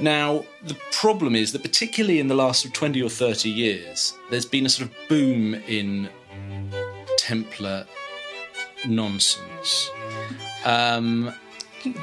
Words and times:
Now, 0.00 0.44
the 0.62 0.76
problem 0.92 1.34
is 1.34 1.52
that, 1.52 1.62
particularly 1.62 2.20
in 2.20 2.28
the 2.28 2.34
last 2.34 2.72
20 2.72 3.02
or 3.02 3.08
30 3.10 3.48
years, 3.50 4.14
there's 4.30 4.46
been 4.46 4.64
a 4.66 4.68
sort 4.68 4.88
of 4.90 4.94
boom 5.08 5.54
in 5.66 6.08
Templar 7.16 7.84
nonsense. 8.86 9.90
Um, 10.64 11.32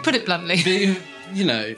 Put 0.04 0.16
it 0.16 0.26
bluntly. 0.26 0.58
the- 0.58 0.98
you 1.34 1.46
know, 1.46 1.76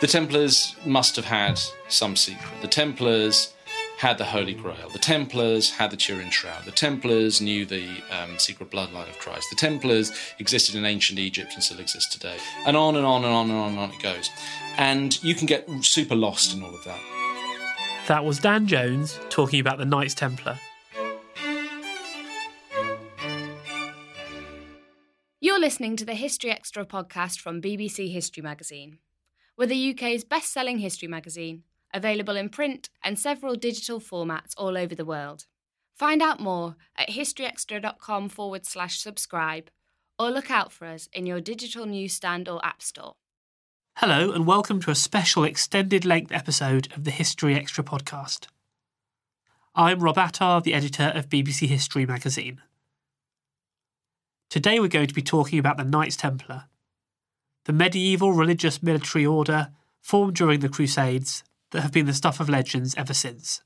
the 0.00 0.06
Templars 0.06 0.74
must 0.86 1.16
have 1.16 1.26
had 1.26 1.60
some 1.88 2.16
secret. 2.16 2.48
The 2.62 2.68
Templars 2.68 3.52
had 4.00 4.16
the 4.16 4.24
Holy 4.24 4.54
Grail. 4.54 4.88
The 4.90 4.98
Templars 4.98 5.72
had 5.72 5.90
the 5.90 5.96
Turin 5.96 6.30
Shroud. 6.30 6.64
The 6.64 6.70
Templars 6.70 7.42
knew 7.42 7.66
the 7.66 7.86
um, 8.10 8.38
secret 8.38 8.70
bloodline 8.70 9.10
of 9.10 9.18
Christ. 9.18 9.50
The 9.50 9.56
Templars 9.56 10.10
existed 10.38 10.74
in 10.74 10.86
ancient 10.86 11.18
Egypt 11.18 11.52
and 11.52 11.62
still 11.62 11.80
exist 11.80 12.10
today. 12.10 12.38
And 12.64 12.78
on 12.78 12.96
and 12.96 13.04
on 13.04 13.26
and 13.26 13.32
on 13.34 13.50
and 13.50 13.58
on 13.58 13.70
and 13.72 13.78
on 13.78 13.90
it 13.90 14.00
goes. 14.02 14.30
And 14.78 15.22
you 15.22 15.34
can 15.34 15.46
get 15.46 15.68
super 15.82 16.14
lost 16.14 16.56
in 16.56 16.62
all 16.62 16.74
of 16.74 16.82
that. 16.84 16.98
That 18.08 18.24
was 18.24 18.38
Dan 18.38 18.66
Jones 18.66 19.20
talking 19.28 19.60
about 19.60 19.76
the 19.76 19.84
Knights 19.84 20.14
Templar. 20.14 20.58
You're 25.42 25.60
listening 25.60 25.96
to 25.96 26.06
the 26.06 26.14
History 26.14 26.50
Extra 26.50 26.86
podcast 26.86 27.38
from 27.38 27.60
BBC 27.60 28.10
History 28.10 28.42
Magazine. 28.42 28.96
We're 29.58 29.66
the 29.66 29.90
UK's 29.90 30.24
best 30.24 30.54
selling 30.54 30.78
history 30.78 31.06
magazine, 31.06 31.64
available 31.92 32.36
in 32.36 32.48
print 32.48 32.88
and 33.02 33.18
several 33.18 33.54
digital 33.54 34.00
formats 34.00 34.52
all 34.56 34.76
over 34.76 34.94
the 34.94 35.04
world. 35.04 35.46
Find 35.96 36.22
out 36.22 36.40
more 36.40 36.76
at 36.96 37.10
historyextra.com 37.10 38.28
forward 38.30 38.64
slash 38.64 38.98
subscribe 38.98 39.70
or 40.18 40.30
look 40.30 40.50
out 40.50 40.72
for 40.72 40.86
us 40.86 41.08
in 41.12 41.26
your 41.26 41.40
digital 41.40 41.86
newsstand 41.86 42.48
or 42.48 42.64
app 42.64 42.82
store. 42.82 43.14
Hello, 43.96 44.32
and 44.32 44.46
welcome 44.46 44.80
to 44.80 44.90
a 44.90 44.94
special 44.94 45.44
extended 45.44 46.04
length 46.04 46.32
episode 46.32 46.88
of 46.94 47.04
the 47.04 47.10
History 47.10 47.54
Extra 47.54 47.84
podcast. 47.84 48.46
I'm 49.74 50.00
Rob 50.00 50.16
Attar, 50.16 50.62
the 50.62 50.74
editor 50.74 51.12
of 51.14 51.28
BBC 51.28 51.68
History 51.68 52.06
magazine. 52.06 52.62
Today 54.48 54.80
we're 54.80 54.88
going 54.88 55.06
to 55.06 55.14
be 55.14 55.22
talking 55.22 55.58
about 55.58 55.76
the 55.76 55.84
Knights 55.84 56.16
Templar, 56.16 56.64
the 57.66 57.72
medieval 57.72 58.32
religious 58.32 58.82
military 58.82 59.26
order 59.26 59.70
formed 60.00 60.34
during 60.34 60.60
the 60.60 60.68
Crusades 60.68 61.44
that 61.70 61.82
have 61.82 61.92
been 61.92 62.06
the 62.06 62.14
stuff 62.14 62.40
of 62.40 62.48
legends 62.48 62.94
ever 62.96 63.14
since. 63.14 63.62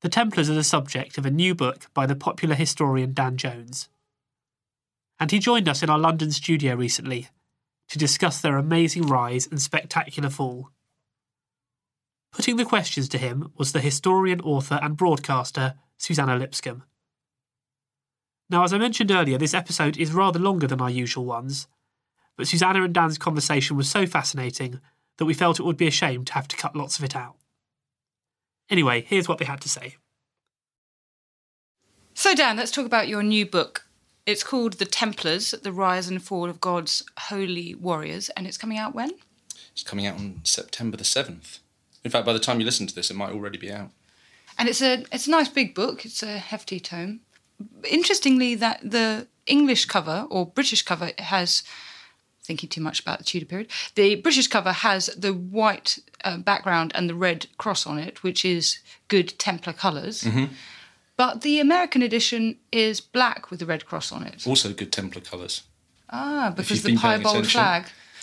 The 0.00 0.08
Templars 0.08 0.48
are 0.48 0.54
the 0.54 0.64
subject 0.64 1.18
of 1.18 1.26
a 1.26 1.30
new 1.30 1.54
book 1.54 1.86
by 1.92 2.06
the 2.06 2.16
popular 2.16 2.54
historian 2.54 3.12
Dan 3.12 3.36
Jones. 3.36 3.88
And 5.18 5.30
he 5.30 5.38
joined 5.38 5.68
us 5.68 5.82
in 5.82 5.90
our 5.90 5.98
London 5.98 6.32
studio 6.32 6.74
recently 6.74 7.28
to 7.88 7.98
discuss 7.98 8.40
their 8.40 8.56
amazing 8.56 9.06
rise 9.06 9.46
and 9.46 9.60
spectacular 9.60 10.30
fall. 10.30 10.70
Putting 12.32 12.56
the 12.56 12.64
questions 12.64 13.08
to 13.10 13.18
him 13.18 13.52
was 13.56 13.72
the 13.72 13.80
historian, 13.80 14.40
author, 14.40 14.78
and 14.82 14.96
broadcaster 14.96 15.74
Suzannah 15.98 16.36
Lipscomb. 16.36 16.84
Now, 18.48 18.64
as 18.64 18.72
I 18.72 18.78
mentioned 18.78 19.10
earlier, 19.10 19.36
this 19.36 19.54
episode 19.54 19.98
is 19.98 20.12
rather 20.12 20.38
longer 20.38 20.66
than 20.66 20.80
our 20.80 20.90
usual 20.90 21.24
ones, 21.24 21.66
but 22.36 22.48
Suzannah 22.48 22.84
and 22.84 22.94
Dan's 22.94 23.18
conversation 23.18 23.76
was 23.76 23.90
so 23.90 24.06
fascinating 24.06 24.80
that 25.20 25.26
we 25.26 25.34
felt 25.34 25.60
it 25.60 25.64
would 25.64 25.76
be 25.76 25.86
a 25.86 25.90
shame 25.90 26.24
to 26.24 26.32
have 26.32 26.48
to 26.48 26.56
cut 26.56 26.74
lots 26.74 26.98
of 26.98 27.04
it 27.04 27.14
out. 27.14 27.36
Anyway, 28.70 29.04
here's 29.06 29.28
what 29.28 29.36
they 29.36 29.44
had 29.44 29.60
to 29.60 29.68
say. 29.68 29.96
So, 32.14 32.34
Dan, 32.34 32.56
let's 32.56 32.70
talk 32.70 32.86
about 32.86 33.06
your 33.06 33.22
new 33.22 33.44
book. 33.44 33.86
It's 34.24 34.42
called 34.42 34.74
The 34.74 34.86
Templars 34.86 35.50
The 35.50 35.72
Rise 35.72 36.08
and 36.08 36.22
Fall 36.22 36.48
of 36.48 36.58
God's 36.58 37.04
Holy 37.18 37.74
Warriors, 37.74 38.30
and 38.30 38.46
it's 38.46 38.56
coming 38.56 38.78
out 38.78 38.94
when? 38.94 39.10
It's 39.72 39.82
coming 39.82 40.06
out 40.06 40.16
on 40.16 40.40
September 40.44 40.96
the 40.96 41.04
7th. 41.04 41.58
In 42.02 42.10
fact, 42.10 42.24
by 42.24 42.32
the 42.32 42.38
time 42.38 42.58
you 42.58 42.64
listen 42.64 42.86
to 42.86 42.94
this, 42.94 43.10
it 43.10 43.14
might 43.14 43.32
already 43.32 43.58
be 43.58 43.70
out. 43.70 43.90
And 44.56 44.70
it's 44.70 44.80
a 44.80 45.04
it's 45.12 45.26
a 45.26 45.30
nice 45.30 45.48
big 45.48 45.74
book. 45.74 46.06
It's 46.06 46.22
a 46.22 46.38
hefty 46.38 46.80
tome. 46.80 47.20
Interestingly, 47.84 48.54
that 48.54 48.80
the 48.82 49.26
English 49.46 49.84
cover 49.84 50.26
or 50.30 50.46
British 50.46 50.82
cover 50.82 51.10
has 51.18 51.62
thinking 52.50 52.68
too 52.68 52.84
much 52.88 52.98
about 53.04 53.18
the 53.18 53.24
Tudor 53.30 53.46
period. 53.52 53.68
The 53.94 54.08
British 54.26 54.48
cover 54.48 54.72
has 54.72 55.02
the 55.26 55.32
white 55.58 55.90
uh, 56.24 56.38
background 56.50 56.88
and 56.96 57.04
the 57.08 57.14
red 57.28 57.40
cross 57.62 57.86
on 57.86 57.96
it, 57.98 58.14
which 58.26 58.44
is 58.44 58.64
good 59.14 59.28
Templar 59.38 59.72
colors 59.84 60.16
But 61.16 61.42
the 61.42 61.60
American 61.60 62.02
edition 62.02 62.42
is 62.72 63.00
black 63.18 63.50
with 63.50 63.58
the 63.60 63.66
red 63.66 63.82
cross 63.90 64.10
on 64.16 64.22
it. 64.30 64.46
Also, 64.46 64.72
good 64.72 64.90
Templar 64.90 65.22
colours. 65.30 65.54
Ah, 66.08 66.52
because 66.56 66.82
the 66.82 66.96
piebald 66.96 67.46
flag. 67.46 67.82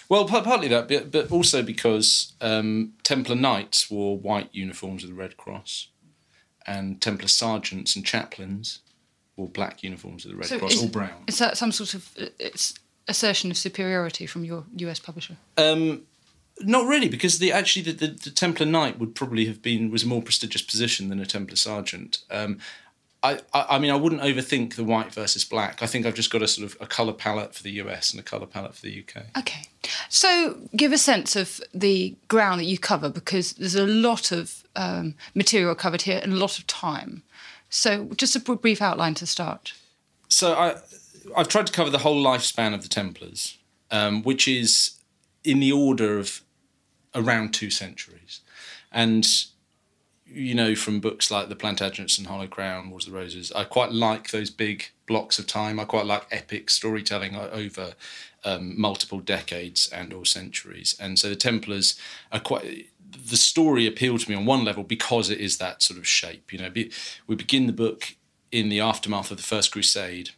Well, 0.10 0.26
par- 0.28 0.44
partly 0.52 0.68
that, 0.70 0.88
but, 0.88 1.12
but 1.12 1.32
also 1.32 1.62
because 1.74 2.34
um, 2.42 2.94
Templar 3.04 3.36
knights 3.36 3.80
wore 3.92 4.18
white 4.18 4.50
uniforms 4.52 5.04
with 5.04 5.12
the 5.12 5.22
red 5.26 5.36
cross, 5.38 5.90
and 6.66 7.00
Templar 7.00 7.28
sergeants 7.30 7.96
and 7.96 8.04
chaplains 8.06 8.80
wore 9.36 9.48
black 9.60 9.84
uniforms 9.84 10.26
with 10.26 10.34
the 10.34 10.38
red 10.40 10.48
So 10.50 10.58
cross, 10.60 10.74
is- 10.74 10.82
all 10.82 10.90
brown. 10.90 11.24
Is 11.28 11.38
that 11.38 11.58
some 11.58 11.72
sort 11.72 11.94
of 11.94 12.02
uh, 12.20 12.26
it's 12.40 12.74
assertion 13.08 13.52
of 13.52 13.58
superiority 13.58 14.26
from 14.26 14.44
your 14.44 14.66
US 14.78 15.00
publisher? 15.00 15.38
Um, 15.58 16.04
not 16.62 16.88
really, 16.88 17.10
because 17.10 17.40
the 17.40 17.52
actually 17.52 17.84
the, 17.84 17.92
the, 17.92 18.08
the 18.08 18.30
Templar 18.32 18.66
knight 18.66 19.00
would 19.00 19.16
probably 19.16 19.46
have 19.46 19.62
been 19.62 19.92
was 19.92 20.04
a 20.04 20.08
more 20.08 20.22
prestigious 20.22 20.62
position 20.62 21.10
than 21.10 21.20
a 21.20 21.26
Templar 21.26 21.56
sergeant. 21.56 22.20
Um, 22.32 22.60
I, 23.24 23.40
I, 23.54 23.66
I 23.72 23.80
mean, 23.80 23.92
I 23.92 23.96
wouldn't 23.96 24.22
overthink 24.22 24.76
the 24.76 24.84
white 24.84 25.12
versus 25.12 25.44
black. 25.44 25.82
I 25.82 25.88
think 25.88 26.06
I've 26.06 26.14
just 26.14 26.32
got 26.32 26.42
a 26.42 26.48
sort 26.48 26.72
of 26.72 26.78
a 26.80 26.86
colour 26.86 27.14
palette 27.14 27.56
for 27.56 27.64
the 27.64 27.72
US 27.72 28.12
and 28.12 28.20
a 28.20 28.24
colour 28.24 28.46
palette 28.46 28.76
for 28.76 28.82
the 28.82 29.04
UK. 29.04 29.24
Okay. 29.38 29.64
So 30.10 30.58
give 30.76 30.92
a 30.92 30.98
sense 30.98 31.36
of 31.36 31.60
the 31.74 32.16
ground 32.28 32.60
that 32.62 32.66
you 32.66 32.78
cover 32.78 33.10
because 33.10 33.54
there's 33.54 33.76
a 33.76 33.88
lot 33.88 34.32
of 34.32 34.64
um, 34.76 35.16
material 35.34 35.76
covered 35.76 36.04
here 36.04 36.20
and 36.22 36.34
a 36.34 36.38
lot 36.38 36.60
of 36.60 36.68
time. 36.68 37.24
So 37.70 38.10
just 38.16 38.36
a 38.36 38.40
brief 38.40 38.82
outline 38.82 39.16
to 39.16 39.26
start. 39.26 39.74
so 40.30 40.54
I, 40.54 40.76
I've 41.36 41.48
tried 41.48 41.68
to 41.68 41.74
cover 41.74 41.90
the 41.90 42.00
whole 42.00 42.24
lifespan 42.24 42.74
of 42.74 42.84
the 42.84 42.90
Templars, 42.90 43.58
um, 43.92 44.24
which 44.24 44.48
is 44.48 44.98
in 45.44 45.60
the 45.60 45.72
order 45.72 46.18
of 46.20 46.42
around 47.16 47.54
two 47.54 47.70
centuries, 47.70 48.42
and 48.92 49.28
you 50.26 50.54
know 50.54 50.76
from 50.76 51.00
books 51.00 51.32
like 51.32 51.50
the 51.50 51.56
Plantagenets 51.56 52.18
and 52.18 52.28
Hollow 52.28 52.48
Crown, 52.48 52.90
Wars 52.90 53.08
of 53.08 53.14
the 53.14 53.18
Roses, 53.18 53.52
I 53.54 53.64
quite 53.64 53.92
like 53.92 54.32
those 54.32 54.50
big 54.50 54.90
blocks 55.08 55.40
of 55.40 55.48
time. 55.48 55.80
I 55.80 55.86
quite 55.86 56.06
like 56.06 56.28
epic 56.32 56.70
storytelling 56.70 57.36
over 57.36 57.94
um, 58.44 58.80
multiple 58.80 59.20
decades 59.20 59.88
and 59.88 60.14
or 60.14 60.26
centuries, 60.26 60.96
and 61.00 61.18
so 61.18 61.30
the 61.30 61.36
Templars 61.36 62.00
are 62.32 62.40
quite. 62.40 62.88
The 63.10 63.38
story 63.38 63.88
appealed 63.88 64.20
to 64.22 64.30
me 64.30 64.36
on 64.36 64.46
one 64.46 64.66
level 64.66 64.84
because 64.84 65.30
it 65.30 65.40
is 65.40 65.58
that 65.58 65.82
sort 65.82 65.98
of 65.98 66.06
shape. 66.06 66.52
You 66.52 66.60
know, 66.60 66.72
we 67.26 67.36
begin 67.36 67.66
the 67.66 67.74
book 67.74 68.16
in 68.52 68.70
the 68.70 68.80
aftermath 68.80 69.32
of 69.32 69.38
the 69.38 69.44
First 69.44 69.72
Crusade, 69.72 70.32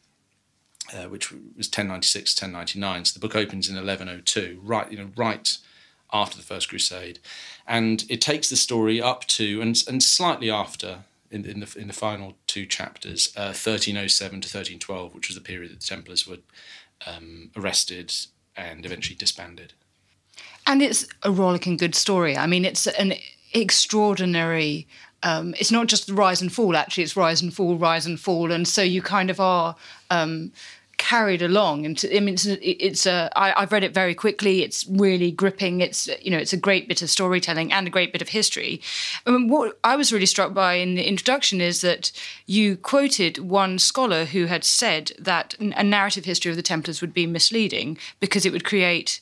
uh, 0.93 1.07
which 1.07 1.31
was 1.31 1.67
1096 1.67 2.41
1099. 2.41 3.05
So 3.05 3.13
the 3.13 3.19
book 3.19 3.35
opens 3.35 3.69
in 3.69 3.75
1102, 3.75 4.59
right, 4.63 4.91
you 4.91 4.97
know, 4.97 5.09
right 5.15 5.57
after 6.11 6.37
the 6.37 6.43
First 6.43 6.69
Crusade, 6.69 7.19
and 7.67 8.03
it 8.09 8.21
takes 8.21 8.49
the 8.49 8.55
story 8.55 9.01
up 9.01 9.25
to 9.25 9.61
and 9.61 9.81
and 9.87 10.01
slightly 10.01 10.49
after 10.49 11.03
in, 11.31 11.45
in 11.45 11.59
the 11.59 11.75
in 11.77 11.87
the 11.87 11.93
final 11.93 12.35
two 12.47 12.65
chapters, 12.65 13.33
uh, 13.35 13.53
1307 13.53 14.41
to 14.41 14.47
1312, 14.47 15.13
which 15.13 15.27
was 15.27 15.35
the 15.35 15.41
period 15.41 15.71
that 15.71 15.79
the 15.79 15.85
Templars 15.85 16.27
were 16.27 16.37
um, 17.05 17.51
arrested 17.55 18.13
and 18.55 18.85
eventually 18.85 19.15
disbanded. 19.15 19.73
And 20.67 20.81
it's 20.81 21.07
a 21.23 21.31
rollicking 21.31 21.77
good 21.77 21.95
story. 21.95 22.37
I 22.37 22.45
mean, 22.45 22.65
it's 22.65 22.87
an 22.87 23.13
extraordinary. 23.53 24.87
Um, 25.23 25.53
it's 25.59 25.71
not 25.71 25.87
just 25.87 26.09
rise 26.09 26.41
and 26.41 26.51
fall. 26.51 26.75
Actually, 26.75 27.03
it's 27.03 27.15
rise 27.15 27.41
and 27.41 27.53
fall, 27.53 27.77
rise 27.77 28.05
and 28.05 28.19
fall, 28.19 28.51
and 28.51 28.67
so 28.67 28.81
you 28.81 29.01
kind 29.01 29.29
of 29.29 29.39
are 29.39 29.75
um, 30.09 30.51
carried 30.99 31.41
along. 31.41 31.85
And 31.85 32.05
I 32.13 32.19
mean, 32.19 32.35
it's, 32.35 32.45
it's 32.45 33.07
a. 33.07 33.31
I, 33.35 33.59
I've 33.59 33.71
read 33.71 33.83
it 33.83 33.93
very 33.93 34.13
quickly. 34.13 34.61
It's 34.61 34.85
really 34.87 35.31
gripping. 35.31 35.81
It's 35.81 36.07
you 36.21 36.29
know, 36.29 36.37
it's 36.37 36.53
a 36.53 36.57
great 36.57 36.87
bit 36.87 37.01
of 37.01 37.09
storytelling 37.09 37.73
and 37.73 37.87
a 37.87 37.89
great 37.89 38.11
bit 38.11 38.21
of 38.21 38.29
history. 38.29 38.81
I 39.25 39.31
mean, 39.31 39.47
what 39.47 39.79
I 39.83 39.95
was 39.95 40.13
really 40.13 40.27
struck 40.27 40.53
by 40.53 40.73
in 40.73 40.93
the 40.93 41.07
introduction 41.07 41.61
is 41.61 41.81
that 41.81 42.11
you 42.45 42.77
quoted 42.77 43.39
one 43.39 43.79
scholar 43.79 44.25
who 44.25 44.45
had 44.45 44.63
said 44.63 45.13
that 45.17 45.55
a 45.59 45.83
narrative 45.83 46.25
history 46.25 46.51
of 46.51 46.57
the 46.57 46.63
Templars 46.63 47.01
would 47.01 47.13
be 47.13 47.25
misleading 47.25 47.97
because 48.19 48.45
it 48.45 48.51
would 48.51 48.65
create 48.65 49.21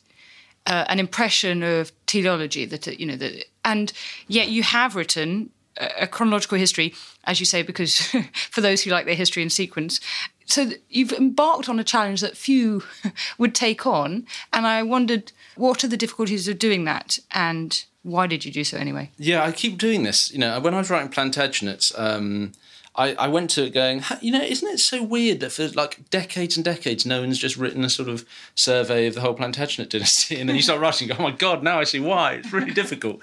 uh, 0.65 0.83
an 0.89 0.99
impression 0.99 1.63
of 1.63 1.93
teleology 2.07 2.65
that 2.65 2.87
you 2.99 3.05
know 3.05 3.15
that, 3.15 3.45
and 3.63 3.93
yet 4.27 4.49
you 4.49 4.63
have 4.63 4.95
written 4.95 5.51
a 5.99 6.07
chronological 6.07 6.57
history, 6.57 6.93
as 7.25 7.39
you 7.39 7.45
say, 7.45 7.61
because 7.61 7.99
for 8.51 8.61
those 8.61 8.81
who 8.81 8.91
like 8.91 9.05
their 9.05 9.15
history 9.15 9.43
in 9.43 9.49
sequence. 9.49 9.99
So 10.47 10.71
you've 10.89 11.11
embarked 11.11 11.69
on 11.69 11.79
a 11.79 11.83
challenge 11.83 12.21
that 12.21 12.35
few 12.35 12.83
would 13.37 13.53
take 13.53 13.85
on, 13.85 14.25
and 14.51 14.65
I 14.65 14.81
wondered 14.81 15.31
what 15.55 15.83
are 15.83 15.87
the 15.87 15.97
difficulties 15.97 16.47
of 16.47 16.57
doing 16.57 16.85
that, 16.85 17.19
and 17.31 17.83
why 18.03 18.27
did 18.27 18.45
you 18.45 18.51
do 18.51 18.63
so 18.63 18.77
anyway? 18.77 19.11
Yeah, 19.17 19.43
I 19.43 19.51
keep 19.51 19.77
doing 19.77 20.03
this. 20.03 20.31
You 20.31 20.39
know, 20.39 20.59
when 20.59 20.73
I 20.73 20.77
was 20.77 20.89
writing 20.89 21.09
Plantagenets, 21.09 21.97
um, 21.99 22.53
I, 22.97 23.13
I 23.13 23.27
went 23.27 23.51
to 23.51 23.65
it 23.65 23.73
going, 23.73 24.01
you 24.21 24.31
know, 24.31 24.41
isn't 24.41 24.67
it 24.67 24.79
so 24.79 25.03
weird 25.03 25.41
that 25.41 25.51
for 25.51 25.67
like 25.69 26.09
decades 26.09 26.55
and 26.55 26.63
decades, 26.63 27.05
no 27.05 27.19
one's 27.19 27.37
just 27.37 27.57
written 27.57 27.83
a 27.83 27.89
sort 27.89 28.09
of 28.09 28.25
survey 28.55 29.05
of 29.05 29.13
the 29.13 29.21
whole 29.21 29.35
Plantagenet 29.35 29.89
dynasty, 29.89 30.39
and 30.39 30.49
then 30.49 30.55
you 30.55 30.61
start 30.61 30.79
writing, 30.79 31.09
go, 31.09 31.15
oh 31.19 31.23
my 31.23 31.31
god, 31.31 31.61
now 31.61 31.79
I 31.79 31.83
see 31.83 31.99
why. 31.99 32.33
It's 32.35 32.51
really 32.51 32.71
difficult. 32.73 33.19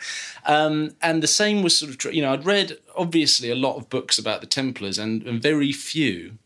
Um, 0.47 0.95
and 1.03 1.23
the 1.23 1.27
same 1.27 1.63
was 1.63 1.77
sort 1.77 2.05
of, 2.05 2.15
you 2.15 2.23
know, 2.23 2.33
I'd 2.33 2.47
read 2.47 2.77
obviously 2.97 3.51
a 3.51 3.57
lot 3.57 3.77
of 3.77 3.89
books 3.89 4.19
about 4.19 4.43
the 4.43 4.47
Templars, 4.47 4.99
and, 4.99 5.23
and 5.23 5.43
very 5.43 5.73
few. 5.73 6.39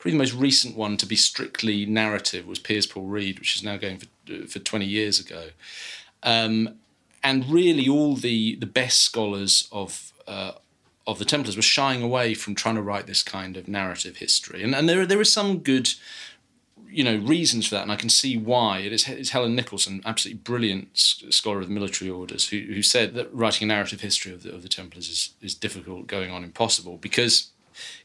Probably 0.00 0.12
the 0.12 0.18
most 0.18 0.32
recent 0.34 0.78
one 0.78 0.96
to 0.96 1.04
be 1.04 1.14
strictly 1.14 1.84
narrative 1.84 2.46
was 2.46 2.58
Piers 2.58 2.86
Paul 2.86 3.04
Read, 3.04 3.38
which 3.38 3.54
is 3.54 3.62
now 3.62 3.76
going 3.76 3.98
for 3.98 4.06
for 4.46 4.58
twenty 4.58 4.86
years 4.86 5.20
ago. 5.20 5.50
Um, 6.22 6.78
and 7.22 7.46
really, 7.50 7.86
all 7.86 8.16
the 8.16 8.56
the 8.56 8.64
best 8.64 9.02
scholars 9.02 9.68
of 9.70 10.14
uh, 10.26 10.52
of 11.06 11.18
the 11.18 11.26
Templars 11.26 11.54
were 11.54 11.60
shying 11.60 12.02
away 12.02 12.32
from 12.32 12.54
trying 12.54 12.76
to 12.76 12.82
write 12.82 13.06
this 13.06 13.22
kind 13.22 13.58
of 13.58 13.68
narrative 13.68 14.16
history, 14.16 14.62
and 14.62 14.74
and 14.74 14.88
there 14.88 15.04
there 15.04 15.20
are 15.20 15.24
some 15.24 15.58
good, 15.58 15.90
you 16.88 17.04
know, 17.04 17.16
reasons 17.16 17.66
for 17.66 17.74
that, 17.74 17.82
and 17.82 17.92
I 17.92 17.96
can 17.96 18.08
see 18.08 18.38
why. 18.38 18.78
It 18.78 18.94
is 18.94 19.06
it's 19.06 19.30
Helen 19.30 19.54
Nicholson, 19.54 20.00
absolutely 20.06 20.40
brilliant 20.42 20.88
scholar 20.94 21.60
of 21.60 21.68
the 21.68 21.74
military 21.74 22.10
orders, 22.10 22.48
who 22.48 22.60
who 22.60 22.82
said 22.82 23.12
that 23.16 23.34
writing 23.34 23.70
a 23.70 23.74
narrative 23.74 24.00
history 24.00 24.32
of 24.32 24.44
the 24.44 24.54
of 24.54 24.62
the 24.62 24.68
Templars 24.70 25.10
is 25.10 25.34
is 25.42 25.54
difficult, 25.54 26.06
going 26.06 26.30
on 26.30 26.42
impossible, 26.42 26.96
because 26.96 27.50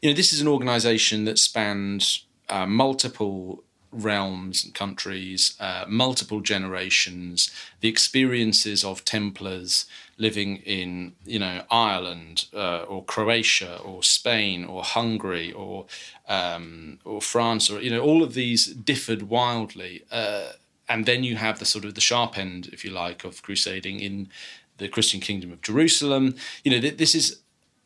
you 0.01 0.10
know 0.10 0.16
this 0.16 0.33
is 0.33 0.42
an 0.42 0.48
organisation 0.48 1.25
that 1.25 1.39
spans 1.39 2.25
uh, 2.50 2.66
multiple 2.66 3.63
realms 3.95 4.63
and 4.63 4.74
countries, 4.74 5.56
uh, 5.60 5.86
multiple 5.88 6.42
generations, 6.42 7.50
the 7.80 7.88
experiences 7.88 8.83
of 8.83 9.06
Templars 9.06 9.86
living 10.18 10.57
in, 10.57 11.13
you 11.25 11.39
know, 11.39 11.63
Ireland 11.72 12.45
uh, 12.54 12.83
or 12.83 13.04
Croatia 13.04 13.77
or 13.77 14.04
Spain 14.04 14.66
or 14.66 14.83
Hungary 14.83 15.51
or 15.51 15.86
um, 16.28 17.00
or 17.04 17.21
France 17.21 17.69
or 17.69 17.81
you 17.81 17.89
know 17.89 18.01
all 18.01 18.24
of 18.24 18.33
these 18.33 18.68
differed 18.68 19.24
wildly. 19.24 20.04
Uh, 20.12 20.54
and 20.88 21.06
then 21.06 21.24
you 21.24 21.36
have 21.38 21.57
the 21.57 21.66
sort 21.66 21.86
of 21.86 21.95
the 21.95 22.01
sharp 22.01 22.38
end, 22.38 22.69
if 22.71 22.86
you 22.86 22.92
like, 22.92 23.24
of 23.24 23.42
crusading 23.42 24.00
in 24.00 24.30
the 24.78 24.88
Christian 24.88 25.19
kingdom 25.19 25.51
of 25.51 25.62
Jerusalem. 25.62 26.36
You 26.63 26.71
know, 26.71 26.80
th- 26.80 26.98
this 26.98 27.16
is 27.16 27.39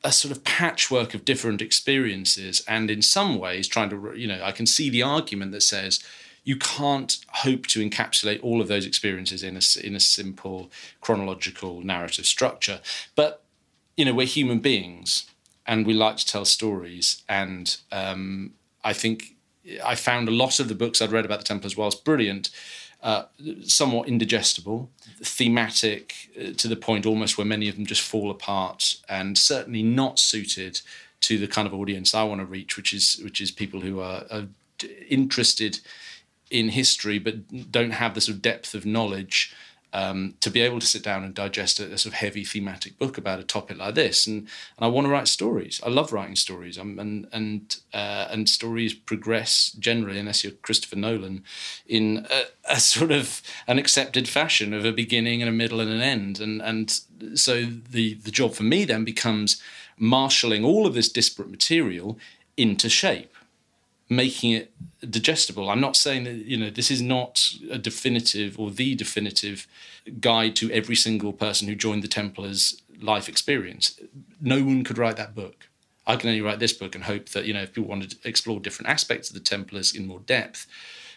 a 0.04 0.12
sort 0.12 0.32
of 0.32 0.44
patchwork 0.44 1.14
of 1.14 1.26
different 1.26 1.62
experiences 1.62 2.64
and 2.68 2.90
in 2.90 3.02
some 3.02 3.38
ways 3.38 3.68
trying 3.68 3.90
to 3.90 4.14
you 4.16 4.28
know 4.28 4.42
i 4.44 4.52
can 4.52 4.66
see 4.66 4.90
the 4.90 5.04
argument 5.04 5.52
that 5.52 5.62
says 5.62 6.04
you 6.44 6.56
can't 6.56 7.18
hope 7.30 7.68
to 7.68 7.88
encapsulate 7.88 8.42
all 8.42 8.62
of 8.62 8.68
those 8.68 8.86
experiences 8.86 9.44
in 9.44 9.58
a, 9.58 9.86
in 9.86 9.96
a 9.96 10.00
simple 10.00 10.72
chronological 11.02 11.82
narrative 11.82 12.26
structure. 12.26 12.80
But 13.14 13.44
you 14.00 14.06
know 14.06 14.14
we're 14.14 14.26
human 14.26 14.60
beings 14.60 15.30
and 15.68 15.86
we 15.86 15.94
like 15.94 16.16
to 16.16 16.26
tell 16.26 16.46
stories 16.46 17.22
and 17.28 17.78
um, 17.92 18.54
i 18.82 18.94
think 18.94 19.36
i 19.84 19.94
found 19.94 20.30
a 20.30 20.32
lot 20.32 20.62
of 20.62 20.70
the 20.70 20.74
books 20.74 21.02
i'd 21.02 21.12
read 21.12 21.26
about 21.26 21.40
the 21.40 21.46
templars 21.46 21.76
whilst 21.76 22.06
brilliant 22.06 22.50
uh, 23.02 23.24
somewhat 23.64 24.08
indigestible, 24.08 24.90
thematic 25.24 26.30
uh, 26.40 26.54
to 26.58 26.68
the 26.68 26.76
point 26.76 27.06
almost 27.06 27.38
where 27.38 27.46
many 27.46 27.70
of 27.70 27.76
them 27.76 27.86
just 27.86 28.02
fall 28.02 28.32
apart, 28.32 28.98
and 29.08 29.38
certainly 29.38 29.84
not 29.84 30.20
suited 30.20 30.82
to 31.22 31.38
the 31.38 31.48
kind 31.48 31.68
of 31.68 31.74
audience 31.74 32.16
I 32.16 32.24
want 32.24 32.42
to 32.42 32.46
reach, 32.46 32.78
which 32.78 32.94
is 32.94 33.20
which 33.24 33.42
is 33.42 33.52
people 33.52 33.82
who 33.82 34.00
are, 34.00 34.24
are 34.32 34.48
interested 35.10 35.80
in 36.50 36.70
history 36.70 37.20
but 37.20 37.72
don't 37.72 37.92
have 37.92 38.16
the 38.16 38.22
sort 38.22 38.36
of 38.36 38.42
depth 38.42 38.74
of 38.74 38.86
knowledge 38.86 39.54
um, 39.92 40.36
to 40.42 40.52
be 40.52 40.62
able 40.62 40.80
to 40.80 40.86
sit 40.86 41.04
down 41.04 41.24
and 41.24 41.34
digest 41.34 41.80
a, 41.80 41.86
a, 41.86 41.98
sort 41.98 42.14
of 42.14 42.20
heavy 42.20 42.44
thematic 42.44 43.00
book 43.00 43.18
about 43.18 43.40
a 43.40 43.44
topic 43.44 43.78
like 43.78 43.96
this. 43.96 44.28
And, 44.28 44.42
and 44.42 44.48
I 44.80 44.88
want 44.88 45.06
to 45.06 45.12
write 45.12 45.28
stories. 45.28 45.82
I 45.84 45.90
love 45.90 46.14
writing 46.14 46.36
stories. 46.36 46.78
Um, 46.78 47.00
and 47.00 47.28
and 47.32 47.78
uh, 47.94 48.28
and 48.30 48.48
stories 48.48 48.94
progress 48.94 49.72
generally, 49.80 50.20
unless 50.20 50.44
you're 50.44 50.54
Christopher 50.54 50.96
Nolan, 50.96 51.44
in 51.88 52.28
a, 52.30 52.74
a, 52.74 52.80
sort 52.80 53.12
of 53.12 53.42
an 53.68 53.80
accepted 53.80 54.28
fashion 54.28 54.74
of 54.74 54.86
a 54.86 54.92
beginning 54.92 55.42
and 55.42 55.50
a 55.50 55.54
middle 55.54 55.80
and 55.80 55.92
an 55.92 56.02
end. 56.02 56.40
And 56.40 56.62
and 56.62 57.00
so 57.34 57.66
the 57.66 58.14
the 58.16 58.32
job 58.32 58.54
for 58.54 58.64
me 58.64 58.86
then 58.86 59.04
becomes 59.04 59.62
marshalling 59.98 60.64
all 60.64 60.86
of 60.86 60.94
this 60.94 61.12
disparate 61.12 61.50
material 61.50 62.18
into 62.56 62.90
shape 62.90 63.34
making 64.10 64.52
it 64.52 64.74
digestible. 65.08 65.70
I'm 65.70 65.80
not 65.80 65.96
saying 65.96 66.24
that 66.26 66.46
you 66.46 66.58
know 66.58 66.70
this 66.70 66.92
is 66.92 67.02
not 67.02 67.54
a 67.70 67.78
definitive 67.78 68.60
or 68.60 68.72
the 68.72 68.96
definitive 68.96 69.68
guide 70.20 70.56
to 70.58 70.72
every 70.72 70.96
single 70.96 71.32
person 71.32 71.68
who 71.68 71.76
joined 71.76 72.04
the 72.04 72.08
Templars 72.08 72.82
life 73.00 73.30
experience. 73.30 74.00
No 74.42 74.64
one 74.64 74.84
could 74.84 74.98
write 74.98 75.16
that 75.18 75.36
book. 75.36 75.70
I 76.08 76.16
can 76.16 76.30
only 76.30 76.42
write 76.42 76.60
this 76.60 76.74
book 76.74 76.96
and 76.96 77.04
hope 77.04 77.30
that 77.30 77.46
you 77.46 77.54
know 77.54 77.62
if 77.62 77.74
people 77.74 77.90
wanted 77.90 78.12
to 78.12 78.28
explore 78.28 78.60
different 78.60 78.90
aspects 78.90 79.30
of 79.30 79.36
the 79.36 79.42
Templars 79.42 79.96
in 79.96 80.08
more 80.08 80.20
depth, 80.20 80.66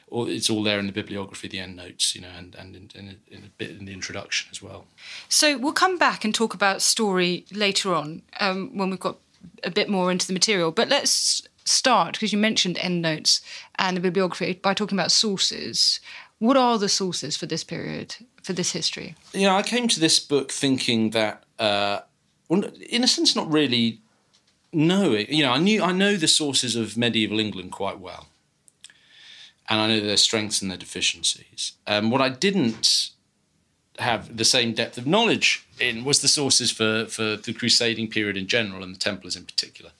or 0.08 0.28
it's 0.28 0.50
all 0.50 0.62
there 0.62 0.78
in 0.78 0.86
the 0.86 0.92
bibliography, 0.92 1.48
the 1.48 1.60
end 1.60 1.76
notes, 1.76 2.14
you 2.14 2.20
know, 2.20 2.30
and 2.36 2.54
and 2.54 2.76
in, 2.76 2.90
in, 2.94 3.08
a, 3.08 3.34
in 3.34 3.44
a 3.44 3.48
bit 3.56 3.70
in 3.70 3.86
the 3.86 3.92
introduction 3.94 4.48
as 4.52 4.62
well. 4.62 4.84
So 5.30 5.56
we'll 5.56 5.72
come 5.72 5.96
back 5.96 6.24
and 6.24 6.34
talk 6.34 6.52
about 6.52 6.82
story 6.82 7.46
later 7.50 7.94
on 7.94 8.20
um, 8.38 8.76
when 8.76 8.90
we've 8.90 9.00
got 9.00 9.16
a 9.64 9.70
bit 9.70 9.88
more 9.88 10.10
into 10.10 10.26
the 10.26 10.32
material. 10.32 10.70
But 10.70 10.88
let's 10.88 11.42
start 11.64 12.14
because 12.14 12.32
you 12.32 12.38
mentioned 12.38 12.78
endnotes 12.78 13.40
and 13.76 13.96
the 13.96 14.00
bibliography 14.00 14.54
by 14.54 14.74
talking 14.74 14.98
about 14.98 15.12
sources. 15.12 16.00
What 16.38 16.56
are 16.56 16.78
the 16.78 16.88
sources 16.88 17.36
for 17.36 17.46
this 17.46 17.62
period, 17.62 18.16
for 18.42 18.52
this 18.52 18.72
history? 18.72 19.14
You 19.32 19.46
know, 19.46 19.56
I 19.56 19.62
came 19.62 19.88
to 19.88 20.00
this 20.00 20.18
book 20.18 20.50
thinking 20.50 21.10
that, 21.10 21.44
uh, 21.58 22.00
in 22.50 23.04
a 23.04 23.08
sense, 23.08 23.36
not 23.36 23.50
really 23.50 24.00
knowing. 24.72 25.26
You 25.32 25.44
know, 25.44 25.52
I 25.52 25.58
knew 25.58 25.82
I 25.82 25.92
know 25.92 26.16
the 26.16 26.28
sources 26.28 26.74
of 26.76 26.96
medieval 26.96 27.38
England 27.38 27.72
quite 27.72 28.00
well, 28.00 28.26
and 29.68 29.80
I 29.80 29.86
know 29.86 30.00
their 30.00 30.16
strengths 30.16 30.60
and 30.60 30.70
their 30.70 30.78
deficiencies. 30.78 31.72
Um, 31.86 32.10
what 32.10 32.20
I 32.20 32.28
didn't 32.28 33.10
have 33.98 34.36
the 34.36 34.44
same 34.44 34.72
depth 34.72 34.98
of 34.98 35.06
knowledge 35.06 35.66
in 35.78 36.02
was 36.04 36.22
the 36.22 36.28
sources 36.28 36.70
for 36.70 37.06
for 37.06 37.36
the 37.36 37.52
crusading 37.52 38.08
period 38.08 38.36
in 38.36 38.46
general 38.46 38.82
and 38.82 38.94
the 38.94 38.98
Templars 38.98 39.36
in 39.36 39.44
particular 39.44 39.92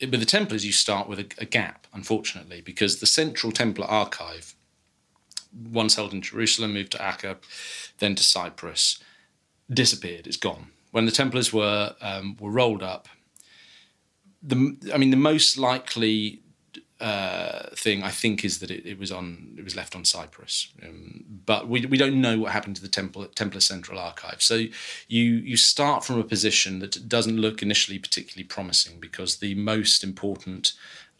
with 0.00 0.20
the 0.20 0.26
Templars, 0.26 0.64
you 0.64 0.72
start 0.72 1.08
with 1.08 1.18
a, 1.18 1.26
a, 1.38 1.44
gap, 1.44 1.86
unfortunately, 1.92 2.60
because 2.60 3.00
the 3.00 3.06
central 3.06 3.52
Templar 3.52 3.86
archive, 3.86 4.54
once 5.70 5.94
held 5.96 6.12
in 6.12 6.22
Jerusalem, 6.22 6.74
moved 6.74 6.92
to 6.92 6.98
Acca, 6.98 7.36
then 7.98 8.14
to 8.14 8.22
Cyprus, 8.22 8.98
disappeared. 9.72 10.26
It's 10.26 10.36
gone. 10.36 10.68
When 10.90 11.06
the 11.06 11.12
Templars 11.12 11.52
were 11.52 11.94
um, 12.00 12.36
were 12.40 12.50
rolled 12.50 12.82
up, 12.82 13.08
the 14.42 14.76
I 14.92 14.98
mean, 14.98 15.10
the 15.10 15.16
most 15.16 15.58
likely 15.58 16.40
uh, 17.00 17.68
thing 17.74 18.02
I 18.02 18.10
think 18.10 18.44
is 18.44 18.60
that 18.60 18.70
it, 18.70 18.86
it, 18.86 18.98
was 18.98 19.12
on 19.12 19.54
it 19.58 19.64
was 19.64 19.76
left 19.76 19.94
on 19.94 20.04
Cyprus, 20.04 20.68
um, 20.82 21.24
but 21.44 21.68
we, 21.68 21.84
we 21.84 21.98
don't 21.98 22.20
know 22.20 22.38
what 22.38 22.52
happened 22.52 22.76
to 22.76 22.82
the 22.82 22.88
Temple, 22.88 23.26
Templar 23.26 23.60
Central 23.60 23.98
Archive. 23.98 24.40
So 24.40 24.54
you 25.06 25.22
you 25.24 25.56
start 25.56 26.04
from 26.04 26.18
a 26.18 26.24
position 26.24 26.78
that 26.78 27.08
doesn't 27.08 27.36
look 27.36 27.62
initially 27.62 27.98
particularly 27.98 28.44
promising 28.44 28.98
because 28.98 29.36
the 29.36 29.54
most 29.54 30.02
important 30.02 30.72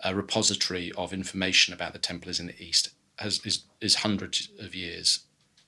uh, 0.05 0.15
repository 0.15 0.93
of 0.93 1.13
information 1.13 1.75
about 1.75 1.93
the 1.93 1.99
Templars 1.99 2.41
in 2.41 2.47
the 2.47 2.63
East 2.63 2.91
has 3.19 3.45
is 3.45 3.65
is 3.81 3.97
hundreds 3.97 4.49
of 4.59 4.75
years 4.75 5.21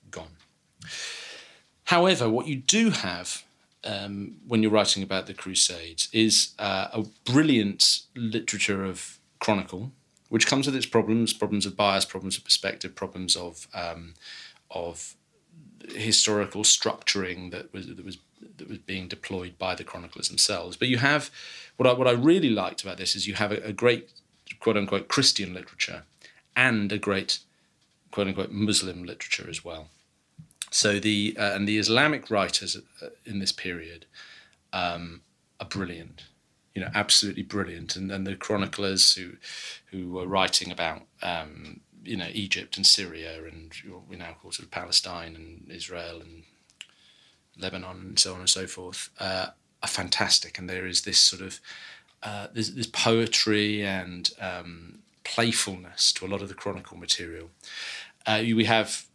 gone. 0.09 0.37
However, 1.85 2.29
what 2.29 2.47
you 2.47 2.55
do 2.55 2.89
have 2.89 3.43
um, 3.83 4.37
when 4.47 4.61
you're 4.61 4.71
writing 4.71 5.03
about 5.03 5.27
the 5.27 5.33
Crusades 5.33 6.09
is 6.11 6.53
uh, 6.59 6.87
a 6.93 7.03
brilliant 7.25 8.01
literature 8.15 8.83
of 8.83 9.19
chronicle, 9.39 9.91
which 10.29 10.47
comes 10.47 10.65
with 10.65 10.75
its 10.75 10.85
problems, 10.85 11.33
problems 11.33 11.65
of 11.65 11.75
bias, 11.75 12.05
problems 12.05 12.37
of 12.37 12.43
perspective, 12.43 12.95
problems 12.95 13.35
of 13.35 13.67
um, 13.73 14.13
of 14.71 15.15
historical 15.93 16.63
structuring 16.63 17.51
that 17.51 17.73
was 17.73 17.87
that 17.87 18.05
was 18.05 18.17
that 18.57 18.69
was 18.69 18.77
being 18.77 19.07
deployed 19.07 19.57
by 19.57 19.75
the 19.75 19.83
chroniclers 19.83 20.29
themselves. 20.29 20.77
But 20.77 20.87
you 20.87 20.97
have 20.97 21.29
what 21.77 21.87
I 21.87 21.93
what 21.93 22.07
I 22.07 22.11
really 22.11 22.49
liked 22.49 22.83
about 22.83 22.97
this 22.97 23.15
is 23.15 23.27
you 23.27 23.35
have 23.35 23.51
a, 23.51 23.57
a 23.57 23.73
great 23.73 24.09
quote 24.59 24.77
unquote 24.77 25.07
Christian 25.07 25.53
literature 25.53 26.03
and 26.55 26.91
a 26.91 26.97
great 26.97 27.39
quote 28.11 28.27
unquote 28.27 28.51
Muslim 28.51 29.03
literature 29.03 29.47
as 29.49 29.63
well. 29.65 29.89
So 30.71 30.99
the 30.99 31.35
uh, 31.37 31.53
and 31.55 31.67
the 31.67 31.77
Islamic 31.77 32.29
writers 32.29 32.77
uh, 33.01 33.07
in 33.25 33.39
this 33.39 33.51
period 33.51 34.05
um, 34.71 35.21
are 35.59 35.67
brilliant, 35.67 36.25
you 36.75 36.81
know, 36.81 36.89
absolutely 36.93 37.43
brilliant, 37.43 37.95
and, 37.95 38.09
then 38.09 38.23
the 38.23 38.35
chroniclers 38.35 39.13
who 39.15 39.31
who 39.91 40.11
were 40.11 40.27
writing 40.27 40.71
about 40.71 41.01
um, 41.21 41.81
you 42.03 42.17
know 42.17 42.27
Egypt 42.31 42.77
and 42.77 42.85
Syria 42.85 43.43
and 43.51 43.73
we 44.09 44.15
now 44.15 44.35
call 44.41 44.51
sort 44.51 44.65
of 44.65 44.71
Palestine 44.71 45.35
and 45.35 45.71
Israel 45.71 46.21
and 46.21 46.43
Lebanon 47.57 47.97
and 47.97 48.19
so 48.19 48.33
on 48.33 48.39
and 48.39 48.49
so 48.49 48.67
forth 48.67 49.09
uh, 49.19 49.47
are 49.81 49.89
fantastic, 49.89 50.57
and 50.57 50.69
there 50.69 50.87
is 50.87 51.01
this 51.01 51.19
sort 51.19 51.41
of 51.41 51.59
uh, 52.21 52.47
there's, 52.53 52.87
poetry 52.87 53.83
and 53.83 54.31
um, 54.41 54.99
playfulness 55.23 56.11
to 56.13 56.25
a 56.25 56.27
lot 56.27 56.41
of 56.41 56.49
the 56.49 56.53
chronicle 56.53 56.97
material. 56.97 57.49
Uh, 58.25 58.41
we 58.43 58.65
have 58.65 59.05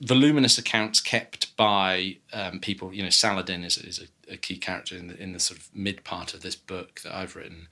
voluminous 0.00 0.58
accounts 0.58 1.00
kept 1.00 1.56
by 1.56 2.16
um, 2.32 2.60
people. 2.60 2.92
You 2.92 3.02
know, 3.02 3.10
Saladin 3.10 3.64
is, 3.64 3.78
is 3.78 3.98
a, 3.98 4.06
a, 4.30 4.36
key 4.36 4.56
character 4.56 4.96
in 4.96 5.08
the 5.08 5.22
in 5.22 5.32
the 5.32 5.40
sort 5.40 5.58
of 5.58 5.68
mid 5.74 6.04
part 6.04 6.34
of 6.34 6.42
this 6.42 6.56
book 6.56 7.00
that 7.02 7.14
I've 7.14 7.36
written, 7.36 7.68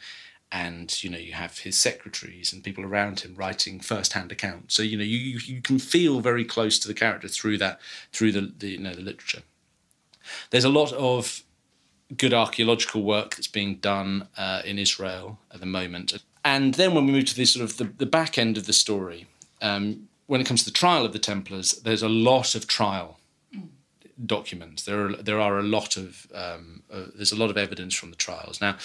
and 0.50 1.02
you 1.02 1.11
know 1.11 1.18
you 1.18 1.32
have 1.32 1.59
his 1.59 1.78
secretaries 1.78 2.52
and 2.52 2.62
people 2.62 2.85
around 2.85 3.21
him 3.21 3.35
writing 3.35 3.80
first-hand 3.80 4.32
accounts. 4.32 4.75
So 4.75 4.82
you 4.82 4.97
know 4.97 5.04
you 5.04 5.38
you 5.44 5.61
can 5.61 5.78
feel 5.78 6.21
very 6.21 6.44
close 6.44 6.78
to 6.80 6.88
the 6.88 6.94
character 6.94 7.28
through 7.28 7.59
that 7.59 7.80
through 8.12 8.32
the, 8.32 8.52
the 8.59 8.68
you 8.71 8.78
know 8.78 8.94
the 8.94 9.02
literature. 9.02 9.42
There's 10.50 10.64
a 10.64 10.68
lot 10.68 10.92
of 10.92 11.42
good 12.16 12.35
archaeological 12.35 13.02
work 13.02 13.37
that's 13.37 13.49
being 13.49 13.76
done 13.76 14.28
uh, 14.37 14.62
in 14.64 14.78
Israel 14.78 15.38
at 15.52 15.61
the 15.61 15.66
moment. 15.66 16.12
And 16.44 16.75
then 16.75 16.94
when 16.94 17.06
we 17.06 17.12
move 17.12 17.26
to 17.26 17.37
the 17.37 17.44
sort 17.44 17.64
of 17.64 17.76
the, 17.76 17.85
the 17.85 18.06
back 18.06 18.37
end 18.37 18.59
of 18.59 18.66
the 18.66 18.73
story, 18.73 19.26
um, 19.61 20.09
when 20.26 20.40
it 20.40 20.47
comes 20.47 20.64
to 20.64 20.71
the 20.71 20.76
trial 20.76 21.04
of 21.04 21.12
the 21.12 21.18
Templars, 21.18 21.73
there's 21.82 22.02
a 22.02 22.09
lot 22.09 22.54
of 22.54 22.66
trial 22.66 23.18
documents. 24.25 24.85
There 24.85 25.07
are 25.07 25.16
there 25.16 25.40
are 25.40 25.59
a 25.59 25.62
lot 25.62 25.97
of 25.97 26.26
um, 26.35 26.83
uh, 26.92 27.07
there's 27.14 27.33
a 27.33 27.37
lot 27.37 27.50
of 27.50 27.57
evidence 27.57 27.95
from 27.95 28.11
the 28.11 28.16
trials. 28.16 28.61
Now, 28.61 28.76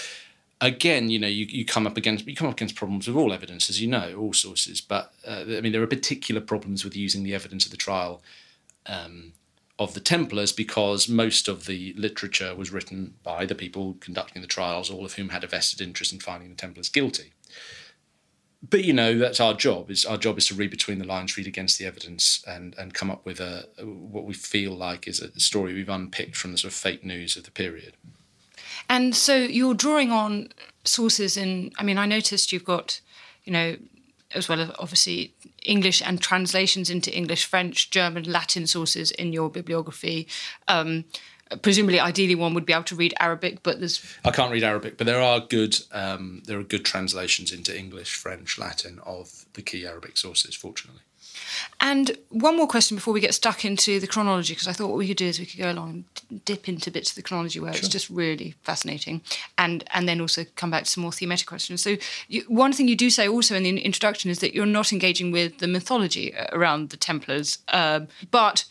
again, 0.61 1.09
you 1.09 1.19
know, 1.19 1.27
you, 1.27 1.45
you 1.45 1.65
come 1.65 1.87
up 1.87 1.97
against 1.97 2.27
you 2.27 2.35
come 2.35 2.47
up 2.47 2.55
against 2.55 2.75
problems 2.75 3.07
with 3.07 3.17
all 3.17 3.33
evidence, 3.33 3.69
as 3.69 3.81
you 3.81 3.87
know, 3.87 4.15
all 4.17 4.33
sources. 4.33 4.81
But 4.81 5.13
uh, 5.27 5.43
I 5.47 5.61
mean, 5.61 5.71
there 5.71 5.83
are 5.83 5.87
particular 5.87 6.41
problems 6.41 6.83
with 6.83 6.95
using 6.95 7.23
the 7.23 7.35
evidence 7.35 7.65
of 7.65 7.71
the 7.71 7.77
trial 7.77 8.21
um, 8.85 9.33
of 9.79 9.93
the 9.93 9.99
Templars 9.99 10.51
because 10.51 11.07
most 11.07 11.47
of 11.47 11.65
the 11.65 11.93
literature 11.97 12.55
was 12.55 12.71
written 12.71 13.15
by 13.23 13.45
the 13.45 13.55
people 13.55 13.97
conducting 13.99 14.41
the 14.41 14.47
trials, 14.47 14.89
all 14.89 15.05
of 15.05 15.13
whom 15.13 15.29
had 15.29 15.43
a 15.43 15.47
vested 15.47 15.81
interest 15.81 16.13
in 16.13 16.19
finding 16.19 16.49
the 16.49 16.55
Templars 16.55 16.89
guilty 16.89 17.33
but 18.67 18.83
you 18.83 18.93
know 18.93 19.17
that's 19.17 19.39
our 19.39 19.53
job. 19.53 19.91
Is 19.91 20.05
our 20.05 20.17
job 20.17 20.37
is 20.37 20.47
to 20.47 20.55
read 20.55 20.71
between 20.71 20.99
the 20.99 21.05
lines 21.05 21.37
read 21.37 21.47
against 21.47 21.77
the 21.77 21.85
evidence 21.85 22.43
and 22.47 22.75
and 22.77 22.93
come 22.93 23.11
up 23.11 23.25
with 23.25 23.39
a 23.39 23.67
what 23.83 24.25
we 24.25 24.33
feel 24.33 24.71
like 24.71 25.07
is 25.07 25.21
a 25.21 25.39
story 25.39 25.73
we've 25.73 25.89
unpicked 25.89 26.35
from 26.35 26.51
the 26.51 26.57
sort 26.57 26.73
of 26.73 26.77
fake 26.77 27.03
news 27.03 27.37
of 27.37 27.43
the 27.43 27.51
period. 27.51 27.93
And 28.89 29.15
so 29.15 29.35
you're 29.35 29.73
drawing 29.73 30.11
on 30.11 30.49
sources 30.87 31.37
in 31.37 31.71
i 31.77 31.83
mean 31.83 31.97
i 31.97 32.05
noticed 32.05 32.51
you've 32.51 32.63
got 32.63 33.01
you 33.43 33.53
know 33.53 33.75
as 34.33 34.49
well 34.49 34.59
as 34.59 34.71
obviously 34.79 35.33
english 35.63 36.01
and 36.05 36.21
translations 36.21 36.89
into 36.89 37.15
english 37.15 37.45
french 37.45 37.89
german 37.89 38.23
latin 38.23 38.65
sources 38.65 39.11
in 39.11 39.33
your 39.33 39.49
bibliography. 39.49 40.27
Um, 40.67 41.05
presumably 41.61 41.99
ideally 41.99 42.35
one 42.35 42.53
would 42.53 42.65
be 42.65 42.73
able 42.73 42.83
to 42.83 42.95
read 42.95 43.13
arabic 43.19 43.63
but 43.63 43.79
there's 43.79 44.03
i 44.25 44.31
can't 44.31 44.51
read 44.51 44.63
arabic 44.63 44.97
but 44.97 45.05
there 45.05 45.21
are 45.21 45.39
good 45.39 45.77
um, 45.91 46.41
there 46.45 46.59
are 46.59 46.63
good 46.63 46.85
translations 46.85 47.51
into 47.51 47.77
english 47.77 48.15
french 48.15 48.57
latin 48.57 48.99
of 49.05 49.45
the 49.53 49.61
key 49.61 49.85
arabic 49.85 50.17
sources 50.17 50.55
fortunately 50.55 51.01
and 51.79 52.17
one 52.29 52.57
more 52.57 52.67
question 52.67 52.95
before 52.95 53.13
we 53.13 53.19
get 53.19 53.33
stuck 53.33 53.63
into 53.63 53.99
the 53.99 54.07
chronology 54.07 54.53
because 54.53 54.67
i 54.67 54.73
thought 54.73 54.89
what 54.89 54.97
we 54.97 55.07
could 55.07 55.17
do 55.17 55.25
is 55.25 55.39
we 55.39 55.45
could 55.45 55.59
go 55.59 55.71
along 55.71 56.03
and 56.29 56.45
dip 56.45 56.67
into 56.67 56.91
bits 56.91 57.11
of 57.11 57.15
the 57.15 57.21
chronology 57.21 57.59
where 57.59 57.73
sure. 57.73 57.79
it's 57.79 57.89
just 57.89 58.09
really 58.09 58.55
fascinating 58.63 59.21
and 59.57 59.83
and 59.93 60.07
then 60.07 60.19
also 60.19 60.43
come 60.55 60.71
back 60.71 60.83
to 60.83 60.89
some 60.89 61.03
more 61.03 61.11
thematic 61.11 61.47
questions 61.47 61.81
so 61.81 61.95
you, 62.27 62.41
one 62.47 62.73
thing 62.73 62.87
you 62.87 62.95
do 62.95 63.09
say 63.09 63.27
also 63.27 63.55
in 63.55 63.63
the 63.63 63.79
introduction 63.79 64.29
is 64.29 64.39
that 64.39 64.53
you're 64.53 64.65
not 64.65 64.91
engaging 64.91 65.31
with 65.31 65.59
the 65.59 65.67
mythology 65.67 66.33
around 66.51 66.89
the 66.89 66.97
templars 66.97 67.59
um, 67.69 68.07
but 68.31 68.65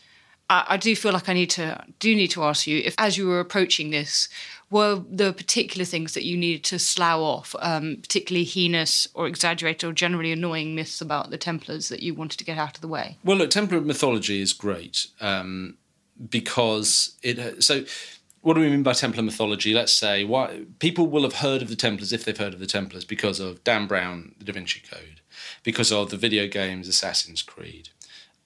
I, 0.48 0.64
I 0.70 0.76
do 0.76 0.94
feel 0.94 1.12
like 1.12 1.28
I 1.28 1.32
need 1.32 1.50
to 1.50 1.82
do 1.98 2.14
need 2.14 2.30
to 2.32 2.44
ask 2.44 2.66
you 2.66 2.82
if, 2.84 2.94
as 2.98 3.16
you 3.16 3.26
were 3.26 3.40
approaching 3.40 3.90
this, 3.90 4.28
were 4.70 5.02
there 5.08 5.32
particular 5.32 5.84
things 5.84 6.14
that 6.14 6.24
you 6.24 6.36
needed 6.36 6.64
to 6.64 6.78
slough 6.78 7.20
off, 7.20 7.56
um, 7.60 7.98
particularly 8.00 8.44
heinous 8.44 9.06
or 9.14 9.26
exaggerated 9.26 9.88
or 9.88 9.92
generally 9.92 10.32
annoying 10.32 10.74
myths 10.74 11.00
about 11.00 11.30
the 11.30 11.38
Templars 11.38 11.88
that 11.88 12.02
you 12.02 12.14
wanted 12.14 12.38
to 12.38 12.44
get 12.44 12.58
out 12.58 12.76
of 12.76 12.80
the 12.80 12.88
way? 12.88 13.16
Well, 13.24 13.36
look, 13.36 13.50
Templar 13.50 13.80
mythology 13.80 14.40
is 14.40 14.52
great 14.52 15.06
um, 15.20 15.76
because 16.30 17.16
it. 17.22 17.62
So, 17.62 17.84
what 18.42 18.54
do 18.54 18.60
we 18.60 18.70
mean 18.70 18.84
by 18.84 18.92
Templar 18.92 19.24
mythology? 19.24 19.74
Let's 19.74 19.92
say 19.92 20.24
why 20.24 20.62
people 20.78 21.08
will 21.08 21.22
have 21.22 21.34
heard 21.34 21.62
of 21.62 21.68
the 21.68 21.76
Templars 21.76 22.12
if 22.12 22.24
they've 22.24 22.36
heard 22.36 22.54
of 22.54 22.60
the 22.60 22.66
Templars 22.66 23.04
because 23.04 23.40
of 23.40 23.62
Dan 23.64 23.86
Brown, 23.86 24.34
the 24.38 24.44
Da 24.44 24.52
Vinci 24.52 24.80
Code, 24.88 25.20
because 25.64 25.90
of 25.90 26.10
the 26.10 26.16
video 26.16 26.46
games 26.46 26.86
Assassin's 26.86 27.42
Creed, 27.42 27.88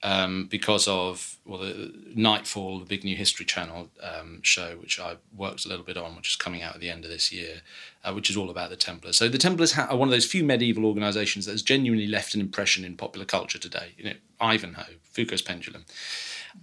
um, 0.01 0.47
because 0.49 0.87
of 0.87 1.30
well, 1.45 1.59
the 1.59 1.93
Knightfall, 2.15 2.79
the 2.79 2.85
big 2.85 3.03
new 3.03 3.15
History 3.15 3.45
Channel 3.45 3.89
um, 4.01 4.39
show, 4.43 4.77
which 4.79 4.99
I 4.99 5.15
worked 5.35 5.65
a 5.65 5.69
little 5.69 5.83
bit 5.83 5.97
on, 5.97 6.15
which 6.15 6.29
is 6.29 6.35
coming 6.35 6.61
out 6.61 6.75
at 6.75 6.81
the 6.81 6.89
end 6.89 7.03
of 7.03 7.09
this 7.09 7.31
year, 7.31 7.61
uh, 8.03 8.13
which 8.13 8.29
is 8.29 8.37
all 8.37 8.49
about 8.49 8.69
the 8.69 8.75
Templars. 8.75 9.17
So 9.17 9.27
the 9.27 9.37
Templars 9.37 9.77
are 9.77 9.95
one 9.97 10.07
of 10.07 10.11
those 10.11 10.25
few 10.25 10.43
medieval 10.43 10.85
organisations 10.85 11.45
that 11.45 11.53
has 11.53 11.63
genuinely 11.63 12.07
left 12.07 12.35
an 12.35 12.41
impression 12.41 12.85
in 12.85 12.95
popular 12.95 13.25
culture 13.25 13.57
today. 13.57 13.93
You 13.97 14.03
know, 14.05 14.13
Ivanhoe, 14.39 14.95
Foucault's 15.03 15.41
Pendulum. 15.41 15.85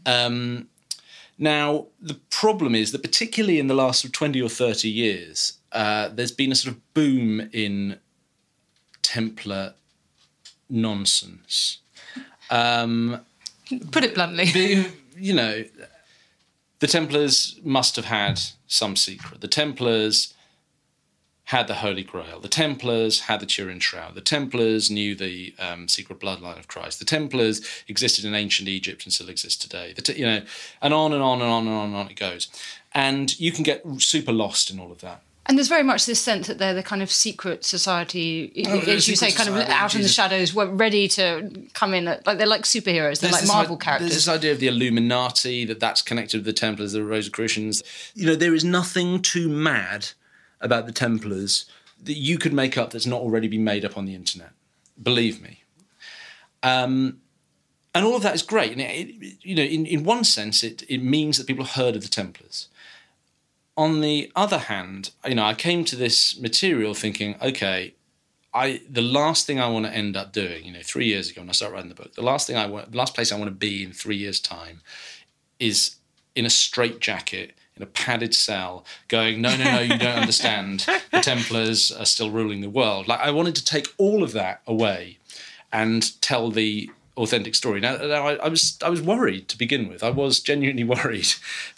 Um, 0.07 0.69
now, 1.39 1.87
the 2.01 2.19
problem 2.31 2.75
is 2.75 2.93
that 2.93 3.03
particularly 3.03 3.59
in 3.59 3.67
the 3.67 3.75
last 3.75 4.13
20 4.13 4.41
or 4.41 4.49
30 4.49 4.89
years, 4.89 5.55
uh, 5.73 6.09
there's 6.09 6.33
been 6.33 6.53
a 6.53 6.55
sort 6.55 6.75
of 6.75 6.95
boom 6.95 7.49
in 7.53 7.99
Templar 9.03 9.75
nonsense. 10.69 11.79
Um, 12.51 13.21
Put 13.91 14.05
it 14.05 14.15
bluntly. 14.15 14.87
you 15.17 15.35
know, 15.35 15.65
the 16.81 16.87
Templars 16.87 17.59
must 17.63 17.97
have 17.97 18.07
had 18.07 18.41
some 18.67 18.97
secret. 18.97 19.41
The 19.41 19.49
Templars 19.49 20.35
had 21.45 21.67
the 21.67 21.75
Holy 21.75 22.05
Grail. 22.05 22.41
The 22.41 22.49
Templars 22.49 23.21
had 23.21 23.41
the 23.41 23.47
Turin 23.47 23.81
Shroud. 23.81 24.15
The 24.15 24.21
Templars 24.21 24.91
knew 24.91 25.15
the 25.15 25.55
um, 25.59 25.89
secret 25.89 26.21
bloodline 26.21 26.59
of 26.59 26.69
Christ. 26.69 26.99
The 26.99 27.07
Templars 27.07 27.67
existed 27.89 28.27
in 28.27 28.35
ancient 28.35 28.69
Egypt 28.69 29.05
and 29.05 29.13
still 29.13 29.31
exist 29.31 29.63
today. 29.63 29.95
The 29.97 30.19
you 30.19 30.27
know, 30.27 30.43
and 30.83 30.93
on 30.93 31.15
and 31.15 31.23
on 31.23 31.41
and 31.41 31.51
on 31.51 31.67
and 31.67 31.75
on 31.75 31.87
and 31.87 31.97
on 31.97 32.11
it 32.11 32.17
goes. 32.17 32.49
And 32.93 33.39
you 33.41 33.51
can 33.51 33.65
get 33.65 33.83
super 33.99 34.33
lost 34.33 34.71
in 34.71 34.79
all 34.79 34.93
of 34.93 35.01
that. 35.01 35.23
And 35.49 35.57
there's 35.57 35.69
very 35.69 35.83
much 35.83 36.05
this 36.05 36.21
sense 36.21 36.47
that 36.47 36.59
they're 36.59 36.75
the 36.75 36.83
kind 36.83 37.03
of 37.03 37.11
secret 37.11 37.65
society, 37.65 38.53
oh, 38.69 38.81
as 38.81 39.09
you 39.09 39.17
say, 39.17 39.33
kind 39.33 39.49
of 39.49 39.57
out 39.57 39.95
in 39.95 40.03
the 40.03 40.09
shadows, 40.09 40.55
ready 40.55 41.09
to 41.09 41.51
come 41.73 41.95
in. 41.95 42.05
Like 42.05 42.37
they're 42.37 42.47
like 42.47 42.65
superheroes. 42.65 43.21
They're 43.21 43.31
there's 43.31 43.43
like 43.43 43.47
Marvel 43.47 43.79
characters. 43.79 44.11
There's 44.11 44.27
this 44.27 44.29
idea 44.29 44.53
of 44.53 44.61
the 44.61 44.67
Illuminati 44.67 45.65
that 45.65 45.81
that's 45.81 46.03
connected 46.03 46.39
with 46.39 46.45
the 46.45 46.53
Templars, 46.53 46.93
the 46.93 47.03
Rosicrucians. 47.03 47.83
You 48.15 48.27
know, 48.27 48.37
there 48.37 48.55
is 48.55 48.63
nothing 48.63 49.23
too 49.23 49.49
mad 49.49 50.09
about 50.61 50.85
the 50.85 50.93
Templars 50.93 51.65
that 52.05 52.19
you 52.19 52.37
could 52.37 52.53
make 52.53 52.77
up 52.77 52.91
that's 52.91 53.07
not 53.07 53.23
already 53.23 53.49
been 53.49 53.65
made 53.65 53.87
up 53.87 53.97
on 53.97 54.05
the 54.05 54.15
internet. 54.15 54.51
Believe 55.03 55.41
me. 55.41 55.65
Um, 56.63 57.23
and 57.95 58.05
all 58.05 58.17
of 58.17 58.23
that 58.23 58.35
is 58.35 58.43
great. 58.43 58.73
And 58.73 58.83
it, 58.83 59.15
it, 59.21 59.39
you 59.43 59.55
know, 59.55 59.63
in, 59.63 59.87
in 59.87 60.05
one 60.05 60.25
sense, 60.25 60.63
it, 60.63 60.83
it 60.91 61.03
means 61.03 61.39
that 61.39 61.47
people 61.47 61.65
have 61.65 61.75
heard 61.75 61.97
of 61.97 62.03
the 62.03 62.09
Templars 62.09 62.69
on 63.79 64.01
the 64.01 64.31
other 64.35 64.59
hand, 64.59 65.13
you 65.25 65.37
know, 65.37 65.45
I 65.45 65.55
came 65.55 65.85
to 65.85 65.97
this 65.97 66.39
material 66.39 66.95
thinking, 66.95 67.37
okay, 67.41 67.95
I 68.53 68.81
the 68.91 69.03
last 69.03 69.47
thing 69.47 69.61
I 69.61 69.69
want 69.69 69.87
to 69.87 69.93
end 69.93 70.17
up 70.17 70.33
doing, 70.33 70.65
you 70.65 70.73
know, 70.73 70.81
three 70.83 71.07
years 71.07 71.31
ago 71.31 71.43
when 71.43 71.49
I 71.49 71.53
started 71.53 71.75
writing 71.75 71.89
the 71.89 71.95
book, 71.95 72.15
the 72.15 72.23
last 72.23 72.49
thing 72.49 72.57
I 72.57 72.67
want, 72.67 72.91
the 72.91 72.99
last 72.99 73.15
place 73.15 73.31
I 73.31 73.37
want 73.37 73.49
to 73.49 73.55
be 73.55 73.85
in 73.85 73.93
three 73.93 74.17
years' 74.17 74.41
time, 74.41 74.81
is 75.61 75.97
in 76.35 76.45
a 76.45 76.51
straitjacket 76.51 77.53
in 77.77 77.83
a 77.85 77.87
padded 77.87 78.35
cell, 78.35 78.85
going, 79.07 79.41
no, 79.41 79.57
no, 79.57 79.63
no, 79.63 79.79
you 79.79 79.97
don't 79.97 80.19
understand. 80.23 80.85
The 81.13 81.21
Templars 81.21 81.93
are 81.93 82.07
still 82.07 82.31
ruling 82.33 82.61
the 82.61 82.69
world. 82.69 83.07
Like 83.07 83.21
I 83.21 83.31
wanted 83.31 83.55
to 83.55 83.65
take 83.65 83.87
all 83.97 84.25
of 84.25 84.33
that 84.33 84.61
away, 84.67 85.19
and 85.73 86.21
tell 86.21 86.51
the 86.51 86.91
authentic 87.19 87.55
story. 87.55 87.81
Now, 87.81 87.97
now 87.97 88.27
I, 88.27 88.35
I, 88.37 88.49
was 88.49 88.79
I 88.83 88.89
was 88.89 89.03
worried 89.03 89.49
to 89.49 89.59
begin 89.59 89.89
with. 89.89 90.03
I 90.03 90.11
was 90.11 90.41
genuinely 90.41 90.85
worried 90.97 91.29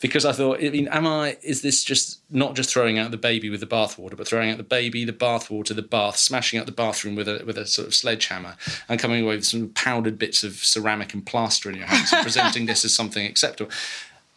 because 0.00 0.25
I 0.25 0.32
thought, 0.32 0.59
I 0.62 0.70
mean, 0.70 0.88
am 0.88 1.06
I? 1.06 1.38
Is 1.42 1.62
this 1.62 1.82
just 1.82 2.20
not 2.30 2.54
just 2.54 2.70
throwing 2.70 2.99
out 2.99 3.11
the 3.11 3.16
baby 3.16 3.50
with 3.50 3.61
the 3.61 3.66
bathwater, 3.66 4.16
but 4.16 4.28
throwing 4.28 4.50
out 4.50 4.59
the 4.59 4.62
baby, 4.62 5.04
the 5.04 5.12
bathwater, 5.12 5.75
the 5.75 5.82
bath, 5.82 6.16
smashing 6.16 6.59
out 6.59 6.66
the 6.66 6.73
bathroom 6.73 7.16
with 7.16 7.28
a 7.28 7.42
with 7.44 7.59
a 7.59 7.66
sort 7.66 7.88
of 7.88 7.94
sledgehammer, 7.94 8.56
and 8.88 9.00
coming 9.00 9.23
away 9.23 9.37
with 9.37 9.47
some 9.47 9.70
powdered 9.70 10.18
bits 10.18 10.44
of 10.44 10.54
ceramic 10.54 11.14
and 11.14 11.26
plaster 11.26 11.70
in 11.70 11.76
your 11.76 11.87
hands, 11.87 12.12
and 12.12 12.23
presenting 12.23 12.66
this 12.66 12.85
as 12.85 12.94
something 12.94 13.26
acceptable? 13.26 13.73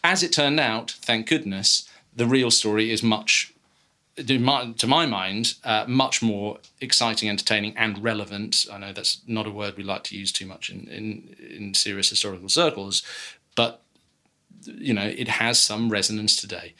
As 0.03 0.23
it 0.23 0.33
turned 0.33 0.59
out, 0.59 0.91
thank 0.91 1.27
goodness, 1.27 1.87
the 2.15 2.27
real 2.27 2.51
story 2.51 2.91
is 2.91 3.01
much 3.01 3.52
to 4.15 4.87
my 4.87 5.05
mind, 5.05 5.55
uh, 5.63 5.85
much 5.87 6.21
more 6.21 6.59
exciting, 6.79 7.29
entertaining, 7.29 7.75
and 7.77 8.03
relevant. 8.03 8.65
I 8.71 8.77
know 8.77 8.93
that's 8.93 9.21
not 9.27 9.47
a 9.47 9.51
word 9.51 9.75
we 9.75 9.83
like 9.83 10.03
to 10.05 10.17
use 10.17 10.31
too 10.31 10.45
much 10.45 10.69
in, 10.69 10.87
in, 10.87 11.35
in 11.39 11.73
serious 11.73 12.09
historical 12.09 12.49
circles, 12.49 13.03
but 13.55 13.81
you 14.65 14.93
know 14.93 15.05
it 15.05 15.27
has 15.27 15.59
some 15.59 15.89
resonance 15.89 16.35
today. 16.35 16.73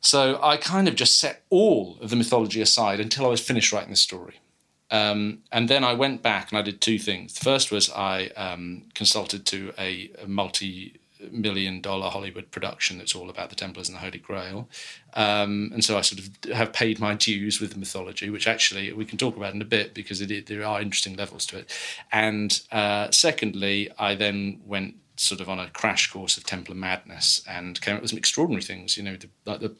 So 0.00 0.40
I 0.42 0.56
kind 0.56 0.88
of 0.88 0.94
just 0.94 1.18
set 1.18 1.42
all 1.50 1.98
of 2.00 2.10
the 2.10 2.16
mythology 2.16 2.62
aside 2.62 3.00
until 3.00 3.26
I 3.26 3.28
was 3.28 3.40
finished 3.40 3.72
writing 3.72 3.90
the 3.90 3.96
story. 3.96 4.40
Um, 4.90 5.40
and 5.52 5.68
then 5.68 5.84
I 5.84 5.92
went 5.92 6.22
back 6.22 6.50
and 6.50 6.58
I 6.58 6.62
did 6.62 6.80
two 6.80 6.98
things. 6.98 7.34
The 7.34 7.44
first 7.44 7.70
was 7.70 7.90
I 7.90 8.28
um, 8.28 8.84
consulted 8.94 9.46
to 9.46 9.72
a, 9.78 10.10
a 10.22 10.26
multi 10.26 10.99
million 11.30 11.80
dollar 11.80 12.10
Hollywood 12.10 12.50
production 12.50 12.98
that's 12.98 13.14
all 13.14 13.30
about 13.30 13.50
the 13.50 13.56
Templars 13.56 13.88
and 13.88 13.96
the 13.96 14.00
Holy 14.00 14.18
Grail. 14.18 14.68
Um, 15.14 15.70
and 15.72 15.84
so 15.84 15.98
I 15.98 16.02
sort 16.02 16.20
of 16.20 16.52
have 16.52 16.72
paid 16.72 17.00
my 17.00 17.14
dues 17.14 17.60
with 17.60 17.72
the 17.72 17.78
mythology, 17.78 18.30
which 18.30 18.46
actually 18.46 18.92
we 18.92 19.04
can 19.04 19.18
talk 19.18 19.36
about 19.36 19.54
in 19.54 19.62
a 19.62 19.66
bit 19.66 19.94
because 19.94 20.20
it, 20.20 20.46
there 20.46 20.64
are 20.64 20.80
interesting 20.80 21.16
levels 21.16 21.46
to 21.46 21.58
it. 21.58 21.72
And 22.12 22.60
uh, 22.72 23.10
secondly, 23.10 23.90
I 23.98 24.14
then 24.14 24.60
went 24.64 24.96
sort 25.16 25.40
of 25.40 25.50
on 25.50 25.58
a 25.58 25.68
crash 25.68 26.10
course 26.10 26.38
of 26.38 26.44
Templar 26.44 26.74
madness 26.74 27.42
and 27.46 27.80
came 27.80 27.96
up 27.96 28.00
with 28.00 28.10
some 28.10 28.18
extraordinary 28.18 28.62
things, 28.62 28.96
you 28.96 29.02
know, 29.02 29.16
the, 29.16 29.28
like 29.44 29.60
the 29.60 29.76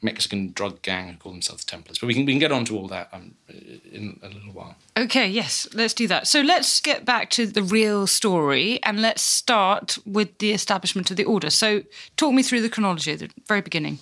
Mexican 0.00 0.52
drug 0.52 0.80
gang 0.82 1.08
who 1.08 1.16
call 1.16 1.32
themselves 1.32 1.64
Templars. 1.64 1.98
But 1.98 2.06
we 2.06 2.14
can 2.14 2.24
we 2.24 2.32
can 2.32 2.38
get 2.38 2.52
on 2.52 2.64
to 2.66 2.76
all 2.76 2.86
that 2.88 3.08
um, 3.12 3.34
in 3.48 4.18
a 4.22 4.28
little 4.28 4.52
while. 4.52 4.76
Okay, 4.96 5.26
yes, 5.26 5.66
let's 5.74 5.94
do 5.94 6.06
that. 6.06 6.26
So 6.28 6.40
let's 6.40 6.80
get 6.80 7.04
back 7.04 7.30
to 7.30 7.46
the 7.46 7.62
real 7.62 8.06
story 8.06 8.80
and 8.82 9.02
let's 9.02 9.22
start 9.22 9.98
with 10.06 10.38
the 10.38 10.52
establishment 10.52 11.10
of 11.10 11.16
the 11.16 11.24
order. 11.24 11.50
So 11.50 11.82
talk 12.16 12.32
me 12.32 12.42
through 12.42 12.62
the 12.62 12.68
chronology 12.68 13.12
at 13.12 13.18
the 13.18 13.30
very 13.46 13.60
beginning. 13.60 13.98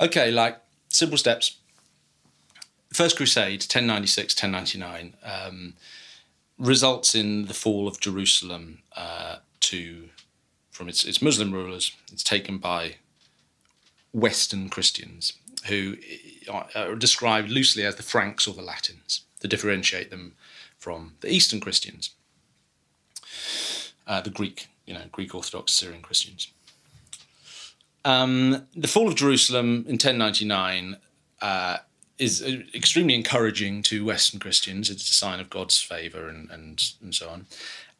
Okay, 0.00 0.30
like 0.30 0.58
simple 0.88 1.18
steps. 1.18 1.56
First 2.92 3.16
Crusade, 3.16 3.60
1096, 3.62 4.34
1099, 4.34 5.14
um, 5.22 5.74
results 6.58 7.14
in 7.14 7.46
the 7.46 7.54
fall 7.54 7.86
of 7.86 8.00
Jerusalem 8.00 8.78
uh, 8.96 9.36
to 9.60 10.08
from 10.70 10.88
its, 10.88 11.04
its 11.04 11.22
Muslim 11.22 11.52
rulers. 11.52 11.92
It's 12.12 12.22
taken 12.22 12.58
by 12.58 12.96
Western 14.12 14.68
Christians, 14.68 15.34
who 15.66 15.96
are 16.50 16.94
described 16.94 17.50
loosely 17.50 17.84
as 17.84 17.96
the 17.96 18.02
Franks 18.02 18.46
or 18.46 18.54
the 18.54 18.62
Latins, 18.62 19.22
to 19.40 19.48
differentiate 19.48 20.10
them 20.10 20.34
from 20.78 21.14
the 21.20 21.32
Eastern 21.32 21.60
Christians, 21.60 22.10
uh, 24.06 24.20
the 24.20 24.30
Greek, 24.30 24.68
you 24.86 24.94
know, 24.94 25.02
Greek 25.12 25.34
Orthodox 25.34 25.72
Syrian 25.72 26.02
Christians. 26.02 26.48
Um, 28.04 28.66
the 28.76 28.86
fall 28.86 29.08
of 29.08 29.16
Jerusalem 29.16 29.84
in 29.88 29.94
1099 29.94 30.96
uh, 31.42 31.78
is 32.18 32.42
extremely 32.74 33.14
encouraging 33.14 33.82
to 33.82 34.04
Western 34.04 34.38
Christians. 34.38 34.88
It's 34.90 35.08
a 35.08 35.12
sign 35.12 35.40
of 35.40 35.50
God's 35.50 35.80
favour 35.80 36.28
and, 36.28 36.48
and, 36.50 36.82
and 37.02 37.14
so 37.14 37.28
on. 37.28 37.46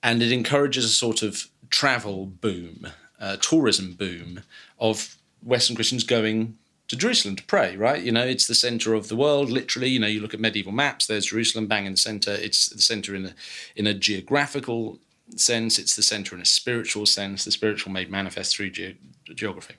And 0.02 0.22
it 0.22 0.32
encourages 0.32 0.84
a 0.84 0.88
sort 0.88 1.22
of 1.22 1.48
travel 1.70 2.26
boom, 2.26 2.86
uh, 3.20 3.36
tourism 3.40 3.94
boom 3.94 4.42
of 4.78 5.15
Western 5.46 5.76
Christians 5.76 6.04
going 6.04 6.58
to 6.88 6.96
Jerusalem 6.96 7.36
to 7.36 7.42
pray, 7.44 7.76
right? 7.76 8.02
You 8.02 8.12
know, 8.12 8.24
it's 8.24 8.46
the 8.46 8.54
center 8.54 8.94
of 8.94 9.08
the 9.08 9.16
world, 9.16 9.48
literally. 9.50 9.88
You 9.88 10.00
know, 10.00 10.06
you 10.06 10.20
look 10.20 10.34
at 10.34 10.40
medieval 10.40 10.72
maps, 10.72 11.06
there's 11.06 11.26
Jerusalem 11.26 11.66
bang 11.66 11.86
in 11.86 11.92
the 11.92 11.98
center. 11.98 12.32
It's 12.32 12.68
the 12.68 12.82
center 12.82 13.14
in 13.14 13.26
a, 13.26 13.34
in 13.74 13.86
a 13.86 13.94
geographical 13.94 14.98
sense, 15.34 15.78
it's 15.78 15.96
the 15.96 16.02
center 16.02 16.36
in 16.36 16.42
a 16.42 16.46
spiritual 16.46 17.06
sense, 17.06 17.44
the 17.44 17.50
spiritual 17.50 17.92
made 17.92 18.10
manifest 18.10 18.56
through 18.56 18.70
ge- 18.70 18.96
geography. 19.34 19.74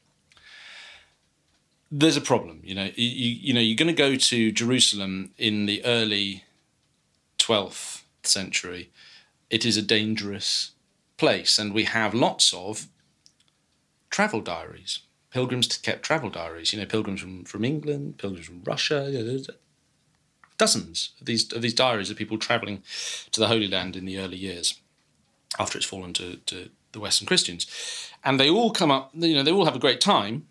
There's 1.90 2.18
a 2.18 2.22
problem, 2.22 2.62
you 2.66 2.76
know. 2.76 2.90
You, 2.96 3.08
you 3.08 3.54
know, 3.54 3.62
you're 3.62 3.78
going 3.78 3.88
to 3.88 3.94
go 3.94 4.16
to 4.16 4.52
Jerusalem 4.52 5.32
in 5.38 5.66
the 5.66 5.84
early 5.86 6.44
12th 7.40 8.02
century. 8.24 8.90
It 9.50 9.66
is 9.66 9.78
a 9.78 9.82
dangerous 9.82 10.72
place, 11.16 11.58
and 11.58 11.74
we 11.74 11.86
have 11.86 12.14
lots 12.14 12.54
of 12.54 12.88
travel 14.10 14.42
diaries 14.42 15.00
pilgrims 15.38 15.68
kept 15.78 16.02
travel 16.02 16.32
diaries. 16.32 16.74
You 16.74 16.80
know, 16.80 16.88
pilgrims 16.88 17.22
from, 17.22 17.44
from 17.44 17.64
England, 17.64 18.18
pilgrims 18.18 18.48
from 18.48 18.64
Russia. 18.64 19.08
You 19.12 19.24
know, 19.24 19.40
dozens 20.58 21.12
of 21.20 21.28
these 21.28 21.54
of 21.54 21.62
these 21.62 21.76
diaries 21.76 22.10
of 22.10 22.18
people 22.18 22.40
traveling 22.40 22.82
to 23.32 23.40
the 23.40 23.48
Holy 23.48 23.68
Land 23.68 23.96
in 23.96 24.06
the 24.06 24.18
early 24.18 24.38
years 24.38 24.80
after 25.60 25.78
it's 25.78 25.86
fallen 25.86 26.14
to, 26.14 26.38
to 26.48 26.70
the 26.92 27.00
Western 27.00 27.28
Christians, 27.28 27.68
and 28.24 28.40
they 28.40 28.50
all 28.50 28.72
come 28.72 28.90
up. 28.90 29.12
You 29.14 29.36
know, 29.36 29.44
they 29.44 29.52
all 29.52 29.66
have 29.66 29.76
a 29.76 29.86
great 29.86 30.02
time, 30.02 30.48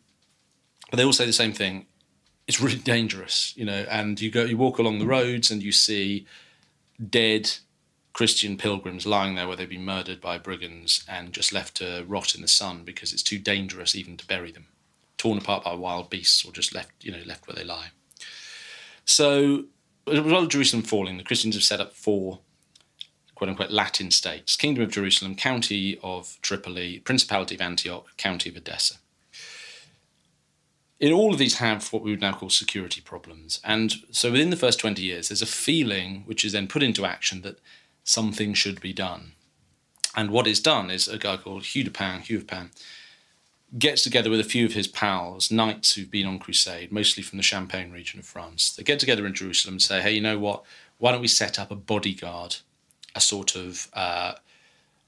but 0.89 0.99
they 0.99 1.05
all 1.05 1.13
say 1.13 1.27
the 1.27 1.33
same 1.33 1.53
thing. 1.53 1.87
It's 2.47 2.61
really 2.61 2.79
dangerous, 2.95 3.57
you 3.57 3.65
know. 3.65 3.85
And 3.91 4.21
you 4.21 4.31
go, 4.31 4.45
you 4.45 4.57
walk 4.57 4.79
along 4.79 5.01
the 5.01 5.13
roads, 5.19 5.51
and 5.51 5.65
you 5.65 5.73
see 5.73 6.27
dead 7.11 7.51
Christian 8.17 8.57
pilgrims 8.57 9.05
lying 9.05 9.35
there 9.35 9.47
where 9.47 9.57
they've 9.57 9.69
been 9.69 9.85
murdered 9.85 10.23
by 10.23 10.39
brigands 10.39 11.05
and 11.07 11.35
just 11.35 11.53
left 11.53 11.75
to 11.77 12.03
rot 12.09 12.35
in 12.35 12.41
the 12.41 12.49
sun 12.49 12.83
because 12.83 13.13
it's 13.13 13.23
too 13.23 13.39
dangerous 13.39 13.95
even 13.95 14.17
to 14.17 14.27
bury 14.27 14.51
them, 14.51 14.69
torn 15.27 15.39
apart 15.39 15.65
by 15.65 15.75
wild 15.75 16.09
beasts 16.09 16.45
or 16.45 16.53
just 16.53 16.73
left, 16.73 17.05
you 17.05 17.11
know, 17.11 17.19
left 17.27 17.49
where 17.49 17.57
they 17.57 17.65
lie. 17.65 17.89
So, 19.05 19.65
as 20.07 20.19
a 20.19 20.23
result 20.23 20.45
of 20.45 20.51
Jerusalem 20.51 20.85
falling, 20.85 21.17
the 21.17 21.25
Christians 21.25 21.57
have 21.57 21.65
set 21.65 21.81
up 21.81 21.95
four 21.95 22.39
quote 23.35 23.51
unquote 23.51 23.73
Latin 23.73 24.13
states 24.13 24.57
Kingdom 24.57 24.85
of 24.85 24.93
Jerusalem, 24.93 25.35
County 25.35 25.99
of 26.01 26.39
Tripoli, 26.43 27.01
Principality 27.01 27.57
of 27.57 27.61
Antioch, 27.61 28.17
County 28.17 28.51
of 28.51 28.57
Edessa. 28.57 28.95
In 31.01 31.13
all 31.13 31.33
of 31.33 31.39
these 31.39 31.59
have 31.59 31.93
what 31.93 32.03
we 32.03 32.13
would 32.13 32.21
now 32.21 32.33
call 32.33 32.49
security 32.49 33.01
problems. 33.01 33.61
And 33.65 33.97
so 34.13 34.31
within 34.31 34.51
the 34.51 34.57
first 34.57 34.79
20 34.79 35.03
years, 35.03 35.29
there's 35.29 35.43
a 35.43 35.47
feeling 35.47 36.23
which 36.25 36.45
is 36.45 36.53
then 36.53 36.69
put 36.69 36.85
into 36.85 37.05
action 37.05 37.43
that 37.43 37.59
something 38.05 38.55
should 38.55 38.81
be 38.81 38.93
done. 38.93 39.33
And 40.15 40.31
what 40.31 40.47
is 40.47 40.61
done 40.61 40.89
is 40.89 41.09
a 41.09 41.19
guy 41.19 41.37
called 41.37 41.65
Hugh 41.65 41.85
de 41.85 41.91
Payns, 41.91 42.23
Hugh 42.23 42.39
of 42.39 42.47
Payns, 42.47 42.71
gets 43.79 44.03
together 44.03 44.31
with 44.31 44.41
a 44.41 44.45
few 44.45 44.65
of 44.65 44.75
his 44.75 44.87
pals, 44.87 45.51
knights 45.51 45.95
who've 45.95 46.11
been 46.11 46.27
on 46.27 46.39
crusade, 46.39 46.93
mostly 46.93 47.23
from 47.23 47.37
the 47.37 47.43
Champagne 47.43 47.91
region 47.91 48.19
of 48.19 48.27
France. 48.27 48.75
They 48.75 48.83
get 48.83 48.99
together 48.99 49.27
in 49.27 49.35
Jerusalem 49.35 49.75
and 49.75 49.83
say, 49.83 50.01
hey, 50.01 50.13
you 50.13 50.21
know 50.21 50.39
what? 50.39 50.65
Why 50.99 51.13
don't 51.13 51.21
we 51.21 51.29
set 51.29 51.59
up 51.59 51.71
a 51.71 51.77
bodyguard, 51.77 52.57
a 53.15 53.21
sort 53.21 53.57
of 53.57 53.89
uh, 53.93 54.35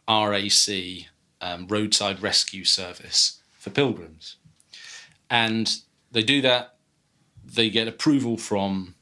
RAC, 0.08 1.06
um, 1.40 1.66
roadside 1.68 2.20
rescue 2.20 2.64
service 2.64 3.40
for 3.58 3.70
pilgrims? 3.70 4.36
And 5.30 5.78
they 6.10 6.22
do 6.22 6.40
that. 6.42 6.74
They 7.44 7.70
get 7.70 7.88
approval 7.88 8.36
from 8.36 8.94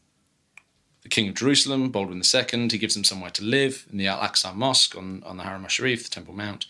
the 1.03 1.09
King 1.09 1.29
of 1.29 1.35
Jerusalem, 1.35 1.91
Baldwin 1.91 2.23
II. 2.23 2.69
He 2.69 2.79
gives 2.79 2.95
them 2.95 3.05
somewhere 3.05 3.31
to 3.31 3.45
live 3.45 3.87
in 3.91 3.99
the 3.99 4.09
Al 4.09 4.19
Aqsa 4.19 4.55
Mosque 4.55 4.97
on, 4.97 5.23
on 5.25 5.37
the 5.37 5.45
Haram 5.45 5.67
Sharif, 5.69 6.05
the 6.05 6.11
Temple 6.11 6.35
Mount, 6.35 6.67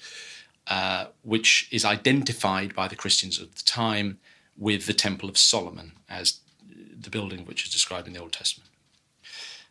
uh, 0.69 1.07
which 1.23 1.69
is 1.71 1.85
identified 1.85 2.75
by 2.75 2.89
the 2.89 2.97
Christians 2.97 3.39
of 3.39 3.55
the 3.55 3.63
time 3.63 4.19
with 4.57 4.87
the 4.87 4.93
Temple 4.93 5.29
of 5.29 5.39
Solomon 5.39 5.93
as 6.09 6.41
the 6.99 7.11
building 7.11 7.45
which 7.45 7.65
is 7.65 7.73
described 7.73 8.07
in 8.07 8.15
the 8.15 8.21
Old 8.21 8.33
Testament. 8.33 8.71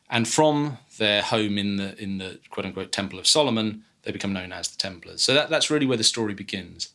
And 0.09 0.27
from 0.27 0.77
their 0.97 1.21
home 1.21 1.57
in 1.57 1.77
the 1.77 2.01
in 2.01 2.19
the 2.19 2.39
quote 2.49 2.65
unquote 2.65 2.91
Temple 2.91 3.19
of 3.19 3.27
Solomon, 3.27 3.83
they 4.03 4.11
become 4.11 4.33
known 4.33 4.51
as 4.51 4.67
the 4.69 4.77
Templars. 4.77 5.21
So 5.21 5.33
that, 5.33 5.49
that's 5.49 5.71
really 5.71 5.87
where 5.87 5.97
the 5.97 6.03
story 6.03 6.33
begins. 6.33 6.89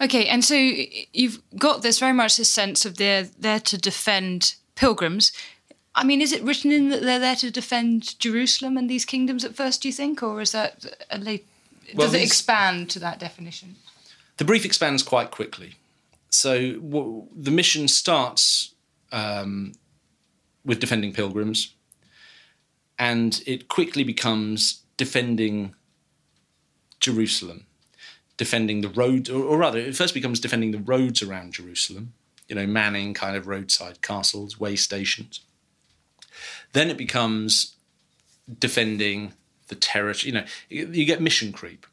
Okay, 0.00 0.26
and 0.26 0.44
so 0.44 0.54
you've 0.54 1.40
got 1.58 1.82
this 1.82 1.98
very 1.98 2.12
much 2.12 2.36
this 2.36 2.50
sense 2.50 2.84
of 2.84 2.96
they're 2.96 3.24
there 3.24 3.60
to 3.60 3.76
defend 3.76 4.54
pilgrims 4.74 5.32
I 5.96 6.04
mean, 6.04 6.20
is 6.20 6.32
it 6.32 6.42
written 6.42 6.70
in 6.70 6.90
that 6.90 7.02
they're 7.02 7.18
there 7.18 7.36
to 7.36 7.50
defend 7.50 8.18
Jerusalem 8.18 8.76
and 8.76 8.88
these 8.88 9.06
kingdoms 9.06 9.44
at 9.44 9.56
first? 9.56 9.80
Do 9.80 9.88
you 9.88 9.94
think, 9.94 10.22
or 10.22 10.42
is 10.42 10.52
that 10.52 10.84
a 11.10 11.18
late? 11.18 11.46
Well, 11.94 12.06
does 12.06 12.14
it 12.14 12.22
expand 12.22 12.90
to 12.90 12.98
that 13.00 13.18
definition? 13.18 13.76
The 14.36 14.44
brief 14.44 14.64
expands 14.64 15.02
quite 15.02 15.30
quickly. 15.30 15.74
So 16.30 16.72
w- 16.74 17.26
the 17.34 17.50
mission 17.50 17.88
starts 17.88 18.74
um, 19.12 19.72
with 20.64 20.80
defending 20.80 21.12
pilgrims, 21.12 21.74
and 22.98 23.42
it 23.46 23.68
quickly 23.68 24.04
becomes 24.04 24.82
defending 24.96 25.74
Jerusalem, 27.00 27.66
defending 28.36 28.80
the 28.80 28.88
road, 28.88 29.30
or, 29.30 29.42
or 29.42 29.58
rather, 29.58 29.78
it 29.78 29.96
first 29.96 30.14
becomes 30.14 30.40
defending 30.40 30.72
the 30.72 30.78
roads 30.78 31.22
around 31.22 31.54
Jerusalem. 31.54 32.12
You 32.48 32.54
know, 32.54 32.66
manning 32.66 33.12
kind 33.12 33.36
of 33.36 33.48
roadside 33.48 34.02
castles, 34.02 34.60
way 34.60 34.76
stations 34.76 35.40
then 36.72 36.90
it 36.90 36.98
becomes 36.98 37.76
defending 38.58 39.32
the 39.68 39.74
territory. 39.74 40.32
You 40.32 40.40
know, 40.40 40.46
you, 40.68 41.04
get 41.04 41.20
mission 41.20 41.52
creep, 41.52 41.86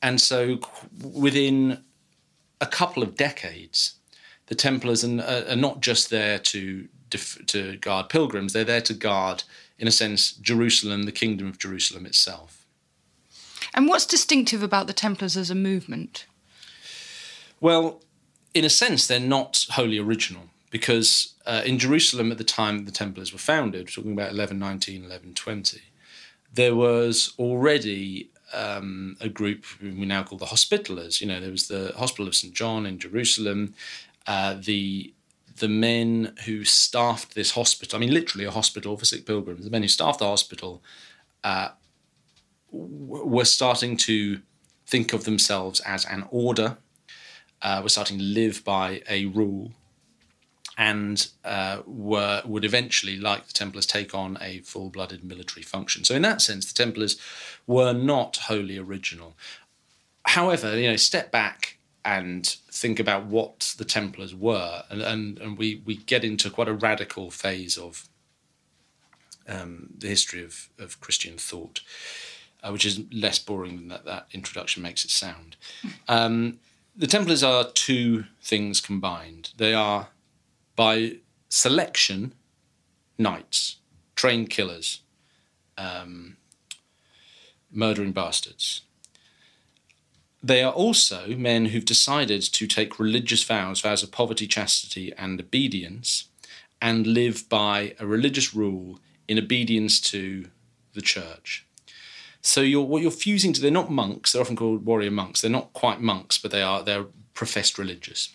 and 0.00 0.20
so 0.20 0.58
within 1.02 1.82
a 2.60 2.66
couple 2.66 3.02
of 3.02 3.16
decades, 3.16 3.94
the 4.46 4.54
Templars 4.54 5.04
are, 5.04 5.44
are 5.48 5.56
not 5.56 5.80
just 5.80 6.10
there 6.10 6.38
to 6.38 6.88
def- 7.10 7.44
to 7.46 7.76
guard 7.76 8.08
pilgrims; 8.08 8.52
they're 8.52 8.64
there 8.64 8.80
to 8.82 8.94
guard, 8.94 9.44
in 9.78 9.88
a 9.88 9.92
sense, 9.92 10.32
Jerusalem, 10.32 11.04
the 11.04 11.12
kingdom 11.12 11.48
of 11.48 11.58
Jerusalem 11.58 12.06
itself. 12.06 12.66
And 13.74 13.88
what's 13.88 14.06
distinctive 14.06 14.62
about 14.62 14.86
the 14.86 14.92
Templars 14.92 15.36
as 15.36 15.50
a 15.50 15.54
movement? 15.54 16.26
Well, 17.60 18.02
in 18.54 18.64
a 18.64 18.70
sense, 18.70 19.06
they're 19.06 19.20
not 19.20 19.66
wholly 19.70 19.98
original 19.98 20.50
because 20.70 21.34
uh, 21.46 21.62
in 21.64 21.78
Jerusalem 21.78 22.32
at 22.32 22.38
the 22.38 22.44
time 22.44 22.86
the 22.86 22.90
Templars 22.90 23.32
were 23.32 23.38
founded, 23.38 23.88
talking 23.88 24.12
about 24.12 24.32
1119, 24.32 25.02
1120, 25.02 25.80
there 26.52 26.74
was 26.74 27.34
already 27.38 28.30
um, 28.52 29.16
a 29.20 29.28
group 29.28 29.64
we 29.80 30.04
now 30.04 30.22
call 30.22 30.38
the 30.38 30.46
Hospitallers. 30.46 31.20
You 31.20 31.26
know, 31.26 31.40
there 31.40 31.50
was 31.50 31.68
the 31.68 31.92
Hospital 31.96 32.28
of 32.28 32.34
St. 32.34 32.52
John 32.52 32.86
in 32.86 32.98
Jerusalem, 32.98 33.74
uh, 34.26 34.56
the 34.60 35.14
the 35.58 35.68
men 35.68 36.34
who 36.46 36.64
staffed 36.64 37.34
this 37.34 37.52
hospital, 37.52 37.96
I 37.96 38.00
mean, 38.00 38.12
literally 38.12 38.46
a 38.46 38.50
hospital 38.50 38.96
for 38.96 39.04
sick 39.04 39.26
pilgrims, 39.26 39.64
the 39.64 39.70
men 39.70 39.82
who 39.82 39.88
staffed 39.88 40.18
the 40.18 40.26
hospital 40.26 40.82
uh, 41.44 41.68
w- 42.72 43.26
were 43.26 43.44
starting 43.44 43.98
to 43.98 44.40
think 44.86 45.12
of 45.12 45.24
themselves 45.24 45.80
as 45.80 46.06
an 46.06 46.24
order 46.30 46.78
uh, 47.60 47.80
were 47.82 47.88
starting 47.88 48.18
to 48.18 48.24
live 48.24 48.64
by 48.64 49.02
a 49.08 49.26
rule 49.26 49.72
and 50.78 51.28
uh, 51.44 51.82
were 51.86 52.42
would 52.44 52.64
eventually, 52.64 53.16
like 53.18 53.46
the 53.46 53.52
Templars, 53.52 53.86
take 53.86 54.14
on 54.14 54.38
a 54.40 54.60
full-blooded 54.60 55.22
military 55.22 55.62
function. 55.62 56.04
So, 56.04 56.14
in 56.14 56.22
that 56.22 56.40
sense, 56.40 56.70
the 56.70 56.82
Templars 56.82 57.20
were 57.66 57.92
not 57.92 58.36
wholly 58.38 58.78
original. 58.78 59.36
However, 60.24 60.78
you 60.78 60.88
know, 60.88 60.96
step 60.96 61.30
back 61.30 61.78
and 62.04 62.46
think 62.70 62.98
about 62.98 63.26
what 63.26 63.74
the 63.78 63.84
Templars 63.84 64.34
were, 64.34 64.84
and 64.90 65.02
and, 65.02 65.38
and 65.38 65.58
we 65.58 65.82
we 65.84 65.96
get 65.96 66.24
into 66.24 66.50
quite 66.50 66.68
a 66.68 66.74
radical 66.74 67.30
phase 67.30 67.76
of 67.76 68.08
um, 69.48 69.90
the 69.98 70.08
history 70.08 70.42
of 70.42 70.68
of 70.78 71.00
Christian 71.00 71.36
thought, 71.36 71.80
uh, 72.62 72.70
which 72.70 72.86
is 72.86 73.00
less 73.12 73.38
boring 73.38 73.76
than 73.76 73.88
that 73.88 74.04
that 74.04 74.26
introduction 74.32 74.82
makes 74.82 75.04
it 75.04 75.10
sound. 75.10 75.56
Um, 76.08 76.58
the 76.94 77.06
Templars 77.06 77.42
are 77.42 77.70
two 77.72 78.24
things 78.42 78.80
combined. 78.80 79.50
They 79.56 79.72
are, 79.72 80.08
by 80.76 81.16
selection, 81.48 82.34
knights, 83.18 83.76
trained 84.16 84.50
killers, 84.50 85.00
um, 85.76 86.36
murdering 87.70 88.12
bastards. 88.12 88.82
They 90.42 90.62
are 90.62 90.72
also 90.72 91.36
men 91.36 91.66
who've 91.66 91.84
decided 91.84 92.42
to 92.42 92.66
take 92.66 92.98
religious 92.98 93.44
vows, 93.44 93.80
vows 93.80 94.02
of 94.02 94.10
poverty, 94.10 94.46
chastity, 94.46 95.12
and 95.16 95.40
obedience, 95.40 96.28
and 96.80 97.06
live 97.06 97.48
by 97.48 97.94
a 98.00 98.06
religious 98.06 98.52
rule 98.52 98.98
in 99.28 99.38
obedience 99.38 100.00
to 100.00 100.46
the 100.94 101.00
church. 101.00 101.64
So 102.40 102.60
you're 102.60 102.82
what 102.82 103.02
you're 103.02 103.12
fusing 103.12 103.52
to. 103.52 103.60
They're 103.60 103.70
not 103.70 103.90
monks. 103.90 104.32
They're 104.32 104.42
often 104.42 104.56
called 104.56 104.84
warrior 104.84 105.12
monks. 105.12 105.40
They're 105.40 105.50
not 105.50 105.72
quite 105.72 106.00
monks, 106.00 106.38
but 106.38 106.50
they 106.50 106.62
are. 106.62 106.82
They're 106.82 107.06
professed 107.34 107.78
religious. 107.78 108.34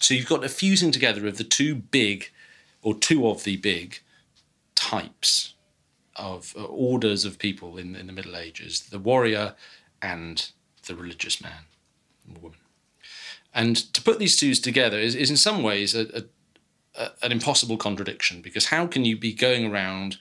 So 0.00 0.14
you've 0.14 0.28
got 0.28 0.44
a 0.44 0.48
fusing 0.48 0.92
together 0.92 1.26
of 1.26 1.38
the 1.38 1.44
two 1.44 1.74
big, 1.74 2.30
or 2.82 2.94
two 2.94 3.26
of 3.28 3.44
the 3.44 3.56
big, 3.56 4.00
types 4.74 5.54
of 6.16 6.54
uh, 6.56 6.64
orders 6.64 7.24
of 7.24 7.38
people 7.38 7.76
in 7.78 7.96
in 7.96 8.06
the 8.06 8.12
Middle 8.12 8.36
Ages: 8.36 8.88
the 8.90 8.98
warrior 8.98 9.54
and 10.02 10.50
the 10.86 10.94
religious 10.94 11.40
man 11.40 11.64
or 12.28 12.40
woman. 12.40 12.58
And 13.54 13.76
to 13.94 14.02
put 14.02 14.18
these 14.18 14.36
two 14.36 14.52
together 14.54 14.98
is, 14.98 15.14
is 15.14 15.30
in 15.30 15.36
some 15.36 15.62
ways 15.62 15.94
a, 15.94 16.24
a, 16.96 17.10
an 17.22 17.32
impossible 17.32 17.76
contradiction 17.76 18.42
because 18.42 18.66
how 18.66 18.86
can 18.86 19.04
you 19.04 19.16
be 19.16 19.32
going 19.32 19.70
around 19.70 20.16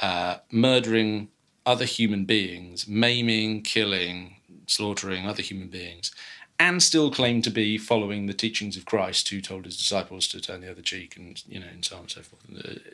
uh, 0.00 0.38
murdering 0.50 1.28
other 1.66 1.84
human 1.84 2.24
beings, 2.24 2.88
maiming, 2.88 3.62
killing, 3.62 4.36
slaughtering 4.66 5.26
other 5.26 5.42
human 5.42 5.68
beings, 5.68 6.10
and 6.58 6.82
still 6.82 7.10
claim 7.10 7.42
to 7.42 7.50
be 7.50 7.78
following 7.78 8.26
the 8.26 8.34
teachings 8.34 8.76
of 8.76 8.84
Christ, 8.84 9.28
who 9.28 9.40
told 9.40 9.64
his 9.64 9.76
disciples 9.76 10.28
to 10.28 10.40
turn 10.40 10.60
the 10.60 10.70
other 10.70 10.82
cheek, 10.82 11.16
and 11.16 11.42
you 11.48 11.60
know, 11.60 11.66
and 11.70 11.84
so 11.84 11.96
on 11.96 12.02
and 12.02 12.10
so 12.10 12.22
forth. 12.22 12.42
Uh, 12.56 12.90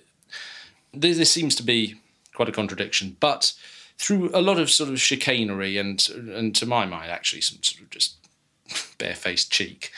This, 0.93 1.19
this 1.19 1.31
seems 1.31 1.55
to 1.57 1.63
be 1.63 1.97
quite 2.35 2.49
a 2.49 2.53
contradiction, 2.53 3.17
but 3.21 3.53
through 3.99 4.31
a 4.33 4.41
lot 4.41 4.59
of 4.59 4.71
sort 4.71 4.91
of 4.91 5.01
chicanery 5.01 5.77
and, 5.77 6.09
and 6.09 6.55
to 6.57 6.65
my 6.67 6.87
mind, 6.87 7.11
actually 7.11 7.43
some 7.43 7.63
sort 7.63 7.83
of 7.83 7.91
just 7.91 8.15
barefaced 8.99 9.53
cheek, 9.53 9.93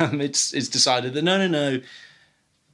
um, 0.00 0.20
it's 0.20 0.52
it's 0.52 0.68
decided 0.68 1.14
that 1.14 1.22
no, 1.22 1.38
no, 1.38 1.46
no, 1.46 1.80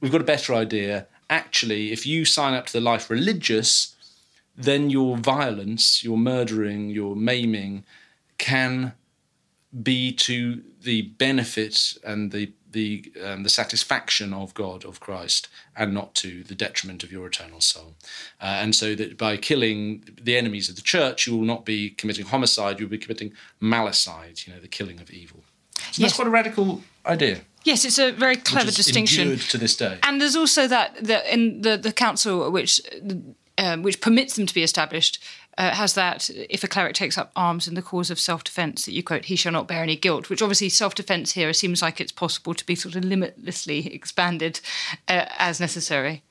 we've 0.01 0.11
got 0.11 0.21
a 0.21 0.25
better 0.25 0.53
idea. 0.53 1.07
Actually, 1.29 1.91
if 1.91 2.05
you 2.05 2.25
sign 2.25 2.53
up 2.53 2.65
to 2.65 2.73
the 2.73 2.81
life 2.81 3.09
religious, 3.09 3.95
then 4.55 4.89
your 4.89 5.17
violence, 5.17 6.03
your 6.03 6.17
murdering, 6.17 6.89
your 6.89 7.15
maiming 7.15 7.83
can 8.37 8.93
be 9.83 10.11
to 10.13 10.63
the 10.81 11.03
benefit 11.17 11.93
and 12.03 12.31
the 12.31 12.53
the 12.71 13.11
um, 13.23 13.43
the 13.43 13.49
satisfaction 13.49 14.33
of 14.33 14.53
God 14.53 14.85
of 14.85 14.99
Christ, 14.99 15.47
and 15.75 15.93
not 15.93 16.13
to 16.15 16.43
the 16.43 16.55
detriment 16.55 17.03
of 17.03 17.11
your 17.11 17.25
eternal 17.27 17.61
soul. 17.61 17.95
Uh, 18.41 18.45
and 18.61 18.75
so 18.75 18.93
that 18.95 19.17
by 19.17 19.37
killing 19.37 20.03
the 20.21 20.37
enemies 20.37 20.69
of 20.69 20.75
the 20.75 20.81
church, 20.81 21.27
you 21.27 21.35
will 21.35 21.45
not 21.45 21.65
be 21.65 21.91
committing 21.91 22.25
homicide; 22.25 22.79
you'll 22.79 22.89
be 22.89 22.97
committing 22.97 23.33
malicide. 23.61 24.45
You 24.45 24.53
know, 24.53 24.59
the 24.59 24.67
killing 24.67 24.99
of 24.99 25.09
evil. 25.11 25.43
So 25.77 25.83
Yes. 25.89 25.97
that's 25.97 26.13
quite 26.15 26.27
a 26.27 26.31
radical 26.31 26.81
idea. 27.05 27.41
Yes, 27.63 27.85
it's 27.85 27.99
a 27.99 28.11
very 28.11 28.35
clever 28.37 28.71
distinction. 28.71 29.37
to 29.37 29.57
this 29.57 29.75
day. 29.75 29.99
And 30.03 30.21
there's 30.21 30.35
also 30.35 30.67
that, 30.67 31.03
that 31.03 31.25
in 31.27 31.61
the, 31.61 31.77
the 31.77 31.91
council 31.91 32.49
which 32.51 32.81
um, 33.57 33.81
which 33.83 33.99
permits 34.01 34.35
them 34.35 34.45
to 34.45 34.53
be 34.53 34.63
established 34.63 35.21
uh, 35.57 35.71
has 35.71 35.93
that 35.93 36.29
if 36.49 36.63
a 36.63 36.67
cleric 36.67 36.93
takes 36.93 37.17
up 37.17 37.31
arms 37.35 37.67
in 37.67 37.73
the 37.73 37.81
cause 37.81 38.11
of 38.11 38.19
self-defence 38.19 38.85
that 38.85 38.93
you 38.93 39.03
quote 39.03 39.25
he 39.25 39.35
shall 39.35 39.51
not 39.51 39.67
bear 39.67 39.83
any 39.83 39.95
guilt 39.95 40.29
which 40.29 40.41
obviously 40.41 40.69
self-defence 40.69 41.33
here 41.33 41.51
seems 41.53 41.81
like 41.81 41.99
it's 41.99 42.11
possible 42.11 42.53
to 42.53 42.65
be 42.65 42.75
sort 42.75 42.95
of 42.95 43.03
limitlessly 43.03 43.93
expanded 43.93 44.59
uh, 45.07 45.25
as 45.37 45.59
necessary. 45.59 46.23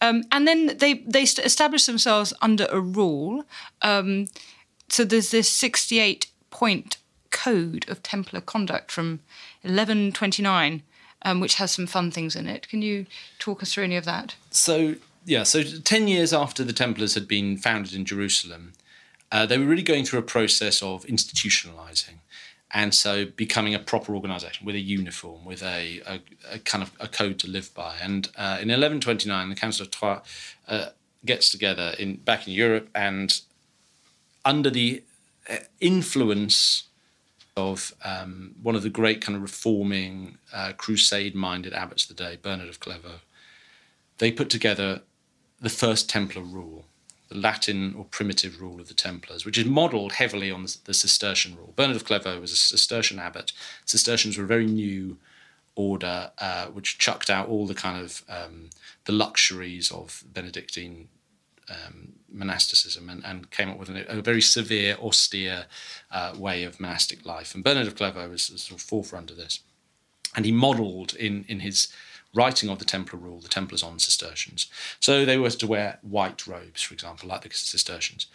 Um, 0.00 0.24
and 0.30 0.46
then 0.46 0.76
they 0.78 0.94
they 0.94 1.24
st- 1.24 1.44
establish 1.44 1.86
themselves 1.86 2.32
under 2.40 2.66
a 2.70 2.80
rule 2.80 3.44
um, 3.82 4.28
so 4.88 5.04
there's 5.04 5.30
this 5.30 5.48
68 5.48 6.28
point 6.50 6.98
code 7.30 7.88
of 7.88 8.02
Templar 8.02 8.40
conduct 8.40 8.90
from 8.92 9.20
1129 9.62 10.82
um, 11.22 11.40
which 11.40 11.56
has 11.56 11.72
some 11.72 11.86
fun 11.86 12.10
things 12.10 12.36
in 12.36 12.46
it. 12.46 12.68
Can 12.68 12.82
you 12.82 13.06
talk 13.38 13.62
us 13.62 13.72
through 13.72 13.84
any 13.84 13.96
of 13.96 14.04
that? 14.04 14.36
So 14.50 14.96
yeah, 15.28 15.42
so 15.42 15.62
ten 15.62 16.08
years 16.08 16.32
after 16.32 16.64
the 16.64 16.72
Templars 16.72 17.14
had 17.14 17.28
been 17.28 17.58
founded 17.58 17.92
in 17.92 18.06
Jerusalem, 18.06 18.72
uh, 19.30 19.44
they 19.44 19.58
were 19.58 19.66
really 19.66 19.82
going 19.82 20.04
through 20.04 20.20
a 20.20 20.22
process 20.22 20.82
of 20.82 21.04
institutionalizing, 21.04 22.20
and 22.72 22.94
so 22.94 23.26
becoming 23.26 23.74
a 23.74 23.78
proper 23.78 24.14
organization 24.14 24.64
with 24.64 24.74
a 24.74 24.80
uniform, 24.80 25.44
with 25.44 25.62
a, 25.62 26.00
a, 26.06 26.20
a 26.54 26.58
kind 26.60 26.82
of 26.82 26.92
a 26.98 27.08
code 27.08 27.38
to 27.40 27.46
live 27.46 27.72
by. 27.74 27.96
And 28.00 28.28
uh, 28.38 28.56
in 28.62 28.68
1129, 28.68 29.50
the 29.50 29.54
Council 29.54 29.84
of 29.84 29.90
Troyes 29.90 30.20
uh, 30.66 30.86
gets 31.26 31.50
together 31.50 31.94
in 31.98 32.16
back 32.16 32.48
in 32.48 32.54
Europe, 32.54 32.88
and 32.94 33.38
under 34.46 34.70
the 34.70 35.02
uh, 35.50 35.56
influence 35.78 36.84
of 37.54 37.92
um, 38.02 38.54
one 38.62 38.76
of 38.76 38.82
the 38.82 38.88
great 38.88 39.20
kind 39.20 39.36
of 39.36 39.42
reforming, 39.42 40.38
uh, 40.54 40.72
crusade-minded 40.76 41.74
abbots 41.74 42.08
of 42.08 42.16
the 42.16 42.24
day, 42.24 42.38
Bernard 42.40 42.68
of 42.68 42.80
Clairvaux, 42.80 43.20
they 44.18 44.30
put 44.30 44.48
together 44.48 45.02
the 45.60 45.68
first 45.68 46.08
Templar 46.08 46.42
rule, 46.42 46.84
the 47.28 47.36
Latin 47.36 47.94
or 47.96 48.04
primitive 48.04 48.60
rule 48.60 48.80
of 48.80 48.88
the 48.88 48.94
Templars, 48.94 49.44
which 49.44 49.58
is 49.58 49.64
modelled 49.64 50.12
heavily 50.14 50.50
on 50.50 50.62
the, 50.62 50.94
Cistercian 50.94 51.56
rule. 51.56 51.72
Bernard 51.76 51.96
of 51.96 52.04
Clairvaux 52.04 52.40
was 52.40 52.52
a 52.52 52.56
Cistercian 52.56 53.18
abbot. 53.18 53.52
Cistercians 53.84 54.38
were 54.38 54.44
a 54.44 54.48
very 54.48 54.66
new 54.66 55.18
order, 55.74 56.30
uh, 56.38 56.66
which 56.66 56.98
chucked 56.98 57.30
out 57.30 57.48
all 57.48 57.66
the 57.66 57.74
kind 57.74 58.02
of 58.02 58.22
um, 58.28 58.70
the 59.04 59.12
luxuries 59.12 59.90
of 59.92 60.24
Benedictine 60.32 61.08
um, 61.70 62.14
monasticism 62.30 63.08
and, 63.08 63.24
and, 63.24 63.50
came 63.50 63.70
up 63.70 63.78
with 63.78 63.90
a, 63.90 64.18
a 64.18 64.22
very 64.22 64.40
severe, 64.40 64.96
austere 64.96 65.66
uh, 66.10 66.34
way 66.36 66.64
of 66.64 66.80
monastic 66.80 67.24
life. 67.26 67.54
And 67.54 67.62
Bernard 67.62 67.86
of 67.86 67.94
Clairvaux 67.94 68.28
was 68.28 68.48
the 68.48 68.58
sort 68.58 68.80
of 68.80 68.86
forefront 68.86 69.30
of 69.30 69.36
this. 69.36 69.60
And 70.34 70.44
he 70.44 70.52
modelled 70.52 71.14
in, 71.14 71.44
in 71.48 71.60
his 71.60 71.88
writing 72.34 72.68
of 72.68 72.78
the 72.78 72.84
Templar 72.84 73.18
rule, 73.18 73.40
the 73.40 73.48
Templars 73.48 73.82
on 73.82 73.98
Cistercians. 73.98 74.70
So 75.00 75.24
they 75.24 75.38
were 75.38 75.50
to 75.50 75.66
wear 75.66 75.98
white 76.02 76.46
robes, 76.46 76.82
for 76.82 76.94
example, 76.94 77.28
like 77.28 77.42
the 77.42 77.50
Cistercians. 77.50 78.26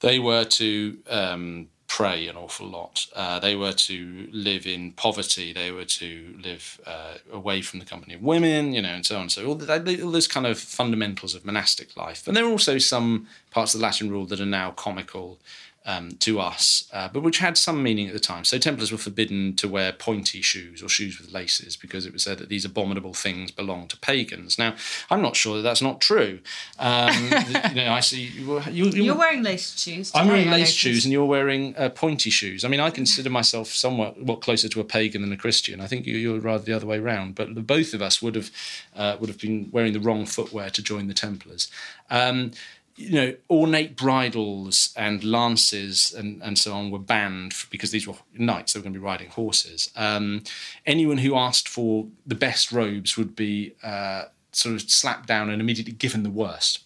They 0.00 0.18
were 0.18 0.44
to 0.44 0.98
um, 1.08 1.68
pray 1.86 2.26
an 2.26 2.36
awful 2.36 2.66
lot. 2.66 3.06
Uh, 3.14 3.38
they 3.38 3.54
were 3.54 3.72
to 3.72 4.26
live 4.32 4.66
in 4.66 4.92
poverty. 4.92 5.52
They 5.52 5.70
were 5.70 5.84
to 5.84 6.34
live 6.42 6.80
uh, 6.86 7.16
away 7.30 7.60
from 7.60 7.80
the 7.80 7.84
company 7.84 8.14
of 8.14 8.22
women, 8.22 8.72
you 8.72 8.80
know, 8.80 8.88
and 8.88 9.04
so 9.04 9.18
on. 9.18 9.28
So 9.28 9.46
all, 9.46 9.54
the, 9.54 10.02
all 10.02 10.10
those 10.10 10.26
kind 10.26 10.46
of 10.46 10.58
fundamentals 10.58 11.34
of 11.34 11.44
monastic 11.44 11.94
life. 11.96 12.26
And 12.26 12.34
there 12.34 12.46
are 12.46 12.50
also 12.50 12.78
some 12.78 13.28
parts 13.50 13.74
of 13.74 13.80
the 13.80 13.86
Latin 13.86 14.10
rule 14.10 14.24
that 14.26 14.40
are 14.40 14.46
now 14.46 14.70
comical 14.70 15.38
um, 15.84 16.12
to 16.20 16.38
us, 16.38 16.88
uh, 16.92 17.08
but 17.12 17.22
which 17.22 17.38
had 17.38 17.58
some 17.58 17.82
meaning 17.82 18.06
at 18.06 18.12
the 18.12 18.20
time. 18.20 18.44
So 18.44 18.58
Templars 18.58 18.92
were 18.92 18.98
forbidden 18.98 19.56
to 19.56 19.68
wear 19.68 19.92
pointy 19.92 20.40
shoes 20.40 20.82
or 20.82 20.88
shoes 20.88 21.20
with 21.20 21.32
laces 21.32 21.76
because 21.76 22.06
it 22.06 22.12
was 22.12 22.22
said 22.22 22.38
that 22.38 22.48
these 22.48 22.64
abominable 22.64 23.14
things 23.14 23.50
belong 23.50 23.88
to 23.88 23.96
pagans. 23.98 24.58
Now, 24.58 24.74
I'm 25.10 25.20
not 25.20 25.34
sure 25.34 25.56
that 25.56 25.62
that's 25.62 25.82
not 25.82 26.00
true. 26.00 26.38
Um, 26.78 27.12
you 27.70 27.74
know, 27.74 27.92
I 27.92 28.00
see 28.00 28.22
you, 28.22 28.60
you, 28.70 28.86
You're 28.90 29.16
wearing 29.16 29.42
lace 29.42 29.78
shoes. 29.78 30.12
I'm 30.14 30.28
wearing 30.28 30.50
lace 30.50 30.70
shoes, 30.72 31.04
and 31.04 31.12
you're 31.12 31.24
wearing 31.24 31.74
uh, 31.76 31.88
pointy 31.88 32.30
shoes. 32.30 32.64
I 32.64 32.68
mean, 32.68 32.80
I 32.80 32.90
consider 32.90 33.30
myself 33.30 33.68
somewhat 33.68 34.22
what 34.22 34.40
closer 34.40 34.68
to 34.68 34.80
a 34.80 34.84
pagan 34.84 35.22
than 35.22 35.32
a 35.32 35.36
Christian. 35.36 35.80
I 35.80 35.86
think 35.88 36.06
you, 36.06 36.16
you're 36.16 36.40
rather 36.40 36.64
the 36.64 36.72
other 36.72 36.86
way 36.86 37.00
round. 37.00 37.34
But 37.34 37.54
the, 37.54 37.60
both 37.60 37.92
of 37.92 38.02
us 38.02 38.22
would 38.22 38.36
have 38.36 38.50
uh, 38.94 39.16
would 39.18 39.28
have 39.28 39.38
been 39.38 39.68
wearing 39.72 39.92
the 39.92 40.00
wrong 40.00 40.26
footwear 40.26 40.70
to 40.70 40.82
join 40.82 41.08
the 41.08 41.14
Templars. 41.14 41.68
Um, 42.10 42.52
you 42.96 43.12
know, 43.12 43.34
ornate 43.48 43.96
bridles 43.96 44.92
and 44.96 45.24
lances 45.24 46.12
and, 46.12 46.42
and 46.42 46.58
so 46.58 46.72
on 46.72 46.90
were 46.90 46.98
banned 46.98 47.54
because 47.70 47.90
these 47.90 48.06
were 48.06 48.14
knights. 48.34 48.72
They 48.72 48.80
were 48.80 48.84
going 48.84 48.94
to 48.94 49.00
be 49.00 49.04
riding 49.04 49.30
horses. 49.30 49.90
Um, 49.96 50.42
anyone 50.84 51.18
who 51.18 51.36
asked 51.36 51.68
for 51.68 52.06
the 52.26 52.34
best 52.34 52.70
robes 52.70 53.16
would 53.16 53.34
be 53.34 53.74
uh, 53.82 54.24
sort 54.52 54.74
of 54.74 54.82
slapped 54.82 55.26
down 55.26 55.48
and 55.48 55.60
immediately 55.60 55.94
given 55.94 56.22
the 56.22 56.30
worst. 56.30 56.84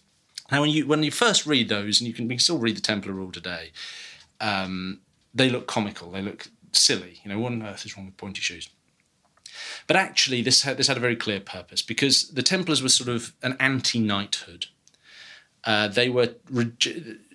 Now, 0.51 0.61
when 0.61 0.69
you 0.69 0.87
when 0.87 1.03
you 1.03 1.11
first 1.11 1.45
read 1.45 1.67
those, 1.67 1.99
and 1.99 2.07
you 2.07 2.13
can, 2.13 2.29
can 2.29 2.39
still 2.39 2.57
read 2.57 2.77
the 2.77 2.81
Templar 2.81 3.13
Rule 3.13 3.31
today, 3.31 3.71
um, 4.39 5.01
they 5.33 5.49
look 5.49 5.67
comical. 5.67 6.11
They 6.11 6.21
look 6.21 6.47
silly. 6.71 7.19
You 7.23 7.29
know, 7.29 7.39
what 7.39 7.51
on 7.51 7.63
earth 7.63 7.85
is 7.85 7.97
wrong 7.97 8.05
with 8.05 8.17
pointy 8.17 8.39
shoes? 8.39 8.69
But 9.87 9.97
actually, 9.97 10.41
this 10.41 10.61
had, 10.61 10.77
this 10.77 10.87
had 10.87 10.97
a 10.97 11.01
very 11.01 11.15
clear 11.15 11.39
purpose 11.39 11.81
because 11.81 12.29
the 12.29 12.43
Templars 12.43 12.81
were 12.81 12.89
sort 12.89 13.09
of 13.09 13.33
an 13.41 13.57
anti-knighthood. 13.59 14.67
Uh, 15.67 15.87
they 15.89 16.09
were, 16.09 16.29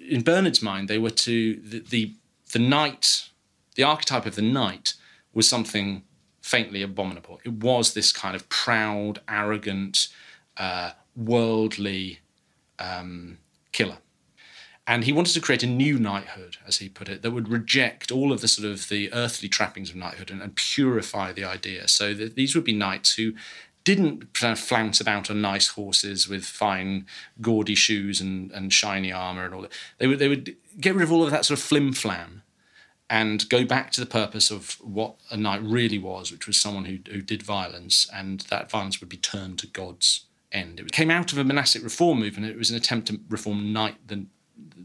in 0.08 0.22
Bernard's 0.22 0.62
mind, 0.62 0.88
they 0.88 0.98
were 0.98 1.10
to 1.10 1.54
the, 1.56 1.80
the 1.80 2.14
the 2.52 2.58
knight, 2.58 3.28
the 3.74 3.82
archetype 3.82 4.26
of 4.26 4.34
the 4.34 4.42
knight 4.42 4.94
was 5.32 5.48
something 5.48 6.02
faintly 6.40 6.82
abominable. 6.82 7.40
It 7.44 7.52
was 7.52 7.92
this 7.92 8.10
kind 8.12 8.34
of 8.34 8.48
proud, 8.48 9.20
arrogant, 9.28 10.08
uh, 10.56 10.92
worldly 11.14 12.20
um, 12.78 13.38
killer. 13.72 13.98
And 14.86 15.04
he 15.04 15.12
wanted 15.12 15.34
to 15.34 15.40
create 15.40 15.62
a 15.62 15.66
new 15.84 15.98
knighthood, 15.98 16.56
as 16.66 16.78
he 16.78 16.88
put 16.88 17.08
it, 17.08 17.22
that 17.22 17.30
would 17.30 17.48
reject 17.48 18.10
all 18.10 18.32
of 18.32 18.40
the 18.40 18.48
sort 18.48 18.68
of 18.70 18.88
the 18.88 19.12
earthly 19.12 19.48
trappings 19.48 19.90
of 19.90 19.96
knighthood 19.96 20.30
and, 20.30 20.42
and 20.42 20.56
purify 20.56 21.32
the 21.32 21.44
idea. 21.44 21.86
So 21.86 22.14
that 22.14 22.34
these 22.34 22.54
would 22.54 22.64
be 22.64 22.72
knights 22.74 23.14
who 23.14 23.34
didn't 23.84 24.34
kind 24.34 24.52
of 24.52 24.58
flounce 24.58 25.00
about 25.00 25.30
on 25.30 25.40
nice 25.40 25.68
horses 25.68 26.28
with 26.28 26.44
fine, 26.44 27.06
gaudy 27.40 27.74
shoes 27.74 28.20
and, 28.20 28.50
and 28.52 28.72
shiny 28.72 29.12
armor 29.12 29.44
and 29.44 29.54
all 29.54 29.62
that. 29.62 29.72
They 29.98 30.06
would 30.06 30.18
they 30.18 30.28
would 30.28 30.56
get 30.80 30.94
rid 30.94 31.04
of 31.04 31.12
all 31.12 31.24
of 31.24 31.30
that 31.30 31.44
sort 31.44 31.58
of 31.58 31.64
flim 31.64 31.92
flam 31.92 32.42
and 33.10 33.46
go 33.50 33.64
back 33.64 33.90
to 33.92 34.00
the 34.00 34.06
purpose 34.06 34.50
of 34.50 34.78
what 34.80 35.16
a 35.30 35.36
knight 35.36 35.62
really 35.62 35.98
was, 35.98 36.32
which 36.32 36.46
was 36.46 36.56
someone 36.56 36.86
who, 36.86 36.98
who 37.12 37.20
did 37.20 37.42
violence, 37.42 38.08
and 38.10 38.40
that 38.48 38.70
violence 38.70 39.00
would 39.00 39.10
be 39.10 39.18
turned 39.18 39.58
to 39.58 39.66
God's 39.66 40.24
end. 40.50 40.80
It 40.80 40.92
came 40.92 41.10
out 41.10 41.30
of 41.30 41.36
a 41.36 41.44
monastic 41.44 41.84
reform 41.84 42.20
movement. 42.20 42.50
It 42.50 42.56
was 42.56 42.70
an 42.70 42.76
attempt 42.76 43.08
to 43.08 43.20
reform 43.28 43.72
knight 43.72 43.96
the, 44.06 44.24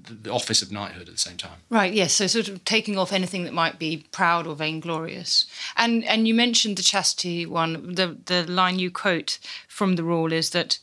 the, 0.10 0.32
office 0.32 0.62
of 0.62 0.72
knighthood 0.72 1.08
at 1.08 1.14
the 1.14 1.20
same 1.20 1.38
time. 1.38 1.60
Right, 1.70 1.94
yes. 1.94 2.14
So 2.14 2.28
sort 2.28 2.48
of 2.48 2.64
taking 2.66 2.98
off 2.98 3.14
anything 3.14 3.44
that 3.44 3.54
might 3.54 3.80
be 3.80 4.06
proud 4.12 4.48
or 4.48 4.56
vainglorious. 4.56 5.46
And 5.76 6.04
and 6.06 6.28
you 6.28 6.34
mentioned 6.34 6.78
the 6.78 6.84
chastity 6.84 7.46
one. 7.46 7.96
The 7.96 8.18
the 8.26 8.46
line 8.46 8.80
you 8.80 8.92
quote 8.92 9.40
from 9.68 9.96
the 9.96 10.04
rule 10.04 10.34
is 10.34 10.52
that 10.52 10.80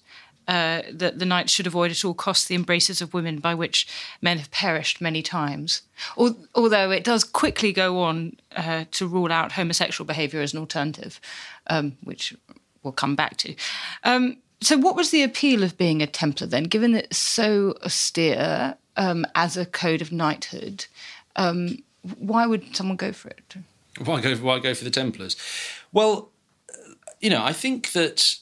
uh, 0.46 0.82
that 0.92 1.18
the 1.18 1.24
knights 1.24 1.52
should 1.52 1.66
avoid 1.66 1.90
at 1.90 2.04
all 2.04 2.14
costs 2.14 2.46
the 2.46 2.54
embraces 2.54 3.00
of 3.00 3.14
women 3.14 3.38
by 3.38 3.54
which 3.54 3.86
men 4.20 4.38
have 4.38 4.50
perished 4.50 5.00
many 5.00 5.22
times. 5.22 5.82
Al- 6.18 6.36
Although 6.54 6.90
it 6.90 7.04
does 7.04 7.24
quickly 7.24 7.72
go 7.72 8.00
on 8.00 8.36
uh, 8.54 8.84
to 8.90 9.06
rule 9.06 9.32
out 9.32 9.52
homosexual 9.52 10.06
behaviour 10.06 10.42
as 10.42 10.52
an 10.52 10.60
alternative, 10.60 11.20
um, 11.68 11.96
which 12.02 12.34
we'll 12.82 12.92
come 12.92 13.16
back 13.16 13.36
to. 13.38 13.54
Um, 14.02 14.36
so, 14.64 14.76
what 14.76 14.96
was 14.96 15.10
the 15.10 15.22
appeal 15.22 15.62
of 15.62 15.76
being 15.76 16.02
a 16.02 16.06
Templar 16.06 16.46
then, 16.46 16.64
given 16.64 16.92
that 16.92 17.04
it's 17.04 17.18
so 17.18 17.74
austere 17.84 18.76
um, 18.96 19.26
as 19.34 19.56
a 19.56 19.66
code 19.66 20.02
of 20.02 20.12
knighthood? 20.12 20.86
Um, 21.36 21.78
why 22.18 22.46
would 22.46 22.76
someone 22.76 22.96
go 22.96 23.12
for 23.12 23.28
it? 23.28 23.54
Why 24.04 24.20
go? 24.20 24.34
Why 24.36 24.58
go 24.58 24.74
for 24.74 24.84
the 24.84 24.90
Templars? 24.90 25.36
Well, 25.92 26.30
you 27.20 27.30
know, 27.30 27.42
I 27.42 27.52
think 27.52 27.92
that 27.92 28.36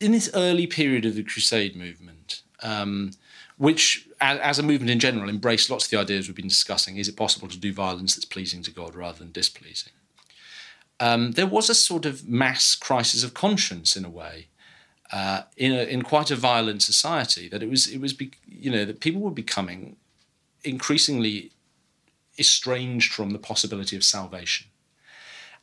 in 0.00 0.12
this 0.12 0.30
early 0.34 0.66
period 0.66 1.04
of 1.04 1.14
the 1.14 1.24
Crusade 1.24 1.74
movement, 1.74 2.42
um, 2.62 3.12
which, 3.56 4.06
as, 4.20 4.38
as 4.38 4.58
a 4.58 4.62
movement 4.62 4.90
in 4.90 5.00
general, 5.00 5.28
embraced 5.28 5.70
lots 5.70 5.86
of 5.86 5.90
the 5.90 5.98
ideas 5.98 6.28
we've 6.28 6.36
been 6.36 6.48
discussing. 6.48 6.96
Is 6.96 7.08
it 7.08 7.16
possible 7.16 7.48
to 7.48 7.58
do 7.58 7.72
violence 7.72 8.14
that's 8.14 8.24
pleasing 8.24 8.62
to 8.62 8.70
God 8.70 8.94
rather 8.94 9.18
than 9.18 9.32
displeasing? 9.32 9.92
Um, 11.00 11.32
there 11.32 11.46
was 11.46 11.68
a 11.68 11.74
sort 11.74 12.06
of 12.06 12.28
mass 12.28 12.74
crisis 12.74 13.22
of 13.22 13.34
conscience 13.34 13.96
in 13.96 14.04
a 14.04 14.10
way. 14.10 14.48
Uh, 15.10 15.42
in 15.56 15.72
a, 15.72 15.84
in 15.84 16.02
quite 16.02 16.30
a 16.30 16.36
violent 16.36 16.82
society, 16.82 17.48
that 17.48 17.62
it 17.62 17.70
was 17.70 17.86
it 17.86 17.98
was 17.98 18.12
be, 18.12 18.30
you 18.46 18.70
know 18.70 18.84
that 18.84 19.00
people 19.00 19.22
were 19.22 19.30
becoming 19.30 19.96
increasingly 20.64 21.50
estranged 22.38 23.12
from 23.12 23.30
the 23.30 23.38
possibility 23.38 23.96
of 23.96 24.04
salvation, 24.04 24.66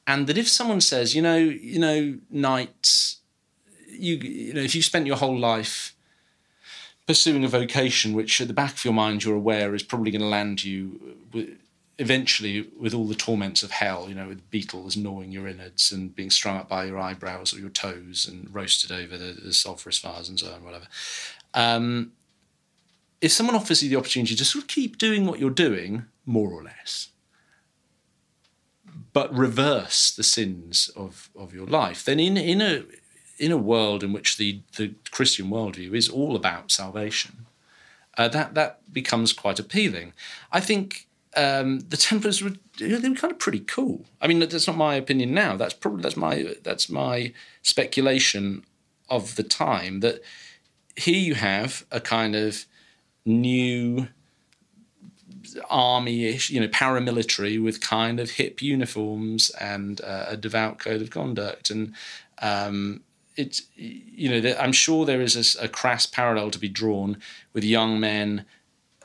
and 0.07 0.25
that 0.25 0.37
if 0.37 0.47
someone 0.47 0.81
says, 0.81 1.13
you 1.13 1.21
know, 1.21 1.37
you 1.37 1.77
know, 1.77 2.17
knights, 2.31 3.17
you 3.87 4.15
you 4.15 4.53
know, 4.53 4.61
if 4.61 4.73
you 4.73 4.81
spent 4.81 5.05
your 5.05 5.17
whole 5.17 5.37
life 5.37 5.95
pursuing 7.05 7.43
a 7.43 7.47
vocation 7.47 8.13
which 8.13 8.41
at 8.41 8.47
the 8.47 8.53
back 8.53 8.73
of 8.73 8.83
your 8.83 8.93
mind 8.93 9.23
you're 9.23 9.35
aware 9.35 9.75
is 9.75 9.83
probably 9.83 10.11
going 10.11 10.21
to 10.21 10.27
land 10.27 10.63
you 10.63 11.17
with, 11.31 11.49
eventually 11.97 12.69
with 12.77 12.93
all 12.93 13.07
the 13.07 13.15
torments 13.15 13.63
of 13.63 13.71
hell, 13.71 14.07
you 14.09 14.15
know, 14.15 14.27
with 14.27 14.49
beetles 14.51 14.97
gnawing 14.97 15.31
your 15.31 15.47
innards 15.47 15.91
and 15.91 16.15
being 16.15 16.29
strung 16.29 16.57
up 16.57 16.67
by 16.67 16.85
your 16.85 16.99
eyebrows 16.99 17.53
or 17.53 17.59
your 17.59 17.69
toes 17.69 18.27
and 18.27 18.53
roasted 18.53 18.91
over 18.91 19.17
the, 19.17 19.33
the 19.41 19.53
sulphurous 19.53 19.97
fires 19.97 20.27
and 20.27 20.39
so 20.39 20.51
on, 20.51 20.63
whatever. 20.63 20.87
Um, 21.53 22.11
if 23.21 23.31
someone 23.31 23.55
offers 23.55 23.81
you 23.81 23.89
the 23.89 23.95
opportunity 23.95 24.35
to 24.35 24.45
sort 24.45 24.63
of 24.63 24.67
keep 24.67 24.97
doing 24.97 25.25
what 25.25 25.39
you're 25.39 25.49
doing, 25.49 26.05
more 26.25 26.51
or 26.51 26.63
less, 26.63 27.09
but 29.13 29.33
reverse 29.33 30.11
the 30.11 30.23
sins 30.23 30.89
of, 30.95 31.29
of 31.35 31.53
your 31.53 31.65
life, 31.65 32.03
then 32.03 32.19
in, 32.19 32.35
in 32.35 32.61
a 32.61 32.83
in 33.37 33.51
a 33.51 33.57
world 33.57 34.03
in 34.03 34.13
which 34.13 34.37
the, 34.37 34.61
the 34.77 34.93
Christian 35.11 35.49
worldview 35.49 35.93
is 35.93 36.07
all 36.07 36.35
about 36.37 36.71
salvation, 36.71 37.45
uh, 38.17 38.29
that 38.29 38.53
that 38.53 38.93
becomes 38.93 39.33
quite 39.33 39.59
appealing. 39.59 40.13
I 40.51 40.59
think 40.59 41.04
um, 41.35 41.79
the 41.79 41.97
Templars 41.97 42.41
were 42.41 42.53
they 42.79 42.93
were 42.93 43.15
kind 43.15 43.31
of 43.31 43.39
pretty 43.39 43.59
cool. 43.59 44.05
I 44.21 44.27
mean, 44.27 44.39
that's 44.39 44.67
not 44.67 44.77
my 44.77 44.95
opinion 44.95 45.33
now. 45.33 45.55
That's 45.55 45.73
probably 45.73 46.01
that's 46.01 46.17
my 46.17 46.55
that's 46.63 46.89
my 46.89 47.33
speculation 47.61 48.65
of 49.09 49.35
the 49.35 49.43
time. 49.43 49.99
That 49.99 50.21
here 50.95 51.19
you 51.19 51.35
have 51.35 51.85
a 51.91 51.99
kind 51.99 52.35
of 52.35 52.65
new 53.25 54.07
army-ish, 55.69 56.49
you 56.49 56.59
know, 56.59 56.67
paramilitary 56.67 57.61
with 57.61 57.79
kind 57.79 58.19
of 58.19 58.31
hip 58.31 58.61
uniforms 58.61 59.49
and 59.51 60.01
uh, 60.01 60.25
a 60.29 60.37
devout 60.37 60.79
code 60.79 61.01
of 61.01 61.09
conduct, 61.09 61.69
and 61.69 61.93
um, 62.41 63.01
it's 63.35 63.63
you 63.75 64.29
know, 64.29 64.55
I'm 64.57 64.71
sure 64.71 65.05
there 65.05 65.21
is 65.21 65.57
a 65.61 65.67
crass 65.67 66.05
parallel 66.05 66.51
to 66.51 66.59
be 66.59 66.69
drawn 66.69 67.17
with 67.53 67.63
young 67.63 67.99
men 67.99 68.45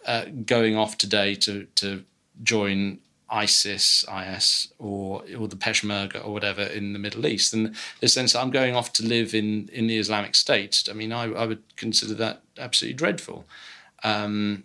uh, 0.07 0.27
going 0.47 0.77
off 0.77 0.97
today 0.97 1.35
to 1.37 1.67
to 1.77 2.05
join 2.43 2.99
ISIS, 3.31 4.05
IS, 4.13 4.73
or 4.79 5.23
or 5.39 5.47
the 5.47 5.57
Peshmerga 5.57 6.25
or 6.25 6.33
whatever 6.33 6.63
in 6.63 6.93
the 6.93 6.99
Middle 6.99 7.27
East, 7.27 7.55
and 7.55 7.77
the 8.01 8.09
sense 8.09 8.33
that 8.33 8.41
I'm 8.41 8.51
going 8.51 8.75
off 8.75 8.93
to 8.95 9.07
live 9.07 9.35
in 9.35 9.69
in 9.73 9.87
the 9.87 9.99
Islamic 9.99 10.35
State. 10.35 10.89
I 10.91 10.95
mean, 10.95 11.13
I, 11.13 11.25
I 11.25 11.47
would 11.47 11.77
consider 11.77 12.15
that 12.15 12.43
absolutely 12.59 12.97
dreadful. 12.97 13.45
Um, 14.03 14.65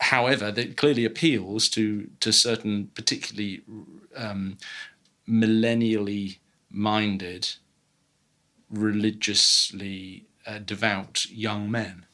however, 0.00 0.50
that 0.50 0.76
clearly 0.76 1.04
appeals 1.04 1.68
to 1.70 2.08
to 2.20 2.32
certain 2.32 2.90
particularly 2.94 3.62
um, 4.16 4.58
millennially 5.28 6.38
minded, 6.70 7.54
religiously 8.70 10.24
uh, 10.46 10.58
devout 10.58 11.26
young 11.30 11.70
men. 11.70 12.05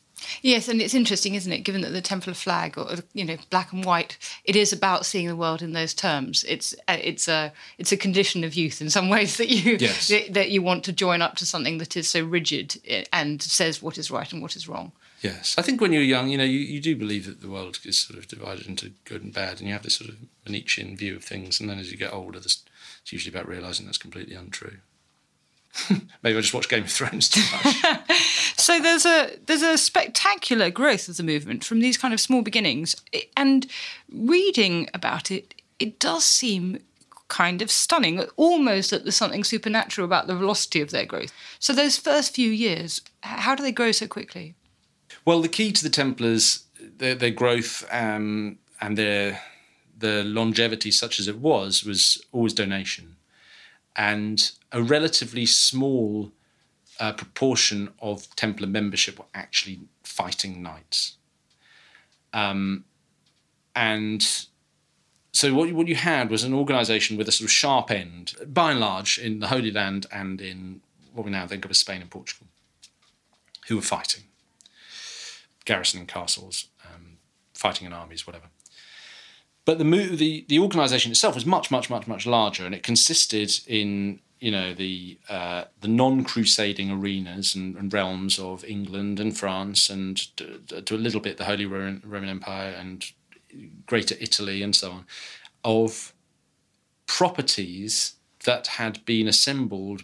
Yes, 0.43 0.69
and 0.69 0.81
it's 0.81 0.95
interesting, 0.95 1.35
isn't 1.35 1.53
it? 1.53 1.61
Given 1.65 1.81
that 1.83 1.91
the 1.91 2.01
Templar 2.01 2.35
flag, 2.35 2.77
or 2.79 2.97
you 3.13 3.25
know, 3.25 3.37
black 3.51 3.73
and 3.73 3.85
white, 3.85 4.19
it 4.45 4.57
is 4.57 4.73
about 4.73 5.07
seeing 5.07 5.27
the 5.29 5.37
world 5.37 5.63
in 5.63 5.73
those 5.73 5.95
terms. 5.95 6.45
It's 6.49 6.75
uh, 6.89 6.99
it's 7.03 7.29
a 7.29 7.53
it's 7.79 7.93
a 7.93 7.97
condition 7.97 8.45
of 8.45 8.55
youth 8.55 8.81
in 8.81 8.91
some 8.91 9.09
ways 9.15 9.37
that 9.37 9.49
you 9.49 9.77
Yes. 9.81 10.09
that, 10.31 10.51
you 10.51 10.63
want 10.63 10.85
to 10.85 10.93
join 10.93 11.23
up 11.23 11.37
to 11.37 11.47
something 11.47 11.79
that 11.79 11.97
is 11.97 12.09
so 12.09 12.25
rigid 12.25 12.81
eh, 12.87 13.05
and 13.13 13.41
says 13.43 13.83
what 13.83 13.99
is 13.99 14.11
right 14.11 14.33
and 14.33 14.43
what 14.43 14.57
is 14.57 14.69
wrong. 14.69 14.93
Yes, 15.23 15.55
I 15.57 15.63
think 15.63 15.81
when 15.81 15.93
you're 15.93 16.03
young, 16.03 16.31
you 16.31 16.37
know, 16.39 16.43
you, 16.45 16.59
you 16.59 16.81
do 16.81 16.97
believe 16.97 17.27
that 17.27 17.41
the 17.41 17.49
world 17.49 17.79
is 17.85 17.97
sort 17.99 18.19
of 18.19 18.27
divided 18.27 18.67
into 18.67 18.91
good 19.05 19.23
and 19.23 19.33
bad, 19.33 19.59
and 19.61 19.69
you 19.69 19.73
have 19.73 19.85
this 19.85 19.95
sort 19.95 20.11
of 20.11 20.17
Nietzschean 20.49 20.97
view 20.97 21.15
of 21.15 21.23
things. 21.23 21.61
And 21.61 21.71
then 21.71 21.79
as 21.79 21.93
you 21.93 21.97
get 21.97 22.13
older, 22.13 22.41
this, 22.41 22.65
it's 23.03 23.13
usually 23.13 23.33
about 23.33 23.47
realizing 23.49 23.87
that's 23.87 23.99
completely 23.99 24.35
untrue. 24.35 24.79
Maybe 26.23 26.37
I 26.37 26.41
just 26.41 26.53
watch 26.53 26.69
Game 26.69 26.83
of 26.83 26.91
Thrones 26.91 27.29
too 27.29 27.41
much. 27.53 27.77
So 28.63 28.79
there's 28.79 29.05
a 29.05 29.39
there's 29.47 29.63
a 29.63 29.77
spectacular 29.77 30.71
growth 30.71 31.09
of 31.09 31.17
the 31.17 31.25
movement 31.25 31.65
from 31.65 31.81
these 31.81 31.97
kind 31.97 32.15
of 32.15 32.21
small 32.21 32.43
beginnings, 32.43 32.95
and 33.37 33.67
reading 34.09 34.89
about 34.95 35.33
it, 35.33 35.61
it 35.81 35.99
does 35.99 36.25
seem 36.25 36.79
kind 37.27 37.61
of 37.61 37.73
stunning, 37.73 38.21
almost 38.37 38.91
that 38.91 39.03
there's 39.03 39.17
something 39.17 39.43
supernatural 39.43 40.05
about 40.05 40.29
the 40.29 40.37
velocity 40.37 40.81
of 40.81 40.91
their 40.91 41.05
growth. 41.05 41.33
So 41.59 41.73
those 41.73 41.97
first 41.97 42.37
few 42.37 42.51
years, 42.51 43.01
how 43.23 43.57
do 43.57 43.65
they 43.65 43.73
grow 43.73 43.91
so 43.91 44.07
quickly? 44.07 44.55
Well, 45.25 45.41
the 45.41 45.49
key 45.49 45.73
to 45.73 45.83
the 45.83 45.91
Templars, 45.91 46.65
their, 46.79 47.17
their 47.17 47.31
growth 47.31 47.85
um, 47.91 48.59
and 48.81 48.97
their 48.97 49.41
the 49.99 50.23
longevity, 50.23 50.93
such 50.93 51.19
as 51.19 51.27
it 51.27 51.39
was, 51.39 51.85
was 51.85 52.25
always 52.31 52.55
donation, 52.55 53.17
and 53.97 54.53
a 54.71 54.81
relatively 54.81 55.47
small 55.47 56.33
uh, 57.03 57.13
proportion 57.13 57.91
of 58.01 58.35
Templar 58.37 58.69
membership 58.69 59.19
were 59.19 59.25
actually 59.35 59.81
fighting 60.05 60.63
knights. 60.63 61.17
Um, 62.33 62.85
and 63.75 64.25
so 65.33 65.53
what 65.53 65.69
you, 65.69 65.75
what 65.75 65.89
you 65.89 65.97
had 65.97 66.31
was 66.31 66.45
an 66.45 66.55
organisation 66.55 67.17
with 67.17 67.29
a 67.29 67.33
sort 67.33 67.47
of 67.47 67.51
sharp 67.51 67.91
end, 67.91 68.35
by 68.47 68.71
and 68.71 68.79
large, 68.79 69.19
in 69.19 69.41
the 69.41 69.49
Holy 69.49 69.73
Land 69.73 70.07
and 70.13 70.41
in 70.41 70.81
what 71.13 71.25
we 71.25 71.33
now 71.33 71.45
think 71.45 71.65
of 71.65 71.73
as 71.73 71.79
Spain 71.79 72.03
and 72.03 72.11
Portugal, 72.11 72.47
who 73.67 73.75
were 73.77 73.83
fighting 73.83 74.23
garrisoning 75.65 76.07
castles, 76.07 76.67
um, 76.85 77.19
fighting 77.53 77.87
in 77.87 77.93
armies, 77.93 78.29
whatever. 78.29 78.47
But 79.65 79.79
the 79.79 79.85
the 79.85 80.45
the 80.49 80.59
organisation 80.61 81.11
itself 81.11 81.35
was 81.35 81.47
much, 81.47 81.69
much, 81.69 81.91
much, 81.91 82.07
much 82.07 82.27
larger, 82.27 82.65
and 82.65 82.75
it 82.75 82.85
consisted 82.85 83.53
in 83.67 84.21
you 84.43 84.51
know 84.51 84.75
the 84.75 85.19
uh, 85.29 85.65
the 85.81 85.89
non-crusading 85.89 86.91
arenas 86.91 87.55
and, 87.55 87.77
and 87.77 87.95
realms 87.95 88.41
of 88.41 88.65
England 88.65 89.21
and 89.21 89.39
France, 89.39 89.89
and 89.89 90.17
to, 90.37 90.83
to 90.83 90.97
a 90.97 91.05
little 91.07 91.21
bit 91.21 91.37
the 91.37 91.45
Holy 91.45 91.65
Roman, 91.65 92.29
Empire 92.29 92.75
and 92.77 93.05
Greater 93.87 94.17
Italy, 94.21 94.61
and 94.65 94.75
so 94.75 94.91
on, 94.91 95.07
of 95.63 96.13
properties 97.07 98.15
that 98.45 98.67
had 98.67 99.05
been 99.05 99.29
assembled 99.29 100.03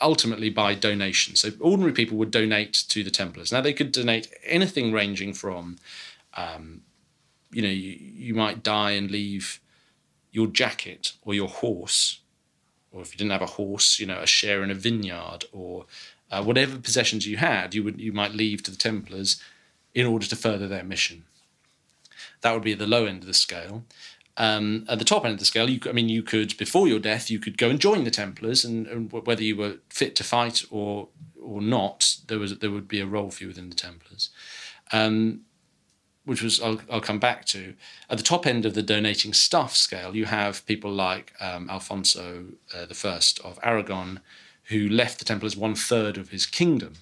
ultimately 0.00 0.50
by 0.50 0.74
donation. 0.74 1.34
So 1.34 1.50
ordinary 1.58 1.92
people 1.92 2.16
would 2.18 2.30
donate 2.30 2.74
to 2.88 3.02
the 3.02 3.10
Templars. 3.10 3.50
Now 3.50 3.60
they 3.60 3.72
could 3.72 3.90
donate 3.90 4.32
anything 4.44 4.92
ranging 4.92 5.32
from, 5.32 5.78
um, 6.34 6.82
you 7.50 7.62
know, 7.62 7.68
you, 7.68 7.98
you 7.98 8.34
might 8.34 8.62
die 8.62 8.92
and 8.92 9.10
leave 9.10 9.60
your 10.30 10.46
jacket 10.46 11.12
or 11.24 11.34
your 11.34 11.48
horse, 11.48 12.20
or 12.92 13.02
if 13.02 13.12
you 13.12 13.18
didn't 13.18 13.32
have 13.32 13.42
a 13.42 13.46
horse, 13.46 13.98
you 13.98 14.06
know, 14.06 14.20
a 14.20 14.26
share 14.26 14.62
in 14.62 14.70
a 14.70 14.74
vineyard 14.74 15.44
or 15.52 15.86
uh, 16.30 16.42
whatever 16.42 16.78
possessions 16.78 17.26
you 17.26 17.36
had, 17.36 17.74
you 17.74 17.82
would 17.82 18.00
you 18.00 18.12
might 18.12 18.34
leave 18.34 18.62
to 18.62 18.70
the 18.70 18.76
Templars 18.76 19.40
in 19.94 20.06
order 20.06 20.26
to 20.26 20.36
further 20.36 20.68
their 20.68 20.84
mission. 20.84 21.24
That 22.42 22.52
would 22.54 22.62
be 22.62 22.74
the 22.74 22.86
low 22.86 23.06
end 23.06 23.22
of 23.22 23.26
the 23.26 23.34
scale. 23.34 23.84
Um, 24.38 24.86
at 24.88 24.98
the 24.98 25.04
top 25.04 25.24
end 25.24 25.34
of 25.34 25.38
the 25.38 25.44
scale, 25.44 25.68
you, 25.68 25.78
I 25.86 25.92
mean, 25.92 26.08
you 26.08 26.22
could 26.22 26.56
before 26.56 26.88
your 26.88 26.98
death, 26.98 27.30
you 27.30 27.38
could 27.38 27.58
go 27.58 27.68
and 27.68 27.78
join 27.78 28.04
the 28.04 28.10
Templars, 28.10 28.64
and, 28.64 28.86
and 28.86 29.12
whether 29.12 29.42
you 29.42 29.56
were 29.56 29.76
fit 29.88 30.16
to 30.16 30.24
fight 30.24 30.64
or 30.70 31.08
or 31.40 31.60
not, 31.60 32.16
there 32.28 32.38
was 32.38 32.58
there 32.58 32.70
would 32.70 32.88
be 32.88 33.00
a 33.00 33.06
role 33.06 33.30
for 33.30 33.44
you 33.44 33.48
within 33.48 33.68
the 33.68 33.76
Templars, 33.76 34.30
um, 34.92 35.42
which 36.24 36.42
was 36.42 36.60
I'll, 36.60 36.80
I'll 36.90 37.00
come 37.00 37.18
back 37.18 37.44
to. 37.46 37.74
At 38.08 38.18
the 38.18 38.24
top 38.24 38.46
end 38.46 38.64
of 38.64 38.74
the 38.74 38.82
donating 38.82 39.32
stuff 39.32 39.74
scale, 39.74 40.14
you 40.14 40.26
have 40.26 40.64
people 40.66 40.90
like 40.90 41.32
um, 41.40 41.68
Alfonso 41.68 42.46
uh, 42.74 42.86
the 42.86 42.94
First 42.94 43.40
of 43.40 43.58
Aragon, 43.62 44.20
who 44.64 44.88
left 44.88 45.18
the 45.18 45.24
Templars 45.24 45.56
one 45.56 45.74
third 45.74 46.16
of 46.16 46.30
his 46.30 46.46
kingdom 46.46 46.94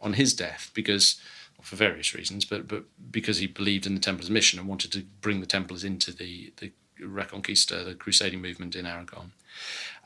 on 0.00 0.14
his 0.14 0.34
death 0.34 0.70
because 0.74 1.20
for 1.62 1.76
various 1.76 2.14
reasons, 2.14 2.44
but 2.44 2.68
but 2.68 2.84
because 3.10 3.38
he 3.38 3.46
believed 3.46 3.86
in 3.86 3.94
the 3.94 4.00
Templars' 4.00 4.30
mission 4.30 4.58
and 4.58 4.68
wanted 4.68 4.92
to 4.92 5.04
bring 5.20 5.40
the 5.40 5.46
Templars 5.46 5.84
into 5.84 6.12
the 6.12 6.52
the 6.58 6.72
Reconquista, 7.00 7.84
the 7.84 7.94
crusading 7.94 8.40
movement 8.40 8.74
in 8.74 8.86
Aragon. 8.86 9.32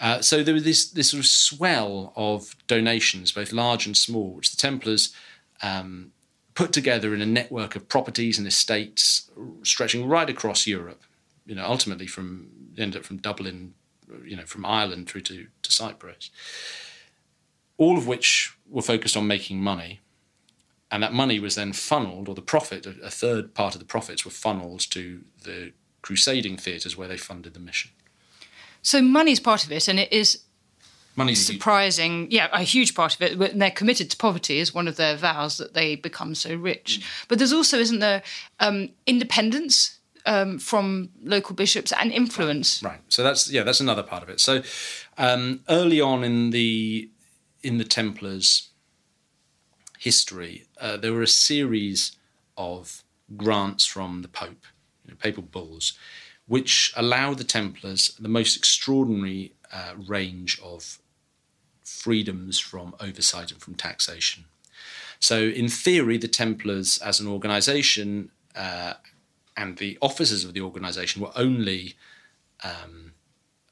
Uh, 0.00 0.20
so 0.22 0.42
there 0.42 0.54
was 0.54 0.64
this 0.64 0.88
this 0.88 1.10
sort 1.10 1.20
of 1.20 1.26
swell 1.26 2.12
of 2.16 2.56
donations, 2.66 3.32
both 3.32 3.52
large 3.52 3.86
and 3.86 3.96
small, 3.96 4.32
which 4.32 4.50
the 4.50 4.56
Templars 4.56 5.14
um, 5.62 6.12
put 6.60 6.72
together 6.72 7.14
in 7.14 7.22
a 7.22 7.26
network 7.26 7.74
of 7.74 7.88
properties 7.88 8.38
and 8.38 8.46
estates 8.46 9.30
stretching 9.62 10.06
right 10.06 10.28
across 10.28 10.66
Europe. 10.66 11.02
You 11.46 11.54
know, 11.54 11.64
ultimately 11.64 12.06
from 12.06 12.50
end 12.76 12.94
up 12.96 13.04
from 13.04 13.16
Dublin, 13.16 13.72
you 14.24 14.36
know, 14.36 14.44
from 14.44 14.66
Ireland 14.66 15.08
through 15.08 15.22
to, 15.22 15.46
to 15.62 15.72
Cyprus. 15.72 16.30
All 17.78 17.96
of 17.96 18.06
which 18.06 18.54
were 18.68 18.82
focused 18.82 19.16
on 19.16 19.26
making 19.26 19.62
money 19.62 20.00
and 20.90 21.02
that 21.02 21.14
money 21.14 21.38
was 21.38 21.54
then 21.54 21.72
funneled, 21.72 22.28
or 22.28 22.34
the 22.34 22.42
profit, 22.42 22.84
a 22.84 23.10
third 23.10 23.54
part 23.54 23.74
of 23.74 23.78
the 23.78 23.86
profits 23.86 24.24
were 24.24 24.30
funneled 24.30 24.80
to 24.90 25.22
the 25.44 25.72
crusading 26.02 26.56
theatres 26.56 26.96
where 26.96 27.08
they 27.08 27.16
funded 27.16 27.54
the 27.54 27.60
mission. 27.60 27.92
So 28.82 29.00
money's 29.00 29.40
part 29.40 29.64
of 29.64 29.72
it, 29.72 29.88
and 29.88 29.98
it 29.98 30.12
is 30.12 30.42
Money, 31.16 31.34
surprising. 31.34 32.28
Yeah, 32.30 32.48
a 32.52 32.62
huge 32.62 32.94
part 32.94 33.14
of 33.14 33.22
it. 33.22 33.38
But 33.38 33.58
they're 33.58 33.70
committed 33.70 34.10
to 34.10 34.16
poverty 34.16 34.58
is 34.58 34.74
one 34.74 34.88
of 34.88 34.96
their 34.96 35.16
vows 35.16 35.58
that 35.58 35.74
they 35.74 35.96
become 35.96 36.34
so 36.34 36.54
rich. 36.54 37.04
But 37.28 37.38
there's 37.38 37.52
also, 37.52 37.78
isn't 37.78 37.98
there, 37.98 38.22
um, 38.60 38.90
independence 39.06 39.98
um, 40.26 40.58
from 40.58 41.10
local 41.22 41.54
bishops 41.54 41.92
and 41.92 42.12
influence. 42.12 42.82
right. 42.82 43.00
So 43.08 43.22
that's 43.22 43.50
yeah, 43.50 43.62
that's 43.62 43.80
another 43.80 44.02
part 44.02 44.22
of 44.22 44.28
it. 44.28 44.40
So 44.40 44.62
um, 45.18 45.60
early 45.68 46.00
on 46.00 46.24
in 46.24 46.50
the 46.50 47.10
in 47.62 47.78
the 47.78 47.84
Templars' 47.84 48.70
history, 49.98 50.66
uh, 50.80 50.96
there 50.96 51.12
were 51.12 51.22
a 51.22 51.26
series 51.26 52.16
of 52.56 53.02
grants 53.36 53.86
from 53.86 54.22
the 54.22 54.28
Pope, 54.28 54.66
you 55.04 55.10
know, 55.10 55.16
papal 55.18 55.42
bulls, 55.42 55.94
which 56.46 56.92
allowed 56.96 57.38
the 57.38 57.44
Templars 57.44 58.16
the 58.18 58.28
most 58.28 58.56
extraordinary 58.56 59.52
uh, 59.72 59.94
range 60.06 60.60
of 60.62 60.98
freedoms 61.84 62.58
from 62.58 62.94
oversight 63.00 63.50
and 63.50 63.60
from 63.60 63.74
taxation. 63.74 64.44
So, 65.18 65.40
in 65.40 65.68
theory, 65.68 66.16
the 66.16 66.28
Templars 66.28 66.98
as 66.98 67.20
an 67.20 67.26
organization 67.26 68.30
uh, 68.56 68.94
and 69.56 69.76
the 69.76 69.98
officers 70.00 70.44
of 70.44 70.54
the 70.54 70.62
organization 70.62 71.20
were 71.20 71.32
only 71.36 71.96
um, 72.64 73.12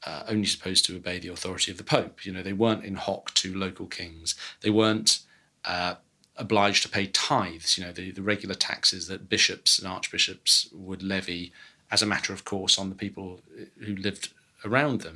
uh, 0.05 0.23
only 0.27 0.45
supposed 0.45 0.85
to 0.85 0.95
obey 0.95 1.19
the 1.19 1.27
authority 1.27 1.71
of 1.71 1.77
the 1.77 1.83
Pope. 1.83 2.25
You 2.25 2.31
know, 2.31 2.43
they 2.43 2.53
weren't 2.53 2.85
in 2.85 2.95
hock 2.95 3.33
to 3.35 3.53
local 3.53 3.85
kings. 3.85 4.35
They 4.61 4.69
weren't 4.69 5.19
uh, 5.65 5.95
obliged 6.37 6.83
to 6.83 6.89
pay 6.89 7.07
tithes. 7.07 7.77
You 7.77 7.85
know, 7.85 7.91
the, 7.91 8.11
the 8.11 8.21
regular 8.21 8.55
taxes 8.55 9.07
that 9.07 9.29
bishops 9.29 9.77
and 9.77 9.87
archbishops 9.87 10.69
would 10.71 11.03
levy 11.03 11.51
as 11.91 12.01
a 12.01 12.05
matter 12.05 12.33
of 12.33 12.45
course 12.45 12.77
on 12.77 12.89
the 12.89 12.95
people 12.95 13.41
who 13.79 13.95
lived 13.95 14.31
around 14.63 15.01
them. 15.01 15.15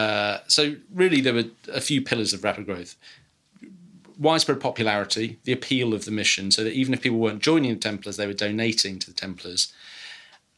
Uh, 0.00 0.40
so 0.46 0.76
really, 0.94 1.20
there 1.20 1.34
were 1.34 1.44
a 1.72 1.80
few 1.80 2.00
pillars 2.00 2.32
of 2.32 2.42
rapid 2.42 2.64
growth. 2.64 2.96
Widespread 4.18 4.60
popularity, 4.60 5.38
the 5.44 5.52
appeal 5.52 5.92
of 5.92 6.06
the 6.06 6.10
mission, 6.10 6.50
so 6.50 6.64
that 6.64 6.72
even 6.72 6.94
if 6.94 7.02
people 7.02 7.18
weren't 7.18 7.42
joining 7.42 7.74
the 7.74 7.80
Templars, 7.80 8.16
they 8.16 8.26
were 8.26 8.32
donating 8.32 8.98
to 8.98 9.06
the 9.06 9.12
Templars. 9.12 9.72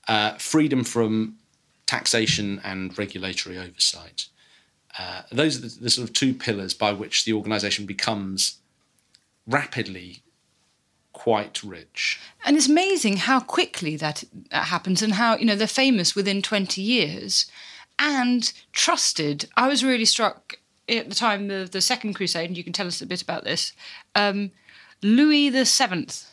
Uh, 0.06 0.34
freedom 0.34 0.84
from 0.84 1.36
taxation 1.86 2.60
and 2.62 2.96
regulatory 2.96 3.58
oversight. 3.58 4.26
Uh, 4.98 5.22
those 5.32 5.58
are 5.58 5.62
the, 5.62 5.80
the 5.84 5.90
sort 5.90 6.08
of 6.08 6.14
two 6.14 6.34
pillars 6.34 6.72
by 6.74 6.92
which 6.92 7.24
the 7.24 7.32
organisation 7.32 7.84
becomes 7.84 8.58
rapidly 9.46 10.22
quite 11.12 11.62
rich. 11.64 12.20
And 12.44 12.56
it's 12.56 12.68
amazing 12.68 13.16
how 13.16 13.40
quickly 13.40 13.96
that, 13.96 14.22
that 14.50 14.66
happens 14.66 15.02
and 15.02 15.14
how, 15.14 15.36
you 15.36 15.46
know, 15.46 15.56
they're 15.56 15.66
famous 15.66 16.14
within 16.14 16.42
20 16.42 16.80
years 16.80 17.46
and 17.98 18.52
trusted. 18.72 19.48
I 19.56 19.68
was 19.68 19.84
really 19.84 20.04
struck 20.04 20.58
at 20.88 21.08
the 21.08 21.14
time 21.14 21.50
of 21.50 21.70
the 21.70 21.80
Second 21.80 22.14
Crusade, 22.14 22.48
and 22.48 22.56
you 22.56 22.64
can 22.64 22.72
tell 22.72 22.86
us 22.86 23.00
a 23.00 23.06
bit 23.06 23.22
about 23.22 23.44
this. 23.44 23.72
Um, 24.14 24.50
Louis 25.02 25.50
the 25.50 25.64
Seventh 25.64 26.26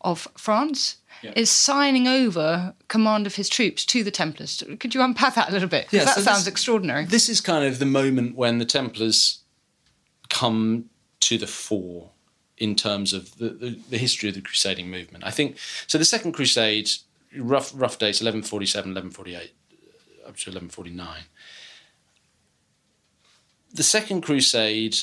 of 0.00 0.28
France 0.36 0.96
yeah. 1.22 1.32
is 1.36 1.50
signing 1.50 2.08
over 2.08 2.74
command 2.88 3.26
of 3.26 3.34
his 3.34 3.48
troops 3.48 3.84
to 3.86 4.02
the 4.02 4.10
Templars. 4.10 4.62
Could 4.78 4.94
you 4.94 5.02
unpack 5.02 5.34
that 5.34 5.50
a 5.50 5.52
little 5.52 5.68
bit? 5.68 5.88
Yeah, 5.90 6.04
that 6.04 6.16
so 6.16 6.22
sounds 6.22 6.44
this, 6.44 6.52
extraordinary. 6.52 7.04
This 7.04 7.28
is 7.28 7.40
kind 7.40 7.64
of 7.64 7.78
the 7.78 7.86
moment 7.86 8.36
when 8.36 8.58
the 8.58 8.64
Templars 8.64 9.40
come 10.28 10.86
to 11.20 11.36
the 11.36 11.46
fore 11.46 12.10
in 12.56 12.74
terms 12.74 13.12
of 13.12 13.36
the, 13.38 13.50
the, 13.50 13.78
the 13.90 13.98
history 13.98 14.28
of 14.28 14.34
the 14.34 14.42
crusading 14.42 14.90
movement. 14.90 15.24
I 15.24 15.30
think 15.30 15.56
so. 15.86 15.98
The 15.98 16.04
Second 16.04 16.32
Crusade, 16.32 16.90
rough 17.36 17.72
rough 17.74 17.98
dates, 17.98 18.20
1147, 18.20 18.90
1148 18.90 19.52
up 20.26 20.36
to 20.36 20.50
eleven 20.50 20.68
forty 20.68 20.90
nine. 20.90 21.24
The 23.72 23.82
Second 23.82 24.22
Crusade 24.22 24.96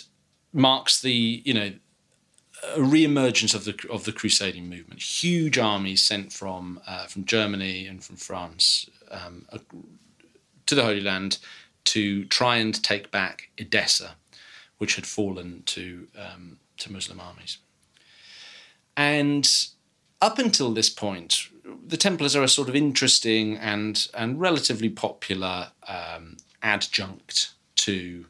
marks 0.54 1.00
the 1.02 1.42
you 1.46 1.54
know 1.54 1.74
a 2.76 2.82
re-emergence 2.82 3.54
of 3.54 3.66
the 3.66 3.76
of 3.90 4.06
the 4.06 4.12
crusading 4.12 4.70
movement. 4.70 5.02
Huge 5.02 5.58
armies 5.58 6.04
sent 6.04 6.34
from 6.34 6.82
uh, 6.88 7.06
from 7.06 7.26
Germany 7.26 7.88
and 7.88 8.04
from 8.04 8.16
France 8.16 8.90
um, 9.12 9.46
to 10.66 10.76
the 10.76 10.84
Holy 10.84 11.02
Land 11.02 11.38
to 11.86 12.26
try 12.26 12.58
and 12.58 12.84
take 12.84 13.12
back 13.12 13.50
Edessa, 13.58 14.16
which 14.78 14.96
had 14.96 15.06
fallen 15.06 15.64
to 15.68 16.08
um, 16.18 16.60
to 16.78 16.92
Muslim 16.92 17.20
armies. 17.20 17.60
And 18.96 19.48
up 20.20 20.40
until 20.40 20.74
this 20.74 20.90
point, 20.90 21.50
the 21.86 21.98
Templars 21.98 22.36
are 22.36 22.44
a 22.44 22.48
sort 22.48 22.70
of 22.70 22.76
interesting 22.76 23.58
and 23.58 24.08
and 24.14 24.40
relatively 24.40 24.90
popular 24.90 25.72
um, 25.88 26.38
adjunct 26.62 27.54
to 27.78 28.26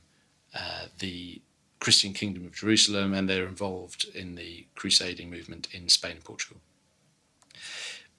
uh, 0.56 0.86
the 1.00 1.42
Christian 1.80 2.14
Kingdom 2.14 2.46
of 2.46 2.54
Jerusalem, 2.54 3.14
and 3.14 3.30
they're 3.30 3.48
involved 3.48 4.06
in 4.16 4.36
the 4.36 4.66
crusading 4.76 5.30
movement 5.30 5.68
in 5.72 5.90
Spain 5.90 6.14
and 6.14 6.24
Portugal. 6.24 6.62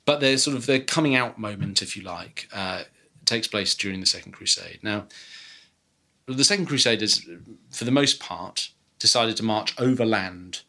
But 0.04 0.20
their 0.20 0.38
sort 0.38 0.56
of 0.56 0.66
their 0.66 0.80
coming 0.80 1.14
out 1.14 1.38
moment, 1.38 1.82
if 1.82 1.96
you 1.96 2.02
like, 2.02 2.48
uh, 2.52 2.84
takes 3.24 3.48
place 3.48 3.74
during 3.74 4.00
the 4.00 4.06
Second 4.06 4.32
Crusade. 4.32 4.78
Now, 4.82 5.06
the 6.26 6.44
Second 6.44 6.66
Crusaders, 6.66 7.26
for 7.70 7.84
the 7.84 7.90
most 7.90 8.20
part, 8.20 8.70
decided 8.98 9.36
to 9.36 9.42
march 9.42 9.74
overland 9.78 10.62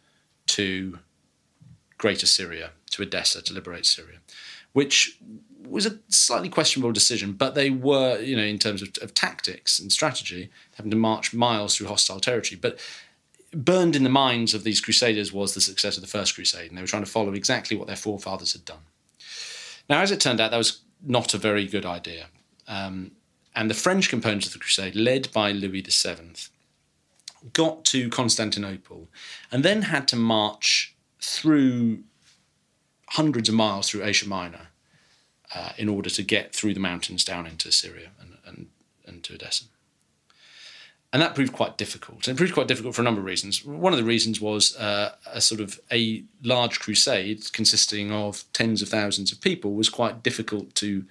to 0.47 0.99
Greater 1.97 2.25
Syria, 2.25 2.71
to 2.89 3.01
Edessa, 3.01 3.41
to 3.41 3.53
liberate 3.53 3.85
Syria, 3.85 4.19
which 4.73 5.17
was 5.67 5.85
a 5.85 5.99
slightly 6.07 6.49
questionable 6.49 6.91
decision, 6.91 7.33
but 7.33 7.55
they 7.55 7.69
were, 7.69 8.19
you 8.19 8.35
know, 8.35 8.43
in 8.43 8.59
terms 8.59 8.81
of, 8.81 8.89
of 9.01 9.13
tactics 9.13 9.79
and 9.79 9.91
strategy, 9.91 10.49
having 10.75 10.91
to 10.91 10.97
march 10.97 11.33
miles 11.33 11.75
through 11.75 11.87
hostile 11.87 12.19
territory. 12.19 12.57
But 12.59 12.79
burned 13.53 13.95
in 13.95 14.03
the 14.03 14.09
minds 14.09 14.53
of 14.53 14.63
these 14.63 14.81
crusaders 14.81 15.33
was 15.33 15.53
the 15.53 15.61
success 15.61 15.97
of 15.97 16.01
the 16.01 16.07
First 16.07 16.35
Crusade, 16.35 16.69
and 16.69 16.77
they 16.77 16.81
were 16.81 16.87
trying 16.87 17.03
to 17.03 17.11
follow 17.11 17.33
exactly 17.33 17.77
what 17.77 17.87
their 17.87 17.95
forefathers 17.95 18.53
had 18.53 18.65
done. 18.65 18.81
Now, 19.89 20.01
as 20.01 20.11
it 20.11 20.19
turned 20.19 20.39
out, 20.39 20.51
that 20.51 20.57
was 20.57 20.81
not 21.03 21.33
a 21.33 21.37
very 21.37 21.65
good 21.65 21.85
idea. 21.85 22.27
Um, 22.67 23.11
and 23.55 23.69
the 23.69 23.75
French 23.75 24.09
component 24.09 24.45
of 24.45 24.53
the 24.53 24.59
crusade, 24.59 24.95
led 24.95 25.31
by 25.33 25.51
Louis 25.51 25.81
VII, 25.81 26.33
got 27.53 27.85
to 27.85 28.09
Constantinople 28.09 29.07
and 29.51 29.63
then 29.63 29.83
had 29.83 30.07
to 30.09 30.15
march 30.15 30.95
through 31.19 32.03
hundreds 33.11 33.49
of 33.49 33.55
miles 33.55 33.89
through 33.89 34.03
Asia 34.03 34.27
Minor 34.27 34.67
uh, 35.53 35.71
in 35.77 35.89
order 35.89 36.09
to 36.09 36.23
get 36.23 36.53
through 36.53 36.73
the 36.73 36.79
mountains 36.79 37.23
down 37.23 37.47
into 37.47 37.71
Syria 37.71 38.09
and, 38.19 38.37
and, 38.45 38.67
and 39.05 39.23
to 39.23 39.33
Edessa. 39.33 39.65
And 41.11 41.23
that 41.23 41.33
proved 41.33 41.53
quite 41.53 41.75
difficult. 41.75 42.27
And 42.27 42.35
it 42.35 42.37
proved 42.37 42.53
quite 42.53 42.67
difficult 42.67 42.93
for 42.93 43.01
a 43.01 43.03
number 43.03 43.19
of 43.19 43.25
reasons. 43.25 43.65
One 43.65 43.93
of 43.93 43.97
the 43.97 44.05
reasons 44.05 44.39
was 44.39 44.77
uh, 44.77 45.15
a 45.25 45.41
sort 45.41 45.59
of 45.59 45.79
a 45.91 46.23
large 46.43 46.79
crusade 46.79 47.51
consisting 47.51 48.11
of 48.11 48.43
tens 48.53 48.83
of 48.83 48.89
thousands 48.89 49.31
of 49.31 49.41
people 49.41 49.73
was 49.73 49.89
quite 49.89 50.21
difficult 50.21 50.75
to 50.75 51.05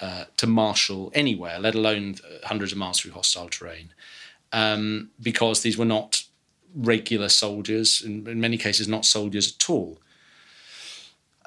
uh, 0.00 0.24
to 0.38 0.46
marshal 0.46 1.12
anywhere, 1.14 1.58
let 1.58 1.74
alone 1.74 2.14
hundreds 2.44 2.72
of 2.72 2.78
miles 2.78 3.00
through 3.00 3.10
hostile 3.10 3.50
terrain, 3.50 3.92
um, 4.50 5.10
because 5.20 5.60
these 5.60 5.76
were 5.76 5.84
not 5.84 6.24
regular 6.74 7.28
soldiers, 7.28 8.00
in, 8.00 8.26
in 8.26 8.40
many 8.40 8.56
cases, 8.56 8.88
not 8.88 9.04
soldiers 9.04 9.54
at 9.54 9.68
all. 9.68 9.98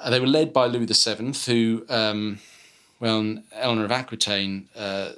Uh, 0.04 0.10
they 0.10 0.20
were 0.20 0.28
led 0.28 0.52
by 0.52 0.68
Louis 0.68 0.86
VII, 0.86 1.32
who, 1.46 1.86
um, 1.88 2.40
well, 3.00 3.38
Eleanor 3.54 3.86
of 3.86 3.92
Aquitaine 3.92 4.68
uh, 4.76 5.14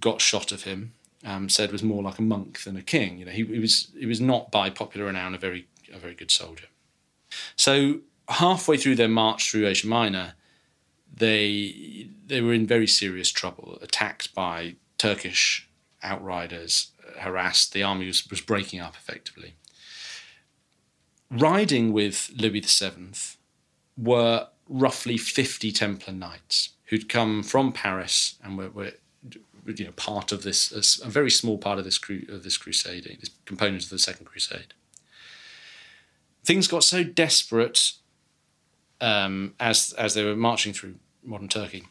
got 0.00 0.20
shot 0.20 0.50
of 0.50 0.64
him, 0.64 0.92
um, 1.24 1.48
said 1.48 1.70
was 1.70 1.84
more 1.84 2.02
like 2.02 2.18
a 2.18 2.22
monk 2.22 2.64
than 2.64 2.76
a 2.76 2.82
king. 2.82 3.18
You 3.18 3.26
know, 3.26 3.30
he, 3.30 3.44
he, 3.44 3.60
was 3.60 3.88
he 3.96 4.06
was 4.06 4.20
not 4.20 4.50
by 4.50 4.70
popular 4.70 5.06
renown 5.06 5.34
a 5.34 5.38
very 5.38 5.68
a 5.92 5.98
very 5.98 6.14
good 6.14 6.32
soldier. 6.32 6.66
So 7.54 8.00
halfway 8.28 8.76
through 8.76 8.96
their 8.96 9.08
march 9.08 9.50
through 9.50 9.68
Asia 9.68 9.86
Minor, 9.86 10.34
they 11.16 12.08
they 12.26 12.40
were 12.40 12.52
in 12.52 12.66
very 12.66 12.88
serious 12.88 13.30
trouble, 13.30 13.78
attacked 13.80 14.34
by 14.34 14.74
Turkish 14.98 15.68
outriders, 16.02 16.90
harassed. 17.20 17.72
The 17.72 17.84
army 17.84 18.08
was, 18.08 18.28
was 18.28 18.40
breaking 18.40 18.80
up 18.80 18.94
effectively. 18.96 19.54
Riding 21.30 21.92
with 21.92 22.32
Louis 22.36 22.60
VII 22.60 23.12
were 23.96 24.48
roughly 24.68 25.16
50 25.16 25.72
Templar 25.72 26.12
knights 26.12 26.70
who'd 26.86 27.08
come 27.08 27.42
from 27.42 27.72
Paris 27.72 28.36
and 28.42 28.58
were, 28.58 28.70
were 28.70 28.92
you 29.66 29.84
know, 29.86 29.92
part 29.92 30.32
of 30.32 30.42
this, 30.42 31.00
a 31.00 31.08
very 31.08 31.30
small 31.30 31.58
part 31.58 31.78
of 31.78 31.84
this, 31.84 31.98
cru- 31.98 32.26
of 32.28 32.42
this 32.42 32.56
crusade, 32.56 33.04
this 33.20 33.30
component 33.46 33.84
of 33.84 33.90
the 33.90 33.98
Second 33.98 34.26
Crusade. 34.26 34.74
Things 36.44 36.68
got 36.68 36.84
so 36.84 37.02
desperate 37.02 37.92
um, 39.00 39.54
as, 39.58 39.94
as 39.94 40.14
they 40.14 40.24
were 40.24 40.36
marching 40.36 40.72
through 40.72 40.96
modern 41.22 41.48
Turkey 41.48 41.84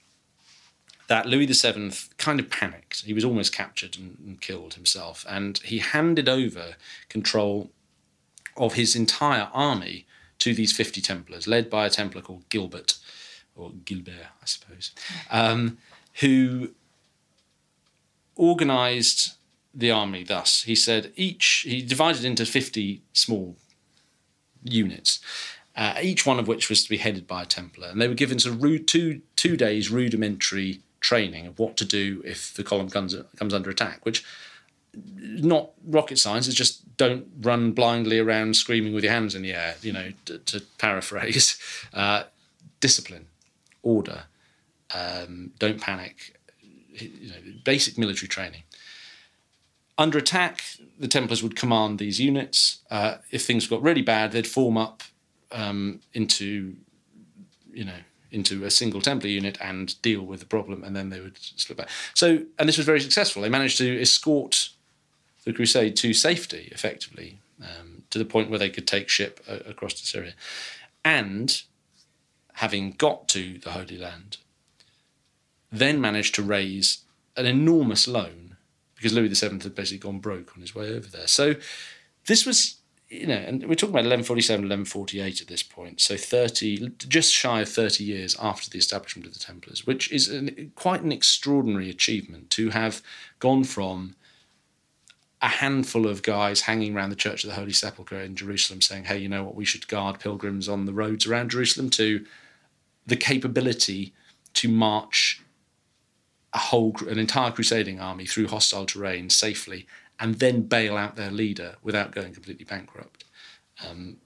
that 1.07 1.25
Louis 1.25 1.45
VII 1.45 1.91
kind 2.17 2.39
of 2.39 2.49
panicked. 2.49 3.01
He 3.01 3.13
was 3.13 3.25
almost 3.25 3.53
captured 3.53 3.97
and, 3.97 4.17
and 4.25 4.41
killed 4.41 4.75
himself, 4.75 5.25
and 5.29 5.57
he 5.59 5.79
handed 5.79 6.29
over 6.29 6.75
control 7.09 7.69
of 8.55 8.73
his 8.73 8.95
entire 8.95 9.49
army 9.53 10.05
to 10.43 10.53
these 10.53 10.73
50 10.73 10.99
Templars, 10.99 11.47
led 11.47 11.69
by 11.69 11.85
a 11.85 11.89
Templar 11.89 12.21
called 12.21 12.49
Gilbert, 12.49 12.95
or 13.55 13.71
Gilbert, 13.85 14.27
I 14.41 14.45
suppose, 14.45 14.91
um, 15.31 15.77
who 16.19 16.71
organized 18.35 19.35
the 19.73 19.89
army 19.89 20.25
thus. 20.25 20.63
He 20.63 20.75
said 20.75 21.13
each, 21.15 21.63
he 21.65 21.81
divided 21.81 22.25
into 22.25 22.45
50 22.45 23.01
small 23.13 23.55
units, 24.65 25.21
uh, 25.77 25.95
each 26.01 26.25
one 26.25 26.39
of 26.39 26.47
which 26.49 26.67
was 26.67 26.83
to 26.83 26.89
be 26.89 26.97
headed 26.97 27.25
by 27.25 27.43
a 27.43 27.45
Templar. 27.45 27.87
And 27.87 28.01
they 28.01 28.09
were 28.09 28.13
given 28.13 28.37
sort 28.37 28.55
of 28.55 28.85
two, 28.85 29.21
two 29.37 29.55
days 29.55 29.89
rudimentary 29.89 30.81
training 30.99 31.47
of 31.47 31.57
what 31.57 31.77
to 31.77 31.85
do 31.85 32.21
if 32.25 32.53
the 32.53 32.65
column 32.65 32.89
comes, 32.89 33.15
comes 33.37 33.53
under 33.53 33.69
attack, 33.69 34.05
which 34.05 34.25
not 34.95 35.71
rocket 35.85 36.19
science. 36.19 36.47
It's 36.47 36.55
just 36.55 36.97
don't 36.97 37.27
run 37.41 37.71
blindly 37.71 38.19
around 38.19 38.55
screaming 38.55 38.93
with 38.93 39.03
your 39.03 39.13
hands 39.13 39.35
in 39.35 39.41
the 39.41 39.53
air. 39.53 39.75
You 39.81 39.93
know, 39.93 40.11
to, 40.25 40.37
to 40.39 40.61
paraphrase, 40.77 41.57
uh, 41.93 42.23
discipline, 42.79 43.27
order, 43.81 44.23
um, 44.93 45.51
don't 45.59 45.81
panic. 45.81 46.39
You 46.91 47.29
know, 47.29 47.53
basic 47.63 47.97
military 47.97 48.27
training. 48.27 48.63
Under 49.97 50.17
attack, 50.17 50.63
the 50.99 51.07
Templars 51.07 51.41
would 51.43 51.55
command 51.55 51.99
these 51.99 52.19
units. 52.19 52.79
Uh, 52.89 53.15
if 53.31 53.45
things 53.45 53.67
got 53.67 53.81
really 53.81 54.01
bad, 54.01 54.31
they'd 54.31 54.47
form 54.47 54.77
up 54.77 55.03
um, 55.51 56.01
into, 56.13 56.75
you 57.71 57.85
know, 57.85 57.93
into 58.31 58.65
a 58.65 58.71
single 58.71 59.01
Templar 59.01 59.29
unit 59.29 59.57
and 59.61 59.99
deal 60.01 60.23
with 60.23 60.39
the 60.39 60.45
problem, 60.45 60.83
and 60.83 60.95
then 60.95 61.09
they 61.09 61.19
would 61.19 61.37
slip 61.37 61.77
back. 61.77 61.89
So, 62.15 62.43
and 62.57 62.67
this 62.67 62.77
was 62.77 62.85
very 62.85 62.99
successful. 62.99 63.41
They 63.41 63.49
managed 63.49 63.77
to 63.77 64.01
escort 64.01 64.69
the 65.45 65.53
crusade 65.53 65.95
to 65.97 66.13
safety, 66.13 66.69
effectively, 66.71 67.39
um, 67.61 68.03
to 68.09 68.17
the 68.17 68.25
point 68.25 68.49
where 68.49 68.59
they 68.59 68.69
could 68.69 68.87
take 68.87 69.09
ship 69.09 69.39
uh, 69.47 69.59
across 69.65 69.93
to 69.93 70.05
Syria. 70.05 70.33
And 71.03 71.61
having 72.53 72.91
got 72.91 73.27
to 73.29 73.57
the 73.59 73.71
Holy 73.71 73.97
Land, 73.97 74.37
then 75.71 75.99
managed 75.99 76.35
to 76.35 76.43
raise 76.43 76.99
an 77.35 77.45
enormous 77.45 78.07
loan 78.07 78.43
because 78.95 79.13
Louis 79.13 79.27
VII 79.27 79.59
had 79.61 79.75
basically 79.75 79.97
gone 79.97 80.19
broke 80.19 80.53
on 80.55 80.61
his 80.61 80.73
way 80.73 80.93
over 80.93 81.07
there. 81.07 81.27
So 81.27 81.55
this 82.27 82.45
was, 82.45 82.77
you 83.09 83.27
know, 83.27 83.35
and 83.35 83.61
we're 83.63 83.75
talking 83.75 83.89
about 83.89 84.05
1147, 84.05 84.61
1148 84.61 85.41
at 85.41 85.47
this 85.47 85.61
point, 85.61 85.99
so 85.99 86.15
30, 86.15 86.91
just 87.09 87.33
shy 87.33 87.59
of 87.61 87.69
30 87.69 88.01
years 88.03 88.37
after 88.39 88.69
the 88.69 88.77
establishment 88.77 89.27
of 89.27 89.33
the 89.33 89.39
Templars, 89.39 89.85
which 89.85 90.09
is 90.09 90.29
an, 90.29 90.71
quite 90.75 91.01
an 91.01 91.11
extraordinary 91.11 91.89
achievement 91.89 92.49
to 92.51 92.69
have 92.69 93.01
gone 93.39 93.65
from 93.65 94.15
a 95.43 95.47
handful 95.49 96.07
of 96.07 96.23
guys 96.23 96.61
hanging 96.61 96.95
around 96.95 97.09
the 97.09 97.17
Church 97.17 97.43
of 97.43 97.49
the 97.49 97.55
Holy 97.57 97.73
Sepulchre 97.73 98.21
in 98.21 98.33
Jerusalem 98.33 98.81
saying, 98.81 99.03
hey, 99.03 99.17
you 99.17 99.27
know 99.27 99.43
what, 99.43 99.55
we 99.55 99.65
should 99.65 99.89
guard 99.89 100.21
pilgrims 100.21 100.69
on 100.69 100.85
the 100.85 100.93
roads 100.93 101.27
around 101.27 101.51
Jerusalem, 101.51 101.89
to 101.91 102.25
the 103.05 103.17
capability 103.17 104.13
to 104.53 104.69
march 104.69 105.41
a 106.53 106.57
whole, 106.57 106.95
an 107.09 107.19
entire 107.19 107.51
crusading 107.51 107.99
army 107.99 108.25
through 108.25 108.47
hostile 108.47 108.85
terrain 108.85 109.29
safely 109.29 109.85
and 110.17 110.35
then 110.35 110.61
bail 110.61 110.95
out 110.95 111.17
their 111.17 111.31
leader 111.31 111.75
without 111.83 112.11
going 112.11 112.33
completely 112.33 112.63
bankrupt. 112.63 113.25
Um, 113.85 114.17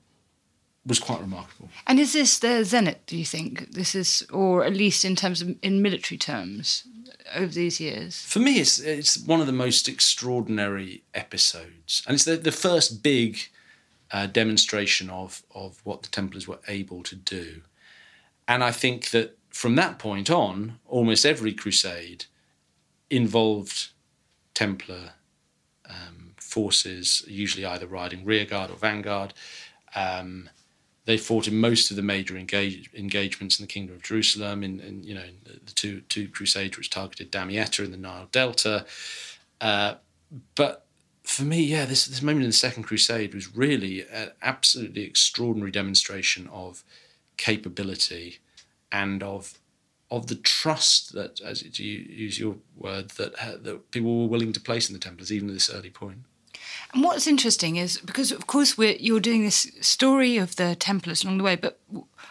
was 0.88 1.00
quite 1.00 1.20
remarkable. 1.20 1.70
And 1.86 2.00
is 2.00 2.14
this 2.14 2.40
the 2.40 2.64
zenith? 2.64 3.06
Do 3.06 3.18
you 3.18 3.26
think 3.26 3.74
this 3.74 3.94
is, 3.94 4.26
or 4.32 4.64
at 4.64 4.74
least 4.74 5.04
in 5.06 5.16
terms 5.16 5.42
of 5.42 5.56
in 5.62 5.82
military 5.82 6.18
terms, 6.18 6.88
over 7.36 7.52
these 7.52 7.80
years? 7.80 8.22
For 8.22 8.40
me, 8.40 8.60
it's 8.60 8.80
it's 8.80 9.18
one 9.18 9.42
of 9.42 9.48
the 9.48 9.54
most 9.54 9.88
extraordinary 9.88 11.04
episodes, 11.14 12.04
and 12.08 12.16
it's 12.16 12.26
the 12.26 12.38
the 12.38 12.52
first 12.52 13.04
big 13.04 13.38
uh, 14.12 14.28
demonstration 14.28 15.10
of 15.10 15.44
of 15.54 15.82
what 15.84 16.02
the 16.04 16.10
Templars 16.10 16.48
were 16.48 16.60
able 16.68 17.04
to 17.04 17.16
do, 17.16 17.62
and 18.48 18.64
I 18.64 18.72
think 18.72 19.12
that 19.12 19.38
from 19.50 19.76
that 19.76 20.00
point 20.00 20.30
on, 20.30 20.80
almost 20.86 21.26
every 21.26 21.54
crusade 21.54 22.26
involved 23.10 23.90
Templar 24.54 25.14
um, 25.90 26.34
forces, 26.40 27.24
usually 27.28 27.66
either 27.66 27.88
riding 27.88 28.24
rearguard 28.26 28.72
or 28.72 28.76
vanguard. 28.76 29.34
Um, 29.96 30.50
they 31.08 31.18
fought 31.18 31.48
in 31.48 31.58
most 31.58 31.90
of 31.90 31.96
the 31.96 32.04
major 32.04 32.38
engage, 32.38 32.90
engagements 32.94 33.58
in 33.58 33.64
the 33.64 33.72
Kingdom 33.72 33.96
of 33.96 34.04
Jerusalem, 34.04 34.62
in, 34.62 34.82
in 34.82 35.04
you 35.04 35.16
know 35.16 35.24
in 35.24 35.38
the, 35.46 35.74
two 35.74 36.02
two 36.02 36.28
crusades 36.28 36.78
which 36.78 36.90
targeted 36.90 37.32
Damietta 37.32 37.84
in 37.86 37.92
the 37.92 37.98
Nile 37.98 38.28
Delta. 38.32 38.86
Uh, 39.62 39.96
but 40.54 40.86
for 41.24 41.44
me, 41.44 41.64
yeah, 41.64 41.86
this 41.86 42.06
this 42.06 42.22
moment 42.22 42.44
in 42.44 42.50
the 42.50 42.54
Second 42.54 42.84
Crusade 42.84 43.34
was 43.34 43.56
really 43.56 44.06
an 44.12 44.32
absolutely 44.42 45.04
extraordinary 45.04 45.72
demonstration 45.72 46.50
of 46.52 46.84
capability 47.38 48.40
and 48.92 49.24
of 49.24 49.58
of 50.12 50.28
the 50.28 50.36
trust 50.36 51.14
that, 51.14 51.40
as 51.40 51.64
you 51.80 52.00
use 52.00 52.38
your 52.38 52.58
word, 52.76 53.12
that 53.12 53.34
uh, 53.42 53.56
that 53.62 53.92
people 53.92 54.24
were 54.24 54.28
willing 54.28 54.52
to 54.52 54.60
place 54.60 54.90
in 54.90 54.94
the 54.94 55.00
Templars, 55.00 55.32
even 55.32 55.48
at 55.48 55.54
this 55.54 55.70
early 55.74 55.90
point. 55.90 56.20
And 56.94 57.04
what's 57.04 57.28
interesting 57.28 57.76
is 57.76 57.98
because, 58.00 58.32
of 58.32 58.48
course, 58.48 58.78
we're, 58.78 58.96
you're 59.00 59.20
doing 59.20 59.44
this 59.44 59.72
story 59.82 60.38
of 60.38 60.56
the 60.56 60.76
Templars 60.76 61.24
along 61.24 61.38
the 61.38 61.44
way, 61.44 61.56
but 61.56 61.80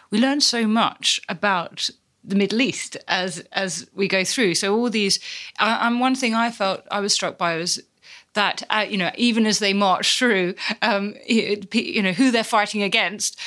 we 0.09 0.19
learn 0.19 0.41
so 0.41 0.65
much 0.67 1.19
about 1.29 1.89
the 2.23 2.35
Middle 2.35 2.61
East 2.61 2.97
as 3.07 3.39
as 3.53 3.87
we 3.93 4.07
go 4.07 4.23
through. 4.23 4.55
So 4.55 4.75
all 4.75 4.89
these, 4.89 5.19
and 5.59 5.99
one 5.99 6.15
thing 6.15 6.35
I 6.35 6.51
felt 6.51 6.83
I 6.91 6.99
was 6.99 7.13
struck 7.13 7.37
by 7.37 7.55
was 7.57 7.81
that 8.33 8.63
uh, 8.69 8.85
you 8.87 8.97
know 8.97 9.11
even 9.15 9.45
as 9.45 9.59
they 9.59 9.73
march 9.73 10.17
through, 10.17 10.55
um, 10.81 11.15
you 11.27 12.01
know 12.01 12.11
who 12.11 12.31
they're 12.31 12.43
fighting 12.43 12.83
against. 12.83 13.39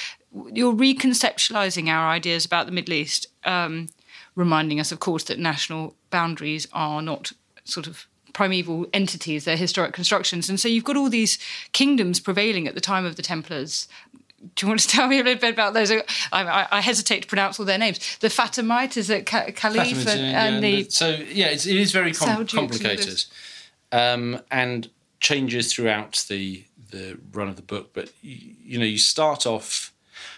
You're 0.52 0.74
reconceptualizing 0.74 1.88
our 1.88 2.08
ideas 2.08 2.44
about 2.44 2.66
the 2.66 2.72
Middle 2.72 2.94
East, 2.94 3.26
um, 3.44 3.88
reminding 4.36 4.78
us, 4.78 4.92
of 4.92 5.00
course, 5.00 5.24
that 5.24 5.40
national 5.40 5.96
boundaries 6.10 6.68
are 6.72 7.02
not 7.02 7.32
sort 7.64 7.88
of 7.88 8.06
primeval 8.32 8.86
entities, 8.92 9.44
they're 9.44 9.56
historic 9.56 9.92
constructions. 9.92 10.48
And 10.48 10.58
so 10.58 10.68
you've 10.68 10.84
got 10.84 10.96
all 10.96 11.10
these 11.10 11.38
kingdoms 11.72 12.20
prevailing 12.20 12.66
at 12.66 12.74
the 12.74 12.80
time 12.80 13.04
of 13.04 13.16
the 13.16 13.22
Templars. 13.22 13.88
Do 14.54 14.64
you 14.64 14.68
want 14.68 14.80
to 14.80 14.88
tell 14.88 15.06
me 15.06 15.20
a 15.20 15.22
little 15.22 15.40
bit 15.40 15.52
about 15.52 15.74
those? 15.74 15.90
I, 15.90 16.02
I, 16.32 16.66
I 16.70 16.80
hesitate 16.80 17.20
to 17.22 17.28
pronounce 17.28 17.60
all 17.60 17.66
their 17.66 17.76
names. 17.76 18.16
The 18.20 18.30
Fatimite 18.30 18.96
is 18.96 19.10
it 19.10 19.26
Caliph 19.26 19.54
Fatimids, 19.54 20.06
and, 20.06 20.20
yeah, 20.20 20.44
and 20.44 20.64
the 20.64 20.88
so 20.88 21.10
yeah, 21.10 21.48
it's, 21.48 21.66
it 21.66 21.76
is 21.76 21.92
very 21.92 22.14
com- 22.14 22.46
complicated, 22.46 23.22
um, 23.92 24.40
and 24.50 24.88
changes 25.20 25.74
throughout 25.74 26.24
the 26.28 26.64
the 26.90 27.18
run 27.32 27.48
of 27.48 27.56
the 27.56 27.62
book. 27.62 27.90
But 27.92 28.12
you, 28.22 28.54
you 28.64 28.78
know, 28.78 28.86
you 28.86 28.96
start 28.96 29.46
off. 29.46 29.92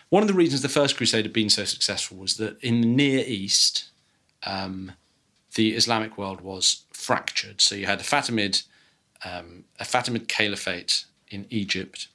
One 0.08 0.22
of 0.22 0.28
the 0.28 0.34
reasons 0.34 0.62
the 0.62 0.68
First 0.68 0.96
Crusade 0.96 1.24
had 1.24 1.32
been 1.32 1.48
so 1.48 1.64
successful 1.64 2.16
was 2.16 2.38
that 2.38 2.60
in 2.60 2.80
the 2.80 2.88
Near 2.88 3.24
East, 3.24 3.84
um, 4.44 4.92
the 5.54 5.74
Islamic 5.74 6.16
world 6.16 6.40
was 6.40 6.84
fractured. 6.92 7.60
So 7.60 7.74
you 7.74 7.86
had 7.86 8.00
a 8.00 8.04
Fatimid, 8.04 8.64
um, 9.24 9.64
a 9.78 9.84
Fatimid 9.84 10.28
caliphate 10.28 11.04
in 11.28 11.46
Egypt, 11.50 12.08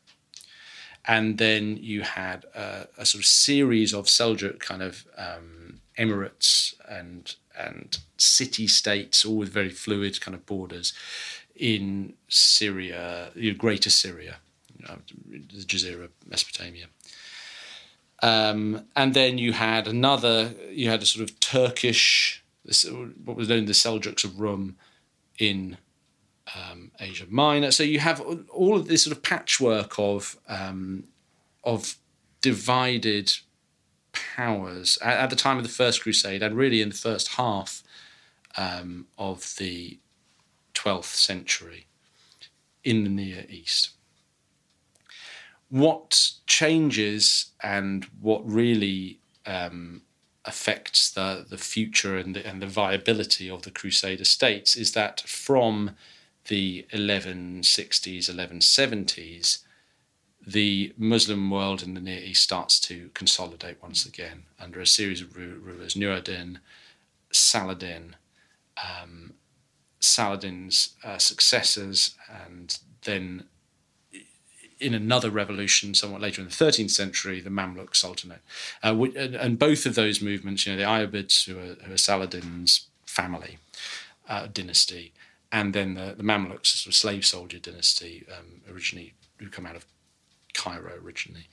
and 1.05 1.37
then 1.37 1.77
you 1.77 2.01
had 2.01 2.45
a, 2.53 2.87
a 2.97 3.05
sort 3.05 3.21
of 3.21 3.25
series 3.25 3.93
of 3.93 4.05
Seljuk 4.05 4.59
kind 4.59 4.81
of 4.81 5.05
um, 5.17 5.79
emirates 5.97 6.73
and 6.87 7.35
and 7.57 7.97
city 8.17 8.67
states, 8.67 9.25
all 9.25 9.37
with 9.37 9.49
very 9.49 9.69
fluid 9.69 10.21
kind 10.21 10.35
of 10.35 10.45
borders 10.45 10.93
in 11.55 12.13
Syria, 12.27 13.31
you 13.35 13.51
know, 13.51 13.57
Greater 13.57 13.89
Syria, 13.89 14.37
you 14.77 14.85
know, 14.85 14.97
the 15.27 15.63
Jazeera, 15.63 16.09
Mesopotamia. 16.27 16.85
Um, 18.21 18.85
and 18.95 19.13
then 19.13 19.37
you 19.37 19.53
had 19.53 19.87
another, 19.87 20.53
you 20.69 20.89
had 20.89 21.01
a 21.01 21.05
sort 21.05 21.27
of 21.27 21.39
Turkish 21.39 22.43
what 23.23 23.37
was 23.37 23.49
known 23.49 23.63
as 23.63 23.81
the 23.81 23.89
Seljuks 23.89 24.23
of 24.23 24.39
Rum 24.39 24.75
in 25.39 25.77
um, 26.55 26.91
Asia 26.99 27.25
Minor. 27.29 27.71
So 27.71 27.83
you 27.83 27.99
have 27.99 28.21
all 28.49 28.75
of 28.75 28.87
this 28.87 29.03
sort 29.03 29.15
of 29.15 29.23
patchwork 29.23 29.97
of 29.97 30.37
um, 30.47 31.05
of 31.63 31.95
divided 32.41 33.33
powers 34.11 34.97
at, 35.01 35.17
at, 35.17 35.29
the 35.29 35.35
time 35.35 35.57
of 35.57 35.63
the 35.63 35.69
First 35.69 36.03
Crusade, 36.03 36.41
and 36.41 36.55
really 36.55 36.81
in 36.81 36.89
the 36.89 36.95
first 36.95 37.29
half 37.29 37.83
um, 38.57 39.07
of 39.17 39.55
the 39.57 39.99
twelfth 40.73 41.15
century 41.15 41.87
in 42.83 43.03
the 43.03 43.09
Near 43.09 43.45
East. 43.49 43.89
What 45.69 46.31
changes 46.45 47.51
and 47.61 48.05
what 48.21 48.49
really 48.49 49.19
um, 49.45 50.03
affects 50.47 51.11
the, 51.11 51.45
the 51.47 51.57
future 51.57 52.17
and 52.17 52.35
the, 52.35 52.47
and 52.47 52.61
the 52.61 52.67
viability 52.67 53.49
of 53.49 53.63
the 53.63 53.71
Crusader 53.71 54.23
states 54.23 54.75
is 54.75 54.93
that 54.93 55.21
from 55.21 55.91
the 56.47 56.85
1160s, 56.93 58.29
1170s, 58.31 59.59
the 60.45 60.93
Muslim 60.97 61.51
world 61.51 61.83
in 61.83 61.93
the 61.93 61.99
Near 61.99 62.21
East 62.21 62.43
starts 62.43 62.79
to 62.79 63.09
consolidate 63.13 63.83
once 63.83 64.05
again 64.05 64.43
under 64.59 64.79
a 64.79 64.87
series 64.87 65.21
of 65.21 65.35
rulers 65.35 65.95
Nuruddin, 65.95 66.59
Saladin, 67.31 68.15
um, 68.81 69.33
Saladin's 69.99 70.95
uh, 71.03 71.17
successors, 71.17 72.15
and 72.47 72.79
then 73.03 73.43
in 74.79 74.93
another 74.93 75.29
revolution 75.29 75.93
somewhat 75.93 76.21
later 76.21 76.41
in 76.41 76.47
the 76.47 76.53
13th 76.53 76.91
century, 76.91 77.39
the 77.39 77.49
Mamluk 77.49 77.95
Sultanate. 77.95 78.41
Uh, 78.83 79.05
and 79.15 79.57
both 79.57 79.85
of 79.85 79.95
those 79.95 80.21
movements, 80.21 80.65
you 80.65 80.75
know, 80.75 80.77
the 80.77 80.83
Ayyubids, 80.83 81.45
who 81.45 81.57
are, 81.57 81.75
who 81.85 81.93
are 81.93 81.97
Saladin's 81.97 82.87
family, 83.05 83.57
uh, 84.29 84.47
dynasty, 84.51 85.13
and 85.51 85.73
then 85.73 85.93
the, 85.95 86.13
the 86.15 86.23
Mamluks, 86.23 86.67
sort 86.67 86.87
of 86.87 86.95
slave 86.95 87.25
soldier 87.25 87.59
dynasty, 87.59 88.25
um, 88.37 88.61
originally, 88.71 89.13
who 89.37 89.49
come 89.49 89.65
out 89.65 89.75
of 89.75 89.85
Cairo 90.53 90.93
originally. 91.03 91.47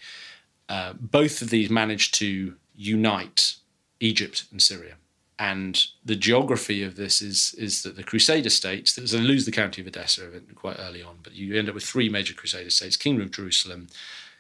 Uh, 0.69 0.95
both 0.95 1.43
of 1.43 1.51
these 1.51 1.71
managed 1.71 2.15
to 2.15 2.55
unite 2.75 3.57
Egypt 4.01 4.45
and 4.51 4.61
Syria 4.61 4.97
and 5.39 5.87
the 6.05 6.15
geography 6.15 6.83
of 6.83 6.97
this 6.97 7.21
is 7.21 7.55
is 7.59 7.83
that 7.83 7.97
the 7.97 8.05
Crusader 8.05 8.51
states, 8.51 8.99
so 9.11 9.19
lose 9.19 9.45
the 9.45 9.53
county 9.53 9.83
of 9.83 9.89
Edessa 9.89 10.29
quite 10.55 10.77
early 10.79 11.03
on, 11.03 11.17
but 11.23 11.35
you 11.35 11.57
end 11.59 11.69
up 11.69 11.75
with 11.75 11.85
three 11.85 12.09
major 12.09 12.35
Crusader 12.35 12.71
states: 12.71 12.97
Kingdom 12.97 13.25
of 13.25 13.33
Jerusalem, 13.33 13.89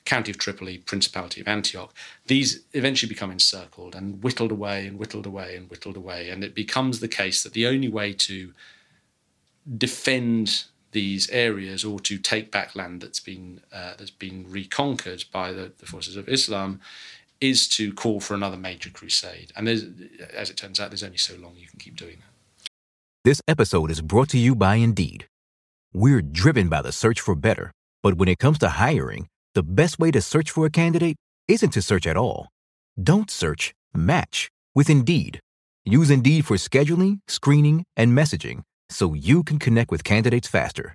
County 0.05 0.31
of 0.31 0.39
Tripoli, 0.39 0.79
Principality 0.79 1.41
of 1.41 1.49
Antioch. 1.49 1.93
These 2.27 2.65
eventually 2.73 3.09
become 3.09 3.33
encircled 3.33 3.95
and 3.97 4.23
whittled 4.23 4.53
away 4.53 4.87
and 4.87 4.99
whittled 4.99 5.27
away 5.27 5.57
and 5.57 5.69
whittled 5.69 5.97
away, 5.97 6.31
and 6.31 6.45
it 6.45 6.55
becomes 6.55 7.01
the 7.01 7.09
case 7.09 7.43
that 7.43 7.55
the 7.55 7.67
only 7.67 7.89
way 7.89 8.13
to 8.13 8.53
defend 9.77 10.65
these 10.93 11.29
areas 11.31 11.85
or 11.85 11.99
to 11.99 12.19
take 12.19 12.53
back 12.53 12.77
land 12.77 13.01
that's 13.01 13.19
been 13.19 13.61
uh, 13.73 13.95
that's 13.99 14.11
been 14.11 14.47
reconquered 14.49 15.25
by 15.33 15.53
the, 15.53 15.73
the 15.79 15.87
forces 15.87 16.17
of 16.17 16.29
Islam 16.29 16.81
is 17.41 17.69
to 17.69 17.93
call 17.93 18.21
for 18.21 18.35
another 18.35 18.57
major 18.57 18.91
crusade. 18.91 19.53
And 19.57 19.69
as 19.69 20.51
it 20.51 20.57
turns 20.57 20.81
out, 20.81 20.91
there's 20.91 21.03
only 21.03 21.19
so 21.19 21.35
long 21.37 21.55
you 21.57 21.67
can 21.67 21.79
keep 21.79 21.97
doing 21.97 22.17
that. 22.19 22.69
This 23.25 23.41
episode 23.49 23.91
is 23.91 24.01
brought 24.03 24.29
to 24.31 24.39
you 24.39 24.55
by 24.55 24.77
Indeed. 24.77 25.27
We're 25.93 26.23
driven 26.23 26.69
by 26.69 26.83
the 26.83 26.93
search 26.93 27.21
for 27.21 27.35
better, 27.35 27.73
but 28.03 28.15
when 28.15 28.29
it 28.29 28.39
comes 28.39 28.59
to 28.59 28.69
hiring, 28.69 29.29
the 29.55 29.63
best 29.63 29.99
way 29.99 30.11
to 30.11 30.21
search 30.21 30.51
for 30.51 30.67
a 30.67 30.71
candidate 30.71 31.17
isn't 31.49 31.71
to 31.71 31.83
search 31.83 32.07
at 32.07 32.17
all. 32.17 32.49
Don't 33.03 33.31
search, 33.31 33.73
match 33.95 34.51
with 34.75 34.91
Indeed. 34.91 35.41
Use 35.85 36.11
Indeed 36.11 36.47
for 36.47 36.57
scheduling, 36.57 37.21
screening, 37.29 37.85
and 37.97 38.17
messaging 38.17 38.63
so 38.91 39.15
you 39.15 39.43
can 39.43 39.59
connect 39.59 39.91
with 39.91 40.05
candidates 40.05 40.49
faster. 40.49 40.95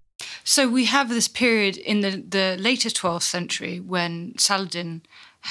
So 0.43 0.69
we 0.69 0.85
have 0.85 1.09
this 1.09 1.27
period 1.27 1.77
in 1.77 2.01
the, 2.01 2.11
the 2.11 2.57
later 2.59 2.89
12th 2.89 3.23
century 3.23 3.79
when 3.79 4.37
Saladin 4.37 5.01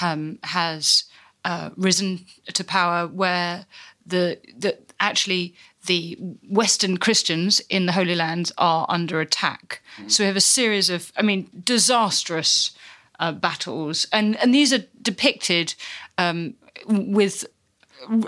um, 0.03 0.39
has 0.45 1.05
uh, 1.45 1.71
risen 1.77 2.27
to 2.53 2.65
power 2.65 3.07
where 3.07 3.67
the, 4.07 4.39
the 4.57 4.79
actually 4.99 5.55
the 5.87 6.17
Western 6.49 6.99
Christians 6.99 7.61
in 7.71 7.87
the 7.87 7.93
Holy 7.93 8.15
Lands 8.15 8.53
are 8.59 8.85
under 8.89 9.21
attack. 9.21 9.81
So 10.09 10.23
we 10.23 10.27
have 10.27 10.37
a 10.37 10.41
series 10.41 10.91
of, 10.91 11.11
I 11.17 11.23
mean, 11.23 11.49
disastrous 11.65 12.73
uh, 13.19 13.33
battles, 13.33 14.07
and 14.13 14.37
and 14.37 14.55
these 14.55 14.73
are 14.73 14.85
depicted 15.03 15.75
um, 16.19 16.55
with 16.87 17.45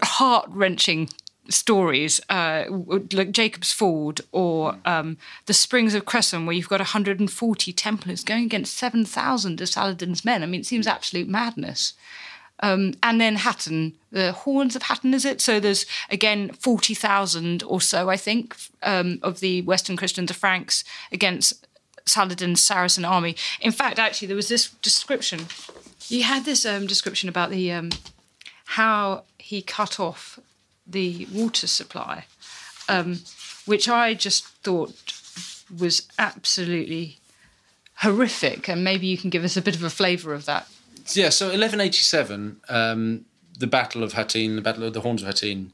heart 0.03 0.47
wrenching 0.51 1.09
stories 1.49 2.21
uh, 2.29 2.65
like 3.13 3.33
Jacob's 3.33 3.73
Ford 3.73 4.21
or 4.31 4.77
um, 4.85 5.17
the 5.47 5.55
Springs 5.55 5.95
of 5.95 6.05
Cresson, 6.05 6.47
where 6.47 6.55
you've 6.55 6.69
got 6.69 6.81
140 6.81 7.73
Templars 7.73 8.25
going 8.25 8.45
against 8.45 8.77
7,000 8.77 9.61
of 9.61 9.69
Saladin's 9.69 10.25
men. 10.25 10.43
I 10.43 10.47
mean, 10.47 10.61
it 10.61 10.67
seems 10.67 10.87
absolute 10.87 11.29
madness. 11.29 11.95
Um, 12.61 12.95
and 13.03 13.21
then 13.21 13.37
Hatton, 13.37 13.95
the 14.13 14.33
horns 14.33 14.77
of 14.77 14.83
Hatton, 14.83 15.15
is 15.15 15.25
it? 15.25 15.41
So 15.41 15.59
there's 15.59 15.85
again 16.11 16.53
40,000 16.53 17.65
or 17.65 17.81
so, 17.81 18.09
I 18.09 18.17
think, 18.17 18.57
um, 18.83 19.19
of 19.23 19.41
the 19.41 19.63
Western 19.63 19.97
Christians, 19.97 20.29
the 20.29 20.35
Franks, 20.35 20.85
against 21.11 21.67
Saladin's 22.07 22.63
Saracen 22.63 23.05
army. 23.05 23.35
In 23.61 23.73
fact, 23.73 23.99
actually, 23.99 24.29
there 24.29 24.37
was 24.37 24.49
this 24.49 24.71
description. 24.71 25.47
You 26.09 26.23
had 26.23 26.45
this 26.45 26.65
um, 26.65 26.87
description 26.87 27.29
about 27.29 27.51
the 27.51 27.73
um, 27.73 27.91
how 28.65 29.25
he 29.39 29.61
cut 29.61 29.99
off 29.99 30.39
the 30.93 31.27
water 31.33 31.67
supply, 31.67 32.27
um, 32.89 33.21
which 33.67 33.89
I 33.89 34.15
just 34.15 34.47
thought 34.47 35.15
was 35.77 36.09
absolutely 36.19 37.19
horrific. 37.97 38.69
And 38.69 38.85
maybe 38.85 39.07
you 39.07 39.17
can 39.17 39.31
give 39.31 39.45
us 39.45 39.57
a 39.57 39.63
bit 39.63 39.75
of 39.75 39.83
a 39.83 39.91
flavour 39.91 40.35
of 40.35 40.45
that. 40.47 40.69
Yeah, 41.15 41.31
so 41.31 41.47
1187, 41.47 42.61
um, 42.69 43.25
the 43.59 43.67
Battle 43.67 44.03
of 44.03 44.13
Hattin, 44.13 44.57
the 44.57 44.63
Battle 44.63 44.85
of 44.85 44.93
the 44.93 45.01
Horns 45.01 45.23
of 45.23 45.27
Hattin, 45.27 45.73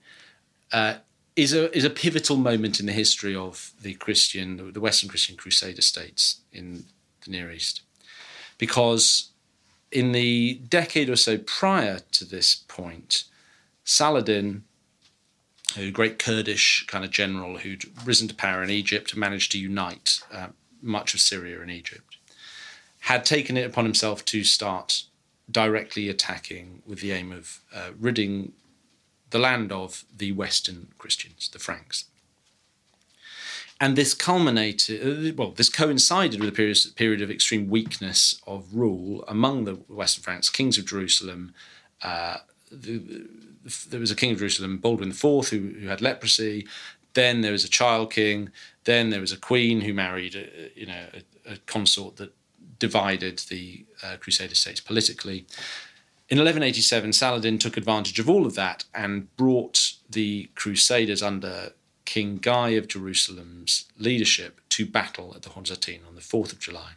uh, 0.73 0.95
is 1.37 1.53
a 1.53 1.75
is 1.77 1.85
a 1.85 1.91
pivotal 1.91 2.37
moment 2.37 2.81
in 2.81 2.87
the 2.87 2.93
history 2.93 3.35
of 3.35 3.73
the 3.81 3.95
Christian, 3.95 4.73
the 4.73 4.81
Western 4.81 5.09
Christian 5.09 5.37
Crusader 5.37 5.83
states 5.83 6.41
in 6.53 6.85
the 7.25 7.31
Near 7.31 7.53
East, 7.53 7.83
because 8.59 9.31
in 9.93 10.13
the 10.13 10.61
decade 10.69 11.09
or 11.09 11.17
so 11.17 11.39
prior 11.39 12.01
to 12.13 12.25
this 12.25 12.57
point, 12.69 13.25
Saladin, 13.85 14.65
a 15.77 15.91
great 15.91 16.19
Kurdish 16.19 16.87
kind 16.87 17.05
of 17.05 17.11
general 17.11 17.59
who'd 17.59 17.85
risen 18.07 18.29
to 18.29 18.35
power 18.35 18.63
in 18.63 18.71
Egypt, 18.71 19.13
and 19.13 19.21
managed 19.21 19.53
to 19.53 19.59
unite 19.59 20.21
uh, 20.33 20.49
much 20.81 21.15
of 21.15 21.21
Syria 21.21 21.61
and 21.61 21.71
Egypt, 21.71 22.17
had 23.01 23.25
taken 23.25 23.57
it 23.57 23.67
upon 23.67 23.85
himself 23.85 24.25
to 24.27 24.45
start 24.45 25.05
directly 25.51 26.09
attacking 26.09 26.83
with 26.87 27.01
the 27.01 27.13
aim 27.13 27.33
of 27.33 27.61
uh, 27.75 27.91
ridding 27.99 28.53
the 29.31 29.39
land 29.39 29.73
of 29.73 30.05
the 30.15 30.33
Western 30.33 30.89
Christians, 30.99 31.49
the 31.49 31.59
Franks. 31.59 32.05
And 33.81 33.95
this 33.95 34.13
culminated, 34.15 35.31
uh, 35.31 35.33
well, 35.37 35.53
this 35.53 35.69
coincided 35.69 36.41
with 36.41 36.49
a 36.49 36.93
period, 36.97 37.23
of 37.23 37.31
extreme 37.31 37.69
weakness 37.69 38.41
of 38.47 38.75
rule 38.75 39.25
among 39.29 39.65
the 39.65 39.75
Western 39.75 40.25
Franks, 40.25 40.51
kings 40.51 40.79
of 40.79 40.87
Jerusalem. 40.87 41.55
Uh, 42.03 42.39
the, 42.73 43.29
there 43.89 44.01
was 44.01 44.11
a 44.11 44.17
king 44.17 44.33
of 44.33 44.39
Jerusalem, 44.39 44.79
Baldwin 44.79 45.11
IV, 45.11 45.49
who, 45.49 45.75
who 45.81 45.89
had 45.89 46.01
leprosy. 46.01 46.67
Then 47.15 47.41
there 47.41 47.53
was 47.53 47.65
a 47.65 47.69
child 47.69 48.13
king. 48.13 48.51
Then 48.85 49.11
there 49.11 49.21
was 49.21 49.33
a 49.33 49.37
queen 49.37 49.83
who 49.83 49.93
married, 49.93 50.35
a, 50.35 50.71
you 50.79 50.87
know, 50.87 51.07
a, 51.47 51.53
a 51.53 51.57
consort 51.67 52.17
that 52.17 52.35
divided 52.79 53.41
the 53.51 53.85
uh, 54.03 54.17
Crusader 54.21 54.55
states 54.55 54.81
politically. 54.81 55.47
In 56.31 56.37
1187, 56.37 57.13
Saladin 57.15 57.59
took 57.59 57.77
advantage 57.77 58.19
of 58.19 58.29
all 58.29 58.47
of 58.47 58.55
that 58.55 58.85
and 58.95 59.35
brought 59.37 59.93
the 60.09 60.51
Crusaders 60.55 61.23
under 61.23 61.73
King 62.05 62.37
Guy 62.37 62.71
of 62.71 62.87
Jerusalem's 62.87 63.87
leadership 63.99 64.61
to 64.71 64.87
battle 64.87 65.33
at 65.35 65.43
the 65.43 65.51
Hattin 65.51 66.01
on 66.07 66.15
the 66.15 66.21
4th 66.21 66.53
of 66.53 66.59
July. 66.59 66.93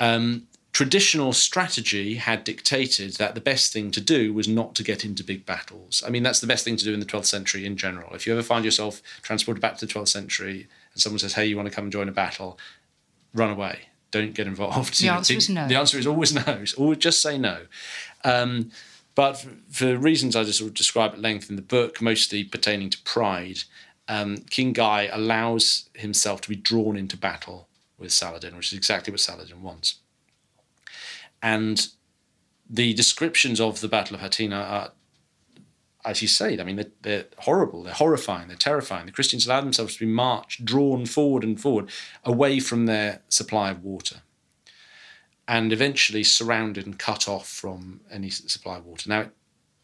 Um, 0.00 0.46
traditional 0.78 1.32
strategy 1.32 2.14
had 2.14 2.44
dictated 2.44 3.14
that 3.14 3.34
the 3.34 3.40
best 3.40 3.72
thing 3.72 3.90
to 3.90 4.00
do 4.00 4.32
was 4.32 4.46
not 4.46 4.76
to 4.76 4.84
get 4.84 5.04
into 5.04 5.24
big 5.24 5.44
battles. 5.44 6.04
I 6.06 6.10
mean, 6.10 6.22
that's 6.22 6.38
the 6.38 6.46
best 6.46 6.64
thing 6.64 6.76
to 6.76 6.84
do 6.84 6.94
in 6.94 7.00
the 7.00 7.04
12th 7.04 7.24
century 7.24 7.66
in 7.66 7.76
general. 7.76 8.14
If 8.14 8.28
you 8.28 8.32
ever 8.32 8.44
find 8.44 8.64
yourself 8.64 9.02
transported 9.22 9.60
back 9.60 9.76
to 9.78 9.86
the 9.86 9.92
12th 9.92 10.06
century 10.06 10.68
and 10.92 11.02
someone 11.02 11.18
says, 11.18 11.34
hey, 11.34 11.46
you 11.46 11.56
want 11.56 11.68
to 11.68 11.74
come 11.74 11.86
and 11.86 11.92
join 11.92 12.08
a 12.08 12.12
battle, 12.12 12.60
run 13.34 13.50
away 13.50 13.88
don't 14.12 14.34
get 14.34 14.46
involved. 14.46 15.00
The 15.02 15.08
answer 15.18 15.34
is 15.34 15.50
no. 15.50 15.66
The 15.66 15.74
answer 15.74 15.98
is 15.98 16.06
always 16.06 16.32
no. 16.46 16.64
Always 16.78 16.98
just 16.98 17.20
say 17.20 17.36
no. 17.36 17.62
Um, 18.22 18.70
but 19.16 19.32
for, 19.36 19.50
for, 19.68 19.96
reasons 19.98 20.36
I 20.36 20.44
just 20.44 20.60
sort 20.60 20.68
of 20.68 20.74
describe 20.74 21.12
at 21.12 21.20
length 21.20 21.50
in 21.50 21.56
the 21.56 21.62
book, 21.62 22.00
mostly 22.00 22.44
pertaining 22.44 22.88
to 22.90 23.02
pride, 23.02 23.64
um, 24.06 24.38
King 24.48 24.72
Guy 24.72 25.10
allows 25.12 25.90
himself 25.94 26.40
to 26.42 26.48
be 26.48 26.56
drawn 26.56 26.96
into 26.96 27.16
battle 27.16 27.66
with 27.98 28.12
Saladin, 28.12 28.56
which 28.56 28.72
is 28.72 28.78
exactly 28.78 29.10
what 29.10 29.20
Saladin 29.20 29.60
wants. 29.60 29.96
And 31.42 31.88
the 32.68 32.92
descriptions 32.94 33.60
of 33.60 33.80
the 33.80 33.88
Battle 33.88 34.16
of 34.16 34.20
Hattin 34.20 34.52
are 34.52 34.92
as 36.04 36.22
you 36.22 36.28
say, 36.28 36.58
I 36.58 36.64
mean, 36.64 36.76
they're, 36.76 36.92
they're, 37.02 37.24
horrible, 37.38 37.82
they're 37.82 37.92
horrifying, 37.92 38.48
they're 38.48 38.56
terrifying. 38.56 39.06
The 39.06 39.12
Christians 39.12 39.46
allow 39.46 39.60
themselves 39.60 39.94
to 39.94 40.00
be 40.00 40.10
marched, 40.10 40.64
drawn 40.64 41.04
forward 41.06 41.44
and 41.44 41.60
forward, 41.60 41.90
away 42.24 42.60
from 42.60 42.86
their 42.86 43.20
supply 43.28 43.70
of 43.70 43.82
water, 43.82 44.22
and 45.46 45.72
eventually 45.72 46.24
surrounded 46.24 46.86
and 46.86 46.98
cut 46.98 47.28
off 47.28 47.48
from 47.48 48.00
any 48.10 48.30
supply 48.30 48.78
of 48.78 48.86
water. 48.86 49.08
Now, 49.08 49.26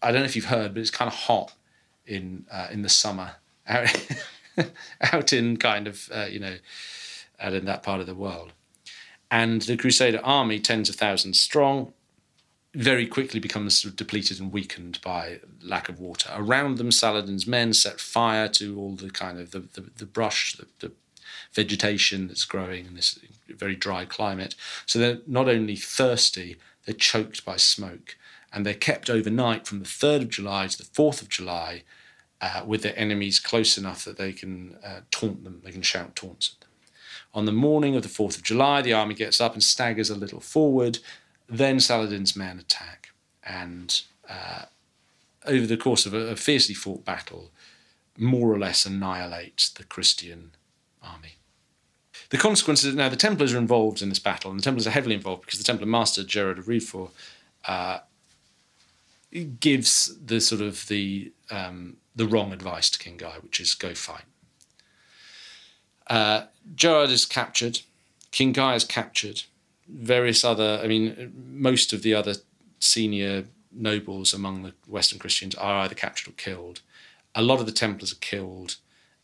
I 0.00 0.12
don't 0.12 0.20
know 0.20 0.26
if 0.26 0.36
you've 0.36 0.46
heard, 0.46 0.72
but 0.74 0.80
it's 0.80 0.90
kind 0.90 1.09
of 1.09 1.14
hot 1.14 1.55
in 2.07 2.46
uh, 2.50 2.68
in 2.70 2.82
the 2.82 2.88
summer 2.88 3.36
out, 3.66 4.09
out 5.12 5.32
in 5.32 5.57
kind 5.57 5.86
of 5.86 6.09
uh, 6.12 6.26
you 6.30 6.38
know 6.38 6.57
out 7.40 7.55
in 7.55 7.64
that 7.64 7.82
part 7.82 8.00
of 8.00 8.07
the 8.07 8.14
world, 8.14 8.52
and 9.35 9.62
the 9.62 9.76
Crusader 9.76 10.20
army, 10.22 10.61
tens 10.61 10.89
of 10.89 10.95
thousands 10.95 11.41
strong, 11.41 11.93
very 12.72 13.05
quickly 13.05 13.41
becomes 13.41 13.76
sort 13.76 13.91
of 13.91 13.97
depleted 13.97 14.39
and 14.39 14.53
weakened 14.53 15.01
by 15.03 15.41
lack 15.61 15.89
of 15.89 15.99
water. 15.99 16.30
Around 16.32 16.78
them, 16.78 16.93
Saladin's 16.93 17.45
men 17.45 17.72
set 17.72 17.99
fire 17.99 18.47
to 18.51 18.78
all 18.78 18.95
the 18.95 19.11
kind 19.11 19.41
of 19.41 19.51
the, 19.51 19.59
the, 19.59 19.91
the 19.97 20.07
brush, 20.07 20.57
the, 20.57 20.66
the, 20.78 20.93
vegetation 21.53 22.26
that's 22.26 22.45
growing 22.45 22.87
in 22.87 22.95
this 22.95 23.18
very 23.49 23.76
dry 23.76 24.05
climate. 24.05 24.57
So 24.87 24.99
they're 24.99 25.18
not 25.26 25.49
only 25.49 25.76
thirsty, 25.76 26.57
they're 26.85 26.95
choked 26.95 27.45
by 27.45 27.57
smoke. 27.57 28.16
And 28.53 28.64
they're 28.64 28.74
kept 28.74 29.09
overnight 29.11 29.66
from 29.66 29.80
the 29.80 29.85
3rd 29.85 30.22
of 30.22 30.28
July 30.30 30.66
to 30.66 30.78
the 30.78 30.85
4th 30.85 31.22
of 31.22 31.28
July 31.28 31.82
uh, 32.41 32.62
with 32.66 32.82
their 32.82 32.99
enemies 32.99 33.39
close 33.41 33.78
enough 33.78 34.05
that 34.05 34.16
they 34.16 34.32
can 34.32 34.76
uh, 34.85 35.01
taunt 35.12 35.43
them, 35.45 35.61
they 35.64 35.72
can 35.72 35.82
shout 35.82 36.14
taunts 36.14 36.55
at 36.55 36.61
them. 36.61 36.63
On 37.35 37.45
the 37.45 37.53
morning 37.53 37.97
of 37.97 38.03
the 38.03 38.09
4th 38.09 38.37
of 38.37 38.43
July, 38.43 38.80
the 38.80 38.93
army 38.93 39.14
gets 39.14 39.41
up 39.41 39.53
and 39.55 39.62
staggers 39.62 40.09
a 40.09 40.14
little 40.14 40.41
forward 40.41 41.01
then 41.49 41.80
Saladin's 41.80 42.35
men 42.35 42.59
attack, 42.59 43.11
and 43.43 44.03
uh, 44.28 44.62
over 45.47 45.66
the 45.66 45.76
course 45.76 46.07
of 46.07 46.14
a, 46.14 46.28
a 46.28 46.37
fiercely 46.37 46.74
fought 46.74 47.05
battle, 47.05 47.51
more 48.16 48.53
or 48.53 48.59
less 48.59 48.87
annihilate 48.87 49.70
the 49.76 49.85
Christian 49.85 50.53
army. 51.03 51.35
The 52.30 52.39
consequences 52.39 52.95
now 52.95 53.09
the 53.09 53.16
Templars 53.16 53.53
are 53.53 53.59
involved 53.59 54.01
in 54.01 54.09
this 54.09 54.18
battle, 54.18 54.51
and 54.51 54.59
the 54.59 54.64
Templars 54.64 54.87
are 54.87 54.91
heavily 54.91 55.14
involved 55.14 55.43
because 55.43 55.59
the 55.59 55.64
Templar 55.64 55.87
master 55.87 56.24
Gerard 56.24 56.59
of 56.59 56.66
Ridefort 56.66 57.11
uh, 57.66 57.99
gives 59.61 60.16
the 60.24 60.41
sort 60.41 60.62
of 60.62 60.89
the 60.89 61.32
um, 61.51 61.99
the 62.16 62.26
wrong 62.26 62.53
advice 62.53 62.89
to 62.91 62.99
King 62.99 63.16
Guy, 63.18 63.35
which 63.41 63.61
is 63.61 63.74
go 63.74 63.95
fight. 63.95 64.24
Uh, 66.07 66.44
Gerard 66.74 67.11
is 67.11 67.24
captured. 67.26 67.80
King 68.30 68.52
Guy 68.52 68.74
is 68.74 68.84
captured 68.84 69.42
various 69.88 70.44
other, 70.44 70.80
I 70.82 70.86
mean, 70.86 71.32
most 71.52 71.92
of 71.92 72.02
the 72.02 72.14
other 72.14 72.34
senior 72.78 73.44
nobles 73.72 74.32
among 74.32 74.62
the 74.62 74.72
Western 74.86 75.18
Christians 75.18 75.55
are 75.57 75.80
either 75.80 75.94
captured 75.94 76.30
or 76.30 76.34
killed. 76.34 76.80
A 77.34 77.42
lot 77.42 77.61
of 77.61 77.66
the 77.66 77.72
Templars 77.72 78.12
are 78.12 78.16
killed. 78.16 78.76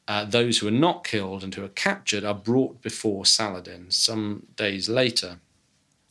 Uh, 0.09 0.24
those 0.24 0.59
who 0.59 0.66
are 0.66 0.72
not 0.72 1.05
killed 1.05 1.45
and 1.45 1.55
who 1.55 1.64
are 1.64 1.68
captured 1.68 2.24
are 2.24 2.35
brought 2.35 2.83
before 2.83 3.24
Saladin 3.24 3.91
some 3.91 4.47
days 4.57 4.89
later. 4.89 5.39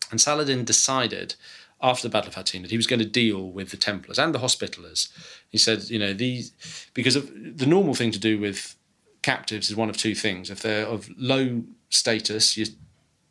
And 0.10 0.22
Saladin 0.22 0.64
decided 0.64 1.36
after 1.82 2.08
the 2.08 2.12
Battle 2.12 2.30
of 2.30 2.36
Hattin 2.36 2.62
that 2.62 2.72
he 2.72 2.78
was 2.78 2.88
going 2.88 3.00
to 3.00 3.06
deal 3.06 3.50
with 3.50 3.72
the 3.72 3.78
Templars 3.78 4.18
and 4.18 4.34
the 4.34 4.40
Hospitallers. 4.40 5.10
He 5.50 5.58
said, 5.58 5.90
you 5.90 6.00
know, 6.00 6.14
these 6.14 6.52
because 6.94 7.16
of 7.16 7.30
the 7.58 7.66
normal 7.66 7.94
thing 7.94 8.12
to 8.12 8.20
do 8.20 8.40
with 8.40 8.76
captives 9.22 9.70
is 9.70 9.76
one 9.76 9.90
of 9.90 9.98
two 9.98 10.16
things. 10.16 10.50
If 10.50 10.62
they're 10.62 10.86
of 10.86 11.10
low 11.18 11.64
status, 11.90 12.58
you 12.58 12.66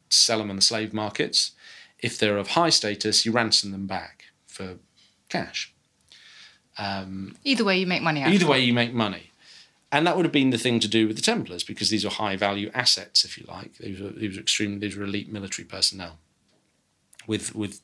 sell 0.09 0.39
them 0.39 0.51
on 0.51 0.57
the 0.57 0.63
slave 0.63 0.93
markets. 0.93 1.53
If 1.99 2.19
they're 2.19 2.39
of 2.39 2.49
high 2.49 2.71
status, 2.71 3.27
you 3.27 3.33
ransom 3.33 3.73
them 3.73 3.87
back 3.87 4.25
for 4.47 4.77
cash. 5.29 5.73
Um, 6.77 7.37
either 7.45 7.65
way, 7.65 7.79
you 7.79 7.87
make 7.87 8.03
money 8.03 8.23
out. 8.23 8.33
Either 8.33 8.47
way, 8.47 8.61
you 8.61 8.73
make 8.73 8.95
money. 8.95 9.33
And 9.91 10.07
that 10.07 10.17
would 10.17 10.25
have 10.25 10.33
been 10.33 10.51
the 10.51 10.59
thing 10.59 10.81
to 10.81 10.89
do 10.89 11.07
with 11.07 11.17
the 11.17 11.23
Templars 11.23 11.65
because 11.65 11.89
these 11.91 12.05
were 12.05 12.11
high 12.11 12.37
value 12.37 12.71
assets, 12.75 13.25
if 13.25 13.39
you 13.39 13.45
like. 13.49 13.79
These 13.79 14.01
were, 14.01 14.11
these 14.11 14.37
were 14.37 14.43
extremely, 14.43 14.79
these 14.79 14.97
were 14.97 15.05
elite 15.05 15.33
military 15.33 15.67
personnel 15.67 16.19
with, 17.27 17.55
with, 17.55 17.81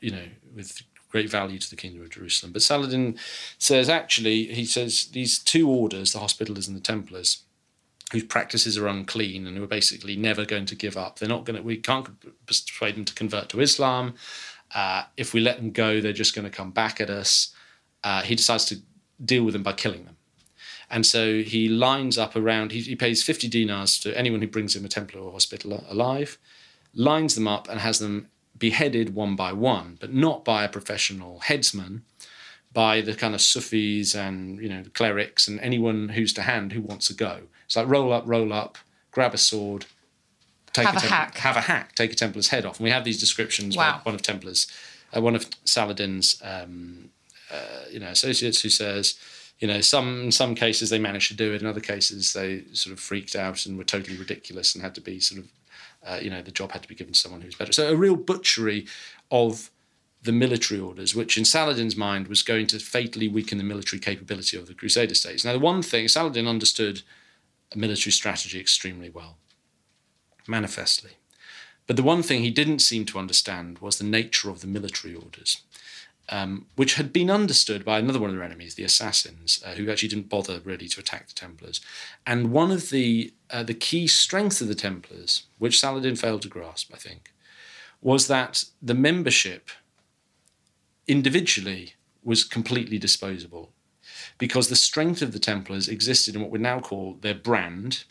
you 0.00 0.12
know, 0.12 0.24
with 0.54 0.82
great 1.12 1.30
value 1.30 1.58
to 1.58 1.70
the 1.70 1.76
Kingdom 1.76 2.02
of 2.02 2.10
Jerusalem. 2.10 2.52
But 2.52 2.62
Saladin 2.62 3.18
says 3.58 3.88
actually, 3.88 4.46
he 4.46 4.64
says 4.64 5.04
these 5.12 5.38
two 5.38 5.68
orders, 5.68 6.12
the 6.12 6.18
Hospitallers 6.18 6.66
and 6.66 6.76
the 6.76 6.80
Templars, 6.80 7.42
whose 8.12 8.24
practices 8.24 8.78
are 8.78 8.88
unclean 8.88 9.46
and 9.46 9.56
who 9.56 9.62
are 9.62 9.68
basically 9.68 10.16
never 10.16 10.44
going 10.44 10.66
to 10.66 10.74
give 10.74 10.96
up. 10.96 11.18
They're 11.18 11.28
not 11.28 11.44
going 11.44 11.56
to. 11.56 11.62
We 11.62 11.76
can't 11.76 12.08
persuade 12.46 12.96
them 12.96 13.04
to 13.04 13.14
convert 13.14 13.50
to 13.50 13.60
Islam. 13.60 14.14
Uh, 14.74 15.04
if 15.16 15.34
we 15.34 15.40
let 15.40 15.58
them 15.58 15.70
go, 15.70 16.00
they're 16.00 16.12
just 16.14 16.34
going 16.34 16.46
to 16.46 16.50
come 16.50 16.70
back 16.70 17.00
at 17.00 17.10
us. 17.10 17.54
Uh, 18.02 18.22
he 18.22 18.34
decides 18.34 18.64
to 18.66 18.80
deal 19.22 19.44
with 19.44 19.52
them 19.52 19.62
by 19.62 19.74
killing 19.74 20.04
them. 20.04 20.16
And 20.90 21.06
so 21.06 21.42
he 21.42 21.68
lines 21.68 22.18
up 22.18 22.36
around, 22.36 22.72
he, 22.72 22.80
he 22.80 22.96
pays 22.96 23.22
50 23.22 23.48
dinars 23.48 23.98
to 24.00 24.16
anyone 24.16 24.40
who 24.40 24.46
brings 24.46 24.76
him 24.76 24.84
a 24.84 24.88
Templar 24.88 25.20
or 25.20 25.32
Hospitaller 25.32 25.84
alive, 25.88 26.38
lines 26.94 27.34
them 27.34 27.48
up 27.48 27.68
and 27.68 27.80
has 27.80 27.98
them 27.98 28.28
beheaded 28.66 29.12
one 29.14 29.34
by 29.34 29.52
one, 29.52 29.96
but 30.00 30.14
not 30.14 30.44
by 30.44 30.62
a 30.64 30.68
professional 30.68 31.40
headsman, 31.40 32.02
by 32.72 33.00
the 33.00 33.12
kind 33.14 33.34
of 33.34 33.40
Sufis 33.40 34.14
and, 34.14 34.62
you 34.62 34.68
know, 34.68 34.84
clerics 34.94 35.48
and 35.48 35.58
anyone 35.60 36.10
who's 36.10 36.32
to 36.34 36.42
hand 36.42 36.72
who 36.72 36.80
wants 36.80 37.08
to 37.08 37.14
go. 37.14 37.34
It's 37.66 37.74
like 37.76 37.88
roll 37.88 38.12
up, 38.12 38.22
roll 38.24 38.52
up, 38.52 38.78
grab 39.10 39.34
a 39.34 39.38
sword, 39.38 39.86
take 40.72 40.86
Have 40.86 40.96
a 40.96 41.00
Templar- 41.00 41.16
hack. 41.18 41.36
have 41.38 41.56
a 41.56 41.60
hack, 41.62 41.94
take 41.96 42.12
a 42.12 42.14
Templar's 42.14 42.48
head 42.48 42.64
off. 42.64 42.78
And 42.78 42.84
we 42.84 42.90
have 42.90 43.02
these 43.04 43.18
descriptions 43.18 43.76
Wow. 43.76 44.00
by 44.04 44.10
one 44.10 44.14
of 44.14 44.22
Templar's, 44.22 44.68
uh, 45.14 45.20
one 45.20 45.34
of 45.34 45.44
Saladin's 45.64 46.40
um, 46.42 47.10
you 47.90 48.00
know 48.00 48.08
associates 48.08 48.62
who 48.62 48.70
says 48.70 49.16
you 49.62 49.68
know 49.68 49.80
some 49.80 50.24
in 50.24 50.32
some 50.32 50.56
cases 50.56 50.90
they 50.90 50.98
managed 50.98 51.28
to 51.28 51.36
do 51.36 51.54
it 51.54 51.62
in 51.62 51.68
other 51.68 51.80
cases 51.80 52.32
they 52.32 52.64
sort 52.72 52.92
of 52.92 52.98
freaked 52.98 53.36
out 53.36 53.64
and 53.64 53.78
were 53.78 53.84
totally 53.84 54.18
ridiculous 54.18 54.74
and 54.74 54.82
had 54.82 54.94
to 54.96 55.00
be 55.00 55.20
sort 55.20 55.40
of 55.40 55.48
uh, 56.04 56.18
you 56.20 56.28
know 56.28 56.42
the 56.42 56.50
job 56.50 56.72
had 56.72 56.82
to 56.82 56.88
be 56.88 56.96
given 56.96 57.12
to 57.12 57.18
someone 57.18 57.40
who 57.40 57.46
was 57.46 57.54
better. 57.54 57.72
So 57.72 57.88
a 57.88 57.96
real 57.96 58.16
butchery 58.16 58.86
of 59.30 59.70
the 60.24 60.32
military 60.32 60.80
orders 60.80 61.14
which 61.14 61.38
in 61.38 61.44
saladin's 61.44 61.96
mind 61.96 62.26
was 62.26 62.42
going 62.42 62.66
to 62.66 62.80
fatally 62.80 63.28
weaken 63.28 63.56
the 63.56 63.64
military 63.64 64.00
capability 64.00 64.56
of 64.58 64.66
the 64.66 64.74
crusader 64.74 65.14
states. 65.14 65.44
Now 65.44 65.52
the 65.52 65.60
one 65.60 65.80
thing 65.80 66.08
saladin 66.08 66.48
understood 66.48 67.02
military 67.76 68.12
strategy 68.12 68.60
extremely 68.60 69.10
well 69.10 69.36
manifestly. 70.48 71.12
But 71.86 71.96
the 71.96 72.02
one 72.02 72.22
thing 72.22 72.42
he 72.42 72.50
didn't 72.50 72.80
seem 72.80 73.06
to 73.06 73.18
understand 73.18 73.78
was 73.78 73.98
the 73.98 74.04
nature 74.04 74.50
of 74.50 74.60
the 74.60 74.66
military 74.66 75.14
orders 75.14 75.62
um, 76.32 76.66
which 76.76 76.94
had 76.94 77.12
been 77.12 77.30
understood 77.30 77.84
by 77.84 77.98
another 77.98 78.18
one 78.18 78.30
of 78.30 78.36
their 78.36 78.44
enemies, 78.50 78.74
the 78.74 78.84
Assassins, 78.84 79.62
uh, 79.64 79.74
who 79.74 79.90
actually 79.90 80.08
didn't 80.08 80.30
bother 80.30 80.60
really 80.64 80.88
to 80.88 81.00
attack 81.00 81.28
the 81.28 81.34
Templars. 81.34 81.80
And 82.26 82.50
one 82.50 82.72
of 82.72 82.88
the 82.88 83.32
uh, 83.50 83.62
the 83.62 83.74
key 83.74 84.06
strengths 84.06 84.62
of 84.62 84.68
the 84.68 84.74
Templars, 84.74 85.46
which 85.58 85.78
Saladin 85.78 86.16
failed 86.16 86.42
to 86.42 86.48
grasp, 86.48 86.90
I 86.94 86.96
think, 86.96 87.32
was 88.00 88.26
that 88.28 88.64
the 88.80 88.94
membership 88.94 89.68
individually 91.06 91.94
was 92.24 92.44
completely 92.44 92.98
disposable, 92.98 93.66
because 94.38 94.68
the 94.68 94.84
strength 94.88 95.20
of 95.22 95.32
the 95.32 95.44
Templars 95.50 95.88
existed 95.88 96.34
in 96.34 96.40
what 96.40 96.50
we 96.50 96.58
now 96.58 96.80
call 96.80 97.18
their 97.20 97.34
brand, 97.34 98.04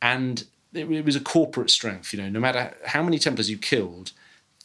and 0.00 0.44
it, 0.72 0.90
it 0.90 1.04
was 1.04 1.16
a 1.16 1.20
corporate 1.20 1.70
strength. 1.70 2.12
You 2.12 2.22
know, 2.22 2.30
no 2.30 2.40
matter 2.40 2.74
how 2.86 3.02
many 3.02 3.18
Templars 3.18 3.50
you 3.50 3.58
killed, 3.58 4.12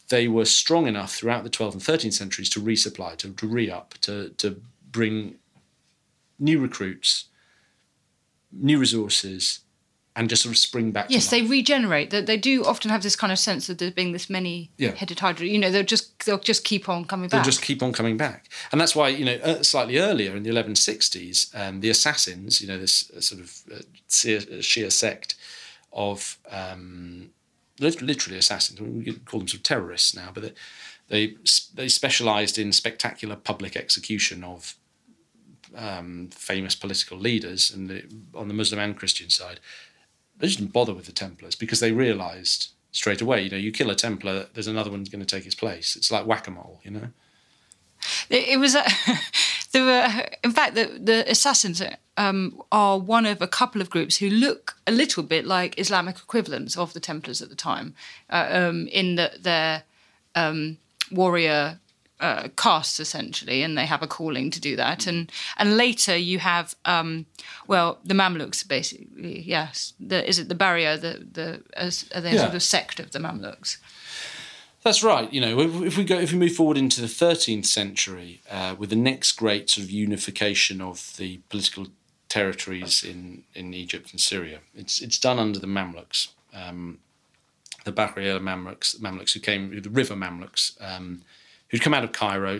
they 0.10 0.28
were 0.28 0.46
strong 0.46 0.88
enough 0.88 1.16
throughout 1.16 1.44
the 1.44 1.50
12th 1.50 1.74
and 1.74 1.82
13th 1.82 2.14
centuries 2.14 2.50
to 2.52 2.62
resupply, 2.62 3.16
to, 3.18 3.32
to 3.32 3.48
re 3.48 3.70
up, 3.70 3.96
to, 4.02 4.30
to 4.30 4.62
bring 4.92 5.36
new 6.40 6.60
recruits, 6.60 7.26
new 8.52 8.78
resources, 8.80 9.62
and 10.16 10.30
just 10.30 10.44
sort 10.44 10.54
of 10.54 10.58
spring 10.58 10.92
back. 10.92 11.08
Yes, 11.10 11.30
they 11.30 11.42
regenerate. 11.42 12.10
They, 12.10 12.22
they 12.22 12.38
do 12.38 12.64
often 12.64 12.90
have 12.90 13.04
this 13.04 13.16
kind 13.16 13.34
of 13.34 13.40
sense 13.40 13.68
of 13.68 13.80
there 13.80 13.92
being 13.92 14.14
this 14.14 14.30
many-headed 14.30 15.20
hydra. 15.20 15.46
You 15.46 15.60
know, 15.60 15.70
they'll 15.70 15.84
just 15.84 16.26
they'll 16.26 16.40
just 16.40 16.64
keep 16.64 16.88
on 16.88 17.06
coming 17.06 17.28
back. 17.28 17.44
They'll 17.44 17.52
just 17.52 17.62
keep 17.62 17.84
on 17.84 17.92
coming 17.92 18.16
back, 18.16 18.48
and 18.72 18.80
that's 18.80 18.96
why 18.96 19.10
you 19.10 19.26
know 19.26 19.36
uh, 19.44 19.62
slightly 19.62 19.98
earlier 19.98 20.36
in 20.36 20.44
the 20.44 20.52
1160s, 20.52 21.54
um, 21.60 21.82
the 21.82 21.90
assassins, 21.90 22.62
you 22.62 22.68
know, 22.68 22.78
this 22.78 23.12
uh, 23.12 23.20
sort 23.20 23.42
of 23.42 23.62
uh, 23.74 23.82
Shia, 24.08 24.60
Shia 24.60 24.92
sect 24.92 25.36
of 25.92 26.38
um, 26.50 27.32
literally 27.80 28.38
assassins. 28.38 28.80
We 28.80 29.04
could 29.04 29.26
call 29.26 29.40
them 29.40 29.48
sort 29.48 29.60
of 29.60 29.64
terrorists 29.64 30.16
now, 30.16 30.30
but 30.34 30.44
they 30.44 30.54
they, 31.76 31.88
specialised 31.88 32.58
in 32.58 32.72
spectacular 32.72 33.36
public 33.36 33.76
execution 33.76 34.44
of 34.44 34.76
um, 35.76 36.30
famous 36.32 36.76
political 36.76 37.18
leaders, 37.18 37.72
and 37.72 37.90
the, 37.90 38.04
on 38.34 38.48
the 38.48 38.54
Muslim 38.54 38.80
and 38.80 38.98
Christian 38.98 39.30
side, 39.30 39.60
they 40.38 40.48
didn't 40.48 40.74
bother 40.74 40.94
with 40.94 41.06
the 41.06 41.12
Templars 41.12 41.56
because 41.56 41.80
they 41.80 41.92
realised 41.92 42.70
straight 42.92 43.22
away, 43.22 43.44
you 43.44 43.50
know, 43.50 43.58
you 43.58 43.72
kill 43.72 43.90
a 43.90 43.96
Templar, 43.96 44.48
there's 44.54 44.68
another 44.68 44.90
one's 44.90 45.10
going 45.10 45.24
to 45.24 45.36
take 45.36 45.44
his 45.44 45.56
place. 45.56 45.96
It's 45.96 46.12
like 46.12 46.26
whack 46.26 46.48
a 46.48 46.52
mole, 46.52 46.80
you 46.84 46.92
know. 46.92 47.08
It, 48.30 48.60
was. 48.60 48.76
Uh, 48.76 48.90
there 49.76 49.86
were, 49.86 50.26
in 50.44 50.52
fact, 50.52 50.76
the 50.76 50.86
the 51.12 51.30
assassins 51.30 51.82
um, 52.18 52.62
are 52.72 52.98
one 52.98 53.26
of 53.32 53.42
a 53.42 53.48
couple 53.60 53.82
of 53.82 53.90
groups 53.90 54.18
who 54.22 54.30
look 54.30 54.76
a 54.88 54.92
little 54.92 55.24
bit 55.24 55.46
like 55.46 55.80
Islamic 55.80 56.16
equivalents 56.18 56.78
of 56.78 56.94
the 56.94 57.00
Templars 57.00 57.42
at 57.42 57.50
the 57.50 57.56
time, 57.72 57.94
uh, 58.30 58.48
um, 58.60 58.88
in 58.88 59.16
that 59.16 59.44
they're 59.44 59.84
um, 60.36 60.78
warrior 61.12 61.80
uh, 62.22 62.48
castes 62.56 63.00
essentially, 63.00 63.64
and 63.64 63.78
they 63.78 63.86
have 63.86 64.04
a 64.04 64.08
calling 64.08 64.52
to 64.52 64.60
do 64.70 64.76
that. 64.78 65.08
And 65.08 65.30
and 65.58 65.78
later 65.78 66.16
you 66.16 66.40
have, 66.40 66.76
um, 66.86 67.26
well, 67.68 67.98
the 68.10 68.14
Mamluks 68.16 68.68
basically. 68.68 69.42
Yes, 69.42 69.94
the, 70.10 70.28
is 70.30 70.40
it 70.40 70.48
the 70.48 70.56
Bahriya? 70.56 71.00
The 71.02 71.14
the 71.38 71.48
are 72.16 72.22
they 72.22 72.34
Yeah. 72.34 72.44
sort 72.44 72.56
of 72.56 72.64
sect 72.64 73.00
of 73.00 73.10
the 73.12 73.20
Mamluks? 73.20 73.78
That's 74.86 75.02
right. 75.02 75.34
You 75.34 75.42
know, 75.42 75.60
if, 75.62 75.98
we 75.98 76.04
go, 76.04 76.20
if 76.20 76.32
we 76.32 76.38
move 76.38 76.54
forward 76.56 76.78
into 76.78 77.02
the 77.02 77.08
13th 77.08 77.66
century, 77.66 78.42
uh, 78.52 78.76
with 78.78 78.92
the 78.92 78.96
next 78.96 79.32
great 79.32 79.68
sort 79.68 79.84
of 79.84 79.90
unification 79.90 80.80
of 80.80 81.18
the 81.18 81.40
political 81.50 81.88
territories 82.30 83.04
in, 83.04 83.46
in 83.56 83.74
Egypt 83.74 84.12
and 84.12 84.22
Syria, 84.22 84.60
it's 84.76 85.02
it's 85.02 85.18
done 85.18 85.40
under 85.40 85.58
the 85.58 85.66
Mamluks, 85.66 86.28
um, 86.54 87.00
the 87.84 87.92
Bahriya 87.92 88.40
Mamluks, 88.40 89.00
Mamluks 89.00 89.34
who 89.34 89.40
came, 89.40 89.82
the 89.82 89.90
river 89.90 90.14
Mamluks, 90.14 90.80
um, 90.80 91.24
who'd 91.70 91.82
come 91.82 91.96
out 91.96 92.04
of 92.04 92.12
Cairo. 92.12 92.60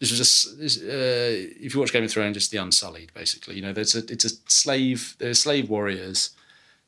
This 0.00 0.10
was 0.10 0.18
a, 0.18 0.22
s- 0.22 0.54
this, 0.58 0.82
uh, 0.82 1.52
if 1.64 1.72
you 1.72 1.78
watch 1.80 1.92
Game 1.92 2.02
of 2.02 2.10
Thrones, 2.10 2.36
it's 2.36 2.48
the 2.48 2.58
Unsullied, 2.58 3.12
basically. 3.14 3.54
You 3.54 3.62
know, 3.62 3.72
there's 3.72 3.94
a, 3.94 4.00
it's 4.12 4.24
a 4.24 4.30
slave, 4.48 5.14
they're 5.20 5.34
slave 5.34 5.70
warriors 5.70 6.30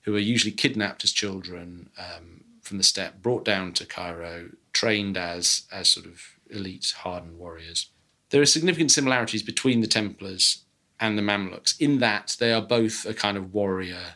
who 0.03 0.17
are 0.17 0.19
usually 0.19 0.53
kidnapped 0.53 1.05
as 1.05 1.13
children 1.13 1.89
um, 1.97 2.43
from 2.69 2.79
the 2.79 2.85
steppe, 2.85 3.23
brought 3.23 3.45
down 3.45 3.73
to 3.73 3.87
Cairo, 3.87 4.51
trained 4.73 5.17
as 5.17 5.63
as 5.73 5.89
sort 5.89 6.07
of 6.07 6.23
elite, 6.51 6.95
hardened 6.99 7.39
warriors. 7.39 7.91
There 8.31 8.43
are 8.43 8.47
significant 8.47 8.91
similarities 8.91 9.43
between 9.43 9.81
the 9.81 9.87
Templars 9.87 10.65
and 11.01 11.17
the 11.17 11.23
Mamluks 11.23 11.81
in 11.81 11.99
that 11.99 12.37
they 12.39 12.53
are 12.53 12.63
both 12.63 13.07
a 13.07 13.15
kind 13.15 13.37
of 13.37 13.55
warrior 13.55 14.15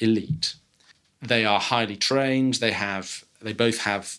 elite. 0.00 0.54
They 1.20 1.44
are 1.44 1.60
highly 1.60 1.96
trained. 1.96 2.54
They 2.54 2.72
have 2.72 3.24
they 3.40 3.52
both 3.52 3.78
have 3.78 4.18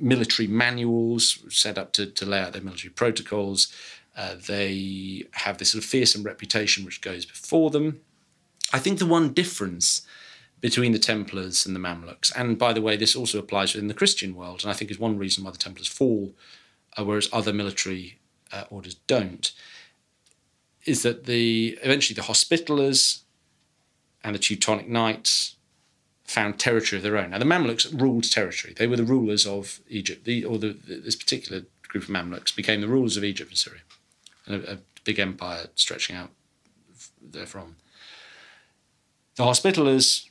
military 0.00 0.48
manuals 0.48 1.42
set 1.48 1.78
up 1.78 1.92
to, 1.92 2.06
to 2.06 2.26
lay 2.26 2.40
out 2.40 2.52
their 2.52 2.62
military 2.62 2.92
protocols. 2.92 3.72
Uh, 4.16 4.36
they 4.46 5.24
have 5.32 5.58
this 5.58 5.72
sort 5.72 5.82
of 5.82 5.88
fearsome 5.88 6.22
reputation 6.22 6.84
which 6.84 7.00
goes 7.00 7.24
before 7.24 7.70
them. 7.70 8.00
I 8.72 8.78
think 8.78 8.98
the 8.98 9.06
one 9.06 9.32
difference 9.32 10.06
between 10.64 10.92
the 10.92 10.98
Templars 10.98 11.66
and 11.66 11.76
the 11.76 11.78
Mamluks, 11.78 12.32
and 12.34 12.58
by 12.58 12.72
the 12.72 12.80
way, 12.80 12.96
this 12.96 13.14
also 13.14 13.38
applies 13.38 13.74
in 13.74 13.88
the 13.88 13.92
Christian 13.92 14.34
world, 14.34 14.62
and 14.62 14.70
I 14.70 14.72
think 14.72 14.90
is 14.90 14.98
one 14.98 15.18
reason 15.18 15.44
why 15.44 15.50
the 15.50 15.58
Templars 15.58 15.88
fall, 15.88 16.32
uh, 16.96 17.04
whereas 17.04 17.28
other 17.34 17.52
military 17.52 18.18
uh, 18.50 18.64
orders 18.70 18.94
don't, 19.06 19.52
is 20.86 21.02
that 21.02 21.26
the 21.26 21.78
eventually 21.82 22.14
the 22.14 22.32
Hospitallers 22.32 23.24
and 24.24 24.34
the 24.34 24.38
Teutonic 24.38 24.88
Knights 24.88 25.56
found 26.24 26.58
territory 26.58 26.96
of 26.96 27.02
their 27.02 27.18
own. 27.18 27.32
Now 27.32 27.40
the 27.40 27.44
Mamluks 27.44 28.00
ruled 28.00 28.32
territory; 28.32 28.72
they 28.72 28.86
were 28.86 28.96
the 28.96 29.04
rulers 29.04 29.46
of 29.46 29.80
Egypt. 29.90 30.24
The, 30.24 30.46
or 30.46 30.56
the, 30.56 30.78
this 30.82 31.14
particular 31.14 31.64
group 31.88 32.04
of 32.04 32.08
Mamluks 32.08 32.56
became 32.56 32.80
the 32.80 32.88
rulers 32.88 33.18
of 33.18 33.24
Egypt 33.24 33.50
and 33.50 33.58
Syria, 33.58 33.82
and 34.46 34.64
a, 34.64 34.72
a 34.72 34.78
big 35.04 35.18
empire 35.18 35.66
stretching 35.74 36.16
out 36.16 36.30
therefrom. 37.20 37.76
The 39.36 39.42
Hospitallers 39.42 40.30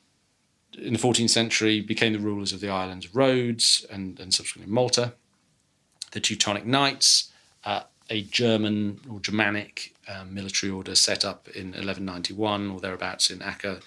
in 0.78 0.94
the 0.94 1.00
14th 1.00 1.30
century 1.30 1.82
became 1.82 2.14
the 2.14 2.20
rulers 2.20 2.54
of 2.54 2.62
the 2.62 2.70
islands 2.70 3.06
of 3.06 3.16
Rhodes 3.16 3.86
and, 3.92 4.20
and 4.20 4.34
subsequently 4.34 4.72
Malta. 4.72 5.14
The 6.12 6.20
Teutonic 6.20 6.66
Knights, 6.66 7.32
uh, 7.64 7.84
a 8.10 8.22
German 8.24 9.00
or 9.10 9.20
Germanic 9.20 9.94
um, 10.08 10.34
military 10.34 10.72
order 10.72 10.96
set 10.96 11.26
up 11.26 11.48
in 11.50 11.68
1191 11.68 12.70
or 12.70 12.80
thereabouts 12.80 13.30
in 13.30 13.42
Acre, 13.42 13.80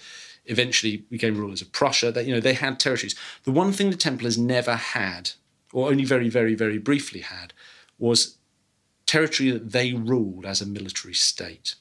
eventually 0.45 0.97
became 1.09 1.37
rulers 1.37 1.61
of 1.61 1.71
Prussia. 1.71 2.13
You 2.23 2.33
know, 2.33 2.39
they 2.39 2.53
had 2.53 2.79
territories. 2.79 3.15
The 3.43 3.51
one 3.51 3.71
thing 3.71 3.89
the 3.89 3.97
Templars 3.97 4.37
never 4.37 4.75
had, 4.75 5.31
or 5.71 5.89
only 5.89 6.05
very, 6.05 6.29
very, 6.29 6.55
very 6.55 6.77
briefly 6.77 7.21
had, 7.21 7.53
was 7.99 8.37
territory 9.05 9.51
that 9.51 9.71
they 9.71 9.93
ruled 9.93 10.45
as 10.45 10.61
a 10.61 10.65
military 10.65 11.13
state. 11.13 11.75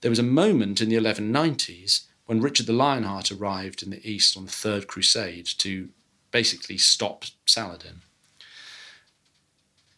There 0.00 0.10
was 0.10 0.18
a 0.18 0.24
moment 0.24 0.80
in 0.80 0.88
the 0.88 0.96
1190s 0.96 2.06
when 2.30 2.40
Richard 2.40 2.66
the 2.66 2.72
Lionheart 2.72 3.32
arrived 3.32 3.82
in 3.82 3.90
the 3.90 4.08
east 4.08 4.36
on 4.36 4.44
the 4.44 4.52
Third 4.52 4.86
Crusade 4.86 5.46
to 5.58 5.88
basically 6.30 6.78
stop 6.78 7.24
Saladin. 7.44 8.02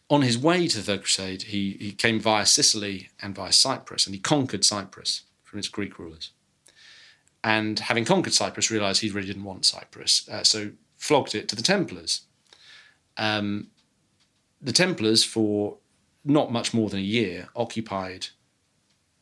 On 0.09 0.23
his 0.23 0.35
way 0.35 0.67
to 0.67 0.77
the 0.77 0.83
Third 0.83 1.01
Crusade, 1.01 1.43
he, 1.43 1.77
he 1.79 1.91
came 1.91 2.19
via 2.19 2.47
Sicily 2.47 3.09
and 3.21 3.35
via 3.35 3.51
Cyprus, 3.51 4.07
and 4.07 4.15
he 4.15 4.19
conquered 4.19 4.65
Cyprus 4.65 5.21
from 5.43 5.59
its 5.59 5.67
Greek 5.67 5.99
rulers. 5.99 6.31
And 7.43 7.77
having 7.77 8.03
conquered 8.03 8.33
Cyprus, 8.33 8.71
realized 8.71 9.01
he 9.01 9.11
really 9.11 9.27
didn't 9.27 9.43
want 9.43 9.63
Cyprus, 9.63 10.27
uh, 10.27 10.43
so 10.43 10.71
flogged 10.97 11.35
it 11.35 11.47
to 11.49 11.55
the 11.55 11.61
Templars. 11.61 12.21
Um, 13.15 13.67
the 14.59 14.73
Templars, 14.73 15.23
for 15.23 15.77
not 16.25 16.51
much 16.51 16.73
more 16.73 16.89
than 16.89 16.97
a 16.97 17.03
year, 17.03 17.49
occupied 17.55 18.29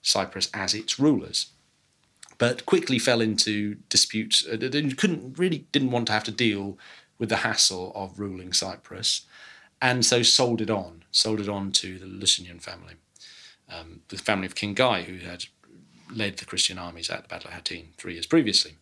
Cyprus 0.01 0.49
as 0.53 0.73
its 0.73 0.97
rulers, 0.97 1.47
but 2.41 2.65
quickly 2.65 2.97
fell 2.97 3.21
into 3.21 3.75
disputes. 3.87 4.43
Uh, 4.51 4.57
they 4.57 4.81
couldn't 4.93 5.37
really 5.37 5.67
didn't 5.71 5.91
want 5.91 6.07
to 6.07 6.11
have 6.11 6.23
to 6.23 6.31
deal 6.31 6.75
with 7.19 7.29
the 7.29 7.43
hassle 7.47 7.91
of 7.93 8.19
ruling 8.19 8.51
Cyprus, 8.51 9.27
and 9.79 10.03
so 10.03 10.23
sold 10.23 10.59
it 10.59 10.71
on, 10.71 11.03
sold 11.11 11.39
it 11.39 11.47
on 11.47 11.71
to 11.73 11.99
the 11.99 12.07
Lusignan 12.07 12.59
family, 12.59 12.95
um, 13.69 14.01
the 14.07 14.17
family 14.17 14.47
of 14.47 14.55
King 14.55 14.73
Guy, 14.73 15.03
who 15.03 15.19
had 15.19 15.45
led 16.11 16.37
the 16.37 16.45
Christian 16.45 16.79
armies 16.79 17.11
at 17.11 17.21
the 17.21 17.27
Battle 17.27 17.49
of 17.49 17.53
Hattin 17.53 17.89
three 17.99 18.13
years 18.13 18.25
previously. 18.25 18.77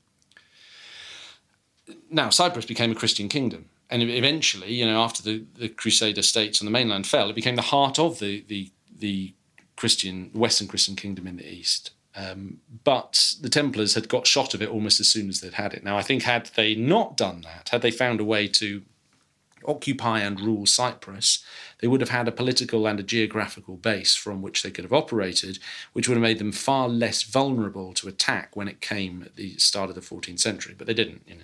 Now, 2.09 2.29
Cyprus 2.29 2.65
became 2.65 2.93
a 2.93 2.95
Christian 2.95 3.27
kingdom, 3.27 3.65
and 3.89 4.01
eventually, 4.01 4.71
you 4.71 4.85
know, 4.85 5.01
after 5.03 5.21
the, 5.21 5.43
the 5.57 5.67
Crusader 5.67 6.21
states 6.21 6.61
on 6.61 6.65
the 6.65 6.71
mainland 6.71 7.07
fell, 7.07 7.29
it 7.29 7.35
became 7.35 7.57
the 7.57 7.73
heart 7.73 7.99
of 7.99 8.19
the 8.19 8.45
the 8.47 8.71
the 8.99 9.33
Christian 9.75 10.31
Western 10.33 10.69
Christian 10.69 10.95
kingdom 10.95 11.27
in 11.27 11.35
the 11.35 11.53
east. 11.53 11.91
Um, 12.15 12.59
but 12.83 13.35
the 13.39 13.49
Templars 13.49 13.93
had 13.93 14.09
got 14.09 14.27
shot 14.27 14.53
of 14.53 14.61
it 14.61 14.69
almost 14.69 14.99
as 14.99 15.09
soon 15.09 15.29
as 15.29 15.41
they'd 15.41 15.53
had 15.53 15.73
it. 15.73 15.83
Now, 15.83 15.97
I 15.97 16.01
think 16.01 16.23
had 16.23 16.49
they 16.55 16.75
not 16.75 17.15
done 17.15 17.41
that, 17.41 17.69
had 17.69 17.81
they 17.81 17.91
found 17.91 18.19
a 18.19 18.25
way 18.25 18.47
to 18.47 18.81
occupy 19.65 20.19
and 20.19 20.39
rule 20.39 20.65
Cyprus, 20.65 21.43
they 21.79 21.87
would 21.87 22.01
have 22.01 22.09
had 22.09 22.27
a 22.27 22.31
political 22.31 22.87
and 22.87 22.99
a 22.99 23.03
geographical 23.03 23.75
base 23.77 24.15
from 24.15 24.41
which 24.41 24.63
they 24.63 24.71
could 24.71 24.85
have 24.85 24.93
operated, 24.93 25.59
which 25.93 26.07
would 26.07 26.15
have 26.15 26.21
made 26.21 26.39
them 26.39 26.51
far 26.51 26.89
less 26.89 27.23
vulnerable 27.23 27.93
to 27.93 28.07
attack 28.07 28.55
when 28.55 28.67
it 28.67 28.81
came 28.81 29.23
at 29.23 29.35
the 29.35 29.57
start 29.57 29.89
of 29.89 29.95
the 29.95 30.01
14th 30.01 30.39
century. 30.39 30.75
But 30.77 30.87
they 30.87 30.93
didn't, 30.93 31.23
you 31.27 31.35
know. 31.35 31.41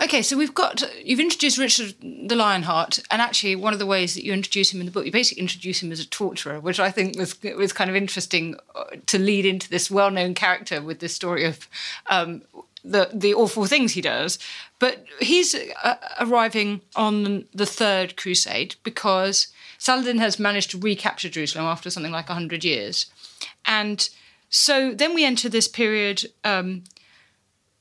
Okay, 0.00 0.22
so 0.22 0.36
we've 0.36 0.54
got 0.54 0.82
you've 1.04 1.20
introduced 1.20 1.58
Richard 1.58 1.94
the 2.00 2.34
Lionheart, 2.34 3.00
and 3.10 3.20
actually 3.20 3.56
one 3.56 3.72
of 3.72 3.78
the 3.78 3.86
ways 3.86 4.14
that 4.14 4.24
you 4.24 4.32
introduce 4.32 4.72
him 4.72 4.80
in 4.80 4.86
the 4.86 4.92
book, 4.92 5.04
you 5.04 5.12
basically 5.12 5.42
introduce 5.42 5.82
him 5.82 5.92
as 5.92 6.00
a 6.00 6.08
torturer, 6.08 6.60
which 6.60 6.80
I 6.80 6.90
think 6.90 7.18
was 7.18 7.40
was 7.42 7.72
kind 7.72 7.90
of 7.90 7.96
interesting 7.96 8.56
uh, 8.74 8.84
to 9.06 9.18
lead 9.18 9.44
into 9.44 9.68
this 9.68 9.90
well-known 9.90 10.34
character 10.34 10.80
with 10.80 11.00
this 11.00 11.14
story 11.14 11.44
of 11.44 11.68
um, 12.06 12.42
the 12.84 13.10
the 13.12 13.34
awful 13.34 13.66
things 13.66 13.92
he 13.92 14.00
does. 14.00 14.38
But 14.78 15.04
he's 15.20 15.54
uh, 15.54 15.96
arriving 16.20 16.80
on 16.96 17.46
the 17.52 17.66
third 17.66 18.16
crusade 18.16 18.76
because 18.82 19.48
Saladin 19.78 20.18
has 20.18 20.38
managed 20.38 20.70
to 20.70 20.78
recapture 20.78 21.28
Jerusalem 21.28 21.66
after 21.66 21.90
something 21.90 22.12
like 22.12 22.28
hundred 22.28 22.64
years, 22.64 23.06
and 23.66 24.08
so 24.48 24.94
then 24.94 25.14
we 25.14 25.24
enter 25.24 25.48
this 25.48 25.68
period 25.68 26.26
um, 26.44 26.84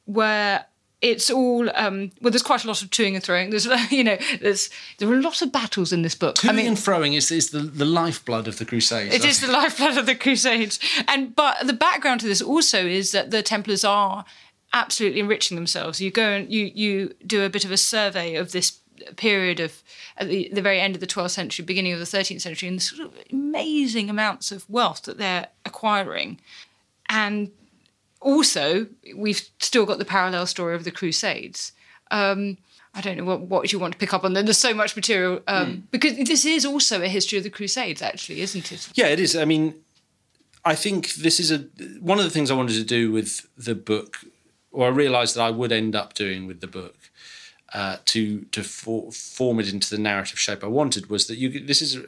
where 0.05 0.65
it's 1.01 1.31
all 1.31 1.69
um, 1.75 2.11
well. 2.21 2.31
There's 2.31 2.43
quite 2.43 2.63
a 2.63 2.67
lot 2.67 2.81
of 2.81 2.89
toing 2.91 3.15
and 3.15 3.23
throwing. 3.23 3.49
There's 3.49 3.65
you 3.91 4.03
know 4.03 4.17
there's 4.39 4.69
there 4.99 5.09
are 5.09 5.15
a 5.15 5.21
lot 5.21 5.41
of 5.41 5.51
battles 5.51 5.91
in 5.91 6.03
this 6.03 6.15
book. 6.15 6.35
Toing 6.35 6.49
I 6.49 6.53
mean, 6.53 6.67
and 6.67 6.79
throwing 6.79 7.13
is, 7.13 7.31
is 7.31 7.49
the, 7.49 7.59
the 7.59 7.85
lifeblood 7.85 8.47
of 8.47 8.59
the 8.59 8.65
Crusades. 8.65 9.13
It 9.13 9.25
is 9.25 9.41
the 9.41 9.51
lifeblood 9.51 9.97
of 9.97 10.05
the 10.05 10.15
Crusades, 10.15 10.79
and 11.07 11.35
but 11.35 11.65
the 11.65 11.73
background 11.73 12.21
to 12.21 12.27
this 12.27 12.41
also 12.41 12.85
is 12.85 13.11
that 13.11 13.31
the 13.31 13.41
Templars 13.41 13.83
are 13.83 14.25
absolutely 14.73 15.19
enriching 15.19 15.55
themselves. 15.55 15.99
You 15.99 16.11
go 16.11 16.29
and 16.29 16.51
you 16.51 16.71
you 16.73 17.13
do 17.25 17.43
a 17.43 17.49
bit 17.49 17.65
of 17.65 17.71
a 17.71 17.77
survey 17.77 18.35
of 18.35 18.51
this 18.51 18.79
period 19.15 19.59
of 19.59 19.81
at 20.17 20.27
the, 20.27 20.49
the 20.53 20.61
very 20.61 20.79
end 20.79 20.95
of 20.95 21.01
the 21.01 21.07
12th 21.07 21.31
century, 21.31 21.65
beginning 21.65 21.93
of 21.93 21.99
the 21.99 22.05
13th 22.05 22.41
century, 22.41 22.69
and 22.69 22.77
the 22.77 22.83
sort 22.83 23.07
of 23.07 23.13
amazing 23.31 24.09
amounts 24.09 24.51
of 24.51 24.69
wealth 24.69 25.01
that 25.03 25.17
they're 25.17 25.47
acquiring, 25.65 26.39
and 27.09 27.49
also, 28.21 28.87
we've 29.15 29.49
still 29.59 29.85
got 29.85 29.97
the 29.97 30.05
parallel 30.05 30.45
story 30.45 30.75
of 30.75 30.83
the 30.83 30.91
Crusades. 30.91 31.73
Um, 32.11 32.57
I 32.93 33.01
don't 33.01 33.17
know 33.17 33.23
what, 33.23 33.41
what 33.41 33.73
you 33.73 33.79
want 33.79 33.93
to 33.93 33.97
pick 33.97 34.13
up 34.13 34.23
on. 34.23 34.33
There's 34.33 34.57
so 34.57 34.73
much 34.73 34.95
material 34.95 35.41
um, 35.47 35.67
mm. 35.67 35.81
because 35.91 36.17
this 36.17 36.45
is 36.45 36.65
also 36.65 37.01
a 37.01 37.07
history 37.07 37.37
of 37.37 37.43
the 37.43 37.49
Crusades, 37.49 38.01
actually, 38.01 38.41
isn't 38.41 38.71
it? 38.71 38.89
Yeah, 38.93 39.07
it 39.07 39.19
is. 39.19 39.35
I 39.35 39.45
mean, 39.45 39.75
I 40.63 40.75
think 40.75 41.13
this 41.15 41.39
is 41.39 41.51
a 41.51 41.59
one 41.99 42.19
of 42.19 42.23
the 42.23 42.29
things 42.29 42.51
I 42.51 42.53
wanted 42.53 42.73
to 42.73 42.83
do 42.83 43.11
with 43.11 43.47
the 43.57 43.75
book, 43.75 44.17
or 44.71 44.85
I 44.85 44.89
realised 44.89 45.35
that 45.35 45.41
I 45.41 45.49
would 45.49 45.71
end 45.71 45.95
up 45.95 46.13
doing 46.13 46.47
with 46.47 46.61
the 46.61 46.67
book. 46.67 46.95
Uh, 47.73 47.95
to 48.03 48.41
to 48.51 48.63
for, 48.63 49.09
form 49.13 49.57
it 49.61 49.71
into 49.71 49.89
the 49.89 49.97
narrative 49.97 50.37
shape 50.37 50.61
I 50.61 50.67
wanted 50.67 51.09
was 51.09 51.27
that 51.27 51.37
you 51.37 51.65
this 51.65 51.81
is 51.81 51.99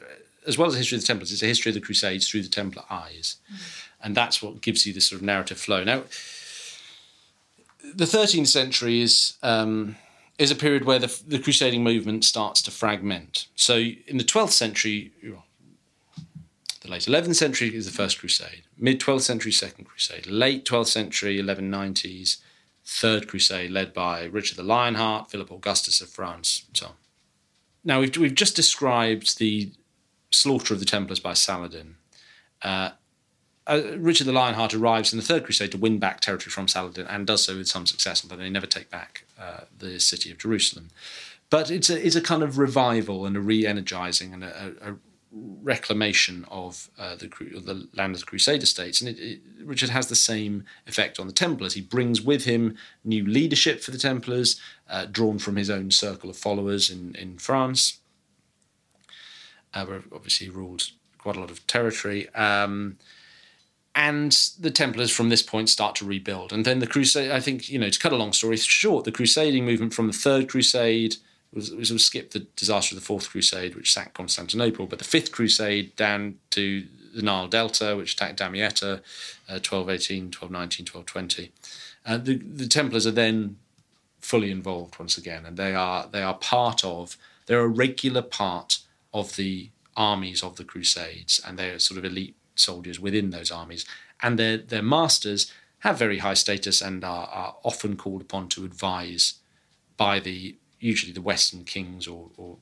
as 0.46 0.58
well 0.58 0.68
as 0.68 0.74
a 0.74 0.76
history 0.76 0.96
of 0.96 1.02
the 1.02 1.06
Templars, 1.06 1.32
it's 1.32 1.42
a 1.42 1.46
history 1.46 1.70
of 1.70 1.74
the 1.74 1.80
Crusades 1.80 2.28
through 2.28 2.42
the 2.42 2.50
Templar 2.50 2.84
eyes. 2.90 3.38
Mm 3.50 3.83
and 4.04 4.14
that's 4.14 4.42
what 4.42 4.60
gives 4.60 4.86
you 4.86 4.92
this 4.92 5.08
sort 5.08 5.20
of 5.20 5.26
narrative 5.26 5.58
flow. 5.58 5.82
Now, 5.82 6.04
the 7.82 8.04
13th 8.04 8.48
century 8.48 9.00
is 9.00 9.36
um, 9.42 9.96
is 10.38 10.50
a 10.50 10.56
period 10.56 10.84
where 10.84 10.98
the, 10.98 11.22
the 11.26 11.38
crusading 11.38 11.82
movement 11.82 12.24
starts 12.24 12.60
to 12.62 12.70
fragment. 12.70 13.46
So, 13.56 13.76
in 13.76 14.18
the 14.18 14.24
12th 14.24 14.50
century, 14.50 15.12
the 16.80 16.90
late 16.90 17.02
11th 17.02 17.36
century 17.36 17.74
is 17.74 17.86
the 17.86 17.92
first 17.92 18.18
crusade, 18.18 18.62
mid 18.76 19.00
12th 19.00 19.22
century, 19.22 19.52
second 19.52 19.86
crusade, 19.86 20.26
late 20.26 20.64
12th 20.64 20.88
century, 20.88 21.40
1190s, 21.40 22.38
third 22.84 23.26
crusade, 23.26 23.70
led 23.70 23.94
by 23.94 24.24
Richard 24.24 24.56
the 24.56 24.62
Lionheart, 24.62 25.30
Philip 25.30 25.50
Augustus 25.50 26.00
of 26.00 26.08
France, 26.10 26.64
and 26.68 26.76
so 26.76 26.86
on. 26.86 26.92
Now, 27.84 28.00
we've, 28.00 28.16
we've 28.16 28.34
just 28.34 28.56
described 28.56 29.38
the 29.38 29.72
slaughter 30.30 30.74
of 30.74 30.80
the 30.80 30.86
Templars 30.86 31.20
by 31.20 31.34
Saladin. 31.34 31.96
Uh, 32.60 32.90
uh, 33.66 33.82
Richard 33.96 34.26
the 34.26 34.32
Lionheart 34.32 34.74
arrives 34.74 35.12
in 35.12 35.18
the 35.18 35.24
Third 35.24 35.44
Crusade 35.44 35.72
to 35.72 35.78
win 35.78 35.98
back 35.98 36.20
territory 36.20 36.50
from 36.50 36.68
Saladin 36.68 37.06
and 37.06 37.26
does 37.26 37.44
so 37.44 37.56
with 37.56 37.68
some 37.68 37.86
success, 37.86 38.22
although 38.22 38.42
they 38.42 38.50
never 38.50 38.66
take 38.66 38.90
back 38.90 39.24
uh, 39.40 39.60
the 39.78 39.98
city 39.98 40.30
of 40.30 40.38
Jerusalem. 40.38 40.90
But 41.50 41.70
it's 41.70 41.88
a, 41.88 42.04
it's 42.04 42.16
a 42.16 42.20
kind 42.20 42.42
of 42.42 42.58
revival 42.58 43.24
and 43.26 43.36
a 43.36 43.40
re 43.40 43.66
energizing 43.66 44.34
and 44.34 44.44
a, 44.44 44.72
a, 44.82 44.94
reclamation 45.36 46.44
of 46.48 46.90
uh, 46.96 47.16
the, 47.16 47.26
the 47.26 47.88
land 47.94 48.14
of 48.14 48.20
the 48.20 48.26
Crusader 48.26 48.66
states. 48.66 49.00
And 49.00 49.10
it, 49.10 49.18
it, 49.18 49.40
Richard 49.64 49.90
has 49.90 50.06
the 50.06 50.14
same 50.14 50.64
effect 50.86 51.18
on 51.18 51.26
the 51.26 51.32
Templars. 51.32 51.74
He 51.74 51.80
brings 51.80 52.22
with 52.22 52.44
him 52.44 52.76
new 53.04 53.26
leadership 53.26 53.82
for 53.82 53.90
the 53.90 53.98
Templars, 53.98 54.60
uh, 54.88 55.06
drawn 55.06 55.40
from 55.40 55.56
his 55.56 55.70
own 55.70 55.90
circle 55.90 56.30
of 56.30 56.36
followers 56.36 56.88
in, 56.88 57.16
in 57.16 57.38
France, 57.38 57.98
uh, 59.72 59.84
where 59.84 60.04
obviously 60.12 60.46
he 60.46 60.52
ruled 60.52 60.90
quite 61.18 61.36
a 61.36 61.40
lot 61.40 61.50
of 61.50 61.66
territory. 61.66 62.32
Um, 62.34 62.98
and 63.94 64.32
the 64.58 64.70
Templars 64.70 65.10
from 65.10 65.28
this 65.28 65.42
point 65.42 65.68
start 65.68 65.94
to 65.96 66.04
rebuild. 66.04 66.52
And 66.52 66.64
then 66.64 66.80
the 66.80 66.86
Crusade, 66.86 67.30
I 67.30 67.40
think, 67.40 67.68
you 67.68 67.78
know, 67.78 67.90
to 67.90 67.98
cut 67.98 68.12
a 68.12 68.16
long 68.16 68.32
story 68.32 68.56
short, 68.56 69.04
the 69.04 69.12
Crusading 69.12 69.64
movement 69.64 69.94
from 69.94 70.08
the 70.08 70.12
Third 70.12 70.48
Crusade 70.48 71.16
was, 71.52 71.70
was, 71.70 71.92
was 71.92 72.04
skipped 72.04 72.32
the 72.32 72.40
disaster 72.56 72.94
of 72.94 73.00
the 73.00 73.06
Fourth 73.06 73.30
Crusade, 73.30 73.76
which 73.76 73.92
sacked 73.92 74.14
Constantinople, 74.14 74.86
but 74.86 74.98
the 74.98 75.04
Fifth 75.04 75.30
Crusade 75.30 75.94
down 75.94 76.38
to 76.50 76.84
the 77.14 77.22
Nile 77.22 77.46
Delta, 77.46 77.96
which 77.96 78.14
attacked 78.14 78.40
Damietta, 78.40 78.98
uh, 79.48 79.62
1218, 79.62 80.24
1219, 80.24 80.86
1220. 80.92 81.52
Uh, 82.04 82.18
the, 82.18 82.36
the 82.36 82.66
Templars 82.66 83.06
are 83.06 83.12
then 83.12 83.56
fully 84.20 84.50
involved 84.50 84.98
once 84.98 85.16
again, 85.16 85.46
and 85.46 85.56
they 85.56 85.74
are 85.74 86.08
they 86.10 86.22
are 86.22 86.34
part 86.34 86.84
of 86.84 87.16
they're 87.46 87.60
a 87.60 87.68
regular 87.68 88.22
part 88.22 88.78
of 89.12 89.36
the 89.36 89.70
armies 89.96 90.42
of 90.42 90.56
the 90.56 90.64
Crusades, 90.64 91.40
and 91.46 91.58
they're 91.58 91.78
sort 91.78 91.98
of 91.98 92.04
elite 92.04 92.34
soldiers 92.54 93.00
within 93.00 93.30
those 93.30 93.50
armies, 93.50 93.84
and 94.22 94.38
their 94.38 94.56
their 94.56 94.82
masters 94.82 95.52
have 95.80 95.98
very 95.98 96.18
high 96.18 96.34
status 96.34 96.80
and 96.80 97.04
are, 97.04 97.26
are 97.26 97.56
often 97.62 97.94
called 97.96 98.22
upon 98.22 98.48
to 98.48 98.64
advise 98.64 99.34
by 99.96 100.18
the 100.18 100.56
usually 100.80 101.12
the 101.12 101.20
Western 101.20 101.64
kings 101.64 102.06
or, 102.06 102.30
or 102.36 102.56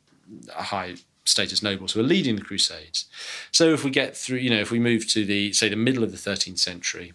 high 0.54 0.96
status 1.24 1.62
nobles 1.62 1.92
who 1.92 2.00
are 2.00 2.04
leading 2.04 2.36
the 2.36 2.42
Crusades. 2.42 3.06
So 3.50 3.72
if 3.72 3.84
we 3.84 3.90
get 3.90 4.16
through, 4.16 4.38
you 4.38 4.50
know, 4.50 4.60
if 4.60 4.70
we 4.70 4.78
move 4.78 5.08
to 5.10 5.24
the 5.24 5.52
say 5.52 5.68
the 5.68 5.76
middle 5.76 6.04
of 6.04 6.10
the 6.10 6.30
13th 6.30 6.58
century, 6.58 7.12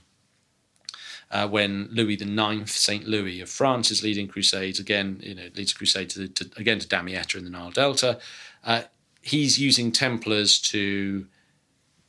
uh, 1.30 1.48
when 1.48 1.90
Louis 1.92 2.16
IX, 2.22 2.72
Saint 2.72 3.06
Louis 3.06 3.42
of 3.42 3.50
France, 3.50 3.92
is 3.92 4.04
leading 4.04 4.28
crusades 4.28 4.80
again. 4.80 5.20
You 5.22 5.36
know, 5.36 5.50
leads 5.56 5.74
a 5.74 5.76
crusade 5.76 6.10
to, 6.12 6.28
to 6.30 6.50
again 6.56 6.80
to 6.80 6.88
Damietta 6.88 7.38
in 7.38 7.44
the 7.44 7.50
Nile 7.50 7.72
Delta. 7.72 8.20
Uh, 8.64 8.84
he's 9.22 9.60
using 9.60 9.92
Templars 9.92 10.60
to 10.60 11.28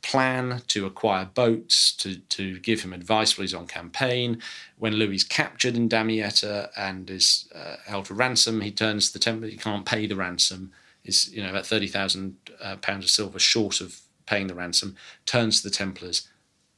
plan 0.01 0.61
to 0.67 0.85
acquire 0.85 1.25
boats 1.25 1.93
to, 1.93 2.17
to 2.17 2.59
give 2.59 2.81
him 2.81 2.93
advice 2.93 3.37
while 3.37 3.43
he's 3.43 3.53
on 3.53 3.67
campaign. 3.67 4.41
When 4.77 4.93
Louis 4.93 5.15
is 5.15 5.23
captured 5.23 5.75
in 5.75 5.89
Damietta 5.89 6.69
and 6.77 7.09
is 7.09 7.49
uh, 7.53 7.75
held 7.85 8.07
for 8.07 8.13
ransom, 8.13 8.61
he 8.61 8.71
turns 8.71 9.07
to 9.07 9.13
the 9.13 9.19
Templar. 9.19 9.49
He 9.49 9.57
can't 9.57 9.85
pay 9.85 10.07
the 10.07 10.15
ransom. 10.15 10.71
Is 11.03 11.33
you 11.33 11.41
know 11.41 11.49
about 11.49 11.65
thirty 11.65 11.87
thousand 11.87 12.35
uh, 12.61 12.75
pounds 12.77 13.05
of 13.05 13.09
silver 13.09 13.39
short 13.39 13.81
of 13.81 14.01
paying 14.25 14.47
the 14.47 14.55
ransom. 14.55 14.95
Turns 15.25 15.61
to 15.61 15.69
the 15.69 15.75
Templars. 15.75 16.27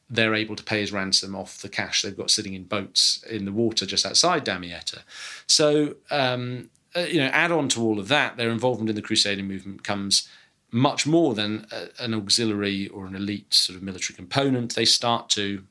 They're 0.10 0.36
able 0.36 0.56
to 0.56 0.64
pay 0.64 0.82
his 0.82 0.92
ransom 0.92 1.36
off 1.36 1.62
the 1.62 1.70
cash 1.70 2.02
they've 2.02 2.16
got 2.16 2.30
sitting 2.30 2.54
in 2.54 2.66
boats 2.66 3.24
in 3.30 3.46
the 3.46 3.52
water 3.52 3.86
just 3.86 4.06
outside 4.06 4.46
Damietta. 4.46 5.00
So 5.48 5.96
um, 6.12 6.70
uh, 6.96 7.02
you 7.02 7.20
know, 7.20 7.28
add 7.28 7.52
on 7.52 7.70
to 7.70 7.82
all 7.82 8.00
of 8.00 8.10
that, 8.10 8.38
their 8.38 8.50
involvement 8.50 8.90
in 8.90 8.96
the 8.96 9.02
Crusading 9.02 9.48
movement 9.48 9.84
comes 9.84 10.28
much 10.72 11.06
more 11.06 11.34
than 11.34 11.68
a, 11.72 12.04
an 12.04 12.14
auxiliary 12.14 12.88
or 12.88 13.06
an 13.06 13.16
elite 13.16 13.54
sort 13.54 13.76
of 13.76 13.84
military 13.84 14.16
component. 14.16 14.76
They 14.76 14.86
start 14.86 15.30
to 15.32 15.64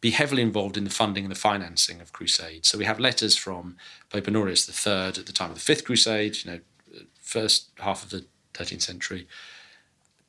be 0.00 0.12
heavily 0.12 0.42
involved 0.42 0.76
in 0.76 0.84
the 0.84 0.90
funding 0.90 1.24
and 1.24 1.30
the 1.30 1.38
financing 1.38 2.00
of 2.00 2.12
crusades. 2.12 2.68
So 2.68 2.78
we 2.78 2.86
have 2.86 2.98
letters 2.98 3.36
from 3.36 3.76
Pope 4.08 4.28
Honorius 4.28 4.66
III 4.68 5.08
at 5.08 5.26
the 5.26 5.32
time 5.32 5.50
of 5.50 5.56
the 5.56 5.60
Fifth 5.60 5.84
Crusade, 5.84 6.36
you 6.42 6.50
know, 6.50 6.60
first 7.20 7.68
half 7.78 8.02
of 8.02 8.10
the 8.10 8.24
13th 8.54 8.82
century, 8.82 9.28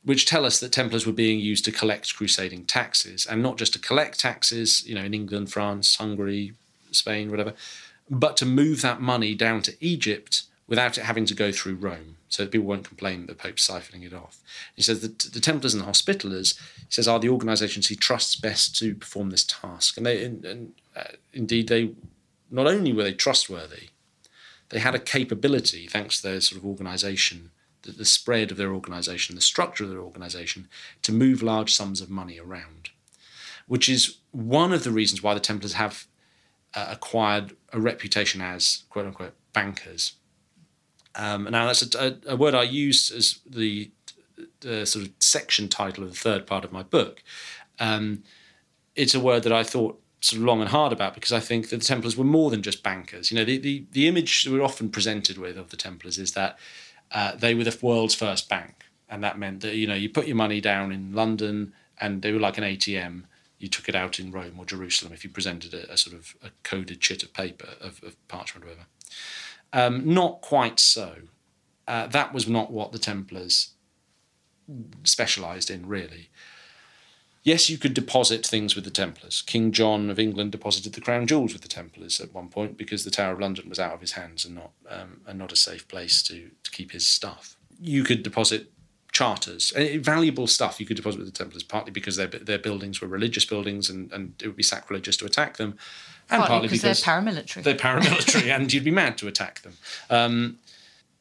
which 0.03 0.25
tell 0.25 0.45
us 0.45 0.59
that 0.59 0.71
Templars 0.71 1.05
were 1.05 1.13
being 1.13 1.39
used 1.39 1.63
to 1.65 1.71
collect 1.71 2.15
crusading 2.15 2.65
taxes, 2.65 3.25
and 3.25 3.41
not 3.41 3.57
just 3.57 3.73
to 3.73 3.79
collect 3.79 4.19
taxes, 4.19 4.85
you 4.85 4.95
know, 4.95 5.03
in 5.03 5.13
England, 5.13 5.51
France, 5.51 5.95
Hungary, 5.95 6.53
Spain, 6.91 7.31
whatever, 7.31 7.53
but 8.09 8.35
to 8.37 8.45
move 8.45 8.81
that 8.81 8.99
money 8.99 9.33
down 9.33 9.61
to 9.61 9.75
Egypt 9.79 10.43
without 10.71 10.97
it 10.97 11.03
having 11.03 11.25
to 11.25 11.35
go 11.35 11.51
through 11.51 11.75
Rome, 11.75 12.15
so 12.29 12.43
that 12.43 12.51
people 12.53 12.65
won't 12.65 12.87
complain 12.87 13.19
that 13.19 13.27
the 13.27 13.35
Pope's 13.35 13.67
siphoning 13.67 14.05
it 14.05 14.13
off. 14.13 14.39
He 14.73 14.81
says 14.81 15.01
that 15.01 15.19
the 15.19 15.41
Templars 15.41 15.73
and 15.73 15.83
the 15.83 15.87
Hospitallers, 15.87 16.57
he 16.77 16.85
says, 16.87 17.09
are 17.09 17.19
the 17.19 17.27
organisations 17.27 17.89
he 17.89 17.95
trusts 17.97 18.37
best 18.37 18.79
to 18.79 18.95
perform 18.95 19.31
this 19.31 19.43
task. 19.43 19.97
And 19.97 20.05
they, 20.05 20.23
and, 20.23 20.45
and 20.45 20.71
uh, 20.95 21.15
indeed, 21.33 21.67
they 21.67 21.91
not 22.49 22.67
only 22.67 22.93
were 22.93 23.03
they 23.03 23.13
trustworthy, 23.13 23.89
they 24.69 24.79
had 24.79 24.95
a 24.95 24.99
capability, 24.99 25.87
thanks 25.87 26.21
to 26.21 26.29
their 26.29 26.39
sort 26.39 26.61
of 26.61 26.65
organisation, 26.65 27.51
the, 27.81 27.91
the 27.91 28.05
spread 28.05 28.49
of 28.49 28.55
their 28.55 28.71
organisation, 28.71 29.35
the 29.35 29.41
structure 29.41 29.83
of 29.83 29.89
their 29.89 29.99
organisation, 29.99 30.69
to 31.01 31.11
move 31.11 31.43
large 31.43 31.73
sums 31.73 31.99
of 31.99 32.09
money 32.09 32.39
around, 32.39 32.91
which 33.67 33.89
is 33.89 34.19
one 34.31 34.71
of 34.71 34.85
the 34.85 34.91
reasons 34.91 35.21
why 35.21 35.33
the 35.33 35.41
Templars 35.41 35.73
have 35.73 36.07
uh, 36.73 36.87
acquired 36.89 37.57
a 37.73 37.79
reputation 37.81 38.39
as 38.39 38.83
quote 38.89 39.05
unquote 39.05 39.33
bankers 39.51 40.13
um, 41.15 41.43
now, 41.51 41.65
that's 41.65 41.95
a, 41.95 42.17
a, 42.25 42.35
word 42.35 42.55
I 42.55 42.63
use 42.63 43.11
as 43.11 43.39
the, 43.45 43.91
the, 44.61 44.85
sort 44.85 45.05
of 45.05 45.11
section 45.19 45.67
title 45.67 46.03
of 46.03 46.11
the 46.11 46.17
third 46.17 46.47
part 46.47 46.63
of 46.63 46.71
my 46.71 46.83
book. 46.83 47.21
Um, 47.79 48.23
it's 48.95 49.13
a 49.13 49.19
word 49.19 49.43
that 49.43 49.51
I 49.51 49.63
thought 49.63 50.01
sort 50.21 50.39
of 50.39 50.45
long 50.45 50.61
and 50.61 50.69
hard 50.69 50.93
about 50.93 51.15
because 51.15 51.33
I 51.33 51.39
think 51.39 51.69
that 51.69 51.79
the 51.79 51.85
Templars 51.85 52.15
were 52.15 52.23
more 52.23 52.49
than 52.49 52.61
just 52.61 52.83
bankers. 52.83 53.31
You 53.31 53.37
know, 53.37 53.43
the, 53.43 53.57
the, 53.57 53.85
the 53.91 54.07
image 54.07 54.47
we're 54.49 54.63
often 54.63 54.89
presented 54.89 55.37
with 55.37 55.57
of 55.57 55.69
the 55.69 55.77
Templars 55.77 56.17
is 56.17 56.33
that 56.33 56.57
uh, 57.11 57.35
they 57.35 57.53
were 57.53 57.63
the 57.63 57.77
world's 57.81 58.15
first 58.15 58.47
bank. 58.47 58.85
And 59.09 59.23
that 59.23 59.37
meant 59.37 59.61
that, 59.61 59.75
you 59.75 59.87
know, 59.87 59.95
you 59.95 60.09
put 60.09 60.27
your 60.27 60.37
money 60.37 60.61
down 60.61 60.91
in 60.91 61.13
London 61.13 61.73
and 61.99 62.21
they 62.21 62.31
were 62.31 62.39
like 62.39 62.57
an 62.57 62.63
ATM. 62.63 63.23
You 63.59 63.67
took 63.67 63.89
it 63.89 63.95
out 63.95 64.19
in 64.19 64.31
Rome 64.31 64.55
or 64.57 64.65
Jerusalem 64.65 65.11
if 65.11 65.23
you 65.23 65.29
presented 65.29 65.73
a, 65.73 65.91
a 65.91 65.97
sort 65.97 66.15
of 66.15 66.35
a 66.43 66.49
coded 66.63 67.01
chit 67.01 67.23
of 67.23 67.33
paper, 67.33 67.69
of, 67.81 68.01
of 68.03 68.15
parchment 68.27 68.65
or 68.65 68.69
whatever. 68.69 68.87
Um, 69.73 70.13
not 70.13 70.41
quite 70.41 70.79
so. 70.79 71.15
Uh, 71.87 72.07
that 72.07 72.33
was 72.33 72.47
not 72.47 72.71
what 72.71 72.91
the 72.91 72.99
Templars 72.99 73.71
specialised 75.03 75.69
in, 75.69 75.87
really. 75.87 76.29
Yes, 77.43 77.69
you 77.69 77.79
could 77.79 77.95
deposit 77.95 78.45
things 78.45 78.75
with 78.75 78.83
the 78.83 78.91
Templars. 78.91 79.41
King 79.41 79.71
John 79.71 80.11
of 80.11 80.19
England 80.19 80.51
deposited 80.51 80.93
the 80.93 81.01
crown 81.01 81.25
jewels 81.25 81.53
with 81.53 81.63
the 81.63 81.67
Templars 81.67 82.21
at 82.21 82.33
one 82.33 82.49
point 82.49 82.77
because 82.77 83.03
the 83.03 83.09
Tower 83.09 83.33
of 83.33 83.39
London 83.39 83.67
was 83.67 83.79
out 83.79 83.93
of 83.93 84.01
his 84.01 84.11
hands 84.11 84.45
and 84.45 84.55
not 84.55 84.71
um, 84.87 85.21
and 85.25 85.39
not 85.39 85.51
a 85.51 85.55
safe 85.55 85.87
place 85.87 86.21
to, 86.23 86.51
to 86.63 86.71
keep 86.71 86.91
his 86.91 87.07
stuff. 87.07 87.57
You 87.79 88.03
could 88.03 88.21
deposit 88.21 88.71
charters, 89.11 89.73
uh, 89.75 89.97
valuable 89.99 90.45
stuff 90.45 90.79
you 90.79 90.85
could 90.85 90.97
deposit 90.97 91.17
with 91.17 91.27
the 91.27 91.37
Templars, 91.37 91.63
partly 91.63 91.91
because 91.91 92.15
their 92.15 92.27
their 92.27 92.59
buildings 92.59 93.01
were 93.01 93.07
religious 93.07 93.45
buildings 93.45 93.89
and, 93.89 94.11
and 94.13 94.35
it 94.41 94.47
would 94.47 94.55
be 94.55 94.63
sacrilegious 94.63 95.17
to 95.17 95.25
attack 95.25 95.57
them, 95.57 95.77
and 96.31 96.39
partly, 96.39 96.47
partly 96.47 96.67
because, 96.69 96.81
they're 96.81 97.13
paramilitary. 97.13 97.63
They're 97.63 97.75
paramilitary, 97.75 98.55
and 98.55 98.71
you'd 98.71 98.83
be 98.83 98.91
mad 98.91 99.17
to 99.19 99.27
attack 99.27 99.61
them. 99.61 99.73
Um, 100.09 100.57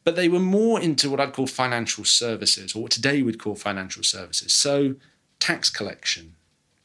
but 0.05 0.17
they 0.17 0.29
were 0.29 0.41
more 0.41 0.81
into 0.81 1.11
what 1.11 1.21
I'd 1.21 1.33
call 1.33 1.47
financial 1.47 2.05
services, 2.05 2.75
or 2.75 2.83
what 2.83 2.93
today 2.93 3.23
we'd 3.23 3.39
call 3.39 3.55
financial 3.55 4.03
services. 4.03 4.53
So, 4.53 4.95
tax 5.39 5.69
collection. 5.69 6.37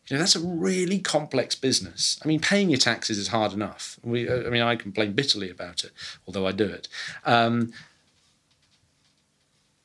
You 0.07 0.15
know, 0.15 0.19
that's 0.19 0.35
a 0.35 0.39
really 0.39 0.99
complex 0.99 1.55
business. 1.55 2.19
I 2.23 2.27
mean, 2.27 2.39
paying 2.39 2.69
your 2.69 2.77
taxes 2.77 3.17
is 3.17 3.29
hard 3.29 3.53
enough. 3.53 3.99
We, 4.03 4.29
uh, 4.29 4.45
I 4.45 4.49
mean, 4.49 4.61
I 4.61 4.75
complain 4.75 5.13
bitterly 5.13 5.49
about 5.49 5.83
it, 5.83 5.91
although 6.27 6.45
I 6.45 6.51
do 6.51 6.65
it. 6.65 6.87
Um, 7.25 7.73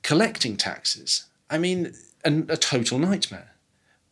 collecting 0.02 0.56
taxes, 0.56 1.24
I 1.48 1.56
mean, 1.58 1.94
a 2.24 2.56
total 2.56 2.98
nightmare. 2.98 3.52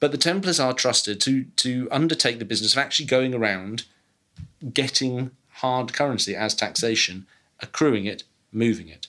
But 0.01 0.13
the 0.13 0.19
Templars 0.19 0.61
are 0.61 0.73
trusted 0.73 1.21
to 1.23 1.45
to 1.57 1.89
undertake 1.91 2.39
the 2.39 2.45
business 2.45 2.73
of 2.73 2.79
actually 2.79 3.07
going 3.07 3.35
around 3.35 3.85
getting 4.73 5.31
hard 5.49 5.93
currency 5.93 6.35
as 6.37 6.55
taxation, 6.55 7.27
accruing 7.61 8.07
it, 8.07 8.25
moving 8.53 8.89
it. 8.89 9.07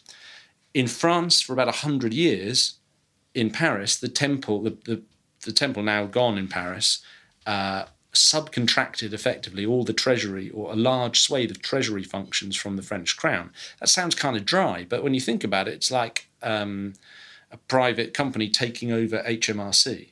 In 0.74 0.88
France, 0.88 1.42
for 1.42 1.54
about 1.54 1.68
100 1.68 2.14
years, 2.14 2.76
in 3.34 3.50
Paris, 3.52 3.98
the 3.98 4.08
temple, 4.08 4.62
the, 4.62 4.78
the, 4.86 5.02
the 5.46 5.52
temple 5.52 5.84
now 5.84 6.06
gone 6.06 6.38
in 6.38 6.48
Paris, 6.48 7.00
uh, 7.46 7.86
subcontracted 8.14 9.14
effectively 9.14 9.66
all 9.66 9.84
the 9.84 9.94
treasury 9.94 10.50
or 10.50 10.72
a 10.72 10.76
large 10.76 11.22
swathe 11.22 11.52
of 11.52 11.62
treasury 11.62 12.04
functions 12.04 12.56
from 12.56 12.76
the 12.76 12.82
French 12.82 13.16
crown. 13.18 13.52
That 13.80 13.88
sounds 13.88 14.16
kind 14.16 14.36
of 14.36 14.46
dry, 14.46 14.86
but 14.88 15.04
when 15.04 15.14
you 15.14 15.22
think 15.22 15.44
about 15.44 15.68
it, 15.68 15.76
it's 15.76 15.92
like 15.92 16.28
um, 16.42 16.94
a 17.52 17.58
private 17.58 18.14
company 18.14 18.50
taking 18.50 18.92
over 18.92 19.24
HMRC. 19.24 20.10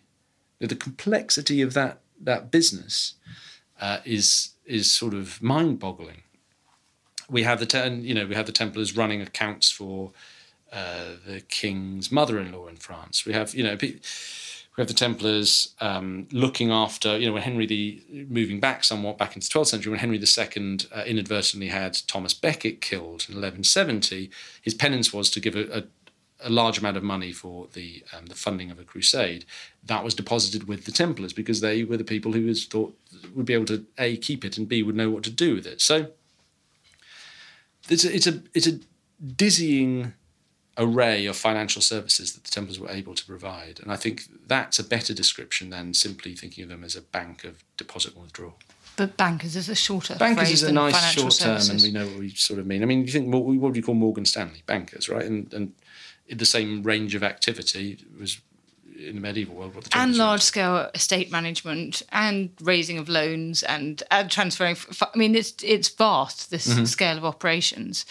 The 0.60 0.76
complexity 0.76 1.62
of 1.62 1.74
that 1.74 2.00
that 2.20 2.50
business 2.50 3.14
uh, 3.80 4.00
is 4.06 4.54
is 4.68 4.94
sort 4.94 5.14
of 5.14 5.42
mind-boggling. 5.42 6.24
We 7.30 7.44
have 7.44 7.60
the 7.60 7.66
ten, 7.66 8.04
you 8.04 8.14
know 8.14 8.26
we 8.26 8.36
have 8.36 8.46
the 8.46 8.52
Templars 8.52 8.96
running 8.96 9.22
accounts 9.22 9.70
for 9.72 10.12
uh, 10.72 11.16
the 11.26 11.42
king's 11.42 12.12
mother-in-law 12.12 12.68
in 12.68 12.78
France. 12.78 13.26
We 13.26 13.34
have 13.34 13.54
you 13.54 13.64
know 13.64 13.78
we 13.82 14.82
have 14.82 14.88
the 14.88 14.94
Templars 14.94 15.74
um, 15.82 16.28
looking 16.32 16.72
after 16.72 17.18
you 17.18 17.26
know 17.26 17.34
when 17.34 17.42
Henry 17.42 17.66
the 17.66 18.04
moving 18.30 18.60
back 18.60 18.84
somewhat 18.84 19.18
back 19.18 19.36
into 19.36 19.48
the 19.48 19.60
12th 19.60 19.68
century 19.68 19.92
when 19.92 20.00
Henry 20.00 20.18
II 20.18 20.78
uh, 20.94 21.04
inadvertently 21.06 21.70
had 21.70 21.98
Thomas 22.08 22.34
Becket 22.34 22.80
killed 22.80 23.26
in 23.28 23.36
1170. 23.36 24.30
His 24.62 24.74
penance 24.74 25.12
was 25.12 25.30
to 25.32 25.40
give 25.40 25.56
a, 25.56 25.80
a 25.80 25.84
a 26.40 26.50
large 26.50 26.78
amount 26.78 26.98
of 26.98 27.04
money 27.04 27.32
for 27.32 27.68
the 27.74 28.04
um, 28.16 28.28
the 28.28 28.36
funding 28.36 28.72
of 28.72 28.80
a 28.80 28.84
crusade, 28.84 29.46
that 29.84 30.04
was 30.04 30.14
deposited 30.14 30.68
with 30.68 30.86
the 30.86 30.92
Templars 30.92 31.34
because 31.34 31.62
they 31.62 31.84
were 31.84 31.98
the 31.98 32.04
people 32.04 32.34
who 32.34 32.46
was 32.46 32.66
thought 32.66 32.98
would 33.36 33.46
be 33.46 33.54
able 33.54 33.66
to 33.66 33.86
a 33.98 34.18
keep 34.18 34.46
it 34.46 34.58
and 34.58 34.68
b 34.68 34.84
would 34.84 34.96
know 34.96 35.10
what 35.10 35.24
to 35.24 35.32
do 35.32 35.56
with 35.56 35.66
it. 35.66 35.82
So 35.82 36.12
it's 37.90 38.06
a, 38.06 38.16
it's 38.16 38.28
a 38.28 38.42
it's 38.54 38.68
a 38.68 38.80
dizzying 39.26 40.14
array 40.78 41.26
of 41.26 41.36
financial 41.36 41.82
services 41.82 42.34
that 42.34 42.44
the 42.44 42.52
Templars 42.52 42.80
were 42.80 42.92
able 42.92 43.16
to 43.16 43.26
provide, 43.26 43.80
and 43.80 43.92
I 43.92 43.96
think 43.96 44.24
that's 44.46 44.78
a 44.78 44.84
better 44.84 45.14
description 45.14 45.72
than 45.72 45.94
simply 45.94 46.36
thinking 46.36 46.64
of 46.66 46.70
them 46.70 46.84
as 46.84 46.96
a 46.96 47.02
bank 47.02 47.44
of 47.44 47.64
deposit 47.78 48.14
and 48.14 48.24
withdrawal. 48.24 48.58
But 48.96 49.16
bankers 49.16 49.56
is 49.56 49.70
a 49.70 49.76
shorter 49.76 50.16
bankers 50.16 50.52
is 50.52 50.64
a 50.64 50.72
nice 50.72 51.12
short 51.12 51.34
term, 51.34 51.62
and 51.70 51.82
we 51.82 51.92
know 51.92 52.06
what 52.06 52.18
we 52.20 52.30
sort 52.30 52.60
of 52.60 52.66
mean. 52.66 52.84
I 52.84 52.86
mean, 52.86 53.06
you 53.06 53.12
think 53.12 53.34
what 53.34 53.44
would 53.44 53.76
you 53.76 53.84
call 53.84 53.96
Morgan 53.96 54.26
Stanley 54.26 54.64
bankers, 54.66 55.08
right? 55.08 55.26
And 55.26 55.52
and 55.54 55.74
the 56.30 56.46
same 56.46 56.84
range 56.84 57.16
of 57.16 57.24
activity 57.24 57.98
was 58.20 58.42
in 58.98 59.16
the 59.16 59.22
medieval 59.22 59.56
world. 59.56 59.76
What 59.76 59.86
the 59.86 59.98
and 59.98 60.16
large 60.16 60.42
scale 60.42 60.90
estate 60.94 61.32
management 61.32 62.02
and 62.12 62.50
raising 62.62 62.98
of 62.98 63.10
loans 63.10 63.64
and, 63.64 64.02
and 64.12 64.30
transferring. 64.30 64.78
I 65.02 65.18
mean, 65.18 65.36
it's 65.36 65.54
it's 65.64 65.90
vast 65.90 66.52
this 66.52 66.68
mm-hmm. 66.68 66.86
scale 66.86 67.18
of 67.18 67.26
operations, 67.26 68.06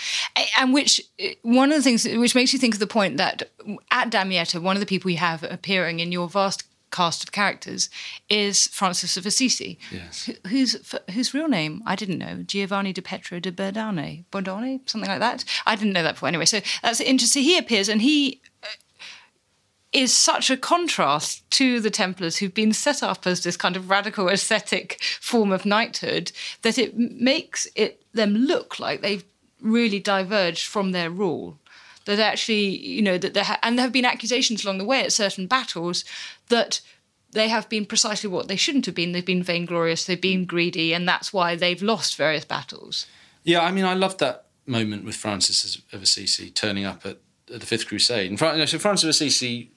and 0.59 0.73
which 0.73 1.01
one 1.43 1.71
of 1.73 1.77
the 1.77 1.83
things 1.83 2.05
which 2.05 2.35
makes 2.35 2.53
you 2.53 2.59
think 2.59 2.75
of 2.75 2.81
the 2.81 2.87
point 2.87 3.17
that 3.17 3.51
at 3.91 4.11
Damietta, 4.11 4.61
one 4.61 4.77
of 4.77 4.81
the 4.81 4.87
people 4.87 5.11
you 5.11 5.19
have 5.19 5.43
appearing 5.43 6.01
in 6.01 6.13
your 6.13 6.29
vast 6.29 6.65
cast 6.97 7.23
of 7.23 7.31
characters 7.31 7.91
is 8.31 8.69
Francis 8.69 9.19
of 9.19 9.27
Assisi. 9.27 9.79
Yes. 9.93 10.31
Whose 10.49 10.95
whose 11.11 11.35
real 11.35 11.49
name 11.49 11.83
I 11.85 11.95
didn't 11.95 12.19
know, 12.19 12.43
Giovanni 12.43 12.93
di 12.95 13.03
Petro 13.03 13.39
de 13.39 13.53
Berdane, 13.53 14.25
Bordone, 14.33 14.81
something 14.89 15.11
like 15.11 15.21
that. 15.21 15.45
I 15.67 15.77
didn't 15.77 15.93
know 15.93 16.03
that 16.03 16.15
before. 16.15 16.29
Anyway, 16.29 16.47
so 16.47 16.61
that's 16.83 17.01
interesting. 17.01 17.43
He 17.43 17.59
appears 17.59 17.89
and 17.89 18.01
he. 18.03 18.41
Uh, 18.63 18.69
is 19.93 20.13
such 20.13 20.51
a 20.51 20.59
contrast 20.59 21.49
to 21.51 21.81
the 21.81 21.91
Templars 21.91 22.37
who've 22.37 22.53
been 22.53 22.73
set 22.73 23.03
up 23.03 23.27
as 23.27 23.43
this 23.45 23.57
kind 23.57 23.77
of 23.77 23.89
radical 23.89 24.29
ascetic 24.29 25.01
form 25.21 25.51
of 25.53 25.65
knighthood 25.65 26.33
that 26.63 26.77
it 26.77 26.99
makes 26.99 27.67
it 27.75 28.03
them 28.13 28.35
look 28.35 28.79
like 28.79 29.01
they've 29.01 29.25
really 29.63 30.01
diverged 30.01 30.67
from 30.67 30.93
their 30.93 31.09
rule. 31.09 31.59
That 32.07 32.19
actually, 32.19 32.79
you 32.79 33.03
know, 33.03 33.19
that 33.19 33.35
there 33.35 33.45
ha- 33.45 33.59
and 33.63 33.79
there 33.79 33.85
have 33.85 33.93
been 33.93 34.05
accusations 34.05 34.65
along 34.65 34.79
the 34.79 34.85
way 34.85 35.03
at 35.03 35.13
certain 35.13 35.47
battles 35.47 36.05
that 36.49 36.81
they 37.33 37.49
have 37.49 37.69
been 37.69 37.87
precisely 37.87 38.31
what 38.31 38.49
they 38.49 38.57
shouldn't 38.57 38.87
have 38.87 38.95
been. 38.95 39.13
They've 39.13 39.25
been 39.25 39.43
vainglorious, 39.43 40.07
they've 40.07 40.21
been 40.21 40.45
greedy, 40.45 40.93
and 40.93 41.09
that's 41.09 41.33
why 41.33 41.55
they've 41.55 41.83
lost 41.83 42.17
various 42.17 42.45
battles. 42.45 43.07
Yeah, 43.45 43.61
I 43.61 43.71
mean, 43.71 43.85
I 43.85 43.95
loved 43.95 44.19
that 44.21 44.47
moment 44.67 45.05
with 45.05 45.15
Francis 45.15 45.81
of 45.93 46.03
Assisi 46.03 46.51
turning 46.51 46.85
up 46.85 47.07
at, 47.07 47.19
at 47.53 47.61
the 47.61 47.67
Fifth 47.67 47.87
Crusade. 47.87 48.31
And 48.31 48.69
so 48.69 48.79
Francis 48.79 49.05
of 49.05 49.11
Assisi, 49.11 49.71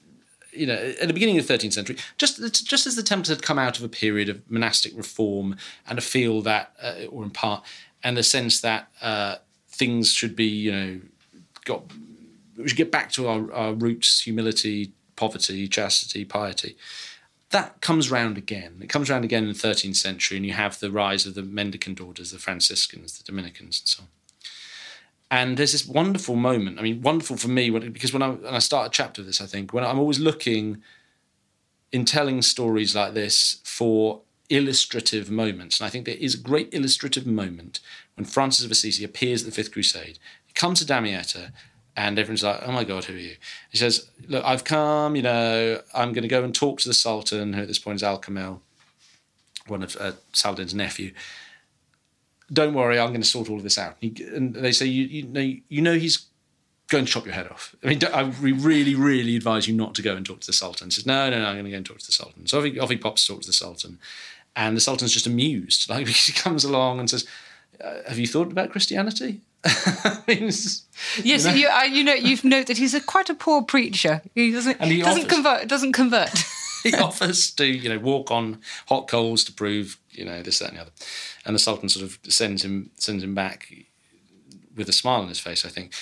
you 0.52 0.66
know, 0.66 0.74
at 0.74 1.06
the 1.06 1.14
beginning 1.14 1.38
of 1.38 1.46
the 1.46 1.54
13th 1.54 1.74
century, 1.74 1.96
just 2.18 2.40
just 2.66 2.86
as 2.86 2.96
the 2.96 3.02
Templars 3.02 3.28
had 3.28 3.42
come 3.42 3.58
out 3.58 3.78
of 3.78 3.84
a 3.84 3.88
period 3.88 4.28
of 4.28 4.48
monastic 4.50 4.96
reform 4.96 5.56
and 5.86 5.98
a 5.98 6.02
feel 6.02 6.42
that, 6.42 6.72
uh, 6.82 7.06
or 7.10 7.22
in 7.22 7.30
part, 7.30 7.64
and 8.02 8.18
a 8.18 8.22
sense 8.22 8.60
that 8.60 8.88
uh, 9.02 9.36
things 9.68 10.12
should 10.12 10.34
be, 10.34 10.46
you 10.46 10.72
know, 10.72 11.00
got 11.64 11.84
we 12.62 12.68
should 12.68 12.76
get 12.76 12.92
back 12.92 13.10
to 13.12 13.28
our, 13.28 13.52
our 13.52 13.72
roots: 13.72 14.22
humility, 14.22 14.92
poverty, 15.16 15.68
chastity, 15.68 16.24
piety 16.24 16.76
that 17.50 17.80
comes 17.80 18.10
round 18.10 18.38
again. 18.38 18.78
It 18.80 18.88
comes 18.88 19.10
round 19.10 19.24
again 19.24 19.42
in 19.42 19.48
the 19.48 19.54
13th 19.54 19.96
century, 19.96 20.36
and 20.36 20.46
you 20.46 20.52
have 20.52 20.78
the 20.78 20.90
rise 20.90 21.26
of 21.26 21.34
the 21.34 21.42
mendicant 21.42 22.00
orders, 22.00 22.30
the 22.30 22.38
Franciscans, 22.38 23.18
the 23.18 23.24
Dominicans, 23.24 23.80
and 23.80 23.88
so 23.88 24.02
on. 24.02 24.08
And 25.32 25.56
there's 25.56 25.72
this 25.72 25.86
wonderful 25.86 26.36
moment. 26.36 26.78
I 26.78 26.82
mean, 26.82 27.02
wonderful 27.02 27.36
for 27.36 27.48
me 27.48 27.70
when, 27.70 27.92
because 27.92 28.12
when 28.12 28.22
I, 28.22 28.30
when 28.30 28.54
I 28.54 28.58
start 28.58 28.88
a 28.88 28.90
chapter 28.90 29.20
of 29.20 29.26
this, 29.26 29.40
I 29.40 29.46
think 29.46 29.72
when 29.72 29.84
I'm 29.84 29.98
always 29.98 30.18
looking 30.18 30.82
in 31.92 32.04
telling 32.04 32.42
stories 32.42 32.94
like 32.94 33.14
this 33.14 33.60
for 33.64 34.22
illustrative 34.48 35.30
moments, 35.30 35.78
and 35.78 35.86
I 35.86 35.90
think 35.90 36.06
there 36.06 36.16
is 36.16 36.34
a 36.34 36.38
great 36.38 36.72
illustrative 36.72 37.26
moment 37.26 37.80
when 38.16 38.24
Francis 38.24 38.64
of 38.64 38.70
Assisi 38.70 39.04
appears 39.04 39.42
at 39.42 39.46
the 39.46 39.54
Fifth 39.54 39.72
Crusade. 39.72 40.18
He 40.46 40.52
comes 40.52 40.80
to 40.80 40.86
Damietta 40.86 41.52
and 42.00 42.18
everyone's 42.18 42.42
like, 42.42 42.60
"Oh 42.62 42.72
my 42.72 42.84
God, 42.84 43.04
who 43.04 43.14
are 43.14 43.18
you?" 43.18 43.36
He 43.70 43.76
says, 43.76 44.08
"Look, 44.26 44.42
I've 44.42 44.64
come. 44.64 45.16
You 45.16 45.22
know, 45.22 45.82
I'm 45.92 46.12
going 46.14 46.22
to 46.22 46.28
go 46.28 46.42
and 46.42 46.54
talk 46.54 46.80
to 46.80 46.88
the 46.88 46.94
Sultan, 46.94 47.52
who 47.52 47.62
at 47.62 47.68
this 47.68 47.78
point 47.78 47.96
is 47.96 48.02
Al 48.02 48.16
Kamil, 48.18 48.62
one 49.66 49.82
of 49.82 49.96
uh, 50.00 50.12
Saladin's 50.32 50.74
nephew. 50.74 51.12
Don't 52.50 52.74
worry, 52.74 52.98
I'm 52.98 53.10
going 53.10 53.20
to 53.20 53.26
sort 53.26 53.50
all 53.50 53.58
of 53.58 53.62
this 53.62 53.76
out." 53.76 53.96
And 54.00 54.54
they 54.54 54.72
say, 54.72 54.86
"You, 54.86 55.04
you 55.04 55.22
know, 55.24 55.54
you 55.68 55.82
know, 55.82 55.94
he's 55.94 56.26
going 56.88 57.04
to 57.04 57.12
chop 57.12 57.26
your 57.26 57.34
head 57.34 57.48
off. 57.48 57.76
I 57.84 57.88
mean, 57.88 58.00
I 58.12 58.22
really, 58.40 58.94
really 58.94 59.36
advise 59.36 59.68
you 59.68 59.74
not 59.74 59.94
to 59.96 60.02
go 60.02 60.16
and 60.16 60.24
talk 60.24 60.40
to 60.40 60.46
the 60.46 60.54
Sultan." 60.54 60.86
He 60.86 60.92
says, 60.92 61.04
"No, 61.04 61.28
no, 61.28 61.38
no, 61.38 61.44
I'm 61.44 61.54
going 61.54 61.66
to 61.66 61.70
go 61.70 61.76
and 61.76 61.86
talk 61.86 61.98
to 61.98 62.06
the 62.06 62.12
Sultan." 62.12 62.46
So 62.46 62.60
off 62.60 62.64
he, 62.64 62.80
off 62.80 62.88
he 62.88 62.96
pops 62.96 63.26
to 63.26 63.34
talk 63.34 63.42
to 63.42 63.48
the 63.48 63.52
Sultan, 63.52 63.98
and 64.56 64.74
the 64.74 64.80
Sultan's 64.80 65.12
just 65.12 65.26
amused, 65.26 65.90
like 65.90 66.06
he 66.06 66.32
comes 66.32 66.64
along 66.64 66.98
and 66.98 67.10
says, 67.10 67.26
uh, 67.84 68.08
"Have 68.08 68.18
you 68.18 68.26
thought 68.26 68.50
about 68.50 68.70
Christianity?" 68.70 69.42
yes, 70.26 70.86
you 71.22 71.38
know, 71.38 71.52
you, 71.52 71.68
uh, 71.68 71.82
you 71.82 72.04
know 72.04 72.14
you've 72.14 72.44
noted 72.44 72.68
that 72.68 72.78
he's 72.78 72.94
a, 72.94 73.00
quite 73.00 73.28
a 73.28 73.34
poor 73.34 73.62
preacher. 73.62 74.22
He 74.34 74.52
doesn't 74.52 74.78
and 74.80 74.90
he 74.90 75.02
doesn't 75.02 75.24
offers, 75.24 75.32
convert. 75.32 75.68
Doesn't 75.68 75.92
convert. 75.92 76.30
he 76.82 76.94
offers 76.94 77.50
to 77.52 77.66
you 77.66 77.88
know 77.88 77.98
walk 77.98 78.30
on 78.30 78.60
hot 78.88 79.08
coals 79.08 79.44
to 79.44 79.52
prove 79.52 79.98
you 80.10 80.24
know 80.24 80.42
this 80.42 80.58
that 80.58 80.68
and 80.68 80.78
the 80.78 80.82
other, 80.82 80.90
and 81.44 81.54
the 81.54 81.58
Sultan 81.58 81.88
sort 81.88 82.04
of 82.04 82.18
sends 82.28 82.64
him 82.64 82.90
sends 82.96 83.22
him 83.22 83.34
back 83.34 83.72
with 84.76 84.88
a 84.88 84.92
smile 84.92 85.20
on 85.20 85.28
his 85.28 85.40
face. 85.40 85.64
I 85.64 85.68
think, 85.68 85.92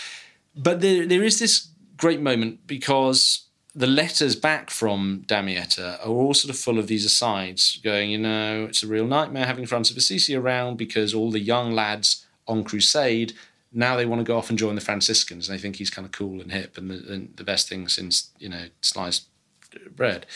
but 0.54 0.80
there 0.80 1.06
there 1.06 1.24
is 1.24 1.38
this 1.38 1.68
great 1.96 2.20
moment 2.20 2.66
because 2.66 3.46
the 3.74 3.86
letters 3.86 4.34
back 4.34 4.70
from 4.70 5.24
Damietta 5.26 6.04
are 6.04 6.08
all 6.08 6.34
sort 6.34 6.50
of 6.50 6.58
full 6.58 6.78
of 6.78 6.86
these 6.86 7.04
asides, 7.04 7.78
going, 7.82 8.10
you 8.10 8.18
know, 8.18 8.64
it's 8.64 8.82
a 8.82 8.88
real 8.88 9.06
nightmare 9.06 9.46
having 9.46 9.66
Francis 9.66 9.92
of 9.92 9.98
Assisi 9.98 10.34
around 10.34 10.78
because 10.78 11.14
all 11.14 11.30
the 11.30 11.40
young 11.40 11.72
lads 11.72 12.26
on 12.48 12.64
crusade 12.64 13.34
now 13.72 13.96
they 13.96 14.06
want 14.06 14.20
to 14.20 14.24
go 14.24 14.38
off 14.38 14.48
and 14.48 14.58
join 14.58 14.74
the 14.74 14.80
Franciscans, 14.80 15.48
and 15.48 15.56
they 15.56 15.60
think 15.60 15.76
he's 15.76 15.90
kind 15.90 16.06
of 16.06 16.12
cool 16.12 16.40
and 16.40 16.52
hip 16.52 16.78
and 16.78 16.90
the, 16.90 17.12
and 17.12 17.36
the 17.36 17.44
best 17.44 17.68
thing 17.68 17.88
since 17.88 18.30
you 18.38 18.48
know 18.48 18.66
sliced 18.80 19.28
bread. 19.94 20.26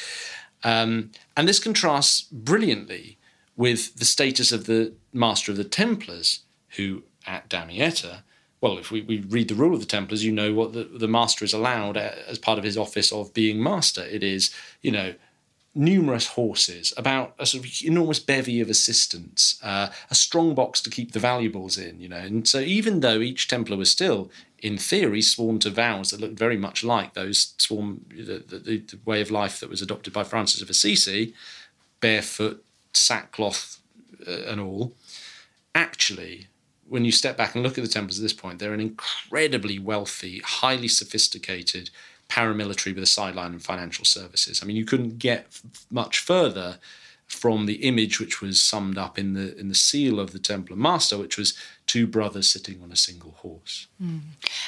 Um, 0.65 1.11
and 1.37 1.49
this 1.49 1.59
contrasts 1.59 2.23
brilliantly 2.31 3.19
with 3.57 3.97
the 3.97 4.05
status 4.05 4.53
of 4.53 4.67
the 4.67 4.93
master 5.13 5.51
of 5.51 5.59
the 5.59 5.65
Templars, 5.65 6.41
who 6.77 7.03
at 7.27 7.49
Damietta, 7.49 8.23
well, 8.61 8.79
if 8.79 8.91
we, 8.91 9.03
we 9.03 9.21
read 9.21 9.49
the 9.49 9.55
rule 9.55 9.75
of 9.75 9.81
the 9.81 9.87
Templars, 9.87 10.25
you 10.25 10.33
know 10.33 10.53
what 10.53 10.73
the, 10.73 10.85
the 10.85 11.09
master 11.09 11.45
is 11.45 11.53
allowed 11.53 11.97
as 11.97 12.39
part 12.39 12.59
of 12.59 12.65
his 12.65 12.77
office 12.77 13.13
of 13.13 13.35
being 13.35 13.63
master. 13.63 14.05
It 14.05 14.23
is, 14.23 14.55
you 14.83 14.93
know, 14.93 15.15
numerous 15.75 16.29
horses, 16.29 16.93
about 16.97 17.35
a 17.39 17.47
sort 17.47 17.65
of 17.65 17.71
enormous 17.83 18.19
bevy 18.19 18.61
of 18.61 18.69
assistants, 18.69 19.59
uh, 19.63 19.89
a 20.11 20.15
strong 20.15 20.55
box 20.55 20.81
to 20.83 20.91
keep 20.91 21.13
the 21.13 21.19
valuables 21.19 21.79
in, 21.79 21.99
you 21.99 22.09
know. 22.09 22.17
And 22.17 22.47
so 22.47 22.61
even 22.61 23.01
though 23.01 23.21
each 23.21 23.49
Templar 23.49 23.77
was 23.77 23.91
still, 23.91 24.31
in 24.59 24.77
theory, 24.77 25.23
sworn 25.23 25.59
to 25.61 25.71
vows 25.71 26.11
that 26.11 26.21
looked 26.21 26.39
very 26.39 26.59
much 26.59 26.85
like 26.85 27.15
those 27.15 27.55
sworn 27.57 28.05
the, 28.11 28.45
the, 28.47 28.59
the 28.59 28.99
way 29.05 29.21
of 29.21 29.31
life 29.31 29.61
that 29.61 29.71
was 29.71 29.83
adopted 29.83 30.13
by 30.13 30.25
Francis 30.25 30.61
of 30.61 30.69
Assisi, 30.69 31.35
barefoot, 32.01 32.63
sackcloth, 32.93 33.81
uh, 34.27 34.43
and 34.47 34.61
all, 34.61 34.93
actually. 35.75 36.47
When 36.89 37.07
you 37.07 37.13
step 37.13 37.39
back 37.39 37.55
and 37.55 37.65
look 37.65 37.79
at 37.79 37.85
the 37.85 37.89
Templars 37.89 38.19
at 38.19 38.23
this 38.23 38.35
point, 38.35 38.59
they're 38.59 38.75
an 38.75 38.81
incredibly 38.81 39.79
wealthy, 39.79 40.41
highly 40.45 40.89
sophisticated, 40.89 41.89
paramilitary 42.33 42.95
with 42.95 43.05
a 43.05 43.07
sideline 43.07 43.53
in 43.53 43.59
financial 43.59 44.07
services. 44.07 44.61
I 44.63 44.67
mean, 44.67 44.77
you 44.77 44.87
couldn't 44.87 45.19
get 45.19 45.47
f- 45.51 45.63
much 45.91 46.19
further 46.19 46.79
from 47.27 47.67
the 47.67 47.77
image 47.87 48.21
which 48.21 48.41
was 48.41 48.61
summed 48.61 48.99
up 48.99 49.19
in 49.19 49.33
the 49.35 49.59
in 49.59 49.69
the 49.69 49.75
seal 49.75 50.19
of 50.19 50.33
the 50.33 50.39
Templar 50.39 50.77
Master, 50.77 51.19
which 51.19 51.37
was 51.37 51.57
two 51.87 52.07
brothers 52.07 52.51
sitting 52.51 52.83
on 52.83 52.91
a 52.91 52.97
single 52.97 53.33
horse. 53.33 53.87
Mm. 54.03 54.21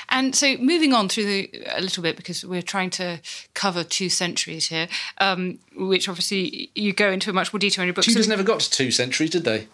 And 0.09 0.35
so, 0.35 0.57
moving 0.59 0.93
on 0.93 1.09
through 1.09 1.27
the, 1.27 1.51
a 1.69 1.81
little 1.81 2.03
bit 2.03 2.17
because 2.17 2.45
we're 2.45 2.63
trying 2.63 2.91
to 2.91 3.21
cover 3.55 3.83
two 3.83 4.09
centuries 4.09 4.67
here, 4.69 4.89
um, 5.19 5.59
which 5.77 6.09
obviously 6.09 6.71
you 6.75 6.93
go 6.93 7.11
into 7.11 7.33
much 7.33 7.53
more 7.53 7.61
detail 7.61 7.83
in 7.83 7.87
your 7.87 7.95
book. 7.95 8.05
Tudors 8.05 8.27
so, 8.27 8.31
never 8.31 8.43
got 8.43 8.61
to 8.61 8.71
two 8.71 8.91
centuries, 8.91 9.31
did 9.31 9.45
they? 9.45 9.69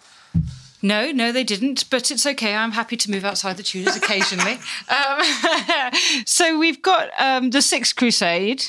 No, 0.83 1.11
no, 1.13 1.33
they 1.33 1.45
didn't. 1.45 1.89
But 1.91 2.11
it's 2.11 2.27
okay. 2.27 2.55
I'm 2.55 2.73
happy 2.73 2.97
to 2.97 3.11
move 3.11 3.25
outside 3.25 3.57
the 3.57 3.63
Tudors 3.63 3.97
occasionally. 3.97 4.59
um, 4.89 5.93
so 6.27 6.59
we've 6.59 6.83
got 6.83 7.11
um, 7.19 7.51
the 7.51 7.63
Sixth 7.63 7.97
Crusade, 7.97 8.69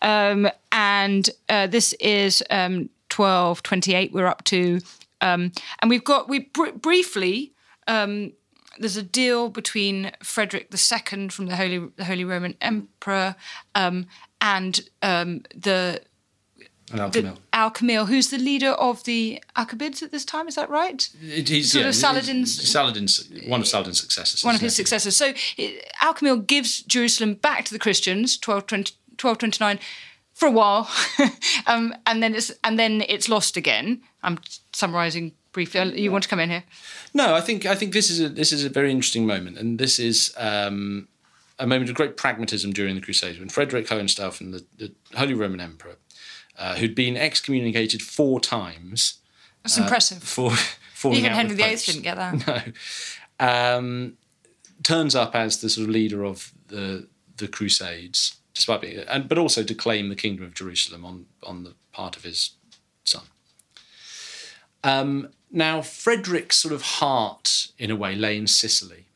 um, 0.00 0.48
and 0.70 1.28
uh, 1.48 1.66
this 1.66 1.92
is 1.94 2.42
1228. 2.50 4.10
Um, 4.10 4.14
we're 4.14 4.26
up 4.26 4.44
to, 4.44 4.80
um, 5.20 5.52
and 5.80 5.90
we've 5.90 6.04
got 6.04 6.28
we 6.28 6.40
br- 6.40 6.70
briefly. 6.70 7.52
Um, 7.86 8.32
there's 8.78 8.96
a 8.96 9.02
deal 9.02 9.50
between 9.50 10.12
Frederick 10.22 10.72
II 10.72 11.28
from 11.28 11.46
the 11.46 11.56
Holy 11.56 11.88
the 11.96 12.04
Holy 12.04 12.24
Roman 12.24 12.56
Emperor 12.60 13.36
and 13.74 14.88
the 15.54 16.02
and 16.92 17.00
Al 17.00 17.10
Kamil. 17.10 17.38
Al 17.52 17.70
Kamil, 17.70 18.06
who's 18.06 18.28
the 18.28 18.38
leader 18.38 18.70
of 18.70 19.02
the 19.04 19.42
Ayyubids 19.56 20.02
at 20.02 20.10
this 20.10 20.24
time, 20.24 20.46
is 20.46 20.54
that 20.54 20.68
right? 20.68 21.08
It, 21.22 21.64
sort 21.64 21.82
yeah, 21.82 21.88
of 21.88 21.94
Saladin's 21.94 22.70
Saladin's 22.70 23.28
one 23.46 23.60
of 23.60 23.66
Saladin's 23.66 24.00
successors. 24.00 24.44
One 24.44 24.54
of 24.54 24.60
his 24.60 24.76
successors. 24.76 25.16
So 25.16 25.32
Al 26.00 26.14
Kamil 26.14 26.36
gives 26.36 26.82
Jerusalem 26.82 27.34
back 27.34 27.64
to 27.64 27.72
the 27.72 27.78
Christians, 27.78 28.38
1229, 28.44 29.78
for 30.34 30.46
a 30.46 30.50
while, 30.50 30.90
um, 31.66 31.94
and 32.06 32.22
then 32.22 32.34
it's 32.34 32.52
and 32.62 32.78
then 32.78 33.02
it's 33.08 33.28
lost 33.28 33.56
again. 33.56 34.02
I'm 34.22 34.38
summarising 34.72 35.32
briefly. 35.52 36.00
You 36.00 36.12
want 36.12 36.24
to 36.24 36.30
come 36.30 36.40
in 36.40 36.50
here? 36.50 36.64
No, 37.14 37.34
I 37.34 37.40
think 37.40 37.64
I 37.64 37.74
think 37.74 37.94
this 37.94 38.10
is 38.10 38.20
a 38.20 38.28
this 38.28 38.52
is 38.52 38.64
a 38.64 38.68
very 38.68 38.90
interesting 38.90 39.26
moment, 39.26 39.58
and 39.58 39.78
this 39.78 39.98
is. 39.98 40.34
Um, 40.36 41.08
a 41.58 41.66
moment 41.66 41.88
of 41.88 41.94
great 41.94 42.16
pragmatism 42.16 42.72
during 42.72 42.96
the 42.96 43.00
Crusades 43.00 43.38
when 43.38 43.48
Frederick 43.48 43.86
Hohenstaufen, 43.86 44.50
the, 44.50 44.64
the 44.78 44.92
Holy 45.16 45.34
Roman 45.34 45.60
Emperor, 45.60 45.96
uh, 46.58 46.76
who'd 46.76 46.94
been 46.94 47.16
excommunicated 47.16 48.02
four 48.02 48.40
times. 48.40 49.18
That's 49.62 49.78
uh, 49.78 49.82
impressive. 49.82 50.22
For 50.22 50.52
even 51.12 51.32
Henry 51.32 51.54
VIII 51.56 51.76
didn't 51.76 52.02
get 52.02 52.16
that. 52.16 52.72
No, 53.40 53.46
um, 53.46 54.16
turns 54.82 55.14
up 55.14 55.34
as 55.34 55.60
the 55.60 55.68
sort 55.68 55.88
of 55.88 55.92
leader 55.92 56.24
of 56.24 56.52
the 56.68 57.08
the 57.36 57.48
Crusades, 57.48 58.36
despite 58.54 58.80
being, 58.80 58.98
and 59.00 59.28
but 59.28 59.38
also 59.38 59.62
to 59.62 59.74
claim 59.74 60.08
the 60.08 60.14
kingdom 60.14 60.44
of 60.44 60.54
Jerusalem 60.54 61.04
on 61.04 61.26
on 61.42 61.64
the 61.64 61.74
part 61.92 62.16
of 62.16 62.22
his 62.22 62.50
son. 63.04 63.24
Um, 64.84 65.30
now, 65.50 65.82
Frederick's 65.82 66.56
sort 66.56 66.72
of 66.72 66.82
heart, 66.82 67.68
in 67.78 67.90
a 67.90 67.96
way, 67.96 68.14
lay 68.14 68.36
in 68.36 68.46
Sicily, 68.46 69.06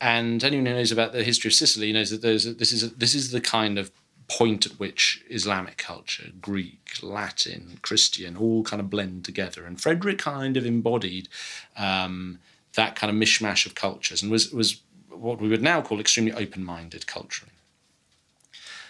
and 0.00 0.42
anyone 0.42 0.66
who 0.66 0.74
knows 0.74 0.92
about 0.92 1.12
the 1.12 1.24
history 1.24 1.48
of 1.48 1.54
Sicily 1.54 1.92
knows 1.92 2.10
that 2.10 2.22
there's 2.22 2.46
a, 2.46 2.54
this 2.54 2.72
is 2.72 2.82
a, 2.82 2.88
this 2.88 3.14
is 3.14 3.30
the 3.30 3.40
kind 3.40 3.78
of 3.78 3.90
point 4.28 4.66
at 4.66 4.72
which 4.72 5.24
Islamic 5.30 5.78
culture, 5.78 6.30
Greek, 6.40 6.98
Latin, 7.02 7.78
Christian, 7.82 8.36
all 8.36 8.62
kind 8.62 8.80
of 8.80 8.90
blend 8.90 9.24
together. 9.24 9.64
And 9.64 9.80
Frederick 9.80 10.18
kind 10.18 10.56
of 10.56 10.66
embodied 10.66 11.28
um, 11.76 12.38
that 12.74 12.94
kind 12.94 13.10
of 13.10 13.16
mishmash 13.16 13.64
of 13.66 13.74
cultures 13.74 14.22
and 14.22 14.30
was, 14.30 14.52
was 14.52 14.80
what 15.10 15.40
we 15.40 15.48
would 15.48 15.62
now 15.62 15.80
call 15.80 15.98
extremely 15.98 16.32
open 16.32 16.62
minded 16.62 17.06
culturally. 17.06 17.52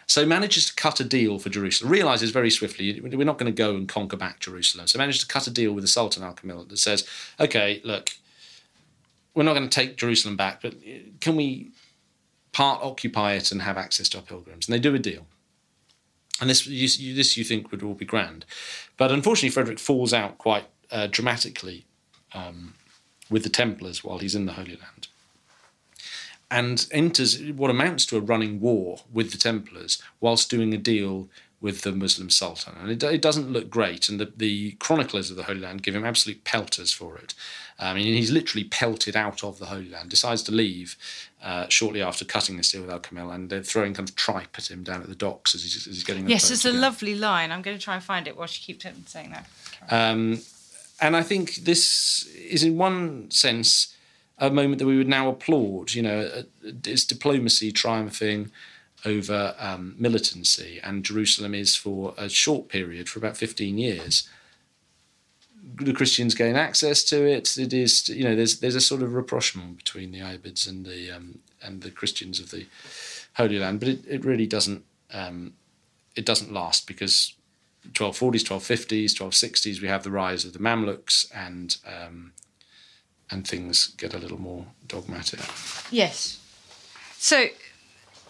So 0.06 0.24
manages 0.24 0.64
to 0.66 0.74
cut 0.74 1.00
a 1.00 1.04
deal 1.04 1.38
for 1.38 1.50
Jerusalem. 1.50 1.92
Realizes 1.92 2.30
very 2.30 2.50
swiftly 2.50 2.98
we're 3.00 3.24
not 3.24 3.38
going 3.38 3.52
to 3.52 3.56
go 3.56 3.76
and 3.76 3.86
conquer 3.86 4.16
back 4.16 4.40
Jerusalem. 4.40 4.86
So 4.86 4.98
manages 4.98 5.20
to 5.20 5.28
cut 5.28 5.46
a 5.46 5.50
deal 5.50 5.72
with 5.72 5.84
the 5.84 5.88
Sultan 5.88 6.22
Al 6.22 6.32
Kamil 6.32 6.64
that 6.64 6.78
says, 6.78 7.06
okay, 7.38 7.80
look, 7.84 8.10
we're 9.34 9.44
not 9.44 9.54
going 9.54 9.68
to 9.68 9.74
take 9.74 9.96
Jerusalem 9.96 10.34
back, 10.34 10.62
but 10.62 10.74
can 11.20 11.36
we 11.36 11.70
part 12.52 12.82
occupy 12.82 13.34
it 13.34 13.52
and 13.52 13.62
have 13.62 13.76
access 13.76 14.08
to 14.10 14.18
our 14.18 14.24
pilgrims? 14.24 14.66
And 14.66 14.74
they 14.74 14.80
do 14.80 14.94
a 14.94 14.98
deal. 14.98 15.26
And 16.40 16.48
this 16.48 16.66
you, 16.66 16.88
you, 17.08 17.14
this 17.14 17.36
you 17.36 17.44
think 17.44 17.70
would 17.70 17.82
all 17.82 17.94
be 17.94 18.04
grand, 18.04 18.44
but 18.96 19.10
unfortunately 19.10 19.50
Frederick 19.50 19.78
falls 19.78 20.12
out 20.12 20.38
quite 20.38 20.66
uh, 20.90 21.08
dramatically 21.08 21.84
um, 22.32 22.74
with 23.28 23.42
the 23.42 23.48
Templars 23.48 24.04
while 24.04 24.18
he's 24.18 24.36
in 24.36 24.46
the 24.46 24.52
Holy 24.52 24.76
Land 24.76 25.08
and 26.50 26.86
enters 26.90 27.42
what 27.52 27.70
amounts 27.70 28.06
to 28.06 28.16
a 28.16 28.20
running 28.20 28.60
war 28.60 29.00
with 29.12 29.32
the 29.32 29.38
Templars 29.38 30.00
whilst 30.20 30.50
doing 30.50 30.72
a 30.72 30.78
deal 30.78 31.28
with 31.60 31.82
the 31.82 31.92
Muslim 31.92 32.30
Sultan. 32.30 32.74
And 32.80 32.90
it, 32.90 33.02
it 33.02 33.22
doesn't 33.22 33.52
look 33.52 33.68
great. 33.68 34.08
And 34.08 34.20
the, 34.20 34.32
the, 34.36 34.72
chroniclers 34.72 35.30
of 35.30 35.36
the 35.36 35.42
Holy 35.42 35.60
Land 35.60 35.82
give 35.82 35.94
him 35.94 36.04
absolute 36.04 36.44
pelters 36.44 36.92
for 36.92 37.18
it. 37.18 37.34
I 37.78 37.94
mean, 37.94 38.06
he's 38.06 38.32
literally 38.32 38.64
pelted 38.64 39.14
out 39.14 39.44
of 39.44 39.58
the 39.58 39.66
Holy 39.66 39.88
Land, 39.88 40.10
decides 40.10 40.42
to 40.44 40.52
leave 40.52 40.96
uh, 41.42 41.68
shortly 41.68 42.02
after 42.02 42.24
cutting 42.24 42.56
this 42.56 42.72
deal 42.72 42.82
with 42.82 42.90
Al 42.90 42.98
Kamil, 42.98 43.30
and 43.30 43.48
they're 43.50 43.62
throwing 43.62 43.94
kind 43.94 44.08
of 44.08 44.16
tripe 44.16 44.56
at 44.58 44.70
him 44.70 44.82
down 44.82 45.00
at 45.00 45.08
the 45.08 45.14
docks 45.14 45.54
as 45.54 45.62
he's, 45.62 45.76
as 45.76 45.94
he's 45.94 46.04
getting. 46.04 46.28
Yes, 46.28 46.50
it's 46.50 46.64
a 46.64 46.72
lovely 46.72 47.14
line. 47.14 47.52
I'm 47.52 47.62
going 47.62 47.76
to 47.76 47.82
try 47.82 47.94
and 47.94 48.02
find 48.02 48.26
it 48.26 48.36
while 48.36 48.48
she 48.48 48.62
keeps 48.62 48.84
saying 49.06 49.30
that. 49.30 49.46
Um, 49.90 50.40
and 51.00 51.16
I 51.16 51.22
think 51.22 51.56
this 51.56 52.26
is, 52.26 52.64
in 52.64 52.76
one 52.76 53.30
sense, 53.30 53.94
a 54.38 54.50
moment 54.50 54.80
that 54.80 54.86
we 54.86 54.98
would 54.98 55.08
now 55.08 55.28
applaud. 55.28 55.94
You 55.94 56.02
know, 56.02 56.44
it's 56.62 57.04
diplomacy 57.04 57.70
triumphing 57.70 58.50
over 59.04 59.54
um, 59.58 59.94
militancy, 59.98 60.80
and 60.82 61.04
Jerusalem 61.04 61.54
is 61.54 61.76
for 61.76 62.14
a 62.16 62.28
short 62.28 62.68
period, 62.68 63.08
for 63.08 63.20
about 63.20 63.36
15 63.36 63.78
years. 63.78 64.28
The 65.76 65.92
Christians 65.92 66.34
gain 66.34 66.56
access 66.56 67.04
to 67.04 67.26
it. 67.26 67.58
It 67.58 67.72
is, 67.72 68.08
you 68.08 68.24
know, 68.24 68.34
there's 68.34 68.60
there's 68.60 68.74
a 68.74 68.80
sort 68.80 69.02
of 69.02 69.14
rapprochement 69.14 69.76
between 69.78 70.12
the 70.12 70.20
Ayyubids 70.20 70.68
and 70.68 70.86
the 70.86 71.10
um, 71.10 71.40
and 71.62 71.82
the 71.82 71.90
Christians 71.90 72.40
of 72.40 72.50
the 72.50 72.66
Holy 73.34 73.58
Land, 73.58 73.80
but 73.80 73.88
it, 73.88 74.00
it 74.08 74.24
really 74.24 74.46
doesn't 74.46 74.84
um, 75.12 75.54
it 76.16 76.24
doesn't 76.24 76.52
last 76.52 76.86
because 76.86 77.34
1240s, 77.92 78.44
1250s, 78.44 79.12
1260s 79.14 79.80
we 79.80 79.88
have 79.88 80.02
the 80.02 80.10
rise 80.10 80.44
of 80.44 80.52
the 80.52 80.58
Mamluks 80.58 81.30
and 81.34 81.76
um, 81.86 82.32
and 83.30 83.46
things 83.46 83.88
get 83.96 84.14
a 84.14 84.18
little 84.18 84.40
more 84.40 84.66
dogmatic. 84.86 85.40
Yes. 85.90 86.40
So 87.18 87.46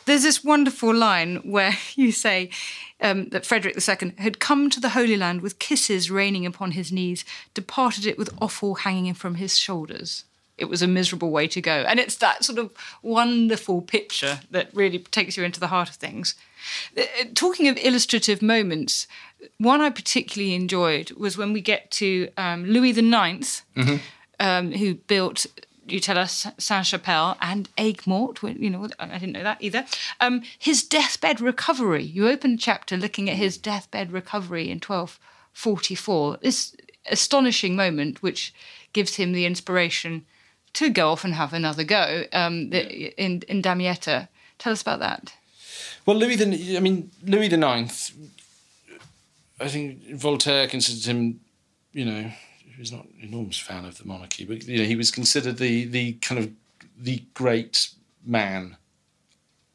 there's 0.04 0.22
this 0.22 0.42
wonderful 0.42 0.94
line 0.94 1.36
where 1.36 1.76
you 1.94 2.12
say 2.12 2.50
um, 3.00 3.28
that 3.30 3.46
Frederick 3.46 3.76
II 3.76 4.12
had 4.18 4.40
come 4.40 4.70
to 4.70 4.80
the 4.80 4.90
Holy 4.90 5.16
Land 5.16 5.40
with 5.40 5.58
kisses 5.58 6.10
raining 6.10 6.46
upon 6.46 6.72
his 6.72 6.90
knees, 6.92 7.24
departed 7.54 8.06
it 8.06 8.18
with 8.18 8.30
offal 8.40 8.76
hanging 8.76 9.14
from 9.14 9.36
his 9.36 9.58
shoulders. 9.58 10.24
It 10.56 10.68
was 10.68 10.82
a 10.82 10.88
miserable 10.88 11.30
way 11.30 11.46
to 11.48 11.60
go. 11.60 11.84
And 11.86 12.00
it's 12.00 12.16
that 12.16 12.44
sort 12.44 12.58
of 12.58 12.72
wonderful 13.00 13.80
picture 13.80 14.40
that 14.50 14.74
really 14.74 14.98
takes 14.98 15.36
you 15.36 15.44
into 15.44 15.60
the 15.60 15.68
heart 15.68 15.88
of 15.88 15.94
things. 15.94 16.34
Uh, 16.96 17.02
talking 17.34 17.68
of 17.68 17.78
illustrative 17.78 18.42
moments, 18.42 19.06
one 19.58 19.80
I 19.80 19.90
particularly 19.90 20.54
enjoyed 20.54 21.12
was 21.12 21.38
when 21.38 21.52
we 21.52 21.60
get 21.60 21.92
to 21.92 22.30
um, 22.36 22.64
Louis 22.64 22.90
IX. 22.90 23.62
Mm-hmm 23.76 23.96
um, 24.40 24.72
who 24.72 24.94
built 24.94 25.46
you 25.90 26.00
tell 26.00 26.18
us 26.18 26.46
Sainte 26.58 26.86
Chapelle 26.86 27.36
and 27.40 27.68
Aigues 27.76 28.06
Mortes. 28.06 28.56
You 28.58 28.70
know, 28.70 28.88
I 28.98 29.18
didn't 29.18 29.32
know 29.32 29.42
that 29.42 29.62
either. 29.62 29.86
Um, 30.20 30.42
his 30.58 30.82
deathbed 30.82 31.40
recovery. 31.40 32.02
You 32.02 32.28
open 32.28 32.54
a 32.54 32.56
chapter 32.56 32.96
looking 32.96 33.28
at 33.28 33.36
his 33.36 33.56
deathbed 33.56 34.12
recovery 34.12 34.70
in 34.70 34.78
1244. 34.78 36.38
This 36.42 36.76
astonishing 37.10 37.76
moment, 37.76 38.22
which 38.22 38.54
gives 38.92 39.16
him 39.16 39.32
the 39.32 39.46
inspiration 39.46 40.24
to 40.74 40.90
go 40.90 41.10
off 41.10 41.24
and 41.24 41.34
have 41.34 41.52
another 41.52 41.84
go 41.84 42.24
um, 42.32 42.70
in 42.72 43.42
in 43.48 43.62
Damietta. 43.62 44.28
Tell 44.58 44.72
us 44.72 44.82
about 44.82 45.00
that. 45.00 45.34
Well, 46.06 46.16
Louis 46.16 46.36
the 46.36 46.76
I 46.76 46.80
mean 46.80 47.10
Louis 47.24 47.48
the 47.48 47.56
Ninth. 47.56 48.12
I 49.60 49.68
think 49.68 50.14
Voltaire 50.14 50.68
considered 50.68 51.04
him, 51.04 51.40
you 51.92 52.04
know, 52.04 52.30
was 52.78 52.92
not 52.92 53.04
an 53.04 53.20
enormous 53.22 53.58
fan 53.58 53.84
of 53.84 53.98
the 53.98 54.06
monarchy, 54.06 54.44
but 54.44 54.66
you 54.66 54.78
know, 54.78 54.84
he 54.84 54.96
was 54.96 55.10
considered 55.10 55.58
the 55.58 55.84
the 55.84 56.12
kind 56.14 56.38
of 56.38 56.50
the 56.96 57.22
great 57.34 57.90
man 58.24 58.76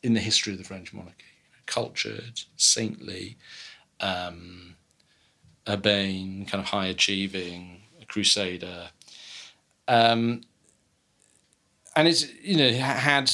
in 0.01 0.13
the 0.13 0.19
history 0.19 0.53
of 0.53 0.59
the 0.59 0.65
French 0.65 0.93
monarchy. 0.93 1.23
Cultured, 1.65 2.41
saintly, 2.57 3.37
um, 3.99 4.75
urbane, 5.67 6.45
kind 6.45 6.61
of 6.61 6.69
high 6.69 6.87
achieving, 6.87 7.83
a 8.01 8.05
crusader. 8.05 8.89
Um, 9.87 10.41
and 11.95 12.07
it's 12.07 12.31
you 12.41 12.57
know 12.57 12.71
had 12.71 13.31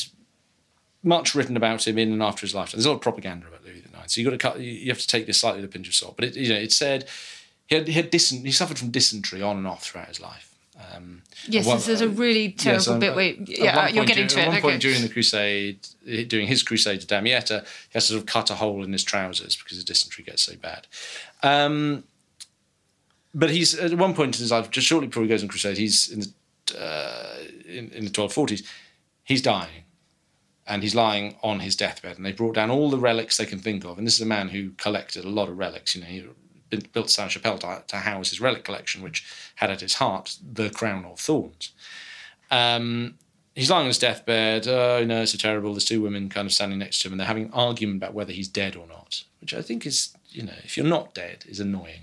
much 1.02 1.34
written 1.34 1.58
about 1.58 1.88
him 1.88 1.98
in 1.98 2.12
and 2.12 2.22
after 2.22 2.42
his 2.42 2.54
lifetime. 2.54 2.78
There's 2.78 2.86
a 2.86 2.90
lot 2.90 2.96
of 2.96 3.02
propaganda 3.02 3.48
about 3.48 3.64
Louis 3.64 3.80
IX, 3.80 4.14
so 4.14 4.22
you've 4.22 4.30
got 4.30 4.40
to 4.40 4.52
cut. 4.52 4.60
You 4.60 4.90
have 4.92 5.00
to 5.00 5.08
take 5.08 5.26
this 5.26 5.40
slightly 5.40 5.62
with 5.62 5.70
a 5.70 5.74
pinch 5.74 5.88
of 5.88 5.96
salt. 5.96 6.16
But 6.16 6.26
it, 6.26 6.36
you 6.36 6.50
know, 6.50 6.60
it 6.60 6.72
said 6.72 7.08
he 7.70 7.76
had, 7.76 7.88
he 7.88 7.94
had 7.94 8.12
dysen- 8.12 8.44
he 8.44 8.52
suffered 8.52 8.80
from 8.80 8.90
dysentery 8.90 9.42
on 9.44 9.58
and 9.58 9.68
off 9.68 9.84
throughout 9.84 10.08
his 10.08 10.20
life. 10.20 10.56
Um, 10.96 11.22
yes, 11.46 11.68
one, 11.68 11.78
this 11.78 11.88
is 11.88 12.02
a 12.02 12.10
really 12.10 12.52
terrible 12.52 12.80
yes, 12.80 12.88
um, 12.88 13.00
bit. 13.00 13.16
Wait, 13.16 13.48
yeah, 13.48 13.90
you're 13.90 14.06
getting 14.06 14.28
to 14.28 14.40
it. 14.40 14.42
At 14.42 14.48
one 14.48 14.58
okay. 14.58 14.62
point 14.70 14.82
during 14.82 15.02
the 15.02 15.10
crusade, 15.10 15.88
during 16.28 16.48
his 16.48 16.64
crusade 16.64 17.02
to 17.02 17.08
Damietta, 17.08 17.62
he 17.62 17.94
has 17.94 18.08
to 18.08 18.14
sort 18.14 18.22
of 18.22 18.26
cut 18.26 18.50
a 18.50 18.56
hole 18.56 18.84
in 18.84 18.92
his 18.92 19.04
trousers 19.04 19.56
because 19.56 19.78
his 19.78 19.84
dysentery 19.84 20.24
gets 20.24 20.42
so 20.42 20.56
bad. 20.56 20.88
Um, 21.44 22.06
but 23.36 23.52
he's 23.52 23.78
at 23.78 23.94
one 23.94 24.16
point 24.16 24.36
in 24.36 24.40
his 24.40 24.52
life, 24.52 24.72
just 24.72 24.88
shortly 24.88 25.08
before 25.08 25.24
he 25.24 25.30
goes 25.30 25.44
on 25.44 25.50
crusade, 25.50 25.78
he's 25.78 26.10
in 26.10 26.22
the, 26.22 26.82
uh, 26.82 27.38
in, 27.68 27.92
in 27.92 28.06
the 28.06 28.12
1240s. 28.12 28.66
He's 29.24 29.44
dying, 29.44 29.84
and 30.66 30.82
he's 30.82 30.96
lying 30.96 31.36
on 31.44 31.60
his 31.60 31.76
deathbed. 31.76 32.18
And 32.18 32.26
they 32.26 32.32
brought 32.32 32.56
down 32.56 32.72
all 32.72 32.90
the 32.90 32.98
relics 32.98 33.38
they 33.38 33.46
can 33.46 33.60
think 33.60 33.86
of. 33.86 34.00
And 34.00 34.08
this 34.08 34.16
is 34.16 34.22
a 34.22 34.26
man 34.26 34.50
who 34.50 34.72
collected 34.72 35.24
a 35.26 35.30
lot 35.30 35.50
of 35.50 35.58
relics. 35.58 35.94
You 35.94 36.02
know, 36.02 36.08
he 36.08 36.26
built 36.70 37.10
Sainte 37.10 37.32
Chapelle 37.32 37.58
to, 37.60 37.84
to, 37.88 37.98
house 37.98 38.30
his 38.30 38.42
relic 38.42 38.64
collection, 38.64 39.02
which 39.02 39.26
had 39.56 39.70
at 39.70 39.84
its 39.84 39.96
heart 39.96 40.38
the 40.42 40.70
crown 40.70 41.06
of 41.06 41.20
thorns. 41.20 41.72
Um, 42.52 43.16
he's 43.56 43.70
lying 43.70 43.82
on 43.82 43.88
his 43.88 44.00
deathbed. 44.00 44.68
Oh 44.68 45.04
no, 45.06 45.22
it's 45.22 45.32
so 45.32 45.38
terrible. 45.38 45.74
There's 45.74 45.86
two 45.86 46.02
women 46.02 46.30
kind 46.30 46.46
of 46.46 46.54
standing 46.54 46.80
next 46.80 47.00
to 47.00 47.08
him, 47.08 47.14
and 47.14 47.20
they're 47.20 47.28
having 47.28 47.46
an 47.46 47.54
argument 47.54 47.98
about 47.98 48.14
whether 48.14 48.32
he's 48.32 48.48
dead 48.48 48.76
or 48.76 48.88
not, 48.88 49.24
which 49.42 49.54
I 49.54 49.62
think 49.62 49.86
is, 49.86 50.16
you 50.30 50.44
know, 50.44 50.54
if 50.64 50.78
you're 50.78 50.86
not 50.86 51.14
dead, 51.14 51.46
is 51.48 51.60
annoying. 51.60 52.02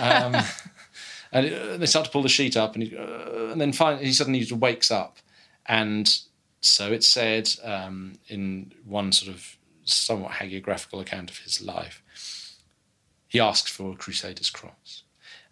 um, 0.00 0.36
and 1.32 1.52
uh, 1.52 1.76
they 1.76 1.86
start 1.86 2.06
to 2.06 2.10
pull 2.10 2.22
the 2.22 2.28
sheet 2.28 2.56
up, 2.56 2.74
and, 2.74 2.84
he, 2.84 2.96
uh, 2.96 3.50
and 3.52 3.60
then 3.60 3.72
finally 3.72 4.06
he 4.06 4.12
suddenly 4.12 4.46
wakes 4.52 4.90
up, 4.90 5.18
and 5.66 6.20
so 6.60 6.92
it's 6.92 7.08
said 7.08 7.50
um, 7.64 8.14
in 8.28 8.72
one 8.84 9.12
sort 9.12 9.34
of 9.34 9.56
somewhat 9.84 10.32
hagiographical 10.32 11.00
account 11.00 11.30
of 11.30 11.38
his 11.38 11.60
life 11.60 12.02
he 13.30 13.40
asks 13.40 13.70
for 13.70 13.92
a 13.92 13.96
Crusader's 13.96 14.50
cross. 14.50 15.04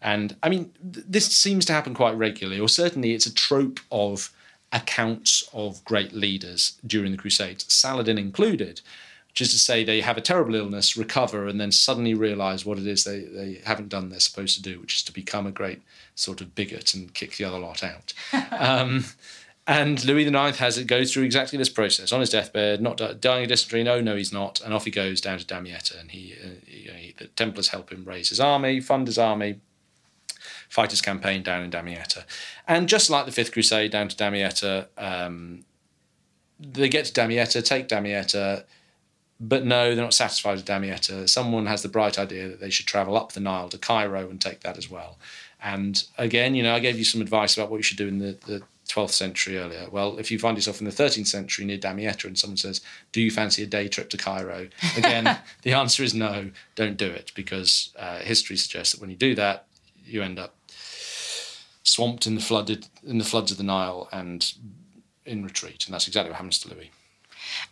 And 0.03 0.37
I 0.43 0.51
mean, 0.51 0.73
th- 0.93 1.07
this 1.09 1.27
seems 1.35 1.65
to 1.67 1.73
happen 1.73 1.95
quite 1.95 2.17
regularly, 2.17 2.61
or 2.61 2.69
certainly 2.69 3.15
it's 3.15 3.27
a 3.27 3.33
trope 3.33 3.81
of 3.91 4.31
accounts 4.73 5.49
of 5.55 5.83
great 5.85 6.13
leaders 6.13 6.79
during 6.87 7.13
the 7.13 7.19
Crusades, 7.19 7.73
Saladin 7.73 8.19
included, 8.19 8.81
which 9.29 9.41
is 9.41 9.53
to 9.53 9.59
say 9.59 9.83
they 9.83 10.01
have 10.01 10.19
a 10.19 10.21
terrible 10.21 10.55
illness, 10.55 10.97
recover, 10.97 11.47
and 11.47 11.61
then 11.61 11.73
suddenly 11.73 12.15
realize 12.15 12.67
what 12.67 12.79
it 12.79 12.87
is 12.87 13.05
they, 13.05 13.21
they 13.21 13.61
haven't 13.65 13.89
done 13.89 14.09
they're 14.09 14.21
supposed 14.21 14.57
to 14.57 14.63
do, 14.63 14.81
which 14.81 14.97
is 14.97 15.03
to 15.05 15.13
become 15.13 15.47
a 15.47 15.53
great 15.53 15.81
sort 16.15 16.41
of 16.41 16.55
bigot 16.55 16.93
and 16.95 17.15
kick 17.15 17.37
the 17.37 17.45
other 17.45 17.59
lot 17.59 17.83
out. 17.83 18.13
um, 18.51 19.05
and 19.69 20.03
Louis 20.07 20.27
IX 20.27 20.57
has 20.59 20.79
it 20.79 20.87
goes 20.87 21.13
through 21.13 21.25
exactly 21.25 21.59
this 21.59 21.69
process 21.69 22.11
on 22.11 22.21
his 22.21 22.31
deathbed, 22.31 22.81
not 22.81 22.97
dying 23.21 23.45
of 23.45 23.51
dysentery. 23.51 23.85
No, 23.85 24.01
no, 24.01 24.17
he's 24.17 24.33
not. 24.33 24.63
And 24.63 24.73
off 24.73 24.87
he 24.87 24.91
goes 24.91 25.21
down 25.21 25.39
to 25.39 25.45
Damietta, 25.45 26.01
and 26.01 26.11
he, 26.11 26.35
uh, 26.43 26.49
he, 26.67 27.15
the 27.19 27.27
Templars 27.27 27.69
help 27.69 27.93
him 27.93 28.07
raise 28.07 28.31
his 28.31 28.41
army, 28.41 28.81
fund 28.81 29.07
his 29.07 29.19
army, 29.19 29.61
fight 30.71 30.91
his 30.91 31.03
campaign 31.03 31.43
down 31.43 31.63
in 31.63 31.71
Damietta. 31.71 32.25
And 32.67 32.89
just 32.89 33.11
like 33.11 33.27
the 33.27 33.33
Fifth 33.33 33.53
Crusade 33.53 33.91
down 33.91 34.09
to 34.09 34.17
Damietta, 34.17 34.87
um, 34.97 35.67
they 36.59 36.89
get 36.89 37.05
to 37.05 37.13
Damietta, 37.13 37.63
take 37.63 37.89
Damietta, 37.89 38.65
but 39.39 39.67
no, 39.67 39.95
they're 39.95 40.03
not 40.03 40.15
satisfied 40.15 40.57
with 40.57 40.65
Damietta. 40.65 41.29
Someone 41.29 41.67
has 41.67 41.83
the 41.83 41.89
bright 41.91 42.19
idea 42.19 42.49
that 42.49 42.61
they 42.61 42.71
should 42.71 42.87
travel 42.87 43.19
up 43.19 43.33
the 43.33 43.41
Nile 43.41 43.69
to 43.69 43.77
Cairo 43.77 44.31
and 44.31 44.41
take 44.41 44.61
that 44.61 44.79
as 44.79 44.91
well. 44.91 45.19
And 45.63 46.03
again, 46.17 46.55
you 46.55 46.63
know, 46.63 46.75
I 46.75 46.81
gave 46.81 46.99
you 46.99 47.05
some 47.05 47.21
advice 47.21 47.57
about 47.57 47.71
what 47.71 47.77
you 47.77 47.83
should 47.83 47.99
do 47.99 48.09
in 48.09 48.19
the, 48.19 48.39
the 48.47 48.63
12th 48.89 49.11
century 49.11 49.59
earlier. 49.59 49.87
Well, 49.91 50.19
if 50.19 50.31
you 50.31 50.39
find 50.39 50.57
yourself 50.57 50.81
in 50.81 50.87
the 50.87 50.91
13th 50.91 51.27
century 51.27 51.65
near 51.65 51.79
Damietta 51.79 52.27
and 52.27 52.39
someone 52.39 52.57
says, 52.57 52.81
Do 53.13 53.21
you 53.21 53.31
fancy 53.31 53.63
a 53.63 53.67
day 53.67 53.87
trip 53.87 54.09
to 54.11 54.17
Cairo? 54.17 54.69
Again, 54.97 55.39
the 55.63 55.75
answer 55.75 56.03
is 56.03 56.15
no, 56.15 56.51
don't 56.75 56.97
do 56.97 57.11
it 57.11 57.33
because 57.35 57.93
uh, 57.99 58.19
history 58.19 58.57
suggests 58.57 58.95
that 58.95 59.01
when 59.01 59.11
you 59.11 59.17
do 59.17 59.35
that, 59.35 59.67
you 60.05 60.23
end 60.23 60.39
up 60.39 60.55
swamped 61.83 62.27
in 62.27 62.35
the 62.35 62.41
flooded 62.41 62.87
in 63.07 63.19
the 63.19 63.25
floods 63.25 63.51
of 63.51 63.59
the 63.59 63.63
Nile 63.63 64.09
and 64.13 64.55
in 65.25 65.45
retreat. 65.45 65.85
And 65.87 65.95
that's 65.95 66.09
exactly 66.09 66.31
what 66.31 66.37
happens 66.37 66.59
to 66.61 66.75
Louis. 66.75 66.91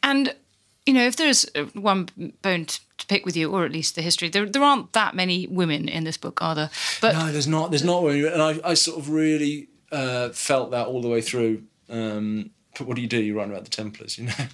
And 0.02 0.34
you 0.84 0.92
know, 0.92 1.04
if 1.04 1.16
there's 1.16 1.46
uh, 1.54 1.64
one 1.74 2.08
bone 2.42 2.66
to 2.66 3.06
pick 3.08 3.26
with 3.26 3.36
you, 3.36 3.50
or 3.50 3.64
at 3.64 3.72
least 3.72 3.96
the 3.96 4.02
history, 4.02 4.28
there 4.28 4.46
there 4.46 4.62
aren't 4.62 4.92
that 4.92 5.14
many 5.14 5.46
women 5.46 5.88
in 5.88 6.04
this 6.04 6.16
book, 6.16 6.40
are 6.42 6.54
there? 6.54 6.70
But 7.00 7.14
no, 7.14 7.32
there's 7.32 7.48
not. 7.48 7.70
There's 7.70 7.84
not. 7.84 8.04
And 8.04 8.42
I, 8.42 8.60
I 8.62 8.74
sort 8.74 8.98
of 8.98 9.10
really 9.10 9.68
uh, 9.92 10.30
felt 10.30 10.70
that 10.72 10.86
all 10.86 11.00
the 11.00 11.08
way 11.08 11.20
through. 11.20 11.62
Um, 11.88 12.50
but 12.76 12.86
what 12.86 12.96
do 12.96 13.02
you 13.02 13.08
do? 13.08 13.22
You 13.22 13.36
write 13.38 13.48
about 13.48 13.64
the 13.64 13.70
Templars, 13.70 14.18
you 14.18 14.26
know. 14.26 14.32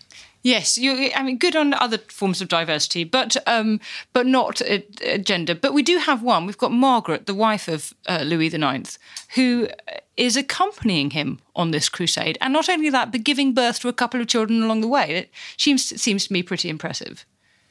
Yes, 0.45 0.77
you. 0.77 1.13
I 1.15 1.23
mean, 1.23 1.39
good 1.39 1.55
on 1.55 1.73
other 1.73 1.99
forms 1.99 2.41
of 2.41 2.49
diversity, 2.49 3.05
but 3.05 3.37
um, 3.47 3.79
but 4.13 4.27
not 4.27 4.61
uh, 4.61 4.79
uh, 5.09 5.19
gender. 5.19 5.55
But 5.55 5.73
we 5.73 5.85
do 5.85 5.99
have 5.99 6.21
one. 6.21 6.47
We've 6.47 6.59
got 6.59 6.73
Margaret, 6.73 7.27
the 7.27 7.35
wife 7.35 7.69
of 7.69 7.95
uh, 8.09 8.23
Louis 8.25 8.53
IX, 8.53 8.99
who 9.37 9.69
is 10.17 10.37
accompanying 10.37 11.11
him 11.11 11.39
on 11.55 11.71
this 11.71 11.89
crusade, 11.89 12.39
and 12.41 12.53
not 12.53 12.69
only 12.69 12.91
that, 12.91 13.13
but 13.13 13.23
giving 13.23 13.55
birth 13.55 13.79
to 13.81 13.89
a 13.89 13.93
couple 13.93 14.21
of 14.21 14.27
children 14.27 14.65
along 14.65 14.81
the 14.81 14.89
way. 14.89 15.15
It 15.15 15.31
seems 15.57 15.85
seems 16.03 16.27
to 16.27 16.33
me 16.33 16.43
pretty 16.43 16.69
impressive. 16.69 17.25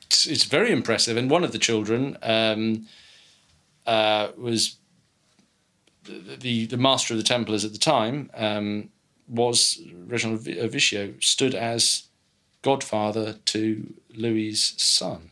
It's, 0.06 0.26
it's 0.26 0.46
very 0.46 0.72
impressive, 0.72 1.18
and 1.18 1.30
one 1.30 1.44
of 1.44 1.52
the 1.52 1.60
children 1.60 2.18
um, 2.24 2.88
uh, 3.86 4.30
was 4.38 4.78
the, 6.40 6.66
the, 6.66 6.78
master 6.78 7.14
of 7.14 7.18
the 7.18 7.24
Templars 7.24 7.66
at 7.66 7.74
the 7.74 7.80
time. 7.80 8.30
Um, 8.34 8.90
was 9.28 9.82
Reginald 10.08 10.42
Vico 10.42 11.14
stood 11.22 11.56
as 11.56 12.04
godfather 12.62 13.34
to 13.46 13.94
Louis's 14.14 14.74
son, 14.78 15.32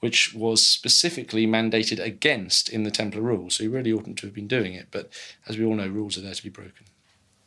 which 0.00 0.34
was 0.34 0.64
specifically 0.66 1.46
mandated 1.46 2.02
against 2.02 2.68
in 2.68 2.84
the 2.84 2.90
Templar 2.90 3.20
rules. 3.20 3.56
So 3.56 3.64
he 3.64 3.68
really 3.68 3.92
oughtn't 3.92 4.18
to 4.18 4.26
have 4.26 4.34
been 4.34 4.48
doing 4.48 4.74
it, 4.74 4.88
but 4.90 5.10
as 5.46 5.58
we 5.58 5.64
all 5.64 5.74
know, 5.74 5.86
rules 5.86 6.16
are 6.16 6.22
there 6.22 6.34
to 6.34 6.42
be 6.42 6.48
broken. 6.48 6.86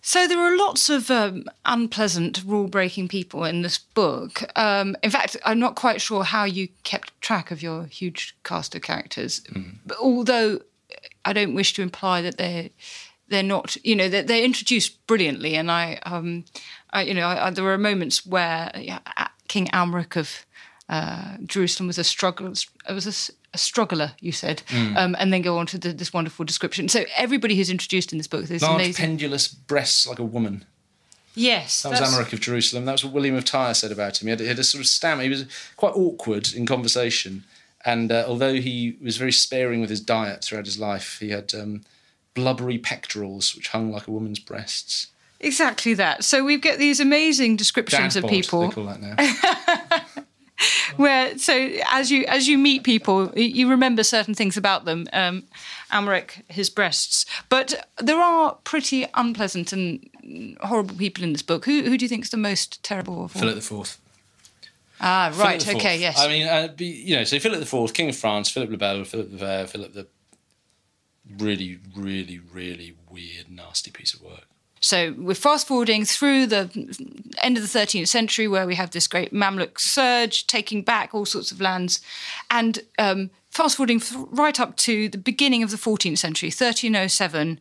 So 0.02 0.26
there 0.26 0.40
are 0.40 0.56
lots 0.56 0.90
of 0.90 1.12
um, 1.12 1.46
unpleasant 1.66 2.42
rule-breaking 2.46 3.10
people 3.10 3.44
in 3.44 3.62
this 3.62 3.78
book. 3.78 4.42
Um, 4.56 4.96
in 5.04 5.10
fact, 5.10 5.36
I'm 5.44 5.60
not 5.60 5.76
quite 5.76 6.00
sure 6.00 6.24
how 6.24 6.46
you 6.46 6.70
kept 6.84 7.20
track 7.20 7.52
of 7.52 7.62
your 7.62 7.86
huge 7.88 8.38
cast 8.44 8.74
of 8.74 8.84
characters. 8.84 9.42
Mm. 9.52 9.80
But 9.86 9.98
although 9.98 10.62
I 11.26 11.34
don't 11.34 11.54
wish 11.54 11.74
to 11.74 11.82
imply 11.82 12.22
that 12.22 12.38
they're 12.38 12.70
they're 13.30 13.44
not, 13.44 13.76
you 13.84 13.96
know, 13.96 14.08
they're, 14.08 14.24
they're 14.24 14.44
introduced 14.44 15.06
brilliantly, 15.06 15.56
and 15.56 15.70
I, 15.70 16.00
um, 16.06 16.46
I 16.92 17.02
you 17.04 17.14
know, 17.14 17.28
I, 17.28 17.48
I, 17.48 17.50
there 17.50 17.64
were 17.64 17.78
moments 17.78 18.26
where 18.26 18.72
yeah, 18.76 19.00
King 19.48 19.68
Amalric 19.68 20.16
of 20.16 20.46
uh, 20.90 21.38
Jerusalem 21.46 21.88
was 21.88 21.98
a 21.98 22.04
struggle. 22.04 22.48
It 22.48 22.94
was 22.94 23.06
a, 23.06 23.34
a 23.54 23.58
struggler, 23.58 24.14
you 24.22 24.32
said, 24.32 24.64
mm. 24.70 24.96
um, 24.96 25.16
and 25.20 25.34
then 25.34 25.42
go 25.42 25.58
on 25.58 25.66
to 25.68 25.78
the, 25.78 25.92
this 25.92 26.14
wonderful 26.14 26.46
description. 26.46 26.88
So 26.88 27.04
everybody 27.18 27.56
who's 27.56 27.70
introduced 27.70 28.12
in 28.14 28.18
this 28.18 28.28
book, 28.28 28.50
is 28.50 28.62
large 28.62 28.76
amazing. 28.76 29.06
pendulous 29.06 29.48
breasts 29.48 30.08
like 30.08 30.20
a 30.20 30.24
woman. 30.24 30.66
Yes, 31.36 31.84
that 31.84 31.92
was 31.92 32.00
Amalric 32.00 32.34
of 32.34 32.40
Jerusalem. 32.40 32.86
That 32.86 32.94
was 32.94 33.04
what 33.04 33.14
William 33.14 33.36
of 33.36 33.46
Tyre 33.46 33.76
said 33.76 33.92
about 33.92 34.22
him. 34.22 34.28
He 34.28 34.30
had, 34.32 34.40
he 34.40 34.48
had 34.48 34.58
a 34.58 34.64
sort 34.64 34.82
of 34.82 34.88
stammer. 34.88 35.22
He 35.22 35.30
was 35.30 35.46
quite 35.76 35.94
awkward 35.94 36.52
in 36.54 36.66
conversation, 36.66 37.44
and 37.88 38.12
uh, 38.12 38.26
although 38.28 38.56
he 38.56 38.98
was 39.02 39.16
very 39.16 39.32
sparing 39.32 39.80
with 39.80 39.90
his 39.90 40.02
diet 40.02 40.44
throughout 40.44 40.66
his 40.66 40.78
life, 40.78 41.20
he 41.22 41.30
had 41.30 41.56
um, 41.56 41.84
blubbery 42.34 42.78
pectorals 42.78 43.56
which 43.56 43.70
hung 43.70 43.92
like 43.94 44.08
a 44.08 44.12
woman's 44.12 44.40
breasts. 44.40 45.08
Exactly 45.40 45.94
that. 45.94 46.26
So 46.26 46.44
we 46.44 46.58
get 46.58 46.80
these 46.80 47.00
amazing 47.00 47.56
descriptions 47.56 48.16
Dad 48.16 48.26
of 48.26 48.30
people. 48.30 48.68
They 48.68 48.74
call 48.74 48.86
that 48.88 49.02
now. 49.02 50.06
Where 50.98 51.38
so 51.38 51.54
as 51.90 52.12
you 52.12 52.26
as 52.26 52.48
you 52.48 52.58
meet 52.58 52.84
people, 52.84 53.32
you 53.38 53.70
remember 53.70 54.04
certain 54.04 54.34
things 54.34 54.58
about 54.58 54.86
them. 54.86 55.08
Um, 55.14 55.44
Amalric, 55.92 56.42
his 56.50 56.70
breasts, 56.70 57.26
but 57.48 57.88
there 58.00 58.20
are 58.20 58.56
pretty 58.64 59.06
unpleasant 59.14 59.72
and 59.72 60.58
horrible 60.62 60.96
people 60.96 61.24
in 61.24 61.32
this 61.32 61.44
book. 61.44 61.66
Who 61.66 61.84
who 61.84 61.98
do 61.98 62.04
you 62.04 62.10
think 62.10 62.26
is 62.26 62.32
the 62.32 62.38
most 62.38 62.84
terrible 62.84 63.26
of 63.26 63.36
all? 63.36 63.40
Philip 63.40 63.56
the 63.56 63.62
Fourth. 63.62 64.00
Ah, 65.00 65.32
right. 65.36 65.68
Okay. 65.76 66.00
Yes. 66.00 66.20
I 66.20 66.28
mean, 66.28 66.48
uh, 66.48 66.70
be, 66.76 66.86
you 66.86 67.16
know, 67.16 67.24
so 67.24 67.40
Philip 67.40 67.60
the 67.60 67.66
Fourth, 67.66 67.94
King 67.94 68.10
of 68.10 68.16
France, 68.16 68.50
Philip 68.50 68.72
le 68.72 68.78
Bel, 68.78 69.04
Philip 69.04 69.32
the 69.32 69.38
Vert, 69.38 69.70
Philip 69.70 69.94
the 69.94 70.08
really, 71.38 71.80
really, 71.96 72.40
really 72.40 72.96
weird, 73.10 73.50
nasty 73.50 73.92
piece 73.92 74.14
of 74.14 74.22
work. 74.22 74.48
So 74.80 75.16
we're 75.18 75.34
fast 75.34 75.68
forwarding 75.68 76.06
through 76.06 76.48
the 76.48 76.70
end 77.42 77.58
of 77.58 77.64
the 77.64 77.80
13th 77.80 78.08
century, 78.08 78.48
where 78.48 78.68
we 78.68 78.76
have 78.76 78.92
this 78.92 79.08
great 79.08 79.34
Mamluk 79.34 79.80
surge 79.80 80.46
taking 80.48 80.84
back 80.84 81.14
all 81.14 81.26
sorts 81.26 81.52
of 81.52 81.60
lands, 81.60 82.00
and 82.50 82.80
um, 83.00 83.32
fast 83.50 83.78
forwarding 83.78 84.02
right 84.32 84.60
up 84.60 84.76
to 84.78 85.10
the 85.10 85.18
beginning 85.18 85.64
of 85.64 85.72
the 85.72 85.78
14th 85.78 86.20
century, 86.20 86.48
1307, 86.48 87.60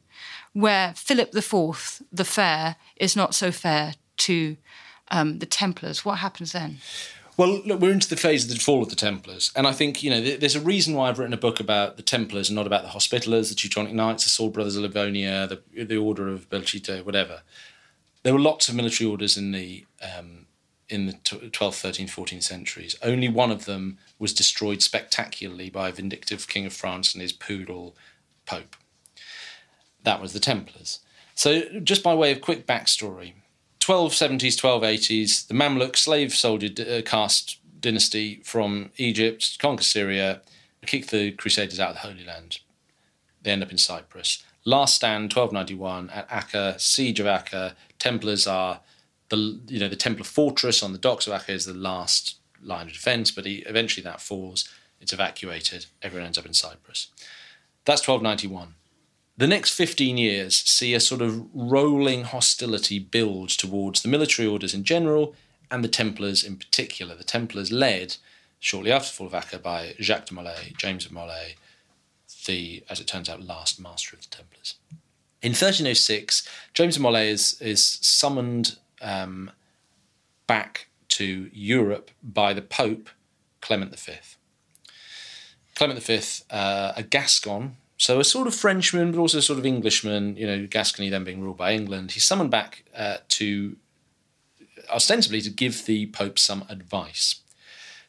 where 0.53 0.93
Philip 0.95 1.35
IV 1.35 2.03
the 2.13 2.25
Fair 2.25 2.77
is 2.97 3.17
not 3.17 3.35
so 3.35 3.51
fair 3.51 3.95
to 4.19 4.57
um, 5.11 5.39
the 5.39 5.47
Templars. 5.47 6.05
What 6.05 6.19
happens 6.19 6.53
then? 6.53 6.79
Well, 7.37 7.61
look, 7.67 7.81
we're 7.81 7.93
into 7.93 8.09
the 8.09 8.17
phase 8.17 8.45
of 8.45 8.51
the 8.51 8.59
fall 8.59 8.83
of 8.83 8.89
the 8.89 8.97
Templars, 8.97 9.53
and 9.55 9.67
I 9.67 9.73
think 9.73 10.03
you 10.03 10.11
know 10.11 10.21
there's 10.23 10.57
a 10.57 10.61
reason 10.61 10.95
why 10.95 11.09
I've 11.09 11.19
written 11.19 11.35
a 11.35 11.39
book 11.39 11.61
about 11.61 11.97
the 11.99 12.03
Templars 12.03 12.49
and 12.49 12.57
not 12.57 12.67
about 12.67 12.83
the 12.83 12.89
Hospitallers, 12.89 13.51
the 13.51 13.55
Teutonic 13.55 13.93
Knights, 13.93 14.25
the 14.25 14.31
Sword 14.31 14.55
Brothers 14.55 14.77
of 14.77 14.83
Livonia, 14.83 15.47
the 15.47 15.85
the 15.85 15.99
Order 15.99 16.29
of 16.29 16.49
Belchite, 16.49 17.05
whatever. 17.05 17.43
There 18.23 18.33
were 18.33 18.41
lots 18.41 18.69
of 18.69 18.75
military 18.75 19.09
orders 19.09 19.37
in 19.37 19.53
the 19.53 19.85
um, 20.03 20.47
in 20.89 21.07
the 21.07 21.13
12th, 21.13 21.51
13th, 21.51 22.11
14th 22.11 22.43
centuries. 22.43 22.97
Only 23.03 23.29
one 23.29 23.51
of 23.51 23.65
them 23.65 23.99
was 24.19 24.33
destroyed 24.33 24.83
spectacularly 24.83 25.69
by 25.69 25.89
a 25.89 25.93
vindictive 25.93 26.47
king 26.47 26.65
of 26.65 26.73
France 26.73 27.13
and 27.13 27.23
his 27.23 27.33
poodle 27.33 27.97
Pope. 28.47 28.77
That 30.05 30.23
was 30.23 30.33
the 30.33 30.41
Templars. 30.41 31.01
So, 31.35 31.63
just 31.81 32.03
by 32.03 32.15
way 32.15 32.33
of 32.33 32.41
quick 32.41 32.67
backstory, 32.67 33.35
1270s, 33.87 34.61
1280s, 34.61 35.47
the 35.47 35.55
Mamluk 35.55 35.95
slave 35.95 36.35
soldier 36.35 36.71
uh, 36.83 37.03
caste 37.03 37.61
dynasty 37.79 38.41
from 38.43 38.91
Egypt 38.97 39.59
conquer 39.61 39.85
Syria, 39.85 40.41
kick 40.87 41.07
the 41.07 41.31
Crusaders 41.31 41.79
out 41.79 41.91
of 41.91 41.95
the 41.95 42.01
Holy 42.01 42.25
Land. 42.25 42.59
They 43.43 43.53
end 43.53 43.63
up 43.63 43.71
in 43.71 43.79
Cyprus. 43.79 44.43
Last 44.65 44.97
stand, 44.97 45.33
1291 45.33 46.11
at 46.11 46.27
Acre, 46.33 46.75
siege 46.79 47.21
of 47.21 47.29
Acre. 47.29 47.75
Templars 48.01 48.49
are 48.49 48.81
the 49.29 49.61
you 49.69 49.79
know 49.79 49.89
the 49.89 49.95
Templar 49.95 50.25
fortress 50.25 50.83
on 50.83 50.93
the 50.93 50.99
docks 50.99 51.29
of 51.29 51.33
Acre 51.33 51.53
is 51.53 51.67
the 51.67 51.73
last 51.73 52.39
line 52.61 52.89
of 52.89 52.93
defence, 52.93 53.31
but 53.31 53.47
he, 53.47 53.59
eventually 53.69 54.03
that 54.03 54.21
falls. 54.21 54.69
It's 55.01 55.13
evacuated. 55.13 55.87
Everyone 56.03 56.27
ends 56.27 56.39
up 56.39 56.47
in 56.47 56.55
Cyprus. 56.55 57.07
That's 57.85 58.07
1291. 58.07 58.75
The 59.39 59.47
next 59.47 59.75
15 59.75 60.17
years 60.17 60.57
see 60.57 60.95
a 60.95 61.01
sort 61.01 61.21
of 61.21 61.47
rolling 61.53 62.25
hostility 62.25 62.99
build 62.99 63.51
towards 63.51 64.01
the 64.01 64.09
military 64.09 64.49
orders 64.49 64.73
in 64.73 64.83
general 64.83 65.35
and 65.71 65.85
the 65.85 65.89
Templars 65.89 66.43
in 66.43 66.57
particular. 66.57 67.15
The 67.15 67.25
Templars 67.25 67.71
led 67.71 68.17
shortly 68.59 68.91
after 68.91 69.09
the 69.09 69.13
fall 69.13 69.27
of 69.27 69.35
Acre 69.35 69.59
by 69.59 69.95
Jacques 70.01 70.27
de 70.27 70.35
Molay, 70.35 70.73
James 70.79 71.05
of 71.05 71.13
Molay, 71.13 71.57
the, 72.47 72.83
as 72.89 72.99
it 72.99 73.07
turns 73.07 73.29
out, 73.29 73.43
last 73.43 73.79
master 73.79 74.17
of 74.17 74.23
the 74.23 74.35
Templars. 74.35 74.77
In 75.43 75.51
1306, 75.51 76.49
James 76.73 76.97
of 76.97 77.03
Molay 77.03 77.31
is, 77.31 77.61
is 77.61 77.85
summoned 78.01 78.79
um, 79.03 79.51
back 80.47 80.89
to 81.09 81.51
Europe 81.53 82.11
by 82.23 82.55
the 82.55 82.63
Pope 82.63 83.11
Clement 83.61 83.99
V. 83.99 84.15
Clement 85.75 86.03
V, 86.03 86.21
uh, 86.51 86.93
a 86.97 87.03
Gascon, 87.03 87.77
so 87.99 88.21
a 88.21 88.25
sort 88.25 88.47
of 88.47 88.55
Frenchman, 88.55 89.13
but 89.13 89.19
also 89.19 89.39
a 89.39 89.43
sort 89.43 89.59
of 89.59 89.67
Englishman, 89.67 90.37
you 90.37 90.47
know, 90.47 90.67
Gascony 90.67 91.09
then 91.09 91.25
being 91.25 91.41
ruled 91.41 91.57
by 91.57 91.73
England. 91.73 92.13
He's 92.13 92.25
summoned 92.25 92.51
back 92.51 92.85
uh, 92.95 93.19
to 93.29 93.77
ostensibly 94.91 95.41
to 95.41 95.51
give 95.51 95.87
the 95.87 96.07
Pope 96.07 96.39
some 96.39 96.65
advice. 96.69 97.41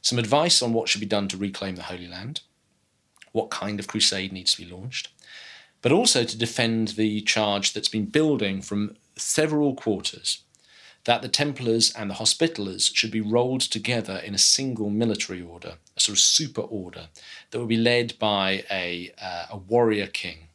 Some 0.02 0.20
advice 0.20 0.62
on 0.62 0.74
what 0.74 0.90
should 0.90 1.02
be 1.02 1.08
done 1.08 1.28
to 1.30 1.38
reclaim 1.38 1.76
the 1.76 1.84
Holy 1.84 2.08
Land, 2.08 2.42
what 3.32 3.50
kind 3.50 3.80
of 3.80 3.88
crusade 3.88 4.32
needs 4.32 4.56
to 4.56 4.64
be 4.64 4.72
launched, 4.72 5.10
but 5.82 5.92
also 5.92 6.24
to 6.24 6.38
defend 6.38 6.90
the 6.90 7.22
charge 7.22 7.74
that's 7.74 7.90
been 7.90 8.06
building 8.06 8.62
from 8.62 8.96
several 9.16 9.74
quarters 9.74 10.44
that 11.08 11.22
the 11.22 11.30
Templars 11.30 11.94
and 11.94 12.10
the 12.10 12.16
Hospitallers 12.16 12.94
should 12.94 13.12
be 13.12 13.22
rolled 13.22 13.62
together 13.62 14.18
in 14.18 14.36
a 14.36 14.38
single 14.38 14.90
military 14.90 15.42
order, 15.42 15.76
a 15.96 16.00
sort 16.02 16.18
of 16.18 16.20
super 16.20 16.60
order 16.60 17.08
that 17.50 17.60
would 17.60 17.70
be 17.70 17.78
led 17.78 18.20
by 18.20 18.66
a, 18.70 19.14
uh, 19.22 19.46
a 19.52 19.56
warrior 19.56 20.08
king. 20.08 20.50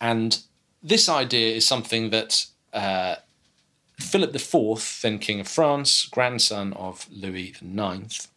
And 0.00 0.40
this 0.82 1.08
idea 1.08 1.54
is 1.54 1.64
something 1.64 2.10
that 2.10 2.46
uh, 2.72 3.16
Philip 4.00 4.34
IV, 4.34 4.98
then 5.00 5.20
King 5.20 5.38
of 5.38 5.46
France, 5.46 6.06
grandson 6.06 6.72
of 6.72 7.06
Louis 7.08 7.54
IX, 7.62 8.28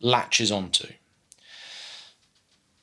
latches 0.00 0.52
onto. 0.52 0.86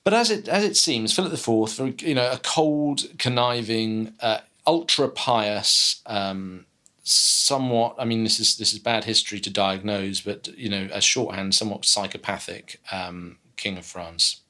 But 0.03 0.14
as 0.14 0.30
it 0.30 0.49
as 0.49 0.65
it 0.65 0.76
seems, 0.76 1.14
Philip 1.14 1.34
IV, 1.34 2.02
you 2.02 2.15
know, 2.15 2.31
a 2.31 2.40
cold, 2.40 3.18
conniving, 3.18 4.14
uh, 4.19 4.40
ultra 4.69 5.09
pious, 5.09 5.99
um, 6.05 6.65
somewhat. 7.01 7.95
I 7.97 8.05
mean, 8.05 8.23
this 8.23 8.39
is 8.39 8.55
this 8.57 8.71
is 8.71 8.77
bad 8.77 9.05
history 9.05 9.39
to 9.39 9.49
diagnose, 9.49 10.21
but 10.21 10.47
you 10.55 10.69
know, 10.69 10.87
as 10.93 11.03
shorthand, 11.03 11.55
somewhat 11.55 11.85
psychopathic 11.85 12.79
um, 12.91 13.37
king 13.57 13.79
of 13.79 13.85
France. 13.85 14.41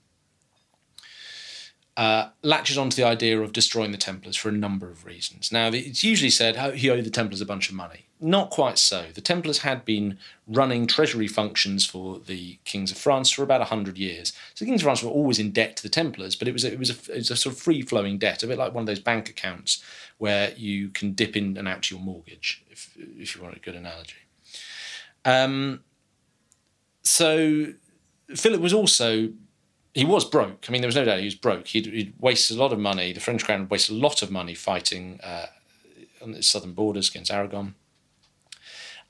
Uh, 1.95 2.29
latches 2.43 2.77
onto 2.77 2.95
the 2.95 3.03
idea 3.03 3.41
of 3.41 3.51
destroying 3.51 3.91
the 3.91 3.97
Templars 3.97 4.37
for 4.37 4.47
a 4.47 4.53
number 4.53 4.89
of 4.89 5.05
reasons. 5.05 5.51
Now, 5.51 5.67
it's 5.67 6.01
usually 6.01 6.29
said 6.29 6.75
he 6.75 6.89
owed 6.89 7.03
the 7.03 7.09
Templars 7.09 7.41
a 7.41 7.45
bunch 7.45 7.67
of 7.67 7.75
money. 7.75 8.05
Not 8.21 8.51
quite 8.51 8.77
so. 8.77 9.07
The 9.13 9.19
Templars 9.19 9.59
had 9.59 9.83
been 9.83 10.17
running 10.47 10.87
treasury 10.87 11.27
functions 11.27 11.85
for 11.85 12.19
the 12.19 12.57
kings 12.63 12.91
of 12.91 12.97
France 12.97 13.31
for 13.31 13.43
about 13.43 13.59
100 13.59 13.97
years. 13.97 14.31
So 14.53 14.63
the 14.63 14.71
kings 14.71 14.81
of 14.81 14.85
France 14.85 15.03
were 15.03 15.09
always 15.09 15.39
in 15.39 15.51
debt 15.51 15.75
to 15.75 15.83
the 15.83 15.89
Templars, 15.89 16.37
but 16.37 16.47
it 16.47 16.53
was 16.53 16.63
a, 16.63 16.71
it 16.71 16.79
was 16.79 16.89
a, 16.89 17.11
it 17.11 17.17
was 17.17 17.31
a 17.31 17.35
sort 17.35 17.55
of 17.55 17.61
free 17.61 17.81
flowing 17.81 18.17
debt, 18.17 18.43
a 18.43 18.47
bit 18.47 18.57
like 18.57 18.73
one 18.73 18.83
of 18.83 18.87
those 18.87 19.01
bank 19.01 19.29
accounts 19.29 19.83
where 20.19 20.53
you 20.55 20.89
can 20.89 21.13
dip 21.13 21.35
in 21.35 21.57
and 21.57 21.67
out 21.67 21.81
to 21.83 21.95
your 21.95 22.03
mortgage, 22.03 22.63
if, 22.69 22.95
if 22.97 23.35
you 23.35 23.41
want 23.41 23.55
a 23.55 23.59
good 23.59 23.75
analogy. 23.75 24.15
Um, 25.25 25.81
so 27.03 27.73
Philip 28.35 28.61
was 28.61 28.73
also 28.73 29.29
he 29.93 30.05
was 30.05 30.23
broke. 30.23 30.65
I 30.67 30.71
mean, 30.71 30.81
there 30.81 30.87
was 30.87 30.95
no 30.95 31.05
doubt 31.05 31.19
he 31.19 31.25
was 31.25 31.35
broke. 31.35 31.67
He'd, 31.67 31.87
he'd 31.87 32.13
wasted 32.19 32.57
a 32.57 32.59
lot 32.59 32.71
of 32.71 32.79
money. 32.79 33.11
The 33.11 33.19
French 33.19 33.43
crown 33.43 33.67
wasted 33.69 33.95
a 33.95 33.99
lot 33.99 34.21
of 34.21 34.31
money 34.31 34.53
fighting 34.53 35.19
uh, 35.23 35.47
on 36.21 36.35
its 36.35 36.47
southern 36.47 36.73
borders 36.73 37.09
against 37.09 37.31
Aragon. 37.31 37.75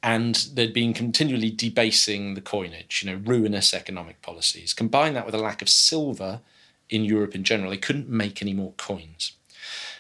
And 0.02 0.36
they'd 0.54 0.74
been 0.74 0.94
continually 0.94 1.52
debasing 1.52 2.34
the 2.34 2.42
coinage, 2.42 3.04
you 3.04 3.12
know, 3.12 3.22
ruinous 3.26 3.74
economic 3.74 4.22
policies. 4.22 4.74
Combine 4.74 5.14
that 5.14 5.26
with 5.26 5.36
a 5.36 5.40
lack 5.40 5.62
of 5.62 5.68
silver 5.68 6.40
in 6.90 7.04
Europe 7.04 7.36
in 7.36 7.44
general, 7.44 7.70
they 7.70 7.78
couldn't 7.78 8.08
make 8.08 8.42
any 8.42 8.54
more 8.54 8.72
coins. 8.78 9.34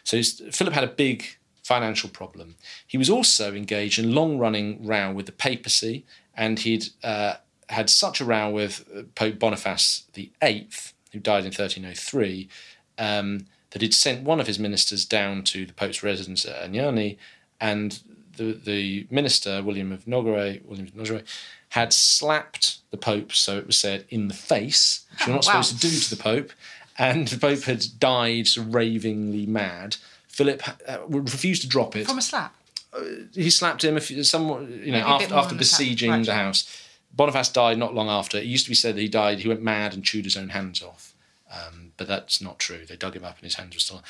So 0.04 0.22
Philip 0.24 0.74
had 0.74 0.84
a 0.84 0.88
big 0.88 1.26
financial 1.64 2.10
problem. 2.10 2.56
He 2.88 2.98
was 2.98 3.10
also 3.10 3.54
engaged 3.54 4.00
in 4.00 4.16
long 4.16 4.40
running 4.40 4.86
row 4.86 5.12
with 5.12 5.28
the 5.28 5.32
papacy, 5.32 6.06
and 6.36 6.60
he'd 6.60 6.86
uh, 7.04 7.36
had 7.70 7.90
such 7.90 8.20
a 8.20 8.26
row 8.26 8.50
with 8.50 8.88
uh, 8.96 9.04
Pope 9.16 9.38
Boniface 9.38 10.06
VIII, 10.14 10.70
who 11.12 11.20
died 11.20 11.46
in 11.46 11.52
1303, 11.52 12.50
um, 12.98 13.46
that 13.72 13.82
he'd 13.82 13.94
sent 13.94 14.24
one 14.24 14.40
of 14.40 14.48
his 14.48 14.58
ministers 14.58 15.06
down 15.06 15.44
to 15.44 15.66
the 15.66 15.74
Pope's 15.74 16.02
residence 16.02 16.44
at 16.46 16.72
Anagni, 16.72 17.18
and 17.62 18.00
the, 18.38 18.54
the 18.54 19.08
minister, 19.12 19.62
William 19.62 19.92
of 19.92 20.06
Nogaret, 20.06 20.66
William 20.66 20.88
of 20.88 21.24
had 21.70 21.94
slapped 21.94 22.80
the 22.90 22.98
Pope, 22.98 23.32
so 23.32 23.58
it 23.58 23.68
was 23.68 23.78
said, 23.78 24.06
in 24.10 24.28
the 24.28 24.34
face, 24.34 25.06
which 25.12 25.28
you're 25.28 25.36
not 25.36 25.46
wow. 25.46 25.62
supposed 25.62 25.82
to 25.82 25.88
do 25.88 26.00
to 26.00 26.10
the 26.10 26.22
Pope, 26.22 26.52
and 27.00 27.30
the 27.30 27.40
Pope 27.40 27.64
had 27.64 27.86
died 27.98 28.50
ravingly 28.58 29.46
mad. 29.46 29.96
Philip 30.28 30.62
uh, 30.88 31.00
refused 31.08 31.62
to 31.64 31.68
drop 31.68 31.96
it. 31.96 32.06
From 32.06 32.18
a 32.18 32.22
slap? 32.22 32.54
Uh, 32.94 33.02
he 33.34 33.50
slapped 33.50 33.84
him, 33.84 33.98
if, 33.98 34.26
somewhat, 34.26 34.70
you 34.70 34.92
know, 34.92 35.00
after, 35.00 35.34
after 35.34 35.56
besieging 35.56 36.12
right. 36.12 36.26
the 36.26 36.34
house. 36.34 36.86
Boniface 37.16 37.50
died 37.50 37.78
not 37.78 37.96
long 37.96 38.10
after. 38.10 38.38
It 38.38 38.46
used 38.46 38.66
to 38.66 38.72
be 38.72 38.76
said 38.76 38.96
that 38.96 39.02
he 39.02 39.08
died, 39.08 39.40
he 39.40 39.48
went 39.48 39.64
mad 39.64 39.94
and 39.94 40.04
chewed 40.04 40.26
his 40.26 40.38
own 40.38 40.50
hands 40.50 40.84
off. 40.84 41.14
Um, 41.52 41.94
but 41.98 42.08
that's 42.08 42.42
not 42.42 42.60
true. 42.60 42.86
They 42.86 42.96
dug 42.96 43.16
him 43.16 43.24
up 43.24 43.38
and 43.38 43.46
his 43.46 43.56
hands 43.56 43.76
were 43.76 43.80
still. 43.80 44.04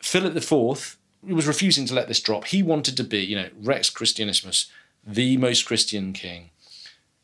Philip 0.00 0.36
IV 0.36 0.96
was 1.22 1.46
refusing 1.46 1.86
to 1.86 1.94
let 1.94 2.08
this 2.08 2.20
drop. 2.20 2.46
He 2.46 2.62
wanted 2.62 2.96
to 2.96 3.04
be, 3.04 3.18
you 3.18 3.36
know, 3.36 3.48
Rex 3.60 3.90
Christianissimus, 3.90 4.66
the 5.06 5.36
most 5.36 5.66
Christian 5.66 6.12
king. 6.12 6.50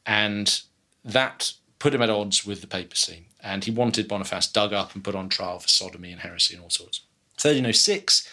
And 0.07 0.61
that 1.05 1.55
put 1.79 1.95
him 1.95 2.03
at 2.03 2.11
odds 2.11 2.47
with 2.47 2.61
the 2.61 2.67
papacy. 2.67 3.27
And 3.43 3.65
he 3.65 3.71
wanted 3.71 4.09
Boniface 4.09 4.47
dug 4.47 4.73
up 4.73 4.95
and 4.95 5.03
put 5.03 5.15
on 5.15 5.29
trial 5.29 5.59
for 5.59 5.69
sodomy 5.69 6.13
and 6.13 6.21
heresy 6.21 6.55
and 6.55 6.63
all 6.63 6.71
sorts. 6.71 7.01
1306, 7.35 8.29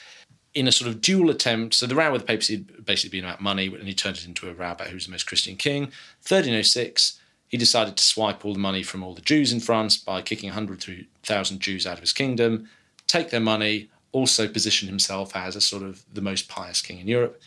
in 0.53 0.67
a 0.67 0.71
sort 0.71 0.89
of 0.89 1.01
dual 1.01 1.29
attempt, 1.29 1.73
so 1.73 1.85
the 1.85 1.95
row 1.95 2.11
with 2.11 2.21
the 2.21 2.27
papacy 2.27 2.57
had 2.57 2.85
basically 2.85 3.19
been 3.19 3.27
about 3.27 3.41
money, 3.41 3.67
and 3.67 3.87
he 3.87 3.93
turned 3.93 4.17
it 4.17 4.25
into 4.25 4.49
a 4.49 4.53
row 4.53 4.71
about 4.71 4.87
who's 4.87 5.05
the 5.05 5.11
most 5.11 5.27
Christian 5.27 5.55
king. 5.55 5.83
1306, 6.21 7.19
he 7.47 7.57
decided 7.57 7.97
to 7.97 8.03
swipe 8.03 8.45
all 8.45 8.53
the 8.53 8.59
money 8.59 8.83
from 8.83 9.03
all 9.03 9.13
the 9.13 9.21
Jews 9.21 9.51
in 9.51 9.59
France 9.59 9.97
by 9.97 10.21
kicking 10.21 10.49
100,000 10.49 11.59
Jews 11.59 11.87
out 11.87 11.93
of 11.93 12.01
his 12.01 12.13
kingdom, 12.13 12.69
take 13.07 13.31
their 13.31 13.39
money, 13.39 13.89
also 14.11 14.47
position 14.47 14.87
himself 14.87 15.35
as 15.35 15.55
a 15.55 15.61
sort 15.61 15.83
of 15.83 16.03
the 16.13 16.21
most 16.21 16.47
pious 16.47 16.81
king 16.81 16.99
in 16.99 17.07
Europe. 17.07 17.41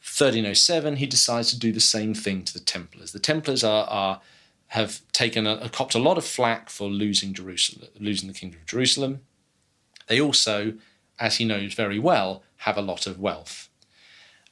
1307, 0.00 0.96
he 0.96 1.06
decides 1.06 1.50
to 1.50 1.58
do 1.58 1.72
the 1.72 1.80
same 1.80 2.14
thing 2.14 2.42
to 2.44 2.52
the 2.52 2.60
Templars. 2.60 3.12
The 3.12 3.18
Templars 3.18 3.62
are, 3.62 3.86
are 3.88 4.20
have 4.70 5.00
taken 5.12 5.46
a, 5.46 5.54
a, 5.56 5.68
copped 5.68 5.94
a 5.94 5.98
lot 5.98 6.18
of 6.18 6.24
flack 6.24 6.70
for 6.70 6.88
losing 6.88 7.32
Jerusalem, 7.34 7.88
losing 7.98 8.28
the 8.28 8.34
kingdom 8.34 8.60
of 8.60 8.66
Jerusalem. 8.66 9.20
They 10.06 10.20
also 10.20 10.74
as 11.20 11.36
he 11.36 11.44
knows 11.44 11.74
very 11.74 11.98
well, 11.98 12.42
have 12.58 12.78
a 12.78 12.82
lot 12.82 13.06
of 13.06 13.20
wealth. 13.20 13.68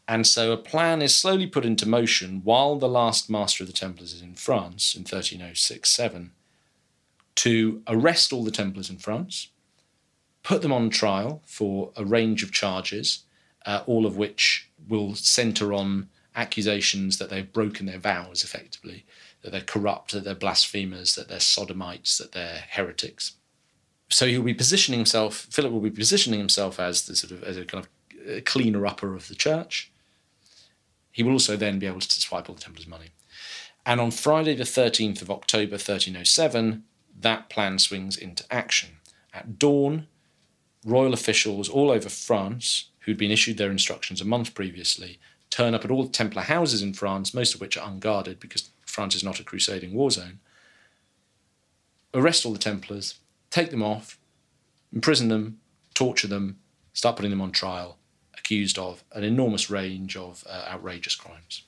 And 0.06 0.26
so 0.26 0.52
a 0.52 0.56
plan 0.56 1.02
is 1.02 1.16
slowly 1.16 1.46
put 1.46 1.64
into 1.64 1.88
motion 1.88 2.42
while 2.44 2.76
the 2.76 2.88
last 2.88 3.28
master 3.28 3.64
of 3.64 3.66
the 3.66 3.72
Templars 3.72 4.12
is 4.12 4.22
in 4.22 4.34
France 4.34 4.94
in 4.94 5.00
1306 5.00 5.90
7 5.90 6.32
to 7.36 7.82
arrest 7.86 8.32
all 8.32 8.44
the 8.44 8.50
Templars 8.50 8.90
in 8.90 8.98
France, 8.98 9.48
put 10.42 10.60
them 10.60 10.72
on 10.72 10.90
trial 10.90 11.42
for 11.46 11.92
a 11.96 12.04
range 12.04 12.42
of 12.42 12.52
charges, 12.52 13.24
uh, 13.64 13.82
all 13.86 14.06
of 14.06 14.16
which 14.16 14.70
will 14.88 15.14
centre 15.14 15.72
on 15.72 16.08
accusations 16.34 17.18
that 17.18 17.30
they've 17.30 17.52
broken 17.52 17.86
their 17.86 17.98
vows 17.98 18.42
effectively, 18.42 19.04
that 19.42 19.52
they're 19.52 19.60
corrupt, 19.60 20.12
that 20.12 20.24
they're 20.24 20.34
blasphemers, 20.34 21.14
that 21.14 21.28
they're 21.28 21.40
sodomites, 21.40 22.18
that 22.18 22.32
they're 22.32 22.64
heretics 22.70 23.34
so 24.10 24.26
he'll 24.26 24.42
be 24.42 24.54
positioning 24.54 24.98
himself. 24.98 25.46
Philip 25.50 25.72
will 25.72 25.80
be 25.80 25.90
positioning 25.90 26.38
himself 26.38 26.80
as 26.80 27.06
the 27.06 27.14
sort 27.14 27.32
of 27.32 27.42
as 27.44 27.56
a 27.56 27.64
kind 27.64 27.84
of 27.84 28.28
uh, 28.28 28.40
cleaner 28.44 28.86
upper 28.86 29.14
of 29.14 29.28
the 29.28 29.34
church. 29.34 29.92
He 31.12 31.22
will 31.22 31.32
also 31.32 31.56
then 31.56 31.78
be 31.78 31.86
able 31.86 32.00
to 32.00 32.20
swipe 32.20 32.48
all 32.48 32.54
the 32.54 32.60
Templars' 32.60 32.86
money. 32.86 33.10
And 33.84 34.00
on 34.00 34.10
Friday, 34.10 34.54
the 34.54 34.64
13th 34.64 35.22
of 35.22 35.30
October, 35.30 35.72
1307, 35.72 36.84
that 37.20 37.48
plan 37.48 37.78
swings 37.78 38.16
into 38.16 38.44
action. 38.50 38.90
At 39.32 39.58
dawn, 39.58 40.06
royal 40.84 41.14
officials 41.14 41.68
all 41.68 41.90
over 41.90 42.08
France, 42.08 42.90
who'd 43.00 43.16
been 43.16 43.30
issued 43.30 43.56
their 43.58 43.70
instructions 43.70 44.20
a 44.20 44.26
month 44.26 44.54
previously, 44.54 45.18
turn 45.50 45.74
up 45.74 45.84
at 45.84 45.90
all 45.90 46.04
the 46.04 46.10
Templar 46.10 46.42
houses 46.42 46.82
in 46.82 46.92
France, 46.92 47.34
most 47.34 47.54
of 47.54 47.60
which 47.60 47.76
are 47.76 47.88
unguarded 47.88 48.38
because 48.38 48.70
France 48.88 49.14
is 49.14 49.24
not 49.24 49.40
a 49.40 49.44
crusading 49.44 49.94
war 49.94 50.10
zone, 50.10 50.40
arrest 52.14 52.44
all 52.44 52.52
the 52.52 52.58
Templars, 52.58 53.16
take 53.50 53.70
them 53.70 53.82
off, 53.82 54.18
imprison 54.92 55.28
them, 55.28 55.60
torture 55.94 56.26
them, 56.26 56.58
start 56.92 57.16
putting 57.16 57.30
them 57.30 57.40
on 57.40 57.52
trial, 57.52 57.98
accused 58.36 58.78
of 58.78 59.04
an 59.12 59.24
enormous 59.24 59.70
range 59.70 60.16
of 60.16 60.44
uh, 60.48 60.66
outrageous 60.68 61.14
crimes. 61.14 61.62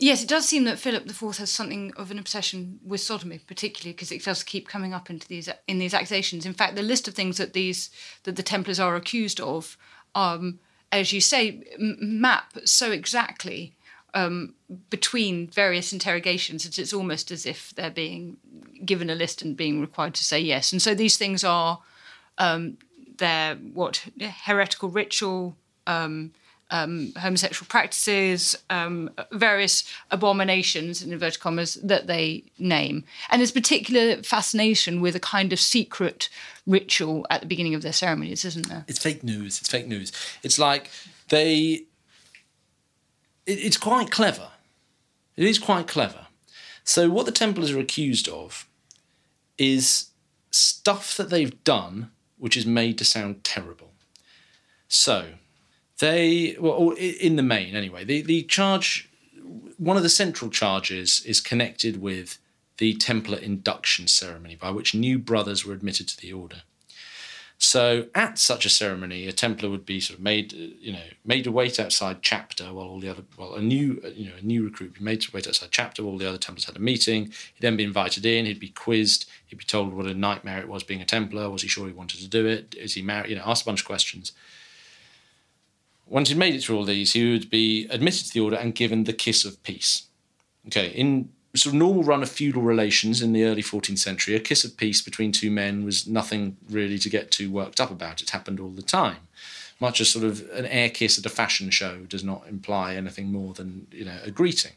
Yes, 0.00 0.22
it 0.22 0.28
does 0.28 0.46
seem 0.46 0.62
that 0.64 0.78
Philip 0.78 1.08
IV 1.08 1.38
has 1.38 1.50
something 1.50 1.92
of 1.96 2.12
an 2.12 2.20
obsession 2.20 2.78
with 2.86 3.00
sodomy, 3.00 3.40
particularly 3.44 3.92
because 3.92 4.12
it 4.12 4.24
does 4.24 4.44
keep 4.44 4.68
coming 4.68 4.94
up 4.94 5.10
into 5.10 5.26
these 5.26 5.48
in 5.66 5.78
these 5.78 5.92
accusations. 5.92 6.46
In 6.46 6.54
fact, 6.54 6.76
the 6.76 6.82
list 6.82 7.08
of 7.08 7.14
things 7.14 7.38
that 7.38 7.52
these 7.52 7.90
that 8.22 8.36
the 8.36 8.44
Templars 8.44 8.78
are 8.78 8.94
accused 8.94 9.40
of, 9.40 9.76
um, 10.14 10.60
as 10.92 11.12
you 11.12 11.20
say, 11.20 11.64
map 11.78 12.58
so 12.64 12.92
exactly 12.92 13.74
um, 14.14 14.54
between 14.90 15.48
various 15.48 15.92
interrogations 15.92 16.64
that 16.64 16.78
it's 16.78 16.92
almost 16.92 17.30
as 17.30 17.46
if 17.46 17.74
they're 17.74 17.90
being 17.90 18.36
given 18.84 19.10
a 19.10 19.14
list 19.14 19.42
and 19.42 19.56
being 19.56 19.80
required 19.80 20.14
to 20.14 20.24
say 20.24 20.40
yes. 20.40 20.72
And 20.72 20.80
so 20.80 20.94
these 20.94 21.16
things 21.16 21.44
are 21.44 21.80
um, 22.38 22.78
they're 23.18 23.56
what 23.56 24.06
heretical 24.44 24.88
ritual, 24.88 25.56
um, 25.86 26.32
um, 26.70 27.12
homosexual 27.18 27.66
practices, 27.68 28.56
um, 28.70 29.10
various 29.32 29.84
abominations 30.10 31.02
in 31.02 31.12
inverted 31.12 31.40
commas 31.40 31.74
that 31.82 32.06
they 32.06 32.44
name, 32.58 33.04
and 33.30 33.40
there's 33.40 33.50
particular 33.52 34.22
fascination 34.22 35.00
with 35.00 35.16
a 35.16 35.20
kind 35.20 35.52
of 35.52 35.58
secret 35.58 36.28
ritual 36.66 37.26
at 37.30 37.40
the 37.40 37.46
beginning 37.46 37.74
of 37.74 37.82
their 37.82 37.92
ceremonies, 37.92 38.44
isn't 38.44 38.68
there? 38.68 38.84
It's 38.86 38.98
fake 38.98 39.24
news. 39.24 39.60
It's 39.60 39.68
fake 39.68 39.86
news. 39.86 40.12
It's 40.42 40.58
like 40.58 40.90
they. 41.28 41.84
It, 43.48 43.58
it's 43.64 43.76
quite 43.78 44.10
clever. 44.10 44.50
It 45.36 45.46
is 45.46 45.58
quite 45.58 45.88
clever. 45.88 46.26
So 46.84 47.10
what 47.10 47.26
the 47.26 47.32
Templars 47.32 47.72
are 47.72 47.80
accused 47.80 48.28
of 48.28 48.68
is 49.56 50.10
stuff 50.50 51.16
that 51.16 51.30
they've 51.30 51.64
done 51.64 52.10
which 52.36 52.56
is 52.56 52.66
made 52.66 52.96
to 52.98 53.04
sound 53.04 53.42
terrible. 53.42 53.92
So, 54.86 55.32
they, 55.98 56.56
well, 56.58 56.92
in 56.92 57.36
the 57.36 57.42
main 57.42 57.74
anyway, 57.74 58.04
the, 58.04 58.22
the 58.22 58.42
charge, 58.44 59.10
one 59.76 59.96
of 59.96 60.02
the 60.02 60.08
central 60.08 60.50
charges 60.50 61.20
is 61.26 61.40
connected 61.40 62.00
with 62.00 62.38
the 62.78 62.94
Templar 62.94 63.38
induction 63.38 64.06
ceremony 64.06 64.54
by 64.54 64.70
which 64.70 64.94
new 64.94 65.18
brothers 65.18 65.66
were 65.66 65.74
admitted 65.74 66.06
to 66.08 66.20
the 66.20 66.32
order. 66.32 66.62
So 67.60 68.06
at 68.14 68.38
such 68.38 68.64
a 68.64 68.70
ceremony, 68.70 69.26
a 69.26 69.32
Templar 69.32 69.68
would 69.68 69.84
be 69.84 69.98
sort 69.98 70.18
of 70.18 70.22
made, 70.22 70.54
uh, 70.54 70.74
you 70.80 70.92
know, 70.92 71.02
made 71.24 71.42
to 71.42 71.50
wait 71.50 71.80
outside 71.80 72.22
chapter 72.22 72.72
while 72.72 72.86
all 72.86 73.00
the 73.00 73.08
other, 73.08 73.24
well, 73.36 73.54
a 73.54 73.60
new, 73.60 74.00
uh, 74.04 74.08
you 74.08 74.26
know, 74.26 74.36
a 74.40 74.44
new 74.44 74.64
recruit 74.64 74.90
would 74.90 74.98
be 74.98 75.04
made 75.04 75.20
to 75.22 75.30
wait 75.32 75.48
outside 75.48 75.70
chapter 75.72 76.04
while 76.04 76.12
all 76.12 76.18
the 76.18 76.28
other 76.28 76.38
Templars 76.38 76.66
had 76.66 76.76
a 76.76 76.80
meeting. 76.80 77.24
He'd 77.24 77.60
then 77.60 77.76
be 77.76 77.82
invited 77.82 78.24
in. 78.24 78.46
He'd 78.46 78.60
be 78.60 78.68
quizzed. 78.68 79.28
He'd 79.46 79.58
be 79.58 79.64
told 79.64 79.92
what 79.92 80.06
a 80.06 80.14
nightmare 80.14 80.60
it 80.60 80.68
was 80.68 80.84
being 80.84 81.02
a 81.02 81.04
Templar. 81.04 81.50
Was 81.50 81.62
he 81.62 81.68
sure 81.68 81.88
he 81.88 81.92
wanted 81.92 82.20
to 82.20 82.28
do 82.28 82.46
it? 82.46 82.76
Is 82.76 82.94
he 82.94 83.02
married? 83.02 83.30
You 83.30 83.36
know, 83.36 83.42
asked 83.44 83.62
a 83.62 83.66
bunch 83.66 83.80
of 83.80 83.86
questions. 83.86 84.30
Once 86.06 86.28
he'd 86.28 86.38
made 86.38 86.54
it 86.54 86.62
through 86.62 86.76
all 86.76 86.84
these, 86.84 87.12
he 87.12 87.32
would 87.32 87.50
be 87.50 87.88
admitted 87.90 88.26
to 88.26 88.32
the 88.32 88.40
order 88.40 88.56
and 88.56 88.74
given 88.74 89.02
the 89.02 89.12
kiss 89.12 89.44
of 89.44 89.60
peace. 89.64 90.04
Okay, 90.68 90.90
in 90.90 91.30
sort 91.54 91.74
of 91.74 91.78
normal 91.78 92.02
run 92.02 92.22
of 92.22 92.28
feudal 92.28 92.62
relations 92.62 93.22
in 93.22 93.32
the 93.32 93.44
early 93.44 93.62
14th 93.62 93.98
century, 93.98 94.34
a 94.34 94.40
kiss 94.40 94.64
of 94.64 94.76
peace 94.76 95.00
between 95.00 95.32
two 95.32 95.50
men 95.50 95.84
was 95.84 96.06
nothing 96.06 96.56
really 96.68 96.98
to 96.98 97.08
get 97.08 97.30
too 97.30 97.50
worked 97.50 97.80
up 97.80 97.90
about. 97.90 98.20
It 98.22 98.30
happened 98.30 98.60
all 98.60 98.70
the 98.70 98.82
time. 98.82 99.28
much 99.80 100.00
as 100.00 100.10
sort 100.10 100.24
of 100.24 100.48
an 100.50 100.66
air 100.66 100.90
kiss 100.90 101.18
at 101.18 101.26
a 101.26 101.28
fashion 101.28 101.70
show 101.70 101.98
does 102.08 102.24
not 102.24 102.44
imply 102.48 102.94
anything 102.94 103.30
more 103.30 103.54
than 103.54 103.86
you 103.92 104.04
know 104.04 104.18
a 104.24 104.30
greeting 104.30 104.72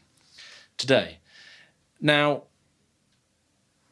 today. 0.78 1.18
Now, 2.00 2.44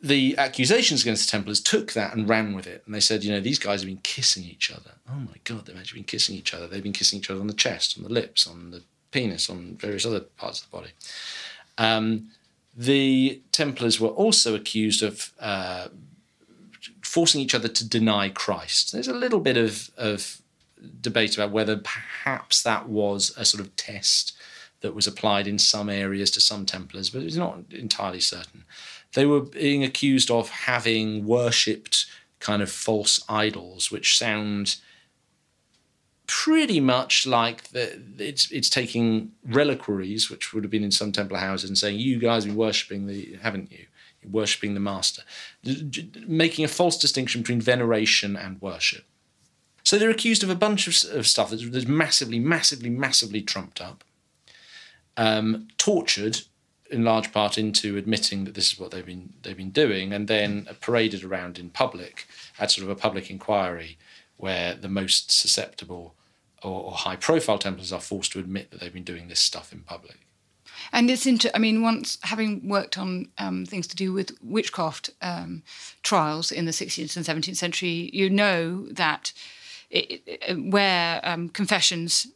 the 0.02 0.36
accusations 0.38 1.02
against 1.02 1.26
the 1.26 1.30
Templars 1.30 1.60
took 1.60 1.92
that 1.92 2.14
and 2.14 2.28
ran 2.28 2.54
with 2.54 2.66
it, 2.66 2.82
and 2.86 2.94
they 2.94 3.00
said, 3.00 3.22
you 3.22 3.30
know, 3.30 3.40
these 3.40 3.58
guys 3.58 3.80
have 3.80 3.88
been 3.88 3.98
kissing 4.02 4.44
each 4.44 4.70
other. 4.70 4.92
Oh 5.08 5.20
my 5.20 5.36
God, 5.44 5.66
they've 5.66 5.76
actually 5.76 6.00
been 6.00 6.06
kissing 6.06 6.36
each 6.36 6.54
other. 6.54 6.66
They've 6.66 6.82
been 6.82 6.92
kissing 6.92 7.18
each 7.18 7.30
other 7.30 7.40
on 7.40 7.48
the 7.48 7.52
chest, 7.52 7.96
on 7.98 8.04
the 8.04 8.10
lips, 8.10 8.46
on 8.46 8.70
the 8.70 8.82
penis, 9.10 9.50
on 9.50 9.76
various 9.78 10.06
other 10.06 10.20
parts 10.20 10.62
of 10.62 10.70
the 10.70 10.76
body. 10.76 10.90
Um, 11.76 12.30
the 12.76 13.40
Templars 13.52 14.00
were 14.00 14.08
also 14.08 14.54
accused 14.54 15.02
of 15.02 15.32
uh, 15.40 15.88
forcing 17.02 17.40
each 17.40 17.54
other 17.54 17.68
to 17.68 17.88
deny 17.88 18.28
Christ. 18.28 18.92
There's 18.92 19.08
a 19.08 19.14
little 19.14 19.40
bit 19.40 19.56
of, 19.56 19.90
of 19.96 20.40
debate 21.00 21.36
about 21.36 21.50
whether 21.50 21.76
perhaps 21.76 22.62
that 22.62 22.88
was 22.88 23.34
a 23.36 23.44
sort 23.44 23.60
of 23.60 23.74
test 23.76 24.36
that 24.80 24.94
was 24.94 25.06
applied 25.06 25.46
in 25.46 25.58
some 25.58 25.90
areas 25.90 26.30
to 26.30 26.40
some 26.40 26.64
Templars, 26.64 27.10
but 27.10 27.22
it's 27.22 27.36
not 27.36 27.58
entirely 27.70 28.20
certain. 28.20 28.64
They 29.14 29.26
were 29.26 29.40
being 29.40 29.84
accused 29.84 30.30
of 30.30 30.48
having 30.48 31.26
worshipped 31.26 32.06
kind 32.38 32.62
of 32.62 32.70
false 32.70 33.22
idols, 33.28 33.90
which 33.90 34.16
sound 34.16 34.76
pretty 36.30 36.78
much 36.78 37.26
like 37.26 37.64
the, 37.70 38.00
it's 38.16 38.52
it's 38.52 38.70
taking 38.70 39.32
reliquaries, 39.44 40.30
which 40.30 40.54
would 40.54 40.62
have 40.62 40.70
been 40.70 40.84
in 40.84 40.92
some 40.92 41.10
Templar 41.10 41.40
houses, 41.40 41.68
and 41.68 41.76
saying, 41.76 41.98
"You 41.98 42.20
guys 42.20 42.46
been 42.46 42.54
worshipping 42.54 43.08
the, 43.08 43.36
haven't 43.42 43.72
you? 43.72 43.86
You're 44.22 44.30
worshipping 44.30 44.74
the 44.74 44.80
master," 44.80 45.22
making 46.26 46.64
a 46.64 46.68
false 46.68 46.96
distinction 46.96 47.40
between 47.42 47.60
veneration 47.60 48.36
and 48.36 48.62
worship. 48.62 49.04
So 49.82 49.98
they're 49.98 50.08
accused 50.08 50.44
of 50.44 50.50
a 50.50 50.54
bunch 50.54 50.86
of, 50.86 51.18
of 51.18 51.26
stuff 51.26 51.50
that's, 51.50 51.68
that's 51.68 51.88
massively, 51.88 52.38
massively, 52.38 52.90
massively 52.90 53.42
trumped 53.42 53.80
up, 53.80 54.04
um, 55.16 55.66
tortured 55.78 56.42
in 56.90 57.02
large 57.02 57.32
part 57.32 57.58
into 57.58 57.96
admitting 57.96 58.44
that 58.44 58.54
this 58.54 58.72
is 58.72 58.78
what 58.78 58.92
they've 58.92 59.04
been 59.04 59.32
they've 59.42 59.56
been 59.56 59.70
doing, 59.70 60.12
and 60.12 60.28
then 60.28 60.68
paraded 60.80 61.24
around 61.24 61.58
in 61.58 61.70
public 61.70 62.28
at 62.56 62.70
sort 62.70 62.84
of 62.84 62.90
a 62.90 62.94
public 62.94 63.30
inquiry 63.30 63.98
where 64.36 64.74
the 64.74 64.88
most 64.88 65.32
susceptible 65.32 66.14
or, 66.62 66.84
or 66.84 66.92
high 66.92 67.16
profile 67.16 67.58
Templars 67.58 67.92
are 67.92 68.00
forced 68.00 68.32
to 68.32 68.38
admit 68.38 68.70
that 68.70 68.80
they've 68.80 68.92
been 68.92 69.04
doing 69.04 69.28
this 69.28 69.40
stuff 69.40 69.72
in 69.72 69.80
public. 69.80 70.18
And 70.92 71.10
it's 71.10 71.26
into, 71.26 71.54
I 71.54 71.58
mean, 71.58 71.82
once 71.82 72.18
having 72.22 72.68
worked 72.68 72.98
on 72.98 73.28
um, 73.38 73.66
things 73.66 73.86
to 73.88 73.96
do 73.96 74.12
with 74.12 74.32
witchcraft 74.42 75.10
um, 75.20 75.62
trials 76.02 76.50
in 76.50 76.64
the 76.64 76.72
16th 76.72 77.16
and 77.16 77.26
17th 77.26 77.56
century, 77.56 78.10
you 78.12 78.30
know 78.30 78.86
that 78.88 79.32
it, 79.90 80.22
it, 80.26 80.70
where 80.70 81.20
um, 81.22 81.48
confessions 81.48 82.28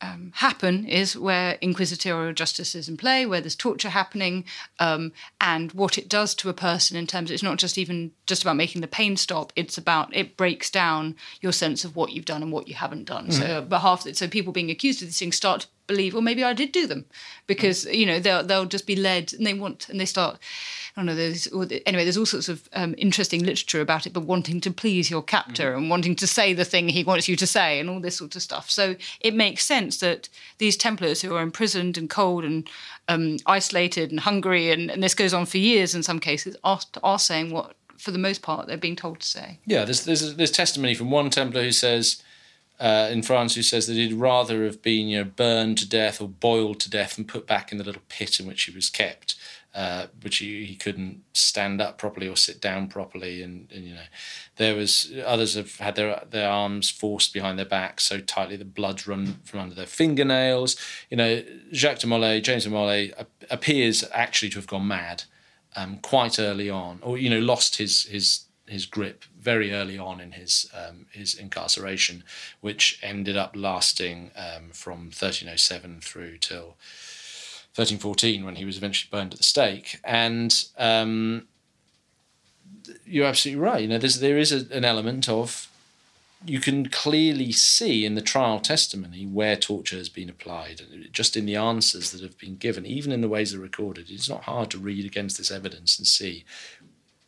um, 0.00 0.32
happen 0.36 0.86
is 0.86 1.16
where 1.16 1.58
inquisitorial 1.60 2.32
justice 2.32 2.74
is 2.74 2.88
in 2.88 2.96
play, 2.96 3.26
where 3.26 3.40
there's 3.40 3.54
torture 3.54 3.90
happening, 3.90 4.44
um, 4.78 5.12
and 5.40 5.72
what 5.72 5.98
it 5.98 6.08
does 6.08 6.34
to 6.36 6.48
a 6.48 6.54
person 6.54 6.96
in 6.96 7.06
terms 7.06 7.30
of 7.30 7.34
it's 7.34 7.42
not 7.42 7.58
just 7.58 7.78
even 7.78 8.12
just 8.26 8.42
about 8.42 8.56
making 8.56 8.80
the 8.80 8.88
pain 8.88 9.16
stop. 9.16 9.52
It's 9.56 9.78
about 9.78 10.14
it 10.14 10.36
breaks 10.36 10.70
down 10.70 11.16
your 11.40 11.52
sense 11.52 11.84
of 11.84 11.96
what 11.96 12.12
you've 12.12 12.24
done 12.24 12.42
and 12.42 12.52
what 12.52 12.68
you 12.68 12.74
haven't 12.74 13.04
done. 13.04 13.28
Mm. 13.28 13.32
So, 13.32 13.62
behalf 13.62 14.06
so 14.12 14.28
people 14.28 14.52
being 14.52 14.70
accused 14.70 15.02
of 15.02 15.08
these 15.08 15.18
things 15.18 15.36
start 15.36 15.66
believe, 15.90 16.12
well, 16.14 16.28
maybe 16.30 16.44
I 16.44 16.54
did 16.54 16.70
do 16.72 16.86
them, 16.86 17.02
because 17.46 17.78
you 18.00 18.06
know 18.06 18.18
they'll 18.20 18.44
they'll 18.48 18.72
just 18.76 18.86
be 18.86 18.96
led 18.96 19.24
and 19.34 19.46
they 19.46 19.54
want 19.54 19.88
and 19.90 19.98
they 20.00 20.06
start 20.06 20.38
I 20.96 21.00
don't 21.00 21.06
know. 21.06 21.14
There's 21.14 21.46
anyway. 21.86 22.04
There's 22.04 22.16
all 22.16 22.26
sorts 22.26 22.48
of 22.48 22.68
um, 22.72 22.94
interesting 22.98 23.44
literature 23.44 23.80
about 23.80 24.06
it, 24.06 24.12
but 24.12 24.24
wanting 24.24 24.60
to 24.62 24.70
please 24.70 25.10
your 25.10 25.22
captor 25.22 25.72
mm. 25.72 25.78
and 25.78 25.90
wanting 25.90 26.16
to 26.16 26.26
say 26.26 26.52
the 26.52 26.64
thing 26.64 26.88
he 26.88 27.04
wants 27.04 27.28
you 27.28 27.36
to 27.36 27.46
say, 27.46 27.78
and 27.78 27.88
all 27.88 28.00
this 28.00 28.16
sort 28.16 28.34
of 28.34 28.42
stuff. 28.42 28.70
So 28.70 28.96
it 29.20 29.34
makes 29.34 29.64
sense 29.64 29.98
that 29.98 30.28
these 30.58 30.76
Templars 30.76 31.22
who 31.22 31.34
are 31.34 31.42
imprisoned 31.42 31.96
and 31.96 32.10
cold 32.10 32.44
and 32.44 32.68
um, 33.08 33.36
isolated 33.46 34.10
and 34.10 34.20
hungry, 34.20 34.72
and, 34.72 34.90
and 34.90 35.02
this 35.02 35.14
goes 35.14 35.32
on 35.32 35.46
for 35.46 35.58
years 35.58 35.94
in 35.94 36.02
some 36.02 36.18
cases, 36.18 36.56
are, 36.64 36.80
are 37.02 37.18
saying 37.18 37.52
what, 37.52 37.74
for 37.96 38.10
the 38.10 38.18
most 38.18 38.42
part, 38.42 38.66
they're 38.66 38.76
being 38.76 38.96
told 38.96 39.20
to 39.20 39.26
say. 39.26 39.58
Yeah, 39.66 39.84
there's 39.84 40.04
there's, 40.04 40.34
there's 40.34 40.50
testimony 40.50 40.94
from 40.94 41.10
one 41.10 41.30
Templar 41.30 41.62
who 41.62 41.72
says. 41.72 42.22
Uh, 42.80 43.10
in 43.12 43.22
France, 43.22 43.54
who 43.54 43.62
says 43.62 43.86
that 43.86 43.92
he'd 43.92 44.14
rather 44.14 44.64
have 44.64 44.80
been, 44.80 45.06
you 45.06 45.18
know, 45.18 45.30
burned 45.36 45.76
to 45.76 45.86
death 45.86 46.18
or 46.18 46.26
boiled 46.26 46.80
to 46.80 46.88
death 46.88 47.18
and 47.18 47.28
put 47.28 47.46
back 47.46 47.70
in 47.70 47.76
the 47.76 47.84
little 47.84 48.00
pit 48.08 48.40
in 48.40 48.46
which 48.46 48.62
he 48.62 48.74
was 48.74 48.88
kept, 48.88 49.34
uh, 49.74 50.06
which 50.22 50.38
he, 50.38 50.64
he 50.64 50.76
couldn't 50.76 51.22
stand 51.34 51.82
up 51.82 51.98
properly 51.98 52.26
or 52.26 52.36
sit 52.36 52.58
down 52.58 52.88
properly, 52.88 53.42
and, 53.42 53.70
and 53.70 53.84
you 53.84 53.94
know, 53.94 54.00
there 54.56 54.74
was 54.74 55.12
others 55.26 55.54
have 55.54 55.76
had 55.76 55.94
their 55.94 56.24
their 56.30 56.48
arms 56.48 56.88
forced 56.88 57.34
behind 57.34 57.58
their 57.58 57.66
backs 57.66 58.04
so 58.04 58.18
tightly 58.18 58.56
the 58.56 58.64
blood's 58.64 59.06
run 59.06 59.40
from 59.44 59.60
under 59.60 59.74
their 59.74 59.86
fingernails. 59.86 60.74
You 61.10 61.18
know, 61.18 61.42
Jacques 61.74 61.98
de 61.98 62.06
Molay, 62.06 62.40
James 62.40 62.64
de 62.64 62.70
Molay 62.70 63.12
appears 63.50 64.04
actually 64.12 64.48
to 64.50 64.56
have 64.56 64.66
gone 64.66 64.88
mad 64.88 65.24
um, 65.76 65.98
quite 65.98 66.38
early 66.38 66.70
on, 66.70 66.98
or 67.02 67.18
you 67.18 67.28
know, 67.28 67.40
lost 67.40 67.76
his 67.76 68.04
his 68.04 68.46
his 68.70 68.86
grip 68.86 69.24
very 69.38 69.72
early 69.72 69.98
on 69.98 70.20
in 70.20 70.32
his 70.32 70.70
um, 70.74 71.06
his 71.12 71.34
incarceration, 71.34 72.24
which 72.60 72.98
ended 73.02 73.36
up 73.36 73.54
lasting 73.54 74.30
um, 74.36 74.70
from 74.72 75.10
1307 75.10 76.00
through 76.00 76.38
till 76.38 76.76
1314 77.76 78.44
when 78.44 78.56
he 78.56 78.64
was 78.64 78.76
eventually 78.76 79.08
burned 79.10 79.32
at 79.32 79.38
the 79.38 79.44
stake. 79.44 80.00
And 80.02 80.64
um, 80.76 81.46
you're 83.06 83.26
absolutely 83.26 83.62
right. 83.62 83.82
You 83.82 83.88
know, 83.88 83.98
there's, 83.98 84.20
there 84.20 84.38
is 84.38 84.52
a, 84.52 84.76
an 84.76 84.84
element 84.84 85.28
of 85.28 85.68
you 86.44 86.58
can 86.58 86.88
clearly 86.88 87.52
see 87.52 88.06
in 88.06 88.14
the 88.14 88.22
trial 88.22 88.60
testimony 88.60 89.26
where 89.26 89.56
torture 89.56 89.96
has 89.96 90.08
been 90.08 90.30
applied, 90.30 90.82
just 91.12 91.36
in 91.36 91.44
the 91.44 91.56
answers 91.56 92.12
that 92.12 92.22
have 92.22 92.38
been 92.38 92.56
given, 92.56 92.86
even 92.86 93.12
in 93.12 93.20
the 93.20 93.28
ways 93.28 93.52
they're 93.52 93.60
recorded. 93.60 94.10
It's 94.10 94.28
not 94.28 94.44
hard 94.44 94.70
to 94.70 94.78
read 94.78 95.04
against 95.04 95.36
this 95.36 95.50
evidence 95.50 95.98
and 95.98 96.06
see 96.06 96.44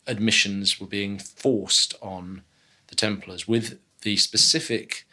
admissions 0.07 0.79
were 0.79 0.87
being 0.87 1.17
forced 1.17 1.95
on 2.01 2.43
the 2.87 2.95
Templars 2.95 3.47
with 3.47 3.79
the 4.01 4.17
specific 4.17 5.05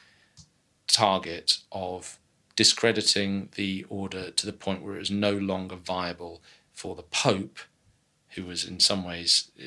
target 0.86 1.58
of 1.70 2.18
discrediting 2.56 3.48
the 3.54 3.86
order 3.88 4.30
to 4.30 4.46
the 4.46 4.52
point 4.52 4.82
where 4.82 4.96
it 4.96 4.98
was 4.98 5.10
no 5.10 5.32
longer 5.32 5.76
viable 5.76 6.42
for 6.72 6.94
the 6.96 7.02
Pope, 7.02 7.58
who 8.34 8.44
was 8.44 8.64
in 8.64 8.78
some 8.78 9.04
ways 9.04 9.50
uh, 9.60 9.64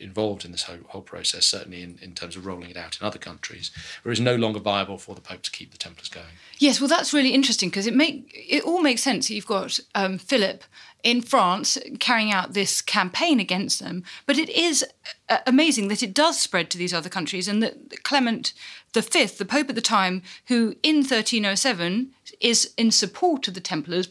involved 0.00 0.44
in 0.44 0.52
this 0.52 0.62
whole, 0.62 0.78
whole 0.88 1.02
process, 1.02 1.44
certainly 1.44 1.82
in, 1.82 1.98
in 2.00 2.14
terms 2.14 2.36
of 2.36 2.46
rolling 2.46 2.70
it 2.70 2.76
out 2.76 2.98
in 3.00 3.06
other 3.06 3.18
countries, 3.18 3.70
where 4.02 4.10
it 4.10 4.12
was 4.12 4.20
no 4.20 4.36
longer 4.36 4.58
viable 4.58 4.98
for 4.98 5.14
the 5.14 5.20
Pope 5.20 5.42
to 5.42 5.50
keep 5.50 5.72
the 5.72 5.78
Templars 5.78 6.08
going. 6.08 6.26
Yes, 6.58 6.80
well, 6.80 6.88
that's 6.88 7.12
really 7.12 7.34
interesting 7.34 7.68
because 7.68 7.86
it 7.86 7.94
make 7.94 8.32
it 8.34 8.64
all 8.64 8.80
makes 8.80 9.02
sense. 9.02 9.30
You've 9.30 9.46
got 9.46 9.78
um, 9.94 10.18
Philip 10.18 10.64
in 11.02 11.20
France 11.20 11.78
carrying 12.00 12.32
out 12.32 12.54
this 12.54 12.80
campaign 12.80 13.40
against 13.40 13.78
them, 13.78 14.02
but 14.26 14.38
it 14.38 14.48
is 14.48 14.84
uh, 15.28 15.38
amazing 15.46 15.88
that 15.88 16.02
it 16.02 16.14
does 16.14 16.38
spread 16.38 16.70
to 16.70 16.78
these 16.78 16.94
other 16.94 17.10
countries, 17.10 17.46
and 17.46 17.62
that 17.62 18.02
Clement 18.04 18.52
V, 18.94 19.26
the 19.26 19.44
Pope 19.44 19.68
at 19.68 19.74
the 19.74 19.80
time, 19.80 20.22
who 20.46 20.76
in 20.82 20.96
1307 20.96 22.12
is 22.40 22.72
in 22.76 22.90
support 22.90 23.46
of 23.48 23.54
the 23.54 23.60
Templars, 23.60 24.08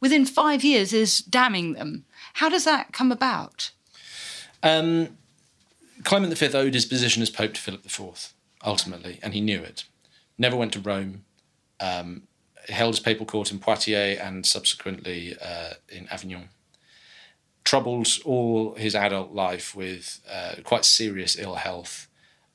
within 0.00 0.26
five 0.26 0.64
years 0.64 0.92
is 0.92 1.20
damning 1.20 1.74
them. 1.74 2.04
How 2.34 2.48
does 2.48 2.64
that 2.64 2.92
come 2.92 3.12
about? 3.12 3.70
Um, 4.62 5.18
Clement 6.04 6.36
V 6.36 6.56
owed 6.56 6.74
his 6.74 6.86
position 6.86 7.22
as 7.22 7.30
Pope 7.30 7.54
to 7.54 7.60
Philip 7.60 7.84
IV, 7.84 8.32
ultimately, 8.64 9.18
and 9.22 9.34
he 9.34 9.40
knew 9.40 9.60
it. 9.60 9.84
Never 10.38 10.56
went 10.56 10.72
to 10.72 10.80
Rome, 10.80 11.24
um, 11.80 12.22
held 12.68 12.94
his 12.94 13.00
papal 13.00 13.26
court 13.26 13.50
in 13.50 13.58
Poitiers 13.58 14.18
and 14.18 14.46
subsequently 14.46 15.36
uh, 15.40 15.74
in 15.88 16.08
Avignon. 16.08 16.48
Troubled 17.64 18.08
all 18.24 18.74
his 18.74 18.94
adult 18.94 19.32
life 19.32 19.74
with 19.74 20.20
uh, 20.30 20.54
quite 20.64 20.84
serious 20.84 21.38
ill 21.38 21.56
health, 21.56 22.08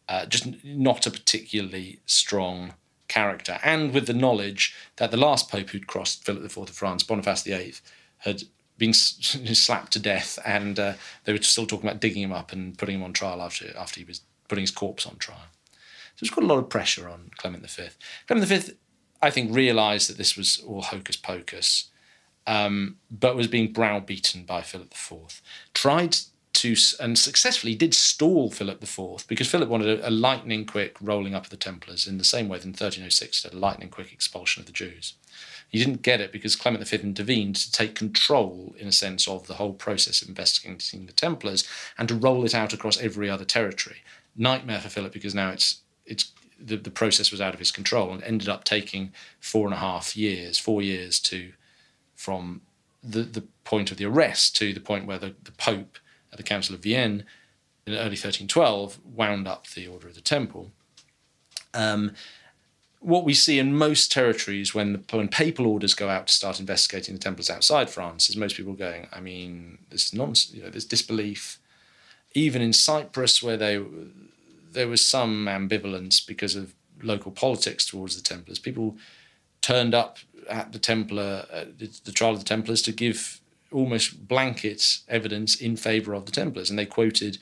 uh, 0.10 0.26
just 0.26 0.64
not 0.64 1.06
a 1.06 1.12
particularly 1.12 2.00
strong 2.06 2.74
character, 3.08 3.60
and 3.64 3.94
with 3.94 4.06
the 4.06 4.14
knowledge 4.14 4.76
that 4.98 5.12
the 5.12 5.18
last 5.18 5.50
pope 5.50 5.70
who'd 5.70 5.88
crossed 5.88 6.26
Philip 6.26 6.44
IV 6.44 6.58
of 6.58 6.70
France, 6.70 7.04
Boniface 7.04 7.44
VIII, 7.44 7.76
had 8.20 8.44
been 8.78 8.94
slapped 8.94 9.94
to 9.94 10.00
death, 10.00 10.40
and 10.46 10.80
uh, 10.80 10.94
they 11.26 11.34
were 11.34 11.42
still 11.42 11.66
talking 11.66 11.88
about 11.88 12.02
digging 12.02 12.24
him 12.24 12.34
up 12.34 12.52
and 12.52 12.78
putting 12.78 12.96
him 12.96 13.04
on 13.04 13.14
trial 13.14 13.42
after 13.42 13.76
after 13.78 14.00
he 14.00 14.06
was 14.06 14.22
putting 14.48 14.64
his 14.64 14.72
corpse 14.72 15.06
on 15.06 15.18
trial. 15.18 15.48
So 16.16 16.24
it's 16.24 16.34
got 16.34 16.44
a 16.44 16.48
lot 16.48 16.58
of 16.58 16.70
pressure 16.70 17.08
on 17.10 17.32
Clement 17.38 17.70
V. 17.70 17.90
Clement 18.28 18.48
V, 18.48 18.74
I 19.22 19.30
think, 19.30 19.56
realised 19.56 20.10
that 20.10 20.18
this 20.18 20.36
was 20.36 20.64
all 20.66 20.82
hocus 20.82 21.16
pocus, 21.16 21.90
um, 22.48 22.98
but 23.12 23.36
was 23.36 23.48
being 23.48 23.72
browbeaten 23.72 24.44
by 24.44 24.62
Philip 24.62 24.94
IV. 24.94 25.42
Tried 25.74 26.18
to 26.58 26.76
and 27.00 27.20
successfully 27.20 27.76
did 27.76 27.94
stall 27.94 28.50
Philip 28.50 28.82
IV 28.82 29.28
because 29.28 29.48
Philip 29.48 29.70
wanted 29.70 30.00
a, 30.00 30.10
a, 30.10 30.10
lightning 30.10 30.66
quick 30.66 30.98
rolling 31.00 31.36
up 31.36 31.44
of 31.44 31.50
the 31.52 31.58
Templars 31.58 32.08
in 32.08 32.18
the 32.18 32.24
same 32.24 32.50
way 32.50 32.58
that 32.58 32.66
in 32.66 32.72
1306 32.72 33.44
did 33.44 33.54
a 33.54 33.58
lightning 33.58 33.90
quick 33.90 34.12
expulsion 34.12 34.62
of 34.62 34.66
the 34.66 34.72
Jews. 34.72 35.14
He 35.70 35.80
didn't 35.80 36.02
get 36.02 36.22
it 36.22 36.32
because 36.32 36.56
Clement 36.56 36.88
V 36.88 36.98
intervened 36.98 37.58
to 37.58 37.72
take 37.72 37.94
control, 37.94 38.74
in 38.80 38.88
a 38.88 38.92
sense, 38.92 39.28
of 39.28 39.48
the 39.48 39.56
whole 39.56 39.74
process 39.74 40.22
of 40.22 40.30
investigating 40.30 41.06
the 41.06 41.14
Templars 41.14 41.68
and 41.98 42.08
to 42.08 42.16
roll 42.16 42.46
it 42.46 42.56
out 42.56 42.74
across 42.74 42.98
every 43.00 43.30
other 43.30 43.46
territory. 43.46 43.98
Nightmare 44.36 44.80
for 44.80 44.90
Philip 44.90 45.12
because 45.12 45.36
now 45.36 45.50
it's 45.50 45.82
it's 46.06 46.32
the, 46.60 46.78
the 46.78 46.92
process 46.92 47.32
was 47.32 47.42
out 47.42 47.54
of 47.54 47.60
his 47.60 47.72
control 47.72 48.12
and 48.12 48.24
ended 48.24 48.50
up 48.50 48.64
taking 48.64 49.12
four 49.40 49.66
and 49.66 49.74
a 49.74 49.78
half 49.78 50.16
years, 50.16 50.58
four 50.58 50.82
years 50.82 51.20
to 51.20 51.52
from 52.16 52.62
the, 53.04 53.24
the 53.24 53.44
point 53.64 53.92
of 53.92 53.98
the 53.98 54.06
arrest 54.06 54.56
to 54.56 54.74
the 54.74 54.80
point 54.80 55.06
where 55.06 55.20
the, 55.20 55.36
the 55.44 55.52
Pope 55.52 56.00
at 56.32 56.38
the 56.38 56.44
Council 56.44 56.76
of 56.76 56.82
Vienne 56.82 57.24
in 57.86 57.94
early 57.94 58.18
1312 58.18 59.00
wound 59.06 59.48
up 59.48 59.68
the 59.68 59.88
Order 59.88 60.08
of 60.08 60.16
the 60.16 60.22
Temple. 60.22 60.72
Um, 61.74 62.14
what 63.08 63.24
we 63.24 63.34
see 63.34 63.58
in 63.58 63.74
most 63.74 64.12
territories 64.12 64.76
when 64.76 64.92
the, 64.92 65.18
when 65.18 65.30
papal 65.30 65.66
orders 65.66 65.94
go 65.94 66.10
out 66.10 66.28
to 66.28 66.34
start 66.34 66.60
investigating 66.60 67.16
the 67.16 67.20
Templars 67.20 67.50
outside 67.50 67.90
France 67.90 68.30
is 68.30 68.36
most 68.36 68.58
people 68.58 68.74
going, 68.74 69.08
I 69.14 69.22
mean, 69.22 69.78
this 69.90 70.14
nonsense, 70.14 70.54
you 70.54 70.62
know, 70.62 70.70
there's 70.70 70.84
disbelief. 70.84 71.58
Even 72.34 72.62
in 72.62 72.74
Cyprus, 72.74 73.42
where 73.42 73.56
they 73.56 73.82
there 74.74 74.90
was 74.90 75.06
some 75.06 75.46
ambivalence 75.46 76.20
because 76.28 76.58
of 76.58 76.74
local 77.02 77.32
politics 77.32 77.86
towards 77.86 78.18
the 78.18 78.22
Templars, 78.22 78.60
people 78.60 78.98
turned 79.62 79.96
up 79.96 80.18
at 80.50 80.74
the 80.74 80.80
Templar, 80.80 81.46
uh, 81.50 81.64
the 81.78 82.12
trial 82.12 82.34
of 82.34 82.40
the 82.40 82.46
Templars, 82.46 82.82
to 82.82 82.92
give 82.92 83.40
almost 83.72 84.28
blanket 84.28 85.00
evidence 85.08 85.56
in 85.56 85.78
favour 85.78 86.14
of 86.14 86.26
the 86.26 86.34
Templars, 86.34 86.70
and 86.70 86.78
they 86.78 86.86
quoted 86.86 87.38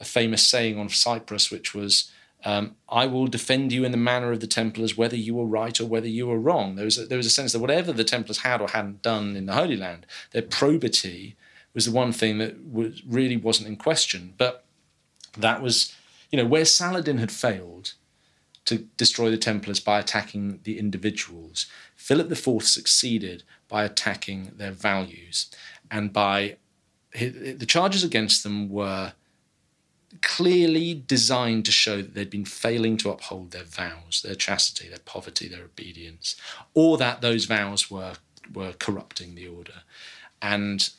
a 0.00 0.04
famous 0.04 0.46
saying 0.46 0.78
on 0.78 0.88
Cyprus, 0.88 1.50
which 1.50 1.74
was 1.74 2.10
um, 2.44 2.76
I 2.88 3.06
will 3.06 3.26
defend 3.26 3.72
you 3.72 3.84
in 3.84 3.92
the 3.92 3.98
manner 3.98 4.32
of 4.32 4.40
the 4.40 4.46
Templars, 4.46 4.96
whether 4.96 5.16
you 5.16 5.34
were 5.34 5.46
right 5.46 5.78
or 5.80 5.86
whether 5.86 6.08
you 6.08 6.26
were 6.26 6.38
wrong. 6.38 6.76
There 6.76 6.84
was 6.84 6.98
a, 6.98 7.06
there 7.06 7.18
was 7.18 7.26
a 7.26 7.30
sense 7.30 7.52
that 7.52 7.58
whatever 7.58 7.92
the 7.92 8.04
Templars 8.04 8.38
had 8.38 8.60
or 8.60 8.68
hadn't 8.68 9.02
done 9.02 9.36
in 9.36 9.46
the 9.46 9.52
Holy 9.52 9.76
Land, 9.76 10.06
their 10.32 10.42
probity 10.42 11.36
was 11.74 11.86
the 11.86 11.92
one 11.92 12.12
thing 12.12 12.38
that 12.38 12.64
was, 12.64 13.02
really 13.04 13.36
wasn't 13.36 13.68
in 13.68 13.76
question. 13.76 14.34
But 14.38 14.64
that 15.36 15.62
was, 15.62 15.94
you 16.30 16.38
know, 16.38 16.46
where 16.46 16.64
Saladin 16.64 17.18
had 17.18 17.30
failed 17.30 17.94
to 18.64 18.78
destroy 18.96 19.30
the 19.30 19.36
Templars 19.36 19.80
by 19.80 19.98
attacking 19.98 20.60
the 20.62 20.78
individuals, 20.78 21.66
Philip 21.96 22.30
IV 22.30 22.62
succeeded 22.62 23.42
by 23.68 23.84
attacking 23.84 24.52
their 24.56 24.72
values 24.72 25.50
and 25.90 26.12
by 26.12 26.56
the 27.12 27.66
charges 27.66 28.04
against 28.04 28.42
them 28.44 28.68
were 28.68 29.14
clearly 30.22 30.94
designed 30.94 31.64
to 31.64 31.72
show 31.72 31.98
that 31.98 32.14
they'd 32.14 32.30
been 32.30 32.44
failing 32.44 32.96
to 32.98 33.10
uphold 33.10 33.52
their 33.52 33.64
vows, 33.64 34.22
their 34.24 34.34
chastity, 34.34 34.88
their 34.88 34.98
poverty, 34.98 35.48
their 35.48 35.64
obedience, 35.64 36.36
or 36.74 36.98
that 36.98 37.20
those 37.20 37.44
vows 37.44 37.90
were 37.90 38.14
were 38.52 38.72
corrupting 38.72 39.34
the 39.34 39.46
order. 39.46 39.82
And 40.42 40.90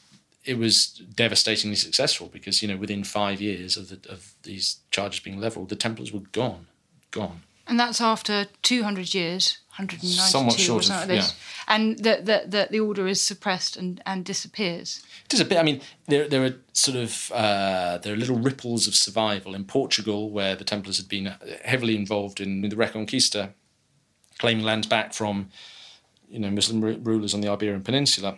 it 0.46 0.58
was 0.58 0.88
devastatingly 0.88 1.76
successful 1.76 2.30
because 2.32 2.62
you 2.62 2.68
know 2.68 2.78
within 2.78 3.04
five 3.04 3.42
years 3.42 3.78
of 3.78 3.90
the, 3.90 4.12
of 4.12 4.34
these 4.44 4.78
charges 4.92 5.20
being 5.20 5.40
levelled, 5.40 5.70
the 5.70 5.76
Templars 5.76 6.12
were 6.12 6.20
gone, 6.32 6.68
gone. 7.12 7.42
And 7.68 7.80
that's 7.80 8.02
after 8.02 8.48
200 8.64 9.14
years, 9.14 9.60
192 9.61 9.61
Somewhat 10.02 10.60
short 10.60 10.84
or 10.84 10.86
something 10.86 11.04
of- 11.04 11.10
like 11.10 11.18
this. 11.26 11.36
yeah. 11.68 11.74
And 11.76 12.00
that 12.00 12.26
the, 12.26 12.44
the, 12.46 12.68
the 12.70 12.80
order 12.80 13.08
is 13.08 13.22
suppressed 13.22 13.78
and, 13.78 14.02
and 14.06 14.26
disappears. 14.26 15.02
It 15.26 15.34
is 15.34 15.40
a 15.40 15.46
bit. 15.46 15.58
I 15.58 15.64
mean, 15.64 15.82
there 16.08 16.28
there 16.28 16.44
are 16.44 16.56
sort 16.74 16.98
of 16.98 17.32
uh, 17.34 17.98
there 18.00 18.14
are 18.14 18.18
little 18.18 18.38
ripples 18.38 18.88
of 18.88 18.96
survival 18.96 19.56
in 19.56 19.64
Portugal, 19.66 20.30
where 20.30 20.56
the 20.56 20.66
Templars 20.66 20.98
had 20.98 21.08
been 21.08 21.34
heavily 21.64 21.96
involved 21.96 22.42
in 22.42 22.62
the 22.62 22.76
Reconquista, 22.76 23.54
claiming 24.40 24.66
lands 24.66 24.88
back 24.88 25.14
from, 25.14 25.50
you 26.30 26.40
know, 26.40 26.50
Muslim 26.52 26.82
ru- 26.82 26.98
rulers 27.02 27.34
on 27.34 27.42
the 27.42 27.48
Iberian 27.48 27.84
Peninsula. 27.84 28.38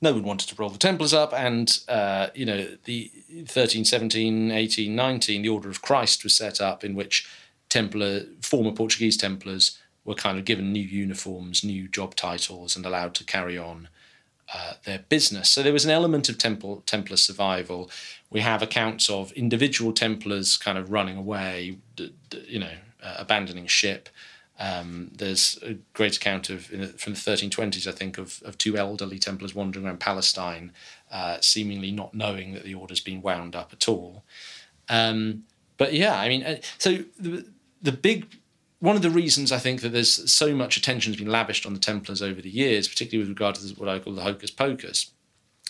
No 0.00 0.12
one 0.12 0.22
wanted 0.22 0.48
to 0.48 0.54
roll 0.56 0.70
the 0.70 0.78
Templars 0.78 1.12
up, 1.12 1.34
and 1.34 1.78
uh, 1.88 2.28
you 2.34 2.46
know, 2.46 2.66
the 2.84 3.10
13, 3.46 3.84
17, 3.84 4.50
18, 4.50 4.94
19, 4.94 5.42
the 5.42 5.48
Order 5.48 5.68
of 5.68 5.82
Christ 5.82 6.22
was 6.24 6.34
set 6.36 6.60
up, 6.60 6.84
in 6.84 6.94
which 6.94 7.28
Templar 7.68 8.22
former 8.40 8.72
Portuguese 8.72 9.16
Templars 9.16 9.78
were 10.06 10.14
kind 10.14 10.38
of 10.38 10.44
given 10.44 10.72
new 10.72 10.80
uniforms, 10.80 11.62
new 11.62 11.88
job 11.88 12.14
titles, 12.14 12.76
and 12.76 12.86
allowed 12.86 13.14
to 13.16 13.24
carry 13.24 13.58
on 13.58 13.88
uh, 14.54 14.74
their 14.84 15.00
business. 15.00 15.50
So 15.50 15.62
there 15.62 15.72
was 15.72 15.84
an 15.84 15.90
element 15.90 16.28
of 16.28 16.38
Temple, 16.38 16.82
Templar 16.86 17.16
survival. 17.16 17.90
We 18.30 18.40
have 18.40 18.62
accounts 18.62 19.10
of 19.10 19.32
individual 19.32 19.92
Templars 19.92 20.56
kind 20.56 20.78
of 20.78 20.92
running 20.92 21.16
away, 21.16 21.78
d- 21.96 22.14
d- 22.30 22.44
you 22.46 22.60
know, 22.60 22.72
uh, 23.02 23.16
abandoning 23.18 23.66
ship. 23.66 24.08
Um, 24.58 25.10
there's 25.14 25.58
a 25.62 25.74
great 25.92 26.16
account 26.16 26.48
of 26.48 26.68
the, 26.68 26.86
from 26.86 27.14
the 27.14 27.18
1320s, 27.18 27.88
I 27.88 27.92
think, 27.92 28.16
of, 28.16 28.40
of 28.44 28.56
two 28.56 28.78
elderly 28.78 29.18
Templars 29.18 29.54
wandering 29.54 29.84
around 29.84 29.98
Palestine, 29.98 30.72
uh, 31.10 31.38
seemingly 31.40 31.90
not 31.90 32.14
knowing 32.14 32.54
that 32.54 32.62
the 32.62 32.74
order's 32.74 33.00
been 33.00 33.20
wound 33.20 33.56
up 33.56 33.72
at 33.72 33.88
all. 33.88 34.22
Um, 34.88 35.42
but 35.76 35.92
yeah, 35.92 36.18
I 36.18 36.28
mean, 36.28 36.44
uh, 36.44 36.58
so 36.78 36.98
the, 37.18 37.46
the 37.82 37.92
big 37.92 38.38
one 38.80 38.96
of 38.96 39.02
the 39.02 39.10
reasons 39.10 39.52
I 39.52 39.58
think 39.58 39.80
that 39.80 39.90
there's 39.90 40.30
so 40.30 40.54
much 40.54 40.76
attention 40.76 41.12
has 41.12 41.18
been 41.18 41.30
lavished 41.30 41.64
on 41.64 41.72
the 41.72 41.80
Templars 41.80 42.20
over 42.22 42.42
the 42.42 42.50
years, 42.50 42.88
particularly 42.88 43.20
with 43.28 43.36
regard 43.36 43.54
to 43.56 43.74
what 43.74 43.88
I 43.88 43.98
call 43.98 44.12
the 44.14 44.22
hocus 44.22 44.50
pocus, 44.50 45.10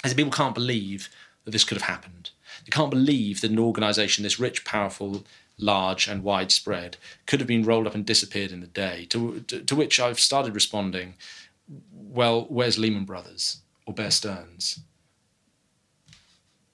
is 0.04 0.10
that 0.10 0.16
people 0.16 0.32
can't 0.32 0.54
believe 0.54 1.08
that 1.44 1.52
this 1.52 1.64
could 1.64 1.78
have 1.78 1.88
happened. 1.88 2.30
They 2.64 2.70
can't 2.70 2.90
believe 2.90 3.40
that 3.40 3.50
an 3.50 3.58
organisation 3.58 4.24
this 4.24 4.40
rich, 4.40 4.64
powerful, 4.64 5.24
large, 5.58 6.08
and 6.08 6.24
widespread 6.24 6.96
could 7.26 7.38
have 7.40 7.46
been 7.46 7.64
rolled 7.64 7.86
up 7.86 7.94
and 7.94 8.04
disappeared 8.04 8.50
in 8.50 8.62
a 8.62 8.66
day. 8.66 9.06
To, 9.10 9.40
to, 9.40 9.60
to 9.60 9.76
which 9.76 10.00
I've 10.00 10.18
started 10.18 10.54
responding, 10.54 11.14
well, 11.92 12.46
where's 12.48 12.78
Lehman 12.78 13.04
Brothers 13.04 13.58
or 13.86 13.94
Bear 13.94 14.10
Stearns? 14.10 14.80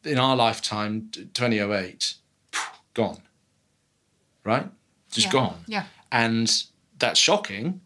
In 0.05 0.19
our 0.19 0.35
lifetime, 0.35 1.11
2008, 1.13 2.15
gone. 2.95 3.23
Right? 4.45 4.69
Just 5.11 5.27
Yeah. 5.27 5.33
gone 5.33 5.65
Yeah. 5.67 5.85
And 6.13 6.65
that's 6.99 7.19
shocking. 7.19 7.81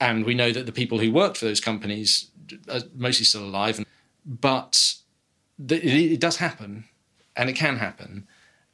And 0.00 0.24
we 0.24 0.34
know 0.34 0.52
that 0.52 0.64
the 0.66 0.72
people 0.72 0.98
who 0.98 1.12
worked 1.12 1.36
for 1.38 1.44
those 1.46 1.60
companies 1.60 2.30
are 2.70 2.80
mostly 2.94 3.24
still 3.24 3.44
alive, 3.44 3.84
but 4.24 4.94
it, 5.58 5.84
it 5.84 6.20
does 6.20 6.36
happen, 6.36 6.84
and 7.34 7.50
it 7.50 7.54
can 7.54 7.76
happen, 7.78 8.26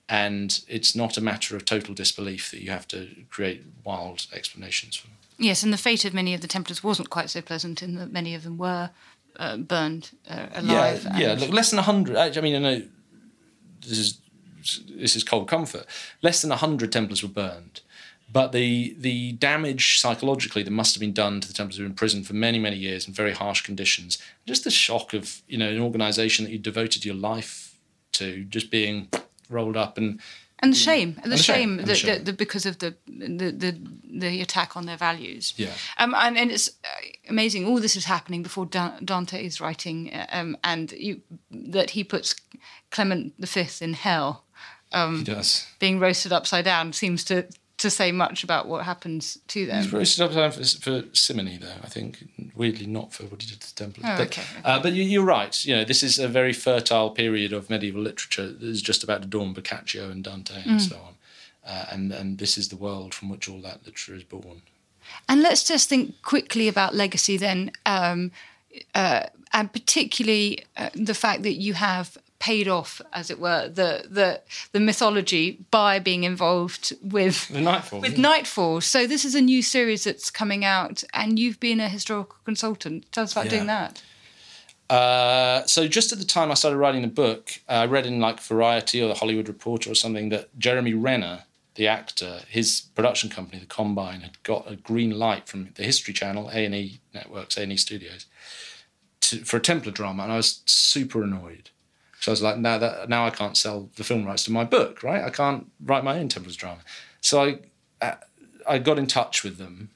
and 0.09 0.61
it's 0.69 0.95
not 0.95 1.17
a 1.17 1.21
matter 1.21 1.57
of 1.57 1.65
total 1.65 1.95
disbelief 1.95 2.51
that 2.51 2.61
you 2.61 2.71
have 2.71 2.87
to 2.89 3.09
create 3.31 3.65
wild 3.85 4.27
explanations 4.33 4.97
for. 4.97 5.09
Yes, 5.39 5.63
and 5.63 5.73
the 5.73 5.79
fate 5.79 6.05
of 6.05 6.13
many 6.13 6.35
of 6.35 6.41
the 6.41 6.49
Templars 6.49 6.85
wasn't 6.85 7.09
quite 7.09 7.31
so 7.31 7.41
pleasant 7.41 7.83
in 7.83 7.95
that 7.95 8.13
many 8.13 8.35
of 8.35 8.43
them 8.43 8.59
were 8.59 8.91
uh, 9.37 9.57
burned 9.57 10.11
uh, 10.29 10.47
alive. 10.55 11.05
Yeah, 11.05 11.19
yeah. 11.19 11.35
Look, 11.35 11.51
less 11.51 11.71
than 11.71 11.79
hundred. 11.79 12.17
I 12.17 12.41
mean, 12.41 12.57
I 12.57 12.59
know 12.59 12.83
this 13.81 13.99
is 13.99 14.19
this 14.89 15.17
is 15.17 15.25
cold 15.25 15.49
comfort. 15.49 15.87
Less 16.21 16.43
than 16.43 16.51
hundred 16.51 16.93
Templars 16.93 17.23
were 17.23 17.29
burned, 17.29 17.81
but 18.33 18.53
the 18.53 18.97
the 18.99 19.33
damage 19.33 19.99
psychologically 20.01 20.63
that 20.63 20.71
must 20.71 20.95
have 20.95 21.01
been 21.01 21.13
done 21.13 21.41
to 21.41 21.49
the 21.49 21.55
Templars 21.55 21.77
who 21.77 21.83
were 21.83 21.89
in 21.89 21.95
prison 21.95 22.23
for 22.25 22.35
many 22.35 22.59
many 22.59 22.77
years 22.77 23.07
in 23.07 23.13
very 23.13 23.33
harsh 23.33 23.63
conditions. 23.63 24.19
Just 24.47 24.65
the 24.65 24.71
shock 24.71 25.13
of 25.13 25.43
you 25.47 25.59
know 25.59 25.69
an 25.69 25.81
organisation 25.81 26.45
that 26.45 26.51
you 26.53 26.59
devoted 26.59 27.05
your 27.05 27.15
life 27.15 27.79
to 28.13 28.45
just 28.45 28.71
being 28.71 29.09
rolled 29.49 29.77
up 29.77 29.99
and 29.99 30.21
and 30.63 30.73
the 30.73 30.79
shame, 30.79 31.09
and 31.09 31.17
the, 31.17 31.23
And 31.25 31.33
the 31.33 31.37
shame, 31.39 31.79
shame, 31.79 31.87
the 31.87 31.95
shame. 31.95 32.25
that 32.25 32.39
because 32.39 32.67
of 32.67 32.79
the, 32.79 32.95
the 33.09 33.51
the 33.51 33.79
the 34.05 34.41
attack 34.41 34.77
on 34.77 34.87
their 34.87 34.97
values. 34.97 35.55
Yeah. 35.57 35.73
Um, 35.99 36.15
and, 36.17 36.39
and 36.39 36.53
it's 36.53 36.69
uh, 36.69 37.09
amazing. 37.29 37.67
All 37.67 37.81
this 37.81 37.97
is 37.97 38.05
happening 38.05 38.45
before 38.45 38.67
Dante 38.67 39.45
is 39.45 39.61
writing, 39.61 40.15
uh, 40.15 40.27
um, 40.31 40.57
and 40.63 40.93
you, 40.93 41.23
that 41.51 41.91
he 41.91 42.05
puts 42.05 42.37
Clement 42.91 43.35
V 43.41 43.67
in 43.81 43.95
hell, 43.95 44.45
he 44.93 45.25
does. 45.25 45.67
being 45.81 45.99
roasted 45.99 46.33
upside 46.33 46.65
down, 46.65 46.93
seems 46.93 47.25
to 47.25 47.49
to 47.83 47.91
say 47.91 48.11
much 48.13 48.43
about 48.43 48.67
what 48.67 48.85
happens 48.85 49.39
to 49.49 49.67
them. 49.67 49.83
He's 49.83 49.93
roasted 49.93 50.23
up 50.25 50.33
time 50.33 50.51
for, 50.51 50.65
for 50.65 51.05
simony, 51.13 51.59
though. 51.59 51.79
I 51.83 51.89
think 51.89 52.25
weirdly 52.57 52.87
not 52.87 53.13
for 53.13 53.25
what 53.25 53.43
he 53.43 53.49
did 53.51 53.61
to 53.61 53.75
the 53.75 53.85
Templars. 53.85 54.07
Oh, 54.09 54.17
but, 54.17 54.27
okay, 54.29 54.43
okay. 54.43 54.61
Uh, 54.65 54.81
but 54.83 54.93
you, 54.93 55.03
you're 55.05 55.25
right. 55.25 55.65
You 55.65 55.77
know, 55.77 55.85
this 55.85 56.03
is 56.03 56.19
a 56.19 56.29
very 56.29 56.53
fertile 56.53 57.11
period 57.11 57.53
of 57.53 57.69
medieval 57.71 58.03
literature 58.03 58.49
that 58.51 58.63
is 58.63 58.83
just 58.83 59.05
about 59.05 59.23
to 59.23 59.29
dawn 59.29 59.53
Boccaccio 59.55 60.11
and 60.11 60.25
Dante 60.25 60.55
and 60.65 60.81
Mm. 60.81 60.89
so 60.89 60.97
on. 60.97 61.15
Uh, 61.65 61.87
and 61.93 62.13
and 62.13 62.39
this 62.39 62.59
is 62.59 62.69
the 62.71 62.77
world 62.77 63.15
from 63.15 63.29
which 63.29 63.49
all 63.49 63.61
that 63.61 63.79
literature 63.85 64.17
is 64.17 64.25
born. 64.25 64.63
And 65.29 65.43
let's 65.43 65.63
just 65.63 65.89
think 65.89 66.21
quickly 66.23 66.67
about 66.69 66.95
legacy 66.95 67.37
then, 67.37 67.71
um, 67.87 68.31
uh, 68.95 69.25
and 69.53 69.73
particularly 69.73 70.65
uh, 70.77 70.91
the 70.95 71.15
fact 71.15 71.43
that 71.43 71.55
you 71.55 71.75
have 71.75 72.17
paid 72.51 72.67
off, 72.67 73.01
as 73.13 73.31
it 73.31 73.39
were, 73.39 73.69
the 73.69 73.91
the 74.19 74.29
the 74.73 74.81
mythology 74.81 75.45
by 75.71 76.01
being 76.01 76.25
involved 76.25 76.93
with 77.01 77.37
The 77.49 77.61
Knightfall. 77.61 78.01
with. 78.01 78.19
Knightfall. 78.19 78.81
So 78.81 79.07
this 79.07 79.25
is 79.25 79.35
a 79.37 79.41
new 79.41 79.63
series 79.63 80.03
that's 80.05 80.29
coming 80.31 80.65
out, 80.65 81.05
and 81.15 81.39
you've 81.39 81.61
been 81.61 81.81
a 81.81 81.89
historical 81.89 82.37
consultant. 82.45 82.99
Tell 83.13 83.25
us 83.25 83.33
about 83.33 83.45
Yeah. 83.47 83.51
doing 83.57 83.67
that. 83.69 84.03
Uh, 84.91 85.65
so 85.67 85.87
just 85.89 86.13
at 86.13 86.19
the 86.19 86.25
time 86.25 86.51
I 86.51 86.55
started 86.55 86.77
writing 86.77 87.03
the 87.03 87.09
book, 87.25 87.61
I 87.69 87.87
read 87.87 88.07
in 88.07 88.19
like 88.21 88.41
Variety 88.41 89.01
or 89.03 89.09
the 89.09 89.15
Hollywood 89.23 89.49
Reporter 89.49 89.91
or 89.91 89.95
something 89.95 90.29
that 90.31 90.45
Jeremy 90.59 90.95
Renner, 90.95 91.45
the 91.77 91.87
actor, 91.89 92.41
his 92.49 92.83
production 92.97 93.31
company, 93.31 93.59
the 93.61 93.67
Combine, 93.67 94.21
had 94.21 94.43
got 94.43 94.71
a 94.71 94.77
green 94.77 95.13
light 95.27 95.49
from 95.49 95.69
the 95.77 95.85
History 95.85 96.13
Channel, 96.13 96.51
A 96.53 96.65
and 96.67 96.75
E 96.75 97.01
Networks, 97.15 97.57
A 97.57 97.63
and 97.63 97.73
E 97.73 97.77
Studios, 97.77 98.27
to, 99.21 99.45
for 99.45 99.57
a 99.57 99.61
Templar 99.61 99.93
drama, 99.93 100.25
and 100.25 100.33
I 100.33 100.37
was 100.37 100.61
super 100.67 101.23
annoyed. 101.23 101.71
So 102.23 102.31
I 102.31 102.35
was 102.35 102.43
like, 102.43 102.57
now 102.57 102.79
that 102.79 103.09
now 103.09 103.27
I 103.27 103.31
can't 103.31 103.57
sell 103.57 103.91
the 103.97 104.05
film 104.05 104.25
rights 104.25 104.45
to 104.45 104.53
my 104.53 104.63
book, 104.63 105.03
right? 105.03 105.25
I 105.25 105.31
can't 105.31 105.67
write 105.85 106.05
my 106.05 106.19
own 106.19 106.29
Templars 106.29 106.55
drama. 106.55 106.83
So 107.21 107.43
I, 107.43 107.59
uh, 108.01 108.15
I 108.67 108.79
got 108.79 108.97
in 108.97 109.09
touch 109.09 109.43
with 109.43 109.59
them 109.59 109.91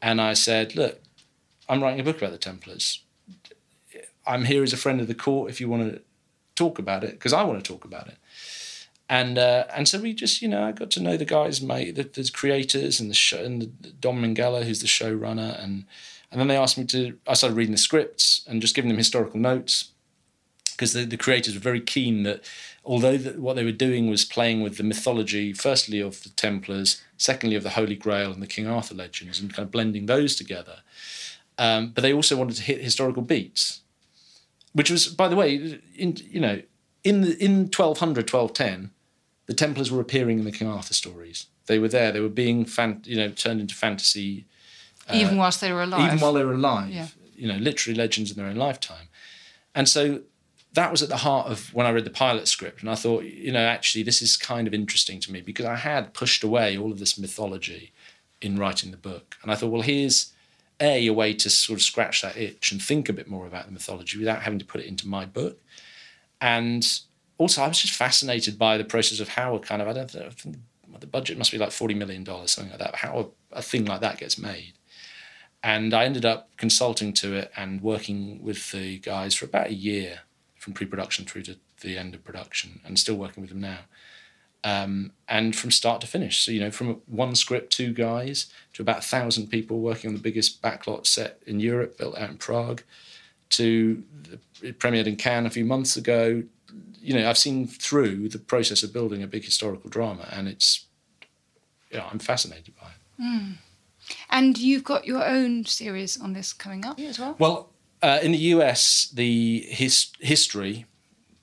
and 0.00 0.20
I 0.20 0.34
said, 0.34 0.76
look, 0.76 1.00
I'm 1.68 1.82
writing 1.82 1.98
a 1.98 2.04
book 2.04 2.18
about 2.18 2.30
the 2.30 2.38
Templars. 2.38 3.02
I'm 4.24 4.44
here 4.44 4.62
as 4.62 4.72
a 4.72 4.76
friend 4.76 5.00
of 5.00 5.08
the 5.08 5.16
court 5.16 5.50
if 5.50 5.60
you 5.60 5.68
want 5.68 5.92
to 5.92 6.00
talk 6.54 6.78
about 6.78 7.02
it, 7.02 7.12
because 7.12 7.32
I 7.32 7.42
want 7.42 7.62
to 7.62 7.72
talk 7.72 7.84
about 7.84 8.06
it. 8.06 8.18
And 9.08 9.36
uh, 9.36 9.64
and 9.74 9.88
so 9.88 9.98
we 9.98 10.14
just, 10.14 10.40
you 10.40 10.46
know, 10.48 10.62
I 10.62 10.70
got 10.70 10.92
to 10.92 11.02
know 11.02 11.16
the 11.16 11.24
guys, 11.24 11.60
mate, 11.60 11.96
the, 11.96 12.04
the 12.04 12.30
creators 12.32 13.00
and 13.00 13.10
the 13.10 13.14
show, 13.14 13.42
and 13.42 13.62
the, 13.62 13.90
Dom 13.90 14.22
Minghella, 14.22 14.62
who's 14.62 14.80
the 14.80 14.86
showrunner, 14.86 15.60
and 15.62 15.86
and 16.30 16.40
then 16.40 16.46
they 16.46 16.56
asked 16.56 16.78
me 16.78 16.84
to. 16.86 17.18
I 17.26 17.34
started 17.34 17.56
reading 17.56 17.72
the 17.72 17.78
scripts 17.78 18.44
and 18.48 18.60
just 18.60 18.76
giving 18.76 18.88
them 18.88 18.98
historical 18.98 19.40
notes 19.40 19.90
because 20.76 20.92
the, 20.92 21.04
the 21.04 21.16
creators 21.16 21.54
were 21.54 21.60
very 21.60 21.80
keen 21.80 22.22
that 22.24 22.44
although 22.84 23.16
the, 23.16 23.40
what 23.40 23.56
they 23.56 23.64
were 23.64 23.72
doing 23.72 24.08
was 24.08 24.24
playing 24.24 24.62
with 24.62 24.76
the 24.76 24.84
mythology, 24.84 25.52
firstly 25.52 26.00
of 26.00 26.22
the 26.22 26.28
Templars, 26.30 27.02
secondly 27.16 27.56
of 27.56 27.62
the 27.62 27.70
Holy 27.70 27.96
Grail 27.96 28.30
and 28.32 28.42
the 28.42 28.46
King 28.46 28.66
Arthur 28.66 28.94
legends, 28.94 29.40
and 29.40 29.52
kind 29.52 29.66
of 29.66 29.72
blending 29.72 30.06
those 30.06 30.36
together. 30.36 30.80
Um, 31.58 31.88
but 31.88 32.02
they 32.02 32.12
also 32.12 32.36
wanted 32.36 32.56
to 32.56 32.62
hit 32.62 32.80
historical 32.82 33.22
beats, 33.22 33.80
which 34.72 34.90
was, 34.90 35.08
by 35.08 35.28
the 35.28 35.36
way, 35.36 35.80
in 35.96 36.16
you 36.30 36.40
know, 36.40 36.62
in 37.02 37.22
the, 37.22 37.42
in 37.42 37.70
1200, 37.70 38.30
1210, 38.30 38.90
the 39.46 39.54
Templars 39.54 39.90
were 39.90 40.00
appearing 40.00 40.38
in 40.38 40.44
the 40.44 40.52
King 40.52 40.68
Arthur 40.68 40.94
stories. 40.94 41.46
They 41.66 41.78
were 41.78 41.88
there. 41.88 42.12
They 42.12 42.20
were 42.20 42.28
being, 42.28 42.64
fan, 42.64 43.02
you 43.04 43.16
know, 43.16 43.30
turned 43.30 43.60
into 43.60 43.74
fantasy. 43.74 44.44
even 45.12 45.36
whilst 45.36 45.60
they 45.60 45.72
were 45.72 45.82
alive. 45.82 46.06
Even 46.06 46.20
while 46.20 46.32
they 46.32 46.44
were 46.44 46.52
alive. 46.52 46.90
Yeah. 46.90 47.08
You 47.36 47.48
know, 47.48 47.56
literary 47.56 47.96
legends 47.96 48.30
in 48.30 48.36
their 48.36 48.46
own 48.46 48.56
lifetime. 48.56 49.08
And 49.74 49.88
so 49.88 50.22
that 50.76 50.90
was 50.90 51.02
at 51.02 51.08
the 51.08 51.16
heart 51.16 51.48
of 51.48 51.72
when 51.74 51.86
I 51.86 51.90
read 51.90 52.04
the 52.04 52.10
pilot 52.10 52.48
script. 52.48 52.82
And 52.82 52.90
I 52.90 52.94
thought, 52.94 53.24
you 53.24 53.50
know, 53.50 53.64
actually, 53.64 54.04
this 54.04 54.20
is 54.20 54.36
kind 54.36 54.68
of 54.68 54.74
interesting 54.74 55.20
to 55.20 55.32
me 55.32 55.40
because 55.40 55.64
I 55.64 55.76
had 55.76 56.12
pushed 56.12 56.44
away 56.44 56.76
all 56.76 56.92
of 56.92 56.98
this 56.98 57.18
mythology 57.18 57.92
in 58.42 58.58
writing 58.58 58.90
the 58.90 58.98
book. 58.98 59.36
And 59.42 59.50
I 59.50 59.54
thought, 59.54 59.70
well, 59.70 59.80
here's 59.80 60.34
a, 60.78 61.06
a 61.06 61.14
way 61.14 61.32
to 61.32 61.48
sort 61.48 61.78
of 61.78 61.82
scratch 61.82 62.20
that 62.20 62.36
itch 62.36 62.72
and 62.72 62.82
think 62.82 63.08
a 63.08 63.14
bit 63.14 63.26
more 63.26 63.46
about 63.46 63.64
the 63.64 63.72
mythology 63.72 64.18
without 64.18 64.42
having 64.42 64.58
to 64.58 64.66
put 64.66 64.82
it 64.82 64.86
into 64.86 65.08
my 65.08 65.24
book. 65.24 65.58
And 66.42 66.86
also, 67.38 67.62
I 67.62 67.68
was 67.68 67.80
just 67.80 67.94
fascinated 67.94 68.58
by 68.58 68.76
the 68.76 68.84
process 68.84 69.18
of 69.18 69.30
how 69.30 69.54
a 69.54 69.60
kind 69.60 69.80
of, 69.80 69.88
I 69.88 69.94
don't 69.94 70.14
know, 70.14 70.26
I 70.26 70.30
think 70.30 70.58
the 71.00 71.06
budget 71.06 71.38
must 71.38 71.52
be 71.52 71.58
like 71.58 71.70
$40 71.70 71.96
million, 71.96 72.26
something 72.46 72.70
like 72.70 72.80
that, 72.80 72.96
how 72.96 73.32
a, 73.52 73.56
a 73.58 73.62
thing 73.62 73.86
like 73.86 74.02
that 74.02 74.18
gets 74.18 74.36
made. 74.36 74.74
And 75.62 75.94
I 75.94 76.04
ended 76.04 76.26
up 76.26 76.50
consulting 76.58 77.14
to 77.14 77.34
it 77.34 77.50
and 77.56 77.80
working 77.80 78.42
with 78.42 78.72
the 78.72 78.98
guys 78.98 79.34
for 79.34 79.46
about 79.46 79.68
a 79.68 79.74
year 79.74 80.20
from 80.66 80.72
pre-production 80.72 81.24
through 81.24 81.42
to 81.42 81.56
the 81.82 81.96
end 81.96 82.12
of 82.12 82.24
production, 82.24 82.80
and 82.84 82.98
still 82.98 83.14
working 83.14 83.40
with 83.40 83.50
them 83.50 83.60
now. 83.60 83.78
Um, 84.64 85.12
and 85.28 85.54
from 85.54 85.70
start 85.70 86.00
to 86.00 86.08
finish, 86.08 86.44
so 86.44 86.50
you 86.50 86.58
know, 86.58 86.72
from 86.72 87.02
one 87.06 87.36
script, 87.36 87.72
two 87.72 87.92
guys, 87.92 88.46
to 88.72 88.82
about 88.82 88.98
a 88.98 89.02
thousand 89.02 89.46
people 89.46 89.78
working 89.78 90.08
on 90.08 90.14
the 90.14 90.20
biggest 90.20 90.60
backlot 90.60 91.06
set 91.06 91.40
in 91.46 91.60
Europe, 91.60 91.96
built 91.98 92.18
out 92.18 92.30
in 92.30 92.36
Prague, 92.36 92.82
to 93.50 94.02
the, 94.24 94.40
it 94.60 94.80
premiered 94.80 95.06
in 95.06 95.14
Cannes 95.14 95.46
a 95.46 95.50
few 95.50 95.64
months 95.64 95.96
ago. 95.96 96.42
You 97.00 97.14
know, 97.14 97.30
I've 97.30 97.38
seen 97.38 97.68
through 97.68 98.30
the 98.30 98.40
process 98.40 98.82
of 98.82 98.92
building 98.92 99.22
a 99.22 99.28
big 99.28 99.44
historical 99.44 99.88
drama, 99.88 100.26
and 100.32 100.48
it's, 100.48 100.86
yeah, 101.92 102.08
I'm 102.10 102.18
fascinated 102.18 102.74
by 102.74 102.88
it. 102.88 103.56
And 104.30 104.58
you've 104.58 104.82
got 104.82 105.06
your 105.06 105.24
own 105.24 105.64
series 105.64 106.20
on 106.20 106.32
this 106.32 106.52
coming 106.52 106.84
up 106.84 106.98
as 106.98 107.20
well? 107.20 107.36
Well, 107.38 107.70
uh, 108.02 108.18
in 108.22 108.32
the 108.32 108.38
US, 108.38 109.08
the 109.12 109.60
his, 109.68 110.12
history 110.20 110.86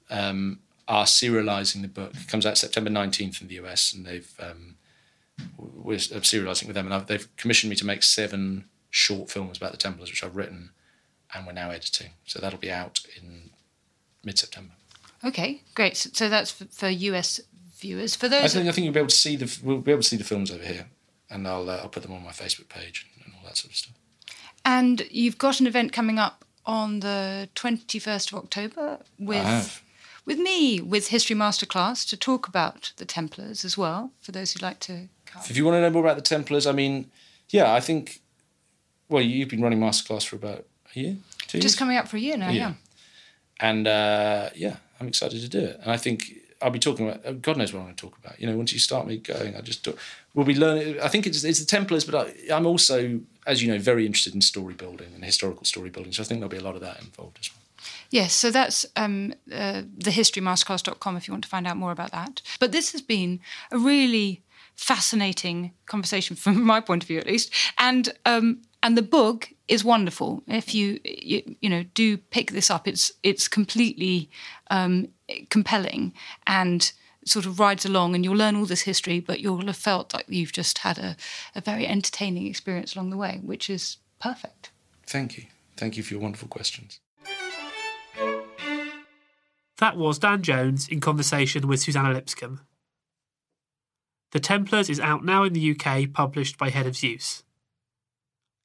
um, 0.10 0.60
are 0.88 1.06
serializing 1.06 1.82
the 1.82 1.88
book. 1.88 2.14
It 2.16 2.28
comes 2.28 2.46
out 2.46 2.58
September 2.58 2.90
19th 2.90 3.42
in 3.42 3.48
the 3.48 3.56
US, 3.56 3.94
and 3.94 4.06
they've 4.06 4.34
um, 4.40 4.76
we're 5.58 5.98
serializing 5.98 6.68
with 6.68 6.76
them, 6.76 6.86
and 6.86 6.94
I've, 6.94 7.08
they've 7.08 7.36
commissioned 7.38 7.70
me 7.70 7.76
to 7.78 7.86
make 7.86 8.04
seven 8.04 8.66
short 8.90 9.30
films 9.30 9.58
about 9.58 9.72
the 9.72 9.78
Templars, 9.78 10.10
which 10.10 10.24
I've 10.24 10.36
written, 10.36 10.72
and 11.34 11.48
we're 11.48 11.54
now 11.54 11.72
editing. 11.72 12.12
So 12.26 12.40
that'll 12.40 12.60
be 12.60 12.72
out 12.72 13.00
in 13.18 13.50
mid-September. 14.24 14.74
Okay, 15.24 15.64
great. 15.74 15.98
So, 15.98 16.10
so 16.14 16.30
that's 16.30 16.52
for, 16.52 16.66
for 16.66 16.90
US 16.90 17.42
viewers. 17.78 18.16
For 18.16 18.28
I 18.28 18.30
those, 18.30 18.54
think 18.54 18.68
I 18.68 18.72
think 18.72 18.86
you'll 18.86 18.94
be 18.94 19.00
able 19.00 19.10
to 19.10 19.16
see 19.16 19.36
the 19.36 19.60
we'll 19.64 19.80
be 19.80 19.92
able 19.92 20.02
to 20.02 20.08
see 20.08 20.18
the 20.18 20.24
films 20.24 20.52
over 20.52 20.64
here, 20.64 20.88
and 21.30 21.48
I'll 21.48 21.70
uh, 21.70 21.78
I'll 21.78 21.90
put 21.90 22.04
them 22.04 22.14
on 22.14 22.24
my 22.24 22.32
Facebook 22.32 22.70
page 22.70 23.08
and 23.26 23.34
all 23.36 23.46
that 23.46 23.58
sort 23.58 23.72
of 23.72 23.78
stuff. 23.78 23.96
And 24.66 25.06
you've 25.12 25.38
got 25.38 25.60
an 25.60 25.68
event 25.68 25.94
coming 25.94 26.20
up 26.20 26.46
on 26.66 27.02
the 27.02 27.50
21st 27.56 28.32
of 28.32 28.40
October 28.40 29.00
with 29.20 29.82
with 30.26 30.40
me 30.40 30.80
with 30.80 31.10
History 31.10 31.36
Masterclass 31.36 32.08
to 32.10 32.18
talk 32.18 32.48
about 32.48 32.94
the 32.98 33.06
Templars 33.06 33.66
as 33.66 33.78
well. 33.78 34.12
For 34.22 34.32
those 34.32 34.54
who'd 34.54 34.62
like 34.62 34.80
to 34.82 35.10
come. 35.26 35.42
If 35.50 35.58
you 35.58 35.66
want 35.66 35.76
to 35.76 35.82
know 35.82 35.90
more 35.90 36.04
about 36.04 36.16
the 36.16 36.22
Templars, 36.22 36.66
I 36.66 36.72
mean, 36.72 37.12
yeah, 37.50 37.74
I 37.74 37.80
think. 37.80 38.22
Well, 39.10 39.22
you've 39.22 39.50
been 39.50 39.62
running 39.62 39.80
masterclass 39.80 40.26
for 40.26 40.38
about 40.38 40.66
a 40.96 41.00
year, 41.00 41.18
two 41.48 41.58
years, 41.58 41.64
Just 41.64 41.78
coming 41.78 41.98
up 41.98 42.08
for 42.08 42.18
a 42.18 42.20
year 42.20 42.38
now, 42.38 42.50
yeah. 42.50 42.74
and 43.60 43.86
uh, 43.86 44.50
yeah, 44.56 44.78
I'm 45.00 45.08
excited 45.08 45.42
to 45.42 45.50
do 45.50 45.60
it. 45.60 45.80
And 45.82 45.92
I 45.92 45.98
think 45.98 46.32
I'll 46.64 46.72
be 46.72 46.80
talking 46.80 47.10
about. 47.10 47.26
uh, 47.26 47.34
God 47.34 47.58
knows 47.58 47.74
what 47.74 47.82
I'm 47.82 47.86
going 47.86 47.96
to 47.96 48.02
talk 48.02 48.18
about. 48.18 48.40
You 48.40 48.48
know, 48.48 48.58
once 48.58 48.72
you 48.74 48.80
start 48.80 49.06
me 49.06 49.18
going, 49.18 49.56
I 49.56 49.62
just 49.62 49.84
do, 49.84 49.96
we'll 50.34 50.46
be 50.46 50.56
learning. 50.56 51.00
I 51.02 51.10
think 51.10 51.28
it's 51.28 51.44
it's 51.44 51.60
the 51.60 51.66
Templars, 51.66 52.06
but 52.06 52.16
I, 52.28 52.56
I'm 52.56 52.66
also, 52.66 53.20
as 53.46 53.62
you 53.62 53.72
know, 53.72 53.80
very 53.80 54.06
interested 54.06 54.34
in 54.34 54.42
story 54.42 54.74
building 54.74 55.12
and 55.14 55.24
historical 55.24 55.66
story 55.66 55.90
building. 55.90 56.14
So 56.14 56.24
I 56.24 56.26
think 56.26 56.40
there'll 56.40 56.50
be 56.50 56.58
a 56.58 56.64
lot 56.64 56.76
of 56.76 56.82
that 56.82 57.02
involved 57.02 57.38
as 57.40 57.50
well. 57.54 57.60
Yes, 58.10 58.34
so 58.34 58.50
that's 58.50 58.86
um, 58.96 59.34
uh, 59.52 59.82
thehistorymasterclass.com 60.00 61.18
if 61.18 61.28
you 61.28 61.34
want 61.34 61.44
to 61.44 61.50
find 61.50 61.68
out 61.68 61.78
more 61.78 61.92
about 61.92 62.12
that. 62.12 62.42
But 62.60 62.72
this 62.72 62.92
has 62.94 63.02
been 63.02 63.40
a 63.72 63.78
really 63.78 64.42
fascinating 64.76 65.74
conversation 65.86 66.36
from 66.44 66.64
my 66.64 66.80
point 66.80 67.04
of 67.04 67.08
view, 67.08 67.20
at 67.20 67.28
least. 67.28 67.54
And 67.78 68.14
um, 68.26 68.62
and 68.82 68.98
the 68.98 69.02
book 69.02 69.50
is 69.68 69.84
wonderful. 69.84 70.44
If 70.48 70.76
you, 70.76 71.00
you 71.04 71.56
you 71.62 71.70
know 71.70 71.84
do 71.94 72.18
pick 72.18 72.52
this 72.52 72.70
up, 72.70 72.88
it's 72.88 73.12
it's 73.24 73.48
completely 73.48 74.30
um, 74.70 75.08
compelling 75.50 76.14
and 76.48 76.92
sort 77.26 77.46
of 77.46 77.60
rides 77.60 77.86
along, 77.86 78.16
and 78.16 78.24
you'll 78.24 78.36
learn 78.36 78.56
all 78.56 78.66
this 78.66 78.82
history, 78.82 79.20
but 79.20 79.40
you'll 79.40 79.66
have 79.66 79.78
felt 79.78 80.14
like 80.14 80.26
you've 80.28 80.52
just 80.52 80.80
had 80.80 80.98
a, 80.98 81.16
a 81.56 81.62
very 81.62 81.88
entertaining 81.88 82.48
experience 82.48 82.96
along 82.96 83.10
the 83.10 83.18
way, 83.18 83.40
which 83.44 83.70
is 83.70 83.98
perfect. 84.20 84.72
Thank 85.06 85.38
you, 85.38 85.46
thank 85.78 85.98
you 85.98 86.04
for 86.04 86.14
your 86.14 86.22
wonderful 86.22 86.48
questions. 86.48 87.00
That 89.80 89.98
was 89.98 90.20
Dan 90.20 90.44
Jones 90.44 90.88
in 90.88 91.00
conversation 91.00 91.68
with 91.68 91.82
Suzannah 91.82 92.14
Lipscomb. 92.14 92.62
The 94.32 94.40
Templars 94.40 94.90
is 94.90 95.00
out 95.00 95.24
now 95.24 95.44
in 95.44 95.54
the 95.54 95.72
UK, 95.72 96.12
published 96.12 96.58
by 96.58 96.70
Head 96.70 96.88
of 96.88 96.96
Zeus. 96.96 97.44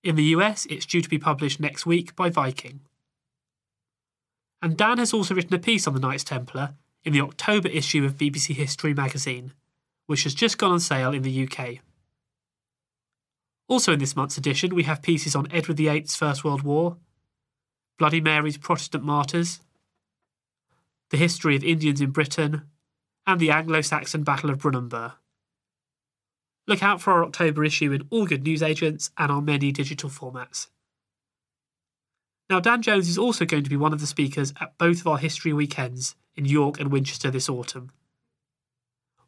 In 0.03 0.17
the 0.17 0.25
US, 0.25 0.67
it's 0.71 0.87
due 0.87 1.03
to 1.03 1.09
be 1.09 1.19
published 1.19 1.61
next 1.61 1.85
week 1.85 2.15
by 2.15 2.31
Viking. 2.31 2.81
And 4.61 4.77
Dan 4.77 4.99
has 4.99 5.13
also 5.13 5.35
written 5.35 5.55
a 5.55 5.59
piece 5.59 5.87
on 5.87 5.95
the 5.95 6.01
Knights 6.01 6.25
Templar 6.25 6.75
in 7.05 7.13
the 7.13 7.21
October 7.21 7.69
issue 7.69 8.05
of 8.05 8.17
BBC 8.17 8.55
History 8.55 8.93
magazine, 8.93 9.53
which 10.07 10.25
has 10.25 10.35
just 10.35 10.59
gone 10.59 10.73
on 10.73 10.81
sale 10.81 11.13
in 11.13 11.23
the 11.23 11.49
UK. 11.49 11.79
Also 13.69 13.93
in 13.93 13.99
this 13.99 14.17
month's 14.17 14.39
edition, 14.39 14.75
we 14.75 14.85
have 14.85 15.03
pieces 15.03 15.37
on 15.37 15.47
Edward 15.53 15.77
VIII's 15.77 16.17
First 16.17 16.43
World 16.43 16.63
War, 16.63 16.97
Bloody 17.99 18.21
Mary's 18.21 18.57
Protestant 18.57 19.05
Martyrs, 19.05 19.61
the 21.11 21.17
history 21.17 21.55
of 21.57 21.65
Indians 21.65 22.01
in 22.01 22.11
Britain, 22.11 22.63
and 23.27 23.41
the 23.41 23.51
Anglo 23.51 23.81
Saxon 23.81 24.23
Battle 24.23 24.51
of 24.51 24.59
Brunanburh. 24.59 25.15
Look 26.67 26.83
out 26.83 27.01
for 27.01 27.13
our 27.13 27.25
October 27.25 27.65
issue 27.65 27.93
in 27.93 28.07
all 28.11 28.27
good 28.27 28.45
newsagents 28.45 29.11
and 29.17 29.31
our 29.31 29.41
many 29.41 29.73
digital 29.73 30.11
formats. 30.11 30.69
Now, 32.51 32.61
Dan 32.61 32.81
Jones 32.81 33.09
is 33.09 33.19
also 33.19 33.45
going 33.45 33.65
to 33.65 33.71
be 33.71 33.77
one 33.77 33.93
of 33.93 34.01
the 34.01 34.07
speakers 34.07 34.55
at 34.61 34.79
both 34.79 35.01
of 35.01 35.07
our 35.07 35.19
history 35.19 35.53
weekends 35.53 36.17
in 36.35 36.47
York 36.47 36.81
and 36.81 36.91
Winchester 36.91 37.31
this 37.31 37.49
autumn. 37.49 37.91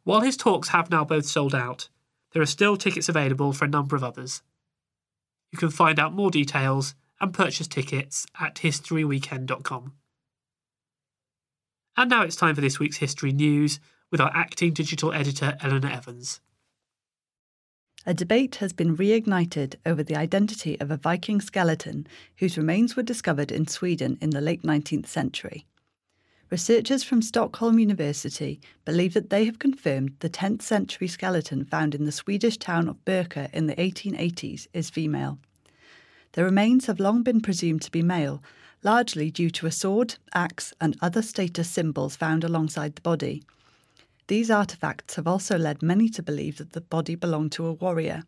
While 0.03 0.21
his 0.21 0.37
talks 0.37 0.69
have 0.69 0.89
now 0.89 1.05
both 1.05 1.25
sold 1.25 1.53
out, 1.53 1.89
there 2.31 2.41
are 2.41 2.47
still 2.47 2.77
tickets 2.77 3.09
available 3.09 3.53
for 3.53 3.65
a 3.65 3.69
number 3.69 3.95
of 3.95 4.03
others. 4.03 4.41
You 5.51 5.59
can 5.59 5.69
find 5.69 5.99
out 5.99 6.13
more 6.13 6.31
details 6.31 6.95
and 7.19 7.33
purchase 7.33 7.67
tickets 7.67 8.25
at 8.39 8.55
historyweekend.com. 8.55 9.93
And 11.97 12.09
now 12.09 12.23
it's 12.23 12.35
time 12.35 12.55
for 12.55 12.61
this 12.61 12.79
week's 12.79 12.97
history 12.97 13.31
news 13.31 13.79
with 14.09 14.21
our 14.21 14.31
acting 14.33 14.73
digital 14.73 15.13
editor 15.13 15.57
Eleanor 15.61 15.89
Evans. 15.89 16.39
A 18.03 18.15
debate 18.15 18.55
has 18.55 18.73
been 18.73 18.97
reignited 18.97 19.75
over 19.85 20.01
the 20.01 20.15
identity 20.15 20.79
of 20.79 20.89
a 20.89 20.97
Viking 20.97 21.39
skeleton 21.39 22.07
whose 22.37 22.57
remains 22.57 22.95
were 22.95 23.03
discovered 23.03 23.51
in 23.51 23.67
Sweden 23.67 24.17
in 24.19 24.31
the 24.31 24.41
late 24.41 24.63
19th 24.63 25.05
century. 25.05 25.67
Researchers 26.49 27.03
from 27.03 27.21
Stockholm 27.21 27.77
University 27.77 28.59
believe 28.85 29.13
that 29.13 29.29
they 29.29 29.45
have 29.45 29.59
confirmed 29.59 30.15
the 30.19 30.31
10th 30.31 30.63
century 30.63 31.07
skeleton 31.07 31.63
found 31.63 31.93
in 31.93 32.05
the 32.05 32.11
Swedish 32.11 32.57
town 32.57 32.89
of 32.89 33.05
Birka 33.05 33.53
in 33.53 33.67
the 33.67 33.75
1880s 33.75 34.65
is 34.73 34.89
female. 34.89 35.37
The 36.31 36.43
remains 36.43 36.87
have 36.87 36.99
long 36.99 37.21
been 37.21 37.39
presumed 37.39 37.83
to 37.83 37.91
be 37.91 38.01
male, 38.01 38.41
largely 38.81 39.29
due 39.29 39.51
to 39.51 39.67
a 39.67 39.71
sword, 39.71 40.15
axe, 40.33 40.73
and 40.81 40.97
other 41.01 41.21
status 41.21 41.69
symbols 41.69 42.15
found 42.15 42.43
alongside 42.43 42.95
the 42.95 43.01
body. 43.01 43.43
These 44.31 44.47
artefacts 44.49 45.15
have 45.15 45.27
also 45.27 45.57
led 45.57 45.83
many 45.83 46.07
to 46.07 46.23
believe 46.23 46.57
that 46.57 46.71
the 46.71 46.79
body 46.79 47.15
belonged 47.15 47.51
to 47.51 47.65
a 47.65 47.73
warrior. 47.73 48.23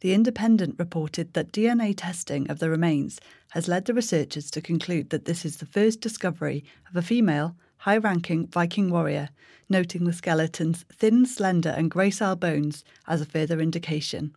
The 0.00 0.14
Independent 0.14 0.76
reported 0.78 1.34
that 1.34 1.52
DNA 1.52 1.92
testing 1.94 2.50
of 2.50 2.60
the 2.60 2.70
remains 2.70 3.20
has 3.50 3.68
led 3.68 3.84
the 3.84 3.92
researchers 3.92 4.50
to 4.52 4.62
conclude 4.62 5.10
that 5.10 5.26
this 5.26 5.44
is 5.44 5.58
the 5.58 5.66
first 5.66 6.00
discovery 6.00 6.64
of 6.88 6.96
a 6.96 7.02
female, 7.02 7.56
high 7.76 7.98
ranking 7.98 8.46
Viking 8.46 8.90
warrior, 8.90 9.28
noting 9.68 10.06
the 10.06 10.14
skeleton's 10.14 10.86
thin, 10.90 11.26
slender, 11.26 11.74
and 11.76 11.90
gracile 11.90 12.40
bones 12.40 12.82
as 13.06 13.20
a 13.20 13.26
further 13.26 13.60
indication. 13.60 14.34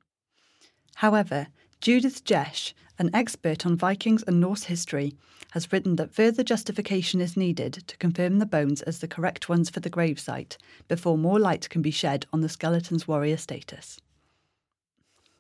However, 0.95 1.47
Judith 1.79 2.25
Jesch, 2.25 2.73
an 2.99 3.11
expert 3.13 3.65
on 3.65 3.77
Vikings 3.77 4.23
and 4.27 4.41
Norse 4.41 4.65
history, 4.65 5.15
has 5.51 5.71
written 5.71 5.95
that 5.95 6.13
further 6.13 6.43
justification 6.43 7.21
is 7.21 7.37
needed 7.37 7.73
to 7.87 7.97
confirm 7.97 8.39
the 8.39 8.45
bones 8.45 8.81
as 8.81 8.99
the 8.99 9.07
correct 9.07 9.47
ones 9.47 9.69
for 9.69 9.79
the 9.79 9.89
gravesite 9.89 10.57
before 10.87 11.17
more 11.17 11.39
light 11.39 11.69
can 11.69 11.81
be 11.81 11.91
shed 11.91 12.25
on 12.33 12.41
the 12.41 12.49
skeleton's 12.49 13.07
warrior 13.07 13.37
status. 13.37 13.99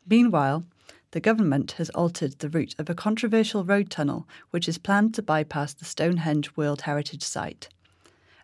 Meanwhile, 0.07 0.63
the 1.11 1.19
government 1.19 1.73
has 1.73 1.89
altered 1.91 2.39
the 2.39 2.49
route 2.49 2.75
of 2.79 2.89
a 2.89 2.95
controversial 2.95 3.63
road 3.63 3.89
tunnel 3.89 4.27
which 4.49 4.67
is 4.69 4.77
planned 4.77 5.13
to 5.15 5.21
bypass 5.21 5.73
the 5.73 5.85
Stonehenge 5.85 6.55
World 6.55 6.81
Heritage 6.81 7.23
Site. 7.23 7.67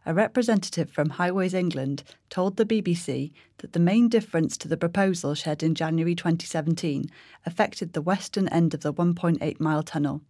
A 0.05 0.13
representative 0.13 0.89
from 0.89 1.11
Highways 1.11 1.53
England 1.53 2.03
told 2.29 2.55
the 2.55 2.65
BBC 2.65 3.33
that 3.57 3.73
the 3.73 3.79
main 3.79 4.07
difference 4.07 4.57
to 4.57 4.69
the 4.69 4.77
proposal 4.77 5.35
shared 5.35 5.61
in 5.63 5.75
January 5.75 6.15
2017 6.15 7.09
affected 7.45 7.91
the 7.91 8.01
western 8.01 8.47
end 8.47 8.73
of 8.73 8.81
the 8.81 8.93
1.8 8.93 9.59
mile 9.59 9.83
tunnel. 9.83 10.21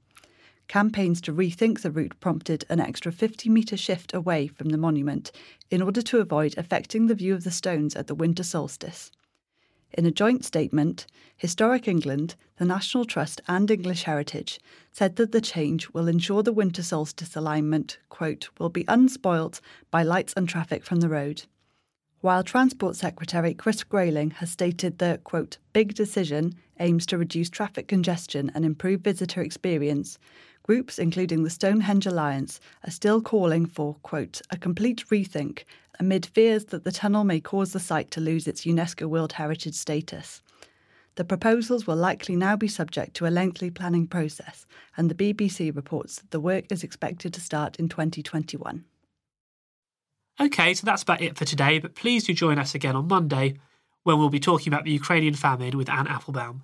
Campaigns 0.68 1.22
to 1.22 1.34
rethink 1.34 1.82
the 1.82 1.92
route 1.92 2.20
prompted 2.20 2.66
an 2.70 2.82
extra 2.82 3.12
50 3.12 3.50
metre 3.50 3.78
shift 3.78 4.14
away 4.14 4.48
from 4.48 4.70
the 4.70 4.78
monument 4.78 5.32
in 5.72 5.82
order 5.82 6.02
to 6.02 6.20
avoid 6.20 6.58
affecting 6.58 7.08
the 7.08 7.16
view 7.16 7.34
of 7.34 7.46
the 7.46 7.52
stones 7.52 7.96
at 7.96 8.08
the 8.08 8.16
winter 8.16 8.44
solstice. 8.44 9.12
In 9.94 10.06
a 10.06 10.12
joint 10.12 10.44
statement, 10.44 11.08
Historic 11.38 11.88
England, 11.88 12.36
the 12.58 12.66
National 12.66 13.06
Trust, 13.06 13.40
and 13.48 13.72
English 13.72 14.04
Heritage 14.04 14.60
said 14.92 15.16
that 15.16 15.32
the 15.32 15.40
change 15.40 15.90
will 15.92 16.10
ensure 16.10 16.44
the 16.44 16.52
winter 16.52 16.84
solstice 16.84 17.38
alignment, 17.38 17.98
quote, 18.10 18.50
will 18.60 18.70
be 18.70 18.84
unspoilt 18.84 19.62
by 19.90 20.04
lights 20.04 20.34
and 20.36 20.50
traffic 20.50 20.84
from 20.84 21.00
the 21.00 21.10
road. 21.10 21.44
While 22.20 22.44
Transport 22.44 22.96
Secretary 22.96 23.54
Chris 23.54 23.84
Grayling 23.84 24.32
has 24.32 24.52
stated 24.52 24.98
the, 24.98 25.22
quote, 25.24 25.60
big 25.72 25.94
decision 25.94 26.56
aims 26.80 27.06
to 27.06 27.18
reduce 27.18 27.50
traffic 27.50 27.88
congestion 27.88 28.52
and 28.54 28.66
improve 28.66 29.02
visitor 29.02 29.42
experience, 29.42 30.20
groups 30.68 31.00
including 31.00 31.44
the 31.44 31.50
Stonehenge 31.50 32.06
Alliance 32.06 32.60
are 32.86 32.92
still 32.92 33.22
calling 33.22 33.66
for, 33.66 33.96
quote, 34.04 34.42
a 34.52 34.58
complete 34.58 35.06
rethink 35.08 35.64
amid 36.00 36.26
fears 36.26 36.66
that 36.66 36.84
the 36.84 36.92
tunnel 36.92 37.24
may 37.24 37.40
cause 37.40 37.72
the 37.72 37.80
site 37.80 38.12
to 38.12 38.22
lose 38.22 38.48
its 38.48 38.66
UNESCO 38.66 39.08
World 39.08 39.34
Heritage 39.34 39.74
status. 39.74 40.44
The 41.16 41.24
proposals 41.24 41.88
will 41.88 41.96
likely 41.96 42.36
now 42.36 42.56
be 42.56 42.68
subject 42.68 43.16
to 43.16 43.26
a 43.26 43.30
lengthy 43.32 43.72
planning 43.72 44.06
process, 44.06 44.68
and 44.96 45.10
the 45.10 45.16
BBC 45.16 45.76
reports 45.76 46.18
that 46.18 46.30
the 46.30 46.40
work 46.40 46.66
is 46.70 46.84
expected 46.84 47.34
to 47.34 47.42
start 47.42 47.78
in 47.78 47.90
2021. 47.90 48.86
Okay, 50.40 50.74
so 50.76 50.86
that's 50.86 51.02
about 51.02 51.22
it 51.22 51.36
for 51.36 51.46
today, 51.46 51.80
but 51.80 51.96
please 51.96 52.26
do 52.26 52.34
join 52.34 52.60
us 52.60 52.76
again 52.76 52.96
on 52.96 53.08
Monday 53.08 53.56
when 54.04 54.20
we'll 54.20 54.30
be 54.30 54.40
talking 54.40 54.72
about 54.72 54.84
the 54.84 54.92
Ukrainian 54.92 55.34
famine 55.34 55.76
with 55.76 55.90
Anne 55.90 56.08
Applebaum. 56.08 56.64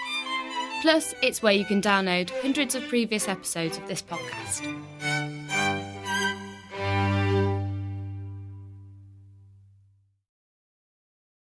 Plus, 0.81 1.13
it's 1.21 1.43
where 1.43 1.53
you 1.53 1.63
can 1.63 1.79
download 1.79 2.31
hundreds 2.41 2.73
of 2.73 2.87
previous 2.87 3.27
episodes 3.27 3.77
of 3.77 3.87
this 3.87 4.01
podcast. 4.01 5.20